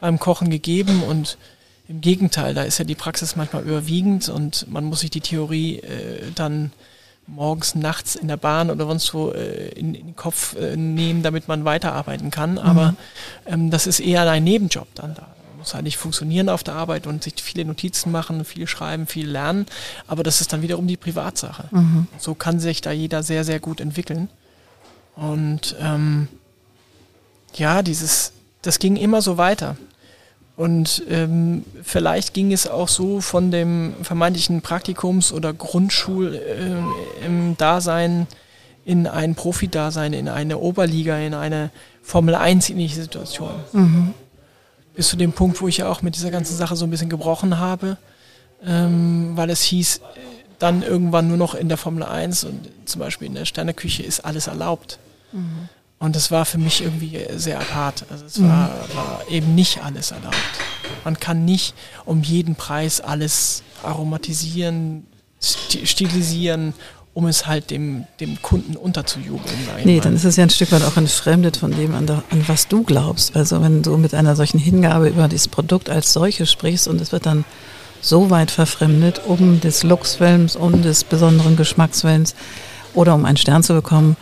beim 0.00 0.18
Kochen 0.18 0.50
gegeben 0.50 1.02
und 1.02 1.36
im 1.88 2.00
Gegenteil, 2.00 2.54
da 2.54 2.62
ist 2.62 2.78
ja 2.78 2.84
die 2.84 2.94
Praxis 2.94 3.34
manchmal 3.34 3.64
überwiegend 3.64 4.28
und 4.28 4.70
man 4.70 4.84
muss 4.84 5.00
sich 5.00 5.10
die 5.10 5.20
Theorie 5.20 5.80
äh, 5.80 6.30
dann 6.34 6.70
morgens, 7.26 7.74
nachts 7.74 8.14
in 8.14 8.28
der 8.28 8.36
Bahn 8.36 8.70
oder 8.70 8.86
sonst 8.86 9.12
wo 9.12 9.30
äh, 9.30 9.68
in, 9.70 9.94
in, 9.94 10.06
den 10.06 10.16
Kopf 10.16 10.56
äh, 10.56 10.76
nehmen, 10.76 11.22
damit 11.22 11.48
man 11.48 11.64
weiterarbeiten 11.64 12.30
kann. 12.30 12.58
Aber 12.58 12.92
mhm. 12.92 12.96
ähm, 13.46 13.70
das 13.70 13.86
ist 13.86 14.00
eher 14.00 14.28
ein 14.30 14.44
Nebenjob 14.44 14.88
dann 14.94 15.14
da 15.14 15.26
muss 15.60 15.74
halt 15.74 15.84
nicht 15.84 15.98
funktionieren 15.98 16.48
auf 16.48 16.64
der 16.64 16.74
Arbeit 16.74 17.06
und 17.06 17.22
sich 17.22 17.34
viele 17.36 17.64
Notizen 17.66 18.10
machen, 18.10 18.44
viel 18.44 18.66
schreiben, 18.66 19.06
viel 19.06 19.28
lernen. 19.28 19.66
Aber 20.06 20.22
das 20.22 20.40
ist 20.40 20.52
dann 20.52 20.62
wiederum 20.62 20.86
die 20.86 20.96
Privatsache. 20.96 21.68
Mhm. 21.70 22.06
So 22.18 22.34
kann 22.34 22.58
sich 22.58 22.80
da 22.80 22.90
jeder 22.92 23.22
sehr, 23.22 23.44
sehr 23.44 23.60
gut 23.60 23.80
entwickeln. 23.80 24.28
Und 25.16 25.76
ähm, 25.78 26.28
ja, 27.54 27.82
dieses, 27.82 28.32
das 28.62 28.78
ging 28.78 28.96
immer 28.96 29.20
so 29.20 29.36
weiter. 29.36 29.76
Und 30.56 31.02
ähm, 31.08 31.64
vielleicht 31.82 32.32
ging 32.32 32.52
es 32.52 32.66
auch 32.66 32.88
so 32.88 33.20
von 33.20 33.50
dem 33.50 33.94
vermeintlichen 34.02 34.62
Praktikums- 34.62 35.32
oder 35.32 35.52
Grundschul 35.52 36.34
äh, 36.34 37.24
im 37.26 37.56
Dasein 37.58 38.26
in 38.86 39.06
ein 39.06 39.34
Profi-Dasein, 39.34 40.14
in 40.14 40.28
eine 40.28 40.56
Oberliga, 40.56 41.18
in 41.18 41.34
eine 41.34 41.70
Formel 42.02 42.34
1-ähnliche 42.34 43.02
Situation. 43.02 43.52
Mhm 43.72 44.14
bis 45.00 45.08
zu 45.08 45.16
dem 45.16 45.32
Punkt, 45.32 45.62
wo 45.62 45.66
ich 45.66 45.78
ja 45.78 45.88
auch 45.88 46.02
mit 46.02 46.14
dieser 46.14 46.30
ganzen 46.30 46.54
Sache 46.54 46.76
so 46.76 46.84
ein 46.84 46.90
bisschen 46.90 47.08
gebrochen 47.08 47.56
habe, 47.56 47.96
ähm, 48.62 49.32
weil 49.34 49.48
es 49.48 49.62
hieß, 49.62 50.02
dann 50.58 50.82
irgendwann 50.82 51.26
nur 51.26 51.38
noch 51.38 51.54
in 51.54 51.70
der 51.70 51.78
Formel 51.78 52.02
1 52.02 52.44
und 52.44 52.68
zum 52.84 52.98
Beispiel 52.98 53.26
in 53.26 53.34
der 53.34 53.46
Sterneküche 53.46 54.02
ist 54.02 54.20
alles 54.20 54.46
erlaubt. 54.46 54.98
Mhm. 55.32 55.70
Und 55.98 56.16
das 56.16 56.30
war 56.30 56.44
für 56.44 56.58
mich 56.58 56.82
irgendwie 56.82 57.18
sehr 57.34 57.58
apart. 57.58 58.04
Also 58.10 58.26
es 58.26 58.42
war, 58.42 58.68
mhm. 58.68 58.94
war, 58.94 59.22
eben 59.30 59.54
nicht 59.54 59.82
alles 59.82 60.10
erlaubt. 60.10 60.36
Man 61.02 61.18
kann 61.18 61.46
nicht 61.46 61.72
um 62.04 62.22
jeden 62.22 62.54
Preis 62.54 63.00
alles 63.00 63.62
aromatisieren, 63.82 65.06
stilisieren 65.40 66.74
um 67.12 67.26
es 67.26 67.46
halt 67.46 67.70
dem, 67.70 68.04
dem 68.20 68.40
Kunden 68.40 68.76
unterzujubeln. 68.76 69.54
Nee, 69.84 69.96
mal. 69.96 70.02
dann 70.02 70.14
ist 70.14 70.24
es 70.24 70.36
ja 70.36 70.44
ein 70.44 70.50
Stück 70.50 70.70
weit 70.72 70.84
auch 70.84 70.96
entfremdet 70.96 71.56
von 71.56 71.72
dem, 71.72 71.94
an, 71.94 72.06
der, 72.06 72.22
an 72.30 72.44
was 72.46 72.68
du 72.68 72.84
glaubst. 72.84 73.36
Also 73.36 73.60
wenn 73.62 73.82
du 73.82 73.96
mit 73.96 74.14
einer 74.14 74.36
solchen 74.36 74.58
Hingabe 74.58 75.08
über 75.08 75.26
dieses 75.28 75.48
Produkt 75.48 75.90
als 75.90 76.12
solches 76.12 76.50
sprichst 76.50 76.86
und 76.86 77.00
es 77.00 77.10
wird 77.10 77.26
dann 77.26 77.44
so 78.00 78.30
weit 78.30 78.50
verfremdet, 78.50 79.20
um 79.26 79.60
des 79.60 79.82
Luxfilms, 79.82 80.56
um 80.56 80.82
des 80.82 81.04
besonderen 81.04 81.56
Geschmacksfilms 81.56 82.34
oder 82.94 83.14
um 83.14 83.24
einen 83.24 83.36
Stern 83.36 83.62
zu 83.62 83.74
bekommen, 83.74 84.16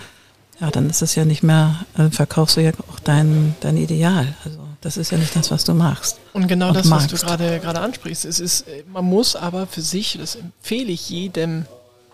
ja, 0.61 0.71
dann 0.71 0.91
ist 0.91 1.03
es 1.03 1.15
ja 1.15 1.25
nicht 1.25 1.43
mehr, 1.43 1.85
äh, 1.97 2.11
verkaufst 2.11 2.57
du 2.57 2.63
ja 2.63 2.73
auch 2.91 2.99
dein, 3.01 3.55
dein 3.61 3.77
Ideal. 3.77 4.35
Also 4.45 4.59
das 4.81 4.97
ist 4.97 5.13
ja 5.13 5.19
nicht 5.19 5.37
das, 5.37 5.51
was 5.51 5.65
du 5.65 5.75
machst. 5.75 6.19
Und 6.33 6.49
genau 6.49 6.69
und 6.69 6.77
das, 6.77 6.87
magst. 6.87 7.13
was 7.13 7.21
du 7.21 7.27
gerade 7.27 7.61
gerade 7.61 7.81
ansprichst. 7.81 8.25
Es 8.25 8.41
ist, 8.41 8.65
man 8.93 9.05
muss 9.05 9.37
aber 9.37 9.67
für 9.67 9.83
sich, 9.83 10.17
das 10.19 10.37
empfehle 10.37 10.91
ich 10.91 11.11
jedem 11.11 11.67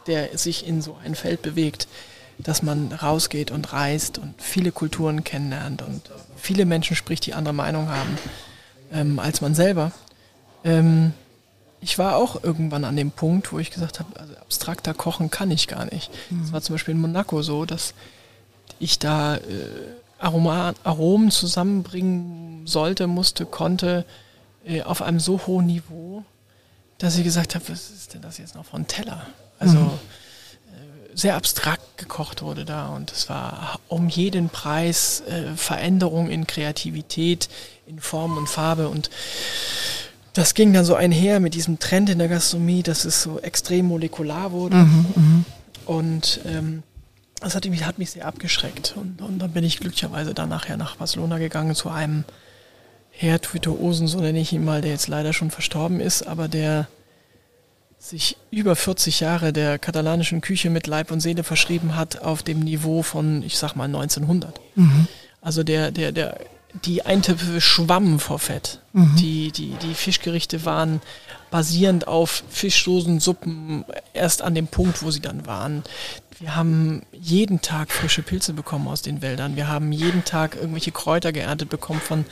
der 0.07 0.37
sich 0.37 0.67
in 0.67 0.83
so 0.83 0.97
ein 1.05 1.15
Feld 1.15 1.43
bewegt, 1.43 1.89
dass 2.39 2.63
man 2.63 2.93
rausgeht 2.93 3.51
und 3.51 3.73
reist 3.73 4.19
und 4.19 4.35
viele 4.39 4.73
Kulturen 4.73 5.25
kennenlernt 5.25 5.83
und 5.83 6.11
viele 6.37 6.65
Menschen 6.65 6.97
spricht, 6.97 7.27
die 7.27 7.35
andere 7.35 7.55
Meinung 7.55 7.89
haben 7.89 8.19
ähm, 8.93 9.19
als 9.19 9.41
man 9.41 9.55
selber. 9.55 9.93
Ähm, 10.65 11.13
ich 11.81 11.99
war 11.99 12.17
auch 12.17 12.43
irgendwann 12.43 12.85
an 12.85 12.97
dem 12.97 13.11
Punkt, 13.11 13.53
wo 13.53 13.59
ich 13.59 13.71
gesagt 13.71 14.01
habe, 14.01 14.19
also 14.19 14.35
abstrakter 14.37 14.95
kochen 14.95 15.31
kann 15.31 15.51
ich 15.51 15.69
gar 15.69 15.85
nicht. 15.85 16.11
Es 16.31 16.49
mhm. 16.49 16.53
war 16.53 16.63
zum 16.63 16.75
Beispiel 16.75 16.95
in 16.95 17.01
Monaco 17.01 17.43
so, 17.43 17.67
dass 17.67 17.93
ich 18.79 18.99
da 18.99 19.37
äh, 19.37 19.41
Aroma, 20.19 20.73
Aromen 20.85 21.31
zusammenbringen 21.31 22.67
sollte, 22.67 23.07
musste, 23.07 23.45
konnte, 23.45 24.07
äh, 24.65 24.83
auf 24.83 25.03
einem 25.03 25.21
so 25.21 25.47
hohen 25.47 25.67
Niveau, 25.67 26.25
dass 26.99 27.19
ich 27.19 27.25
gesagt 27.25 27.55
habe, 27.55 27.69
was 27.69 27.91
ist 27.91 28.15
denn 28.15 28.23
das 28.23 28.39
jetzt 28.39 28.55
noch 28.55 28.65
von 28.65 28.87
Teller? 28.87 29.27
Also 29.59 29.79
mhm. 29.79 29.87
Äh, 29.87 31.17
sehr 31.17 31.37
abstrakt 31.37 31.99
gekocht 31.99 32.43
wurde 32.43 32.65
da 32.65 32.89
und 32.89 33.13
es 33.13 33.29
war 33.29 33.79
um 33.89 34.09
jeden 34.09 34.49
Preis 34.49 35.23
äh, 35.29 35.55
Veränderung 35.57 36.29
in 36.29 36.47
Kreativität, 36.47 37.49
in 37.87 38.01
Form 38.01 38.37
und 38.37 38.49
Farbe 38.49 38.89
und 38.89 39.11
das 40.33 40.55
ging 40.55 40.73
dann 40.73 40.85
so 40.85 40.97
einher 40.97 41.39
mit 41.39 41.55
diesem 41.55 41.79
Trend 41.79 42.11
in 42.11 42.19
der 42.19 42.29
Gastronomie, 42.29 42.83
dass 42.83 43.05
es 43.05 43.23
so 43.23 43.39
extrem 43.39 43.87
molekular 43.87 44.51
wurde. 44.51 44.79
Mhm, 44.79 45.07
mhm. 45.15 45.45
und 45.87 46.41
ähm, 46.45 46.83
das 47.41 47.55
hat 47.55 47.67
mich, 47.67 47.85
hat 47.85 47.99
mich 47.99 48.11
sehr 48.11 48.27
abgeschreckt. 48.27 48.95
Und, 48.97 49.21
und 49.21 49.39
dann 49.39 49.53
bin 49.53 49.65
ich 49.65 49.79
glücklicherweise 49.79 50.35
dann 50.35 50.49
nachher 50.49 50.77
nach 50.77 50.97
Barcelona 50.97 51.39
gegangen 51.39 51.75
zu 51.75 51.91
einem 51.91 52.25
Herd 53.11 53.53
Virtuosen, 53.53 54.09
so 54.09 54.21
nenne 54.21 54.41
ich 54.41 54.53
ihn 54.53 54.65
mal, 54.65 54.81
der 54.81 54.91
jetzt 54.91 55.09
leider 55.09 55.33
schon 55.33 55.51
verstorben 55.51 56.01
ist, 56.01 56.27
aber 56.27 56.49
der 56.49 56.89
sich 58.05 58.37
über 58.51 58.77
40 58.77 59.21
Jahre 59.21 59.53
der 59.53 59.79
katalanischen 59.79 60.43
Küche 60.43 60.69
mit 60.69 60.87
Leib 60.87 61.11
und 61.11 61.21
Seele 61.21 61.43
verschrieben 61.43 61.97
hat 61.97 62.21
auf 62.21 62.43
dem 62.43 62.61
Niveau 62.61 63.03
von, 63.03 63.43
ich 63.43 63.57
sag 63.57 63.75
mal, 63.77 63.85
1900. 63.85 64.61
Mhm. 64.75 65.09
Also 65.41 65.63
der, 65.63 65.91
der, 65.91 66.13
der, 66.13 66.39
die 66.85 67.07
Eintöpfe 67.07 67.61
schwammen 67.63 68.19
vor 68.19 68.39
Fett. 68.39 68.81
Mhm. 68.93 69.17
Die, 69.19 69.53
die, 69.53 69.75
die 69.83 69.95
Fischgerichte 69.95 70.67
waren 70.67 71.01
basierend 71.51 72.07
auf 72.07 72.45
Fischsoßen, 72.51 73.21
Suppen 73.21 73.85
erst 74.13 74.43
an 74.43 74.55
dem 74.55 74.67
Punkt, 74.67 75.03
wo 75.03 75.11
sie 75.11 75.21
dann 75.21 75.47
waren. 75.47 75.83
Wir 76.41 76.57
haben 76.57 77.03
jeden 77.13 77.61
Tag 77.61 77.93
frische 77.93 78.23
Pilze 78.23 78.55
bekommen 78.55 78.89
aus 78.89 79.03
den 79.03 79.23
Wäldern. 79.23 79.55
Wir 79.55 79.69
haben 79.69 79.93
jeden 79.93 80.25
Tag 80.25 80.57
irgendwelche 80.57 80.91
Kräuter 80.91 81.33
geerntet 81.33 81.69
bekommen 81.69 82.01
von, 82.01 82.25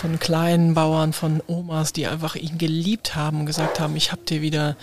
von 0.00 0.18
kleinen 0.18 0.74
Bauern, 0.74 1.12
von 1.12 1.40
Omas, 1.46 1.92
die 1.92 2.08
einfach 2.08 2.34
ihn 2.34 2.58
geliebt 2.58 3.14
haben 3.14 3.40
und 3.40 3.46
gesagt 3.46 3.78
haben, 3.78 3.94
ich 3.94 4.10
habe 4.10 4.22
dir 4.22 4.42
wieder 4.42 4.76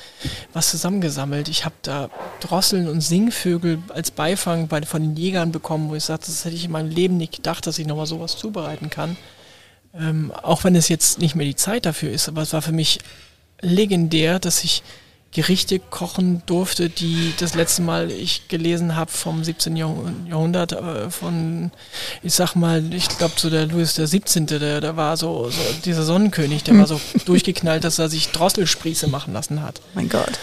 was 0.54 0.70
zusammengesammelt. 0.70 1.50
Ich 1.50 1.66
habe 1.66 1.76
da 1.82 2.10
Drosseln 2.40 2.88
und 2.88 3.02
Singvögel 3.02 3.80
als 3.90 4.12
Beifang 4.12 4.68
bei, 4.70 4.82
von 4.84 5.02
den 5.02 5.16
Jägern 5.18 5.52
bekommen, 5.52 5.90
wo 5.90 5.96
ich 5.96 6.06
sagte, 6.06 6.28
das 6.28 6.46
hätte 6.46 6.56
ich 6.56 6.66
in 6.66 6.72
meinem 6.72 6.90
Leben 6.90 7.18
nicht 7.18 7.36
gedacht, 7.36 7.68
dass 7.68 7.80
ich 7.80 7.88
nochmal 7.88 8.08
sowas 8.08 8.38
zubereiten 8.38 8.90
kann. 8.90 9.18
Ähm, 9.94 10.32
auch 10.42 10.64
wenn 10.64 10.76
es 10.76 10.88
jetzt 10.88 11.20
nicht 11.20 11.36
mehr 11.36 11.46
die 11.46 11.56
Zeit 11.56 11.86
dafür 11.86 12.12
ist, 12.12 12.30
aber 12.30 12.42
es 12.42 12.54
war 12.54 12.62
für 12.62 12.72
mich 12.72 13.00
legendär, 13.62 14.40
dass 14.40 14.64
ich 14.64 14.84
Gerichte 15.34 15.80
kochen 15.80 16.44
durfte, 16.46 16.90
die 16.90 17.34
das 17.40 17.56
letzte 17.56 17.82
Mal 17.82 18.12
ich 18.12 18.48
gelesen 18.48 18.96
habe 18.96 19.12
vom 19.12 19.44
17. 19.44 19.76
Jahrhundert 19.76 20.74
äh, 20.74 21.10
von, 21.10 21.72
ich 22.22 22.34
sag 22.34 22.56
mal, 22.56 22.94
ich 22.94 23.10
glaube 23.10 23.34
so 23.38 23.50
der 23.50 23.66
Louis 23.66 23.96
der 23.96 24.08
17., 24.08 24.46
der, 24.46 24.82
der 24.82 24.96
war 24.96 25.18
so, 25.18 25.50
so 25.50 25.62
dieser 25.86 26.04
Sonnenkönig, 26.04 26.64
der 26.64 26.78
war 26.78 26.88
so 26.88 27.00
durchgeknallt, 27.26 27.84
dass 27.84 28.00
er 28.00 28.10
sich 28.10 28.30
Drosselsprieße 28.30 29.08
machen 29.08 29.34
lassen 29.34 29.62
hat. 29.62 29.82
Mein 29.94 30.10
Gott. 30.10 30.40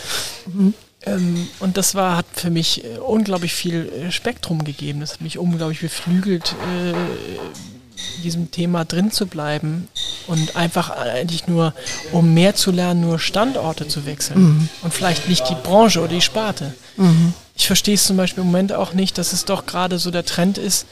Mhm. 0.46 0.74
Ähm, 1.02 1.48
und 1.60 1.76
das 1.76 1.94
war, 1.94 2.16
hat 2.16 2.26
für 2.32 2.50
mich 2.50 2.84
äh, 2.84 2.98
unglaublich 2.98 3.54
viel 3.54 3.88
äh, 3.88 4.12
Spektrum 4.12 4.64
gegeben. 4.64 5.00
Das 5.00 5.14
hat 5.14 5.20
mich 5.20 5.38
unglaublich 5.38 5.80
beflügelt, 5.80 6.54
äh, 6.84 6.92
diesem 8.22 8.50
Thema 8.50 8.84
drin 8.84 9.10
zu 9.10 9.26
bleiben 9.26 9.88
und 10.26 10.56
einfach 10.56 10.90
eigentlich 10.90 11.46
nur, 11.46 11.74
um 12.12 12.34
mehr 12.34 12.54
zu 12.54 12.70
lernen, 12.70 13.00
nur 13.00 13.18
Standorte 13.18 13.88
zu 13.88 14.06
wechseln 14.06 14.42
mhm. 14.42 14.68
und 14.82 14.94
vielleicht 14.94 15.28
nicht 15.28 15.48
die 15.48 15.54
Branche 15.54 16.00
oder 16.00 16.08
die 16.08 16.20
Sparte. 16.20 16.74
Mhm. 16.96 17.34
Ich 17.56 17.66
verstehe 17.66 17.94
es 17.94 18.04
zum 18.04 18.16
Beispiel 18.16 18.42
im 18.42 18.48
Moment 18.48 18.72
auch 18.72 18.92
nicht, 18.92 19.18
dass 19.18 19.32
es 19.32 19.44
doch 19.44 19.66
gerade 19.66 19.98
so 19.98 20.10
der 20.10 20.24
Trend 20.24 20.58
ist, 20.58 20.86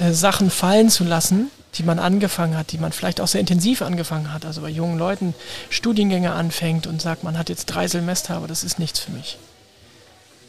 äh, 0.00 0.12
Sachen 0.12 0.50
fallen 0.50 0.90
zu 0.90 1.04
lassen, 1.04 1.50
die 1.76 1.82
man 1.82 1.98
angefangen 1.98 2.56
hat, 2.56 2.72
die 2.72 2.78
man 2.78 2.92
vielleicht 2.92 3.20
auch 3.20 3.28
sehr 3.28 3.40
intensiv 3.40 3.82
angefangen 3.82 4.32
hat, 4.32 4.44
also 4.44 4.60
bei 4.60 4.68
jungen 4.68 4.98
Leuten 4.98 5.34
Studiengänge 5.70 6.32
anfängt 6.32 6.86
und 6.86 7.02
sagt, 7.02 7.24
man 7.24 7.38
hat 7.38 7.48
jetzt 7.48 7.66
drei 7.66 7.88
Semester, 7.88 8.36
aber 8.36 8.46
das 8.46 8.64
ist 8.64 8.78
nichts 8.78 9.00
für 9.00 9.10
mich. 9.12 9.38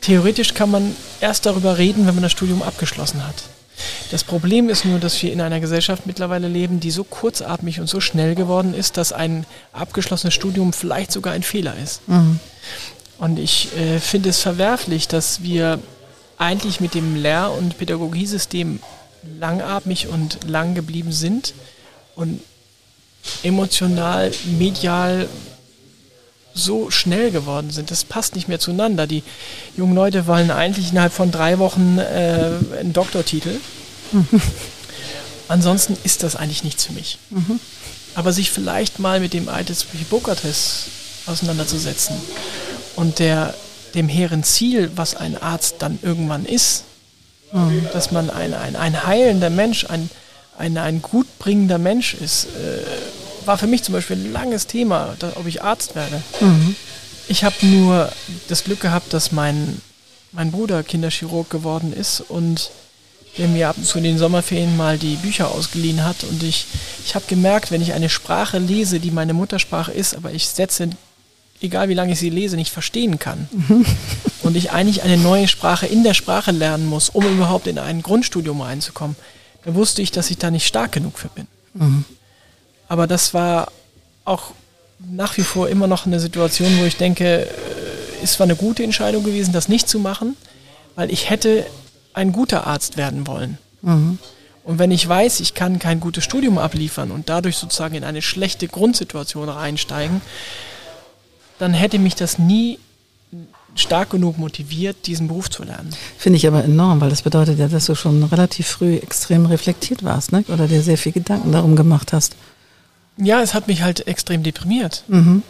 Theoretisch 0.01 0.53
kann 0.53 0.69
man 0.69 0.95
erst 1.19 1.45
darüber 1.45 1.77
reden, 1.77 2.05
wenn 2.05 2.13
man 2.15 2.21
das 2.21 2.31
Studium 2.31 2.61
abgeschlossen 2.61 3.25
hat. 3.25 3.43
Das 4.11 4.23
Problem 4.23 4.69
ist 4.69 4.85
nur, 4.85 4.99
dass 4.99 5.21
wir 5.21 5.33
in 5.33 5.41
einer 5.41 5.59
Gesellschaft 5.59 6.05
mittlerweile 6.05 6.47
leben, 6.47 6.79
die 6.79 6.91
so 6.91 7.03
kurzatmig 7.03 7.79
und 7.79 7.87
so 7.87 7.99
schnell 7.99 8.35
geworden 8.35 8.73
ist, 8.73 8.97
dass 8.97 9.11
ein 9.11 9.45
abgeschlossenes 9.73 10.33
Studium 10.33 10.73
vielleicht 10.73 11.11
sogar 11.11 11.33
ein 11.33 11.43
Fehler 11.43 11.75
ist. 11.81 12.07
Mhm. 12.07 12.39
Und 13.17 13.39
ich 13.39 13.75
äh, 13.77 13.99
finde 13.99 14.29
es 14.29 14.39
verwerflich, 14.39 15.07
dass 15.07 15.41
wir 15.41 15.79
eigentlich 16.37 16.79
mit 16.79 16.93
dem 16.93 17.15
Lehr- 17.15 17.51
und 17.51 17.77
Pädagogiesystem 17.77 18.79
langatmig 19.39 20.07
und 20.07 20.39
lang 20.47 20.75
geblieben 20.75 21.11
sind 21.11 21.53
und 22.15 22.41
emotional, 23.43 24.31
medial 24.59 25.27
so 26.55 26.89
schnell 26.89 27.31
geworden 27.31 27.69
sind. 27.69 27.91
Das 27.91 28.05
passt 28.05 28.35
nicht 28.35 28.47
mehr 28.47 28.59
zueinander. 28.59 29.05
Die 29.05 29.23
jungen 29.77 29.93
Leute 29.93 30.25
wollen 30.25 30.49
eigentlich 30.49 30.91
innerhalb 30.91 31.13
von 31.13 31.29
drei 31.29 31.59
Wochen 31.59 31.99
äh, 31.99 32.51
einen 32.79 32.93
Doktortitel. 32.93 33.59
Mhm. 34.11 34.41
Ansonsten 35.47 35.97
ist 36.03 36.23
das 36.23 36.35
eigentlich 36.35 36.63
nichts 36.63 36.85
für 36.85 36.93
mich. 36.93 37.19
Mhm. 37.29 37.59
Aber 38.15 38.31
sich 38.31 38.49
vielleicht 38.49 38.99
mal 38.99 39.19
mit 39.19 39.33
dem 39.33 39.49
Hippokrates 39.53 40.85
auseinanderzusetzen 41.27 42.15
und 42.95 43.19
der, 43.19 43.53
dem 43.93 44.07
hehren 44.07 44.43
Ziel, 44.43 44.91
was 44.95 45.15
ein 45.15 45.39
Arzt 45.41 45.75
dann 45.79 45.99
irgendwann 46.01 46.45
ist, 46.45 46.83
mhm. 47.51 47.85
dass 47.91 48.11
man 48.11 48.29
ein, 48.29 48.53
ein, 48.53 48.77
ein 48.77 49.05
heilender 49.05 49.49
Mensch, 49.49 49.85
ein, 49.89 50.09
ein, 50.57 50.77
ein 50.77 51.01
gutbringender 51.01 51.77
Mensch 51.77 52.13
ist, 52.13 52.45
äh, 52.45 52.79
war 53.47 53.57
für 53.57 53.67
mich 53.67 53.83
zum 53.83 53.93
Beispiel 53.93 54.17
ein 54.17 54.31
langes 54.31 54.67
Thema, 54.67 55.15
da, 55.19 55.33
ob 55.35 55.47
ich 55.47 55.63
Arzt 55.63 55.95
werde. 55.95 56.21
Mhm. 56.39 56.75
Ich 57.27 57.43
habe 57.43 57.55
nur 57.65 58.11
das 58.47 58.63
Glück 58.63 58.81
gehabt, 58.81 59.13
dass 59.13 59.31
mein, 59.31 59.81
mein 60.31 60.51
Bruder 60.51 60.83
Kinderchirurg 60.83 61.49
geworden 61.49 61.93
ist 61.93 62.21
und 62.21 62.71
der 63.37 63.47
mir 63.47 63.69
ab 63.69 63.77
und 63.77 63.85
zu 63.85 63.97
in 63.97 64.03
den 64.03 64.17
Sommerferien 64.17 64.77
mal 64.77 64.97
die 64.97 65.15
Bücher 65.15 65.51
ausgeliehen 65.51 66.03
hat. 66.03 66.23
Und 66.23 66.41
ich, 66.43 66.67
ich 67.05 67.15
habe 67.15 67.25
gemerkt, 67.27 67.71
wenn 67.71 67.81
ich 67.81 67.93
eine 67.93 68.09
Sprache 68.09 68.59
lese, 68.59 68.99
die 68.99 69.11
meine 69.11 69.33
Muttersprache 69.33 69.91
ist, 69.91 70.15
aber 70.15 70.31
ich 70.31 70.47
setze, 70.47 70.89
egal 71.61 71.89
wie 71.89 71.93
lange 71.93 72.13
ich 72.13 72.19
sie 72.19 72.29
lese, 72.29 72.55
nicht 72.55 72.71
verstehen 72.71 73.19
kann. 73.19 73.49
Mhm. 73.51 73.85
Und 74.43 74.55
ich 74.55 74.71
eigentlich 74.71 75.03
eine 75.03 75.17
neue 75.17 75.47
Sprache 75.47 75.87
in 75.87 76.03
der 76.03 76.13
Sprache 76.13 76.51
lernen 76.51 76.85
muss, 76.85 77.09
um 77.09 77.25
überhaupt 77.25 77.67
in 77.67 77.79
ein 77.79 78.03
Grundstudium 78.03 78.61
reinzukommen, 78.61 79.15
dann 79.65 79.75
wusste 79.75 80.01
ich, 80.01 80.11
dass 80.11 80.29
ich 80.29 80.37
da 80.37 80.51
nicht 80.51 80.67
stark 80.67 80.91
genug 80.91 81.17
für 81.17 81.29
bin. 81.29 81.47
Mhm. 81.73 82.05
Aber 82.87 83.07
das 83.07 83.33
war 83.33 83.71
auch 84.25 84.51
nach 84.99 85.37
wie 85.37 85.43
vor 85.43 85.69
immer 85.69 85.87
noch 85.87 86.05
eine 86.05 86.19
Situation, 86.19 86.79
wo 86.79 86.85
ich 86.85 86.97
denke, 86.97 87.47
äh, 88.21 88.25
zwar 88.25 88.45
eine 88.45 88.55
gute 88.55 88.83
Entscheidung 88.83 89.23
gewesen, 89.23 89.53
das 89.53 89.67
nicht 89.67 89.87
zu 89.87 89.99
machen, 89.99 90.35
weil 90.95 91.11
ich 91.11 91.29
hätte 91.29 91.65
ein 92.13 92.31
guter 92.31 92.65
Arzt 92.65 92.97
werden 92.97 93.27
wollen. 93.27 93.57
Mhm. 93.81 94.17
Und 94.63 94.79
wenn 94.79 94.89
ich 94.89 95.07
weiß, 95.07 95.41
ich 95.41 95.53
kann 95.53 95.77
kein 95.77 95.99
gutes 95.99 96.23
Studium 96.23 96.57
abliefern 96.57 97.11
und 97.11 97.29
dadurch 97.29 97.57
sozusagen 97.57 97.95
in 97.95 98.03
eine 98.03 98.23
schlechte 98.23 98.67
Grundsituation 98.67 99.47
reinsteigen, 99.47 100.21
dann 101.59 101.73
hätte 101.73 101.99
mich 101.99 102.15
das 102.15 102.39
nie 102.39 102.79
stark 103.75 104.09
genug 104.09 104.37
motiviert, 104.37 105.05
diesen 105.05 105.27
Beruf 105.27 105.49
zu 105.49 105.63
lernen. 105.63 105.89
Finde 106.17 106.37
ich 106.37 106.47
aber 106.47 106.63
enorm, 106.63 107.01
weil 107.01 107.09
das 107.09 107.21
bedeutet 107.21 107.59
ja, 107.59 107.67
dass 107.67 107.85
du 107.85 107.95
schon 107.95 108.23
relativ 108.23 108.67
früh 108.67 108.95
extrem 108.95 109.45
reflektiert 109.45 110.03
warst, 110.03 110.31
ne? 110.31 110.43
oder 110.47 110.67
dir 110.67 110.81
sehr 110.81 110.97
viel 110.97 111.11
Gedanken 111.11 111.51
darum 111.51 111.75
gemacht 111.75 112.13
hast. 112.13 112.35
Ja, 113.17 113.41
es 113.41 113.53
hat 113.53 113.67
mich 113.67 113.81
halt 113.81 114.07
extrem 114.07 114.43
deprimiert. 114.43 115.03
Mhm. 115.07 115.43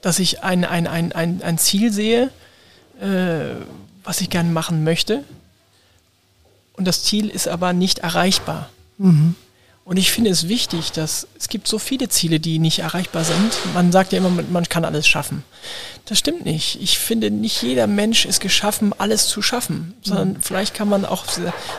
Dass 0.00 0.18
ich 0.18 0.42
ein, 0.44 0.64
ein, 0.64 0.86
ein, 0.86 1.12
ein, 1.12 1.42
ein 1.42 1.58
Ziel 1.58 1.92
sehe, 1.92 2.30
äh, 3.00 3.56
was 4.04 4.20
ich 4.20 4.30
gerne 4.30 4.50
machen 4.50 4.84
möchte. 4.84 5.24
Und 6.74 6.86
das 6.86 7.02
Ziel 7.02 7.28
ist 7.28 7.48
aber 7.48 7.72
nicht 7.72 8.00
erreichbar. 8.00 8.70
Mhm. 8.98 9.34
Und 9.88 9.96
ich 9.96 10.10
finde 10.10 10.28
es 10.28 10.48
wichtig, 10.48 10.92
dass 10.92 11.26
es 11.38 11.48
gibt 11.48 11.66
so 11.66 11.78
viele 11.78 12.10
Ziele, 12.10 12.40
die 12.40 12.58
nicht 12.58 12.80
erreichbar 12.80 13.24
sind. 13.24 13.58
Man 13.72 13.90
sagt 13.90 14.12
ja 14.12 14.18
immer, 14.18 14.28
man 14.28 14.68
kann 14.68 14.84
alles 14.84 15.08
schaffen. 15.08 15.44
Das 16.04 16.18
stimmt 16.18 16.44
nicht. 16.44 16.78
Ich 16.82 16.98
finde, 16.98 17.30
nicht 17.30 17.62
jeder 17.62 17.86
Mensch 17.86 18.26
ist 18.26 18.40
geschaffen, 18.40 18.92
alles 18.98 19.28
zu 19.28 19.40
schaffen, 19.40 19.94
sondern 20.02 20.32
mhm. 20.34 20.42
vielleicht 20.42 20.74
kann 20.74 20.90
man 20.90 21.06
auch 21.06 21.24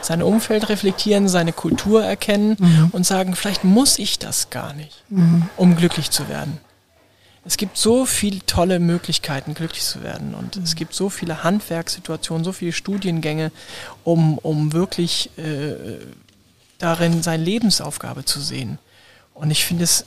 sein 0.02 0.24
Umfeld 0.24 0.70
reflektieren, 0.70 1.30
seine 1.30 1.54
Kultur 1.54 2.04
erkennen 2.04 2.56
mhm. 2.58 2.90
und 2.94 3.06
sagen, 3.06 3.36
vielleicht 3.36 3.64
muss 3.64 4.00
ich 4.00 4.18
das 4.18 4.50
gar 4.50 4.74
nicht, 4.74 5.04
mhm. 5.10 5.48
um 5.56 5.76
glücklich 5.76 6.10
zu 6.10 6.28
werden. 6.30 6.58
Es 7.46 7.58
gibt 7.58 7.78
so 7.78 8.08
viele 8.08 8.44
tolle 8.48 8.80
Möglichkeiten, 8.80 9.54
glücklich 9.54 9.84
zu 9.84 10.02
werden. 10.02 10.34
Und 10.34 10.58
es 10.58 10.74
gibt 10.74 10.96
so 10.96 11.10
viele 11.12 11.44
Handwerkssituationen, 11.44 12.44
so 12.44 12.54
viele 12.54 12.74
Studiengänge, 12.74 13.52
um, 14.04 14.40
um 14.40 14.74
wirklich 14.74 15.30
äh, 15.38 15.76
darin 16.80 17.22
seine 17.22 17.44
Lebensaufgabe 17.44 18.26
zu 18.26 18.42
sehen. 18.42 18.80
Und 19.34 19.52
ich 19.52 19.66
finde 19.66 19.84
es 19.84 20.06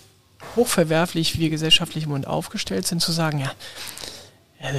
hochverwerflich, 0.57 1.35
wie 1.37 1.41
wir 1.41 1.51
gesellschaftlich 1.51 2.05
im 2.05 2.11
Moment 2.11 2.27
aufgestellt 2.27 2.87
sind, 2.87 3.01
zu 3.01 3.13
sagen, 3.13 3.39
ja, 3.39 3.53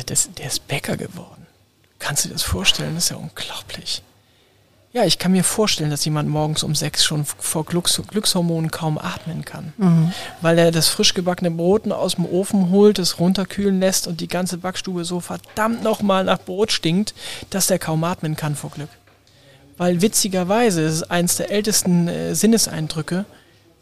das, 0.06 0.30
der 0.34 0.48
ist 0.48 0.68
Bäcker 0.68 0.98
geworden. 0.98 1.48
Kannst 2.00 2.26
du 2.26 2.28
dir 2.28 2.34
das 2.34 2.44
vorstellen? 2.44 2.96
Das 2.96 3.06
ist 3.06 3.10
ja 3.12 3.18
unglaublich. 3.18 4.04
Ja, 4.92 5.06
ich 5.06 5.18
kann 5.18 5.32
mir 5.32 5.44
vorstellen, 5.44 5.90
dass 5.90 6.06
jemand 6.06 6.30
morgens 6.30 6.62
um 6.62 6.76
sechs 6.76 7.04
schon 7.04 7.26
vor 7.26 7.66
Glücks 7.66 8.00
Glückshormonen 8.08 8.70
kaum 8.70 9.00
atmen 9.00 9.44
kann. 9.44 9.74
Mhm. 9.78 10.14
Weil 10.42 10.60
er 10.60 10.72
das 10.72 10.88
frisch 10.88 11.16
gebackene 11.16 11.50
Brot 11.50 11.92
aus 11.92 12.16
dem 12.16 12.28
Ofen 12.28 12.70
holt, 12.70 13.00
es 13.00 13.20
runterkühlen 13.20 13.80
lässt 13.80 14.06
und 14.06 14.22
die 14.22 14.28
ganze 14.28 14.60
Backstube 14.60 15.04
so 15.04 15.20
verdammt 15.20 15.82
nochmal 15.82 16.26
nach 16.26 16.40
Brot 16.40 16.72
stinkt, 16.72 17.16
dass 17.50 17.66
der 17.68 17.80
kaum 17.80 18.04
atmen 18.04 18.36
kann 18.36 18.56
vor 18.56 18.70
Glück. 18.70 18.90
Weil 19.78 20.02
witzigerweise 20.02 20.82
ist 20.82 20.94
es 20.94 21.04
eines 21.04 21.38
der 21.38 21.52
ältesten 21.52 22.08
äh, 22.08 22.36
Sinneseindrücke, 22.36 23.26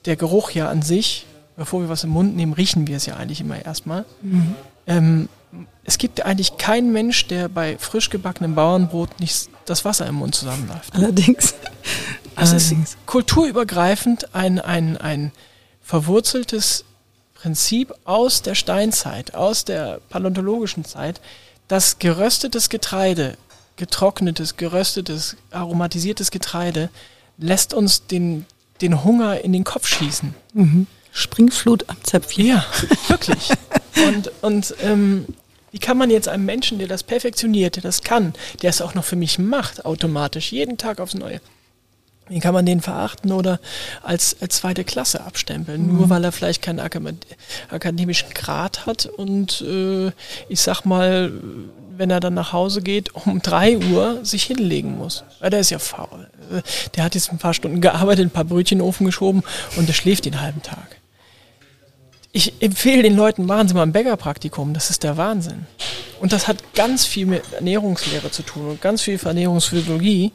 der 0.05 0.15
Geruch 0.15 0.51
ja 0.51 0.69
an 0.69 0.81
sich, 0.81 1.25
bevor 1.57 1.81
wir 1.81 1.89
was 1.89 2.03
im 2.03 2.11
Mund 2.11 2.35
nehmen, 2.35 2.53
riechen 2.53 2.87
wir 2.87 2.97
es 2.97 3.05
ja 3.05 3.17
eigentlich 3.17 3.41
immer 3.41 3.63
erstmal. 3.63 4.05
Mhm. 4.21 4.55
Ähm, 4.87 5.29
es 5.83 5.97
gibt 5.97 6.25
eigentlich 6.25 6.57
keinen 6.57 6.91
Mensch, 6.91 7.27
der 7.27 7.49
bei 7.49 7.77
frisch 7.77 8.09
gebackenem 8.09 8.55
Bauernbrot 8.55 9.19
nicht 9.19 9.49
das 9.65 9.83
Wasser 9.83 10.07
im 10.07 10.15
Mund 10.15 10.35
zusammenläuft. 10.35 10.93
Allerdings. 10.93 11.55
Es 12.37 12.53
ist 12.53 12.97
kulturübergreifend 13.05 14.33
ein, 14.33 14.59
ein, 14.59 14.97
ein 14.97 15.31
verwurzeltes 15.83 16.85
Prinzip 17.35 17.93
aus 18.05 18.41
der 18.41 18.55
Steinzeit, 18.55 19.33
aus 19.33 19.65
der 19.65 19.99
paläontologischen 20.09 20.85
Zeit, 20.85 21.19
dass 21.67 21.99
geröstetes 21.99 22.69
Getreide 22.69 23.37
getrocknetes, 23.75 24.57
geröstetes, 24.57 25.37
aromatisiertes 25.51 26.31
Getreide 26.31 26.89
lässt 27.37 27.73
uns 27.73 28.07
den, 28.07 28.45
den 28.81 29.03
Hunger 29.03 29.41
in 29.41 29.53
den 29.53 29.63
Kopf 29.63 29.87
schießen. 29.87 30.35
Mhm. 30.53 30.87
Springflut 31.11 31.89
am 31.89 31.97
Zäpfchen. 32.03 32.45
Ja, 32.45 32.65
wirklich. 33.07 33.49
und 34.07 34.31
und 34.41 34.75
ähm, 34.81 35.25
wie 35.71 35.79
kann 35.79 35.97
man 35.97 36.09
jetzt 36.09 36.27
einem 36.27 36.45
Menschen, 36.45 36.79
der 36.79 36.87
das 36.87 37.03
perfektioniert, 37.03 37.77
der 37.77 37.83
das 37.83 38.01
kann, 38.01 38.33
der 38.61 38.69
es 38.69 38.81
auch 38.81 38.93
noch 38.93 39.05
für 39.05 39.15
mich 39.15 39.39
macht, 39.39 39.85
automatisch, 39.85 40.51
jeden 40.51 40.77
Tag 40.77 40.99
aufs 40.99 41.13
Neue, 41.13 41.39
wie 42.27 42.39
kann 42.39 42.53
man 42.53 42.65
den 42.65 42.81
verachten 42.81 43.31
oder 43.31 43.59
als, 44.03 44.37
als 44.41 44.57
zweite 44.57 44.83
Klasse 44.83 45.23
abstempeln, 45.23 45.87
mhm. 45.87 45.97
nur 45.97 46.09
weil 46.09 46.23
er 46.23 46.31
vielleicht 46.31 46.61
keinen 46.61 46.79
akademischen 46.79 48.29
Grad 48.33 48.85
hat 48.85 49.05
und 49.05 49.61
äh, 49.61 50.11
ich 50.49 50.61
sag 50.61 50.83
mal 50.85 51.31
wenn 52.01 52.09
er 52.09 52.19
dann 52.19 52.33
nach 52.33 52.51
Hause 52.51 52.81
geht, 52.81 53.13
um 53.13 53.43
drei 53.43 53.77
Uhr 53.77 54.25
sich 54.25 54.45
hinlegen 54.45 54.97
muss. 54.97 55.23
Weil 55.39 55.51
der 55.51 55.59
ist 55.59 55.69
ja 55.69 55.77
faul. 55.77 56.27
Der 56.95 57.03
hat 57.03 57.13
jetzt 57.13 57.31
ein 57.31 57.37
paar 57.37 57.53
Stunden 57.53 57.79
gearbeitet, 57.79 58.25
ein 58.25 58.31
paar 58.31 58.43
Brötchen 58.43 58.79
in 58.79 58.81
den 58.81 58.87
Ofen 58.87 59.05
geschoben 59.05 59.43
und 59.77 59.87
der 59.87 59.93
schläft 59.93 60.25
den 60.25 60.41
halben 60.41 60.63
Tag. 60.63 60.97
Ich 62.31 62.53
empfehle 62.59 63.03
den 63.03 63.15
Leuten, 63.15 63.45
machen 63.45 63.67
Sie 63.67 63.75
mal 63.75 63.83
ein 63.83 63.91
Bäckerpraktikum, 63.91 64.73
das 64.73 64.89
ist 64.89 65.03
der 65.03 65.15
Wahnsinn. 65.17 65.67
Und 66.19 66.33
das 66.33 66.47
hat 66.47 66.73
ganz 66.73 67.05
viel 67.05 67.27
mit 67.27 67.43
Ernährungslehre 67.53 68.31
zu 68.31 68.41
tun 68.41 68.69
und 68.69 68.81
ganz 68.81 69.03
viel 69.03 69.13
mit 69.13 69.23
Ernährungsphysiologie, 69.23 70.31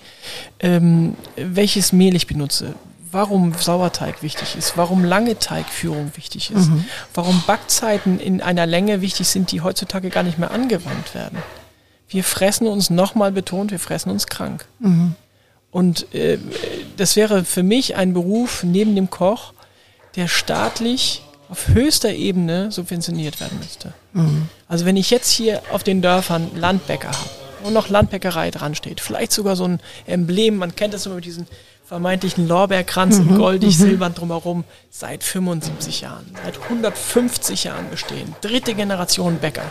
ähm, 0.60 1.16
welches 1.34 1.92
Mehl 1.92 2.14
ich 2.14 2.28
benutze, 2.28 2.76
warum 3.10 3.54
Sauerteig 3.54 4.22
wichtig 4.22 4.56
ist, 4.56 4.76
warum 4.76 5.04
lange 5.04 5.38
Teigführung 5.38 6.12
wichtig 6.16 6.50
ist, 6.50 6.68
mhm. 6.68 6.84
warum 7.14 7.42
Backzeiten 7.46 8.20
in 8.20 8.40
einer 8.40 8.66
Länge 8.66 9.00
wichtig 9.00 9.28
sind, 9.28 9.52
die 9.52 9.60
heutzutage 9.60 10.10
gar 10.10 10.22
nicht 10.22 10.38
mehr 10.38 10.50
angewandt 10.50 11.14
werden. 11.14 11.38
Wir 12.08 12.24
fressen 12.24 12.66
uns 12.66 12.90
nochmal 12.90 13.32
betont, 13.32 13.70
wir 13.70 13.80
fressen 13.80 14.10
uns 14.10 14.26
krank. 14.26 14.66
Mhm. 14.78 15.14
Und 15.70 16.14
äh, 16.14 16.38
das 16.96 17.16
wäre 17.16 17.44
für 17.44 17.62
mich 17.62 17.96
ein 17.96 18.14
Beruf 18.14 18.62
neben 18.62 18.94
dem 18.94 19.10
Koch, 19.10 19.52
der 20.14 20.28
staatlich 20.28 21.22
auf 21.48 21.68
höchster 21.68 22.12
Ebene 22.12 22.72
subventioniert 22.72 23.40
werden 23.40 23.58
müsste. 23.58 23.92
Mhm. 24.12 24.48
Also 24.68 24.84
wenn 24.84 24.96
ich 24.96 25.10
jetzt 25.10 25.30
hier 25.30 25.62
auf 25.72 25.84
den 25.84 26.02
Dörfern 26.02 26.50
Landbäcker 26.54 27.08
habe 27.08 27.30
und 27.64 27.72
noch 27.72 27.88
Landbäckerei 27.88 28.50
dran 28.50 28.74
steht, 28.74 29.00
vielleicht 29.00 29.32
sogar 29.32 29.56
so 29.56 29.64
ein 29.64 29.80
Emblem, 30.06 30.56
man 30.56 30.74
kennt 30.74 30.94
das 30.94 31.06
immer 31.06 31.16
mit 31.16 31.24
diesen 31.24 31.46
vermeintlichen 31.86 32.48
Lorbeerkranz 32.48 33.18
mhm. 33.18 33.28
in 33.28 33.38
goldig, 33.38 33.78
mhm. 33.78 33.82
silbern 33.84 34.14
drumherum 34.14 34.64
seit 34.90 35.22
75 35.22 36.00
Jahren, 36.00 36.26
seit 36.44 36.60
150 36.60 37.64
Jahren 37.64 37.88
bestehen. 37.90 38.34
Dritte 38.40 38.74
Generation 38.74 39.38
Bäcker. 39.38 39.64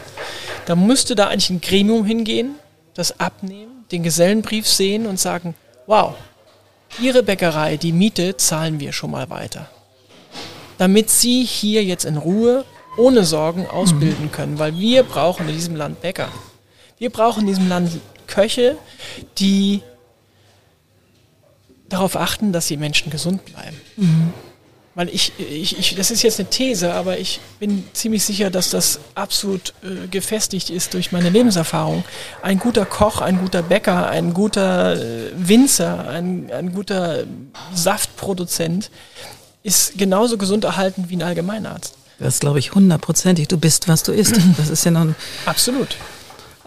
Da 0.65 0.75
müsste 0.75 1.15
da 1.15 1.27
eigentlich 1.27 1.49
ein 1.49 1.61
Gremium 1.61 2.05
hingehen, 2.05 2.55
das 2.93 3.19
abnehmen, 3.19 3.85
den 3.91 4.03
Gesellenbrief 4.03 4.67
sehen 4.67 5.05
und 5.05 5.19
sagen, 5.19 5.55
wow, 5.87 6.15
Ihre 7.01 7.23
Bäckerei, 7.23 7.75
die 7.75 7.91
Miete 7.91 8.37
zahlen 8.37 8.79
wir 8.79 8.93
schon 8.93 9.11
mal 9.11 9.29
weiter. 9.29 9.69
Damit 10.77 11.09
Sie 11.09 11.43
hier 11.43 11.83
jetzt 11.83 12.05
in 12.05 12.15
Ruhe, 12.15 12.63
ohne 12.97 13.25
Sorgen 13.25 13.67
ausbilden 13.67 14.31
können, 14.31 14.57
weil 14.57 14.77
wir 14.77 15.03
brauchen 15.03 15.49
in 15.49 15.55
diesem 15.55 15.75
Land 15.75 16.01
Bäcker. 16.01 16.29
Wir 16.97 17.09
brauchen 17.09 17.41
in 17.41 17.47
diesem 17.47 17.67
Land 17.67 17.99
Köche, 18.27 18.77
die 19.37 19.81
darauf 21.89 22.15
achten, 22.15 22.51
dass 22.51 22.67
die 22.67 22.77
Menschen 22.77 23.11
gesund 23.11 23.45
bleiben. 23.45 23.79
Mhm. 23.97 24.33
Weil 24.95 25.09
ich, 25.09 25.33
ich, 25.37 25.77
ich, 25.77 25.95
das 25.95 26.09
ist 26.09 26.23
jetzt 26.23 26.39
eine 26.39 26.49
These, 26.49 26.93
aber 26.93 27.19
ich 27.19 27.41
bin 27.59 27.83
ziemlich 27.91 28.23
sicher, 28.23 28.49
dass 28.49 28.69
das 28.69 28.99
absolut 29.13 29.73
äh, 29.83 30.07
gefestigt 30.07 30.69
ist 30.69 30.93
durch 30.93 31.11
meine 31.11 31.29
Lebenserfahrung. 31.29 32.05
Ein 32.41 32.59
guter 32.59 32.85
Koch, 32.85 33.19
ein 33.19 33.37
guter 33.39 33.61
Bäcker, 33.61 34.07
ein 34.07 34.33
guter 34.33 34.95
äh, 34.95 35.31
Winzer, 35.35 36.07
ein, 36.07 36.49
ein 36.49 36.71
guter 36.73 37.25
Saftproduzent 37.73 38.89
ist 39.63 39.97
genauso 39.97 40.37
gesund 40.37 40.63
erhalten 40.63 41.05
wie 41.09 41.17
ein 41.17 41.23
Allgemeinarzt. 41.23 41.95
Das 42.19 42.39
glaube 42.39 42.59
ich 42.59 42.73
hundertprozentig. 42.73 43.49
Du 43.49 43.57
bist, 43.57 43.89
was 43.89 44.03
du 44.03 44.13
isst. 44.13 44.39
Das 44.57 44.69
ist 44.69 44.85
ja 44.85 44.91
nun. 44.91 45.15
Absolut. 45.45 45.97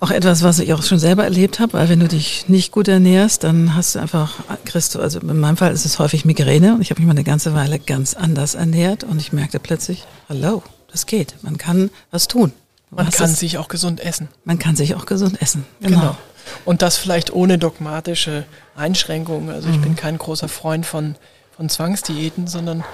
Auch 0.00 0.12
etwas, 0.12 0.44
was 0.44 0.60
ich 0.60 0.72
auch 0.72 0.82
schon 0.82 1.00
selber 1.00 1.24
erlebt 1.24 1.58
habe, 1.58 1.72
weil 1.72 1.88
wenn 1.88 1.98
du 1.98 2.06
dich 2.06 2.48
nicht 2.48 2.70
gut 2.70 2.86
ernährst, 2.86 3.42
dann 3.42 3.74
hast 3.74 3.96
du 3.96 3.98
einfach, 3.98 4.34
kriegst 4.64 4.94
du, 4.94 5.00
also 5.00 5.18
in 5.18 5.40
meinem 5.40 5.56
Fall 5.56 5.72
ist 5.72 5.84
es 5.84 5.98
häufig 5.98 6.24
Migräne 6.24 6.74
und 6.74 6.80
ich 6.80 6.90
habe 6.90 7.00
mich 7.00 7.06
mal 7.06 7.12
eine 7.12 7.24
ganze 7.24 7.52
Weile 7.54 7.80
ganz 7.80 8.14
anders 8.14 8.54
ernährt 8.54 9.02
und 9.02 9.20
ich 9.20 9.32
merkte 9.32 9.58
plötzlich, 9.58 10.06
hallo, 10.28 10.62
das 10.92 11.06
geht, 11.06 11.34
man 11.42 11.58
kann 11.58 11.90
was 12.12 12.28
tun. 12.28 12.52
Man 12.90 13.10
kann 13.10 13.30
es, 13.30 13.40
sich 13.40 13.58
auch 13.58 13.68
gesund 13.68 14.00
essen. 14.00 14.28
Man 14.44 14.58
kann 14.58 14.76
sich 14.76 14.94
auch 14.94 15.04
gesund 15.04 15.42
essen, 15.42 15.66
genau. 15.80 15.98
genau. 15.98 16.16
Und 16.64 16.80
das 16.80 16.96
vielleicht 16.96 17.32
ohne 17.32 17.58
dogmatische 17.58 18.44
Einschränkungen. 18.76 19.50
Also 19.50 19.68
ich 19.68 19.76
mhm. 19.76 19.82
bin 19.82 19.96
kein 19.96 20.16
großer 20.16 20.48
Freund 20.48 20.86
von, 20.86 21.16
von 21.56 21.68
Zwangsdiäten, 21.68 22.46
sondern 22.46 22.84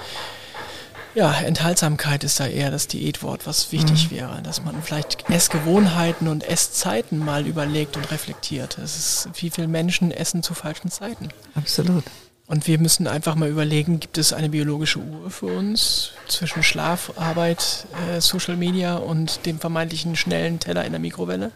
ja, 1.15 1.33
Enthaltsamkeit 1.33 2.23
ist 2.25 2.39
da 2.39 2.45
eher 2.45 2.71
das 2.71 2.87
Diätwort, 2.87 3.47
was 3.47 3.71
wichtig 3.71 4.11
mhm. 4.11 4.15
wäre, 4.15 4.41
dass 4.41 4.63
man 4.63 4.83
vielleicht 4.83 5.29
Essgewohnheiten 5.29 6.27
und 6.27 6.43
Esszeiten 6.43 7.17
mal 7.17 7.47
überlegt 7.47 7.95
und 7.95 8.11
reflektiert. 8.11 8.77
Es 8.77 8.97
ist, 8.97 9.29
wie 9.41 9.49
viele 9.49 9.67
Menschen 9.67 10.11
essen 10.11 10.43
zu 10.43 10.53
falschen 10.53 10.91
Zeiten. 10.91 11.29
Absolut. 11.55 12.03
Und 12.47 12.67
wir 12.67 12.77
müssen 12.79 13.07
einfach 13.07 13.35
mal 13.35 13.49
überlegen, 13.49 13.99
gibt 13.99 14.17
es 14.17 14.33
eine 14.33 14.49
biologische 14.49 14.99
Uhr 14.99 15.31
für 15.31 15.47
uns 15.47 16.11
zwischen 16.27 16.61
Schlaf, 16.61 17.13
Arbeit, 17.15 17.87
äh, 18.09 18.21
Social 18.21 18.55
Media 18.55 18.97
und 18.97 19.45
dem 19.45 19.59
vermeintlichen 19.59 20.15
schnellen 20.15 20.59
Teller 20.59 20.85
in 20.85 20.91
der 20.91 20.99
Mikrowelle? 20.99 21.51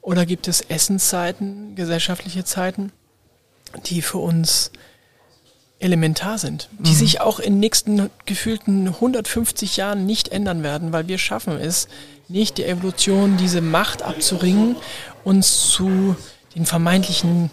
Oder 0.00 0.24
gibt 0.24 0.48
es 0.48 0.60
Essenszeiten, 0.62 1.74
gesellschaftliche 1.74 2.44
Zeiten, 2.44 2.92
die 3.86 4.02
für 4.02 4.18
uns 4.18 4.70
elementar 5.80 6.38
sind, 6.38 6.68
die 6.78 6.92
mhm. 6.92 6.96
sich 6.96 7.20
auch 7.20 7.38
in 7.38 7.54
den 7.54 7.60
nächsten 7.60 8.10
gefühlten 8.26 8.88
150 8.88 9.76
Jahren 9.76 10.06
nicht 10.06 10.28
ändern 10.28 10.62
werden, 10.62 10.92
weil 10.92 11.08
wir 11.08 11.18
schaffen 11.18 11.58
es 11.60 11.88
nicht, 12.28 12.58
die 12.58 12.64
Evolution 12.64 13.36
diese 13.36 13.60
Macht 13.60 14.02
abzuringen, 14.02 14.76
uns 15.24 15.68
zu 15.68 16.16
den 16.54 16.64
vermeintlichen 16.64 17.50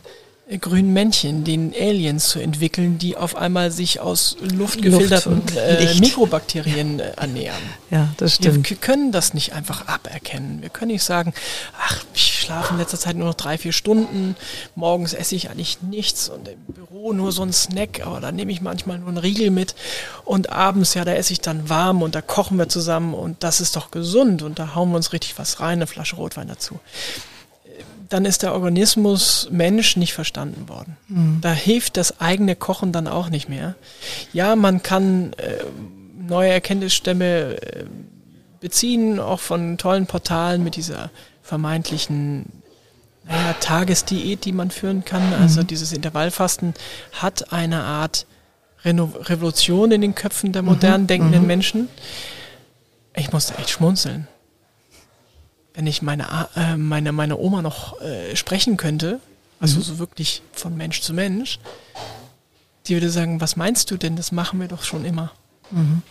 grünen 0.59 0.91
Männchen, 0.91 1.43
den 1.43 1.74
Aliens 1.74 2.30
zu 2.30 2.39
entwickeln, 2.39 2.97
die 2.97 3.15
auf 3.15 3.36
einmal 3.36 3.72
sich 3.72 3.99
aus 3.99 4.36
luftgefilterten 4.41 5.36
Luft 5.36 5.55
äh, 5.55 5.95
Mikrobakterien 5.99 6.99
äh, 6.99 7.11
ernähren. 7.11 7.61
Ja, 7.89 8.09
das 8.17 8.36
stimmt. 8.36 8.69
Wir 8.69 8.78
können 8.78 9.11
das 9.11 9.34
nicht 9.34 9.53
einfach 9.53 9.88
aberkennen. 9.88 10.61
Wir 10.61 10.69
können 10.69 10.91
nicht 10.91 11.03
sagen, 11.03 11.34
ach, 11.80 12.03
ich 12.13 12.31
schlafe 12.42 12.74
in 12.74 12.80
letzter 12.80 13.00
Zeit 13.00 13.16
nur 13.16 13.28
noch 13.28 13.36
drei, 13.36 13.58
vier 13.58 13.72
Stunden, 13.72 14.36
morgens 14.76 15.14
esse 15.14 15.36
ich 15.36 15.50
eigentlich 15.50 15.82
nichts 15.82 16.30
und 16.30 16.48
im 16.48 16.60
Büro 16.74 17.14
nur 17.14 17.32
so 17.32 17.44
ein 17.44 17.54
Snack, 17.54 18.06
aber 18.06 18.20
da 18.20 18.32
nehme 18.32 18.52
ich 18.52 18.62
manchmal 18.62 19.00
nur 19.00 19.10
einen 19.10 19.18
Riegel 19.18 19.52
mit 19.52 19.76
und 20.26 20.52
abends, 20.52 20.94
ja, 20.94 21.06
da 21.06 21.14
esse 21.14 21.34
ich 21.34 21.42
dann 21.42 21.70
warm 21.70 22.02
und 22.02 22.16
da 22.16 22.22
kochen 22.22 22.58
wir 22.58 22.70
zusammen 22.70 23.14
und 23.14 23.44
das 23.44 23.62
ist 23.62 23.76
doch 23.76 23.92
gesund 23.92 24.42
und 24.42 24.60
da 24.60 24.76
hauen 24.76 24.89
wir 24.89 24.98
uns 24.98 25.14
richtig 25.14 25.38
was 25.38 25.60
rein, 25.60 25.80
eine 25.80 25.88
Flasche 25.88 26.18
Rotwein 26.18 26.48
dazu 26.48 26.80
dann 28.12 28.26
ist 28.26 28.44
der 28.44 28.54
Organismus 28.54 29.48
Mensch 29.52 29.96
nicht 29.96 30.14
verstanden 30.14 30.68
worden. 30.68 30.98
Mhm. 31.08 31.39
Da 31.39 31.54
hilft 31.54 31.96
das 31.96 32.20
eigene 32.20 32.58
Kochen 32.58 32.92
dann 32.92 33.08
auch 33.08 33.30
nicht 33.30 33.48
mehr. 33.48 33.76
Ja, 34.34 34.58
man 34.58 34.84
kann 34.84 35.32
äh, 35.38 35.64
neue 36.20 36.52
Erkenntnisstämme 36.52 37.62
äh, 37.62 37.86
beziehen, 38.60 39.20
auch 39.20 39.39
von 39.39 39.78
tollen 39.78 40.08
Portalen 40.08 40.64
mit 40.64 40.76
dieser 40.76 41.10
vermeintlichen 41.52 42.45
naja, 43.26 43.54
Tagesdiät, 43.60 44.45
die 44.45 44.52
man 44.52 44.72
führen 44.72 45.04
kann. 45.06 45.28
Mhm. 45.28 45.41
Also 45.41 45.64
dieses 45.64 45.91
Intervallfasten 45.91 46.74
hat 47.12 47.52
eine 47.52 47.84
Art 47.84 48.26
Reno 48.84 49.12
Revolution 49.16 49.91
in 49.91 50.02
den 50.02 50.16
Köpfen 50.16 50.54
der 50.54 50.62
modern 50.62 51.04
mhm. 51.04 51.08
denkenden 51.08 51.41
mhm. 51.41 51.47
Menschen. 51.47 51.89
Ich 53.16 53.32
musste 53.32 53.58
echt 53.58 53.70
schmunzeln 53.70 54.28
wenn 55.74 55.88
ich 55.88 56.02
meine, 56.02 56.28
äh, 56.56 56.76
meine, 56.76 57.12
meine 57.12 57.38
Oma 57.38 57.62
noch 57.62 57.99
äh, 58.02 58.36
sprechen 58.36 58.78
könnte, 58.78 59.20
also 59.60 59.80
mhm. 59.80 59.84
so 59.84 59.99
wirklich 59.99 60.41
von 60.52 60.76
Mensch 60.76 61.02
zu 61.02 61.14
Mensch, 61.14 61.60
die 62.88 62.93
würde 62.93 63.10
sagen, 63.10 63.41
was 63.41 63.56
meinst 63.56 63.91
du 63.91 63.97
denn, 63.97 64.16
das 64.16 64.32
machen 64.32 64.60
wir 64.60 64.68
doch 64.68 64.84
schon 64.84 65.06
immer. 65.06 65.32
Mhm. 65.70 66.02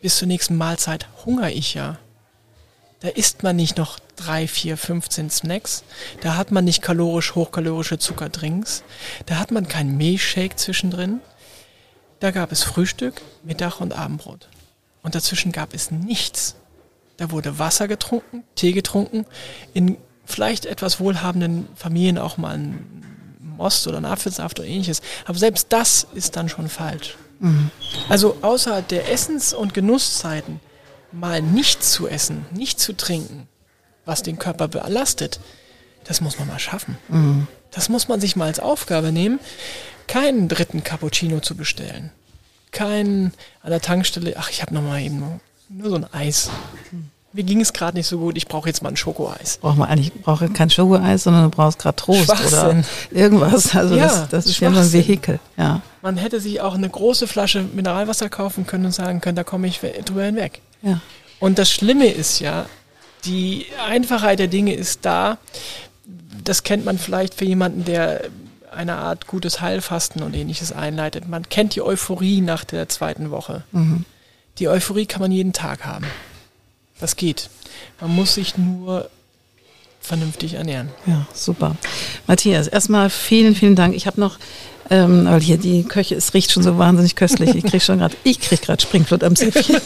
Bis 0.00 0.18
zur 0.18 0.26
nächsten 0.26 0.56
Mahlzeit 0.56 1.06
hungere 1.24 1.52
ich 1.52 1.74
ja. 1.74 1.98
Da 3.02 3.08
isst 3.08 3.42
man 3.42 3.56
nicht 3.56 3.78
noch 3.78 3.98
drei, 4.14 4.46
vier, 4.46 4.76
15 4.76 5.28
Snacks. 5.28 5.82
Da 6.20 6.36
hat 6.36 6.52
man 6.52 6.64
nicht 6.64 6.82
kalorisch 6.82 7.34
hochkalorische 7.34 7.98
Zuckerdrinks. 7.98 8.84
Da 9.26 9.38
hat 9.38 9.50
man 9.50 9.66
keinen 9.66 9.96
Milchshake 9.96 10.54
zwischendrin. 10.56 11.20
Da 12.20 12.30
gab 12.30 12.52
es 12.52 12.62
Frühstück, 12.62 13.20
Mittag 13.42 13.80
und 13.80 13.92
Abendbrot. 13.92 14.48
Und 15.02 15.16
dazwischen 15.16 15.50
gab 15.50 15.74
es 15.74 15.90
nichts. 15.90 16.54
Da 17.16 17.32
wurde 17.32 17.58
Wasser 17.58 17.88
getrunken, 17.88 18.44
Tee 18.54 18.70
getrunken, 18.70 19.26
in 19.74 19.96
vielleicht 20.24 20.64
etwas 20.64 21.00
wohlhabenden 21.00 21.68
Familien 21.74 22.18
auch 22.18 22.36
mal 22.36 22.56
ein 22.56 23.02
Most 23.56 23.88
oder 23.88 23.96
ein 23.98 24.04
Apfelsaft 24.04 24.60
oder 24.60 24.68
ähnliches. 24.68 25.02
Aber 25.24 25.38
selbst 25.38 25.66
das 25.70 26.06
ist 26.14 26.36
dann 26.36 26.48
schon 26.48 26.68
falsch. 26.68 27.16
Mhm. 27.40 27.72
Also 28.08 28.36
außerhalb 28.42 28.86
der 28.86 29.10
Essens- 29.10 29.52
und 29.52 29.74
Genusszeiten 29.74 30.60
mal 31.12 31.42
nicht 31.42 31.82
zu 31.82 32.08
essen, 32.08 32.44
nicht 32.52 32.80
zu 32.80 32.96
trinken, 32.96 33.48
was 34.04 34.22
den 34.22 34.38
Körper 34.38 34.68
belastet, 34.68 35.40
das 36.04 36.20
muss 36.20 36.38
man 36.38 36.48
mal 36.48 36.58
schaffen. 36.58 36.98
Mhm. 37.08 37.46
Das 37.70 37.88
muss 37.88 38.08
man 38.08 38.20
sich 38.20 38.36
mal 38.36 38.46
als 38.46 38.60
Aufgabe 38.60 39.12
nehmen, 39.12 39.40
keinen 40.06 40.48
dritten 40.48 40.84
Cappuccino 40.84 41.40
zu 41.40 41.54
bestellen. 41.54 42.10
Keinen 42.70 43.32
an 43.62 43.70
der 43.70 43.80
Tankstelle, 43.80 44.34
ach, 44.36 44.50
ich 44.50 44.62
habe 44.62 44.74
noch 44.74 44.82
mal 44.82 45.00
eben 45.00 45.40
nur 45.68 45.90
so 45.90 45.96
ein 45.96 46.12
Eis. 46.12 46.50
Mir 47.34 47.44
ging 47.44 47.60
es 47.60 47.72
gerade 47.72 47.96
nicht 47.96 48.06
so 48.06 48.18
gut, 48.18 48.36
ich 48.36 48.46
brauche 48.46 48.68
jetzt 48.68 48.82
mal 48.82 48.90
ein 48.90 48.96
Schokoeis. 48.96 49.58
Braucht 49.58 49.78
man 49.78 49.88
eigentlich 49.88 50.12
brauche 50.12 50.48
kein 50.50 50.68
Schokoeis, 50.68 51.24
sondern 51.24 51.44
du 51.44 51.50
brauchst 51.50 51.78
gerade 51.78 51.96
Trost 51.96 52.30
oder 52.30 52.84
irgendwas. 53.10 53.74
Also 53.74 53.96
ja, 53.96 54.06
das, 54.06 54.28
das 54.28 54.46
ist 54.46 54.60
ja 54.60 54.70
nur 54.70 54.82
ein 54.82 54.92
Vehikel. 54.92 55.40
Ja. 55.56 55.80
Man 56.02 56.18
hätte 56.18 56.40
sich 56.40 56.60
auch 56.60 56.74
eine 56.74 56.88
große 56.88 57.26
Flasche 57.26 57.62
Mineralwasser 57.62 58.28
kaufen 58.28 58.66
können 58.66 58.86
und 58.86 58.92
sagen 58.92 59.20
können, 59.20 59.36
da 59.36 59.44
komme 59.44 59.66
ich 59.66 59.80
drüber 60.04 60.24
hinweg. 60.24 60.60
Ja. 60.82 61.00
Und 61.40 61.58
das 61.58 61.70
Schlimme 61.70 62.06
ist 62.06 62.40
ja, 62.40 62.66
die 63.24 63.66
Einfachheit 63.88 64.38
der 64.38 64.48
Dinge 64.48 64.74
ist 64.74 65.04
da. 65.06 65.38
Das 66.44 66.64
kennt 66.64 66.84
man 66.84 66.98
vielleicht 66.98 67.34
für 67.34 67.44
jemanden, 67.44 67.84
der 67.84 68.22
eine 68.70 68.96
Art 68.96 69.26
gutes 69.26 69.60
Heilfasten 69.60 70.22
und 70.22 70.34
ähnliches 70.34 70.72
einleitet. 70.72 71.28
Man 71.28 71.48
kennt 71.48 71.74
die 71.74 71.82
Euphorie 71.82 72.40
nach 72.40 72.64
der 72.64 72.88
zweiten 72.88 73.30
Woche. 73.30 73.64
Mhm. 73.72 74.04
Die 74.58 74.68
Euphorie 74.68 75.06
kann 75.06 75.20
man 75.20 75.32
jeden 75.32 75.52
Tag 75.52 75.84
haben. 75.84 76.06
Das 77.02 77.16
geht. 77.16 77.50
Man 78.00 78.14
muss 78.14 78.34
sich 78.34 78.56
nur 78.56 79.10
vernünftig 80.02 80.54
ernähren. 80.54 80.90
Ja, 81.06 81.26
super. 81.32 81.76
Matthias, 82.26 82.66
erstmal 82.66 83.08
vielen, 83.08 83.54
vielen 83.54 83.76
Dank. 83.76 83.94
Ich 83.94 84.06
habe 84.06 84.20
noch 84.20 84.38
ähm, 84.92 85.24
weil 85.24 85.40
hier 85.40 85.56
die 85.56 85.84
Köche, 85.84 86.14
es 86.16 86.34
riecht 86.34 86.52
schon 86.52 86.62
so 86.62 86.76
wahnsinnig 86.76 87.16
köstlich. 87.16 87.54
Ich 87.54 87.64
kriege 87.64 87.80
schon 87.80 87.98
gerade, 87.98 88.14
ich 88.24 88.40
kriege 88.40 88.60
gerade 88.60 88.82
Springflut 88.82 89.24
am 89.24 89.34
Zäpfchen. 89.34 89.76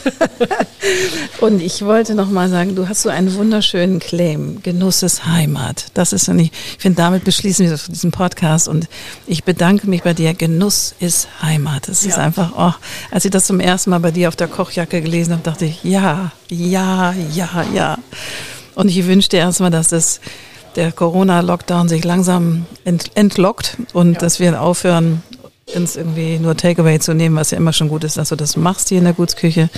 und 1.40 1.62
ich 1.62 1.84
wollte 1.84 2.16
noch 2.16 2.28
mal 2.28 2.48
sagen, 2.48 2.74
du 2.74 2.88
hast 2.88 3.02
so 3.02 3.08
einen 3.08 3.32
wunderschönen 3.34 4.00
Claim, 4.00 4.62
Genuss 4.62 5.04
ist 5.04 5.26
Heimat. 5.26 5.86
Das 5.94 6.12
ist 6.12 6.28
und 6.28 6.40
ich, 6.40 6.50
ich 6.50 6.82
finde, 6.82 6.96
damit 6.96 7.22
beschließen 7.22 7.68
wir 7.68 7.78
diesen 7.88 8.10
Podcast 8.10 8.66
und 8.66 8.88
ich 9.28 9.44
bedanke 9.44 9.88
mich 9.88 10.02
bei 10.02 10.12
dir. 10.12 10.34
Genuss 10.34 10.94
ist 10.98 11.28
Heimat. 11.40 11.88
Es 11.88 12.02
ja. 12.02 12.10
ist 12.10 12.18
einfach, 12.18 12.52
oh, 12.56 12.74
als 13.12 13.24
ich 13.24 13.30
das 13.30 13.46
zum 13.46 13.60
ersten 13.60 13.90
Mal 13.90 14.00
bei 14.00 14.10
dir 14.10 14.26
auf 14.26 14.36
der 14.36 14.48
Kochjacke 14.48 15.00
gelesen 15.02 15.34
habe, 15.34 15.42
dachte 15.42 15.66
ich, 15.66 15.84
ja, 15.84 16.32
ja, 16.48 17.14
ja, 17.32 17.64
ja. 17.72 17.98
Und 18.76 18.88
ich 18.88 19.06
wünschte 19.06 19.38
erstmal, 19.38 19.72
dass 19.72 19.88
das 19.88 20.20
der 20.76 20.92
Corona-Lockdown 20.92 21.88
sich 21.88 22.04
langsam 22.04 22.66
ent 22.84 23.10
entlockt 23.14 23.78
und 23.94 24.12
ja. 24.12 24.18
dass 24.20 24.38
wir 24.38 24.60
aufhören, 24.60 25.22
ins 25.74 25.96
irgendwie 25.96 26.38
nur 26.38 26.56
Takeaway 26.56 27.00
zu 27.00 27.14
nehmen, 27.14 27.34
was 27.34 27.50
ja 27.50 27.56
immer 27.56 27.72
schon 27.72 27.88
gut 27.88 28.04
ist, 28.04 28.16
dass 28.18 28.28
du 28.28 28.36
das 28.36 28.56
machst 28.56 28.90
hier 28.90 28.98
in 28.98 29.04
der 29.04 29.14
Gutsküche. 29.14 29.68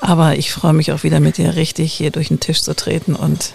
Aber 0.00 0.36
ich 0.36 0.50
freue 0.50 0.72
mich 0.72 0.90
auch 0.90 1.04
wieder 1.04 1.20
mit 1.20 1.36
dir 1.36 1.54
richtig 1.54 1.92
hier 1.92 2.10
durch 2.10 2.28
den 2.28 2.40
Tisch 2.40 2.62
zu 2.62 2.74
treten 2.74 3.14
und 3.14 3.52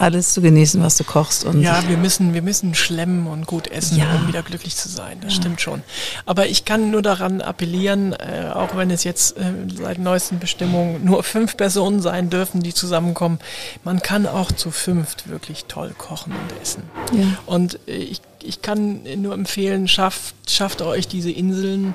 alles 0.00 0.32
zu 0.32 0.40
genießen, 0.40 0.82
was 0.82 0.96
du 0.96 1.04
kochst. 1.04 1.44
Und 1.44 1.60
ja, 1.60 1.86
wir 1.88 1.98
müssen, 1.98 2.32
wir 2.32 2.42
müssen 2.42 2.74
schlemmen 2.74 3.26
und 3.26 3.46
gut 3.46 3.68
essen, 3.68 3.98
ja. 3.98 4.14
um 4.14 4.28
wieder 4.28 4.42
glücklich 4.42 4.74
zu 4.74 4.88
sein. 4.88 5.18
Das 5.20 5.34
ja. 5.34 5.40
stimmt 5.40 5.60
schon. 5.60 5.82
Aber 6.24 6.46
ich 6.46 6.64
kann 6.64 6.90
nur 6.90 7.02
daran 7.02 7.42
appellieren, 7.42 8.14
äh, 8.14 8.50
auch 8.52 8.76
wenn 8.76 8.90
es 8.90 9.04
jetzt 9.04 9.36
äh, 9.36 9.52
seit 9.74 9.98
neuesten 9.98 10.38
Bestimmungen 10.38 11.04
nur 11.04 11.22
fünf 11.22 11.56
Personen 11.56 12.00
sein 12.00 12.30
dürfen, 12.30 12.62
die 12.62 12.72
zusammenkommen, 12.72 13.40
man 13.84 14.00
kann 14.00 14.26
auch 14.26 14.50
zu 14.50 14.70
fünft 14.70 15.28
wirklich 15.28 15.66
toll 15.66 15.92
kochen 15.96 16.32
und 16.32 16.62
essen. 16.62 16.82
Ja. 17.12 17.26
Und 17.44 17.78
äh, 17.86 17.96
ich, 17.96 18.22
ich 18.42 18.62
kann 18.62 19.02
nur 19.16 19.34
empfehlen, 19.34 19.86
schafft, 19.86 20.34
schafft 20.48 20.80
euch 20.80 21.08
diese 21.08 21.30
Inseln, 21.30 21.94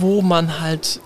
wo 0.00 0.22
man 0.22 0.60
halt 0.60 1.00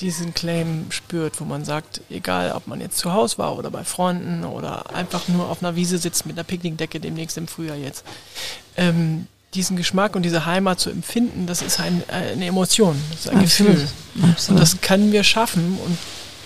diesen 0.00 0.34
Claim 0.34 0.86
spürt, 0.90 1.40
wo 1.40 1.44
man 1.44 1.64
sagt, 1.64 2.00
egal 2.10 2.52
ob 2.52 2.66
man 2.66 2.80
jetzt 2.80 2.98
zu 2.98 3.12
Hause 3.12 3.38
war 3.38 3.56
oder 3.56 3.70
bei 3.70 3.84
Freunden 3.84 4.44
oder 4.44 4.94
einfach 4.94 5.28
nur 5.28 5.48
auf 5.48 5.62
einer 5.62 5.76
Wiese 5.76 5.98
sitzt 5.98 6.26
mit 6.26 6.36
einer 6.36 6.44
Picknickdecke 6.44 6.98
demnächst 6.98 7.38
im 7.38 7.46
Frühjahr 7.46 7.76
jetzt, 7.76 8.04
ähm, 8.76 9.26
diesen 9.54 9.76
Geschmack 9.76 10.16
und 10.16 10.22
diese 10.22 10.46
Heimat 10.46 10.80
zu 10.80 10.90
empfinden, 10.90 11.46
das 11.46 11.62
ist 11.62 11.78
ein, 11.78 12.02
eine 12.08 12.44
Emotion, 12.44 13.00
das 13.10 13.20
ist 13.20 13.28
ein 13.28 13.38
Absolut. 13.38 13.72
Gefühl. 13.74 13.88
Absolut. 14.30 14.48
Und 14.48 14.60
das 14.60 14.80
können 14.80 15.12
wir 15.12 15.22
schaffen 15.22 15.78
und 15.84 15.96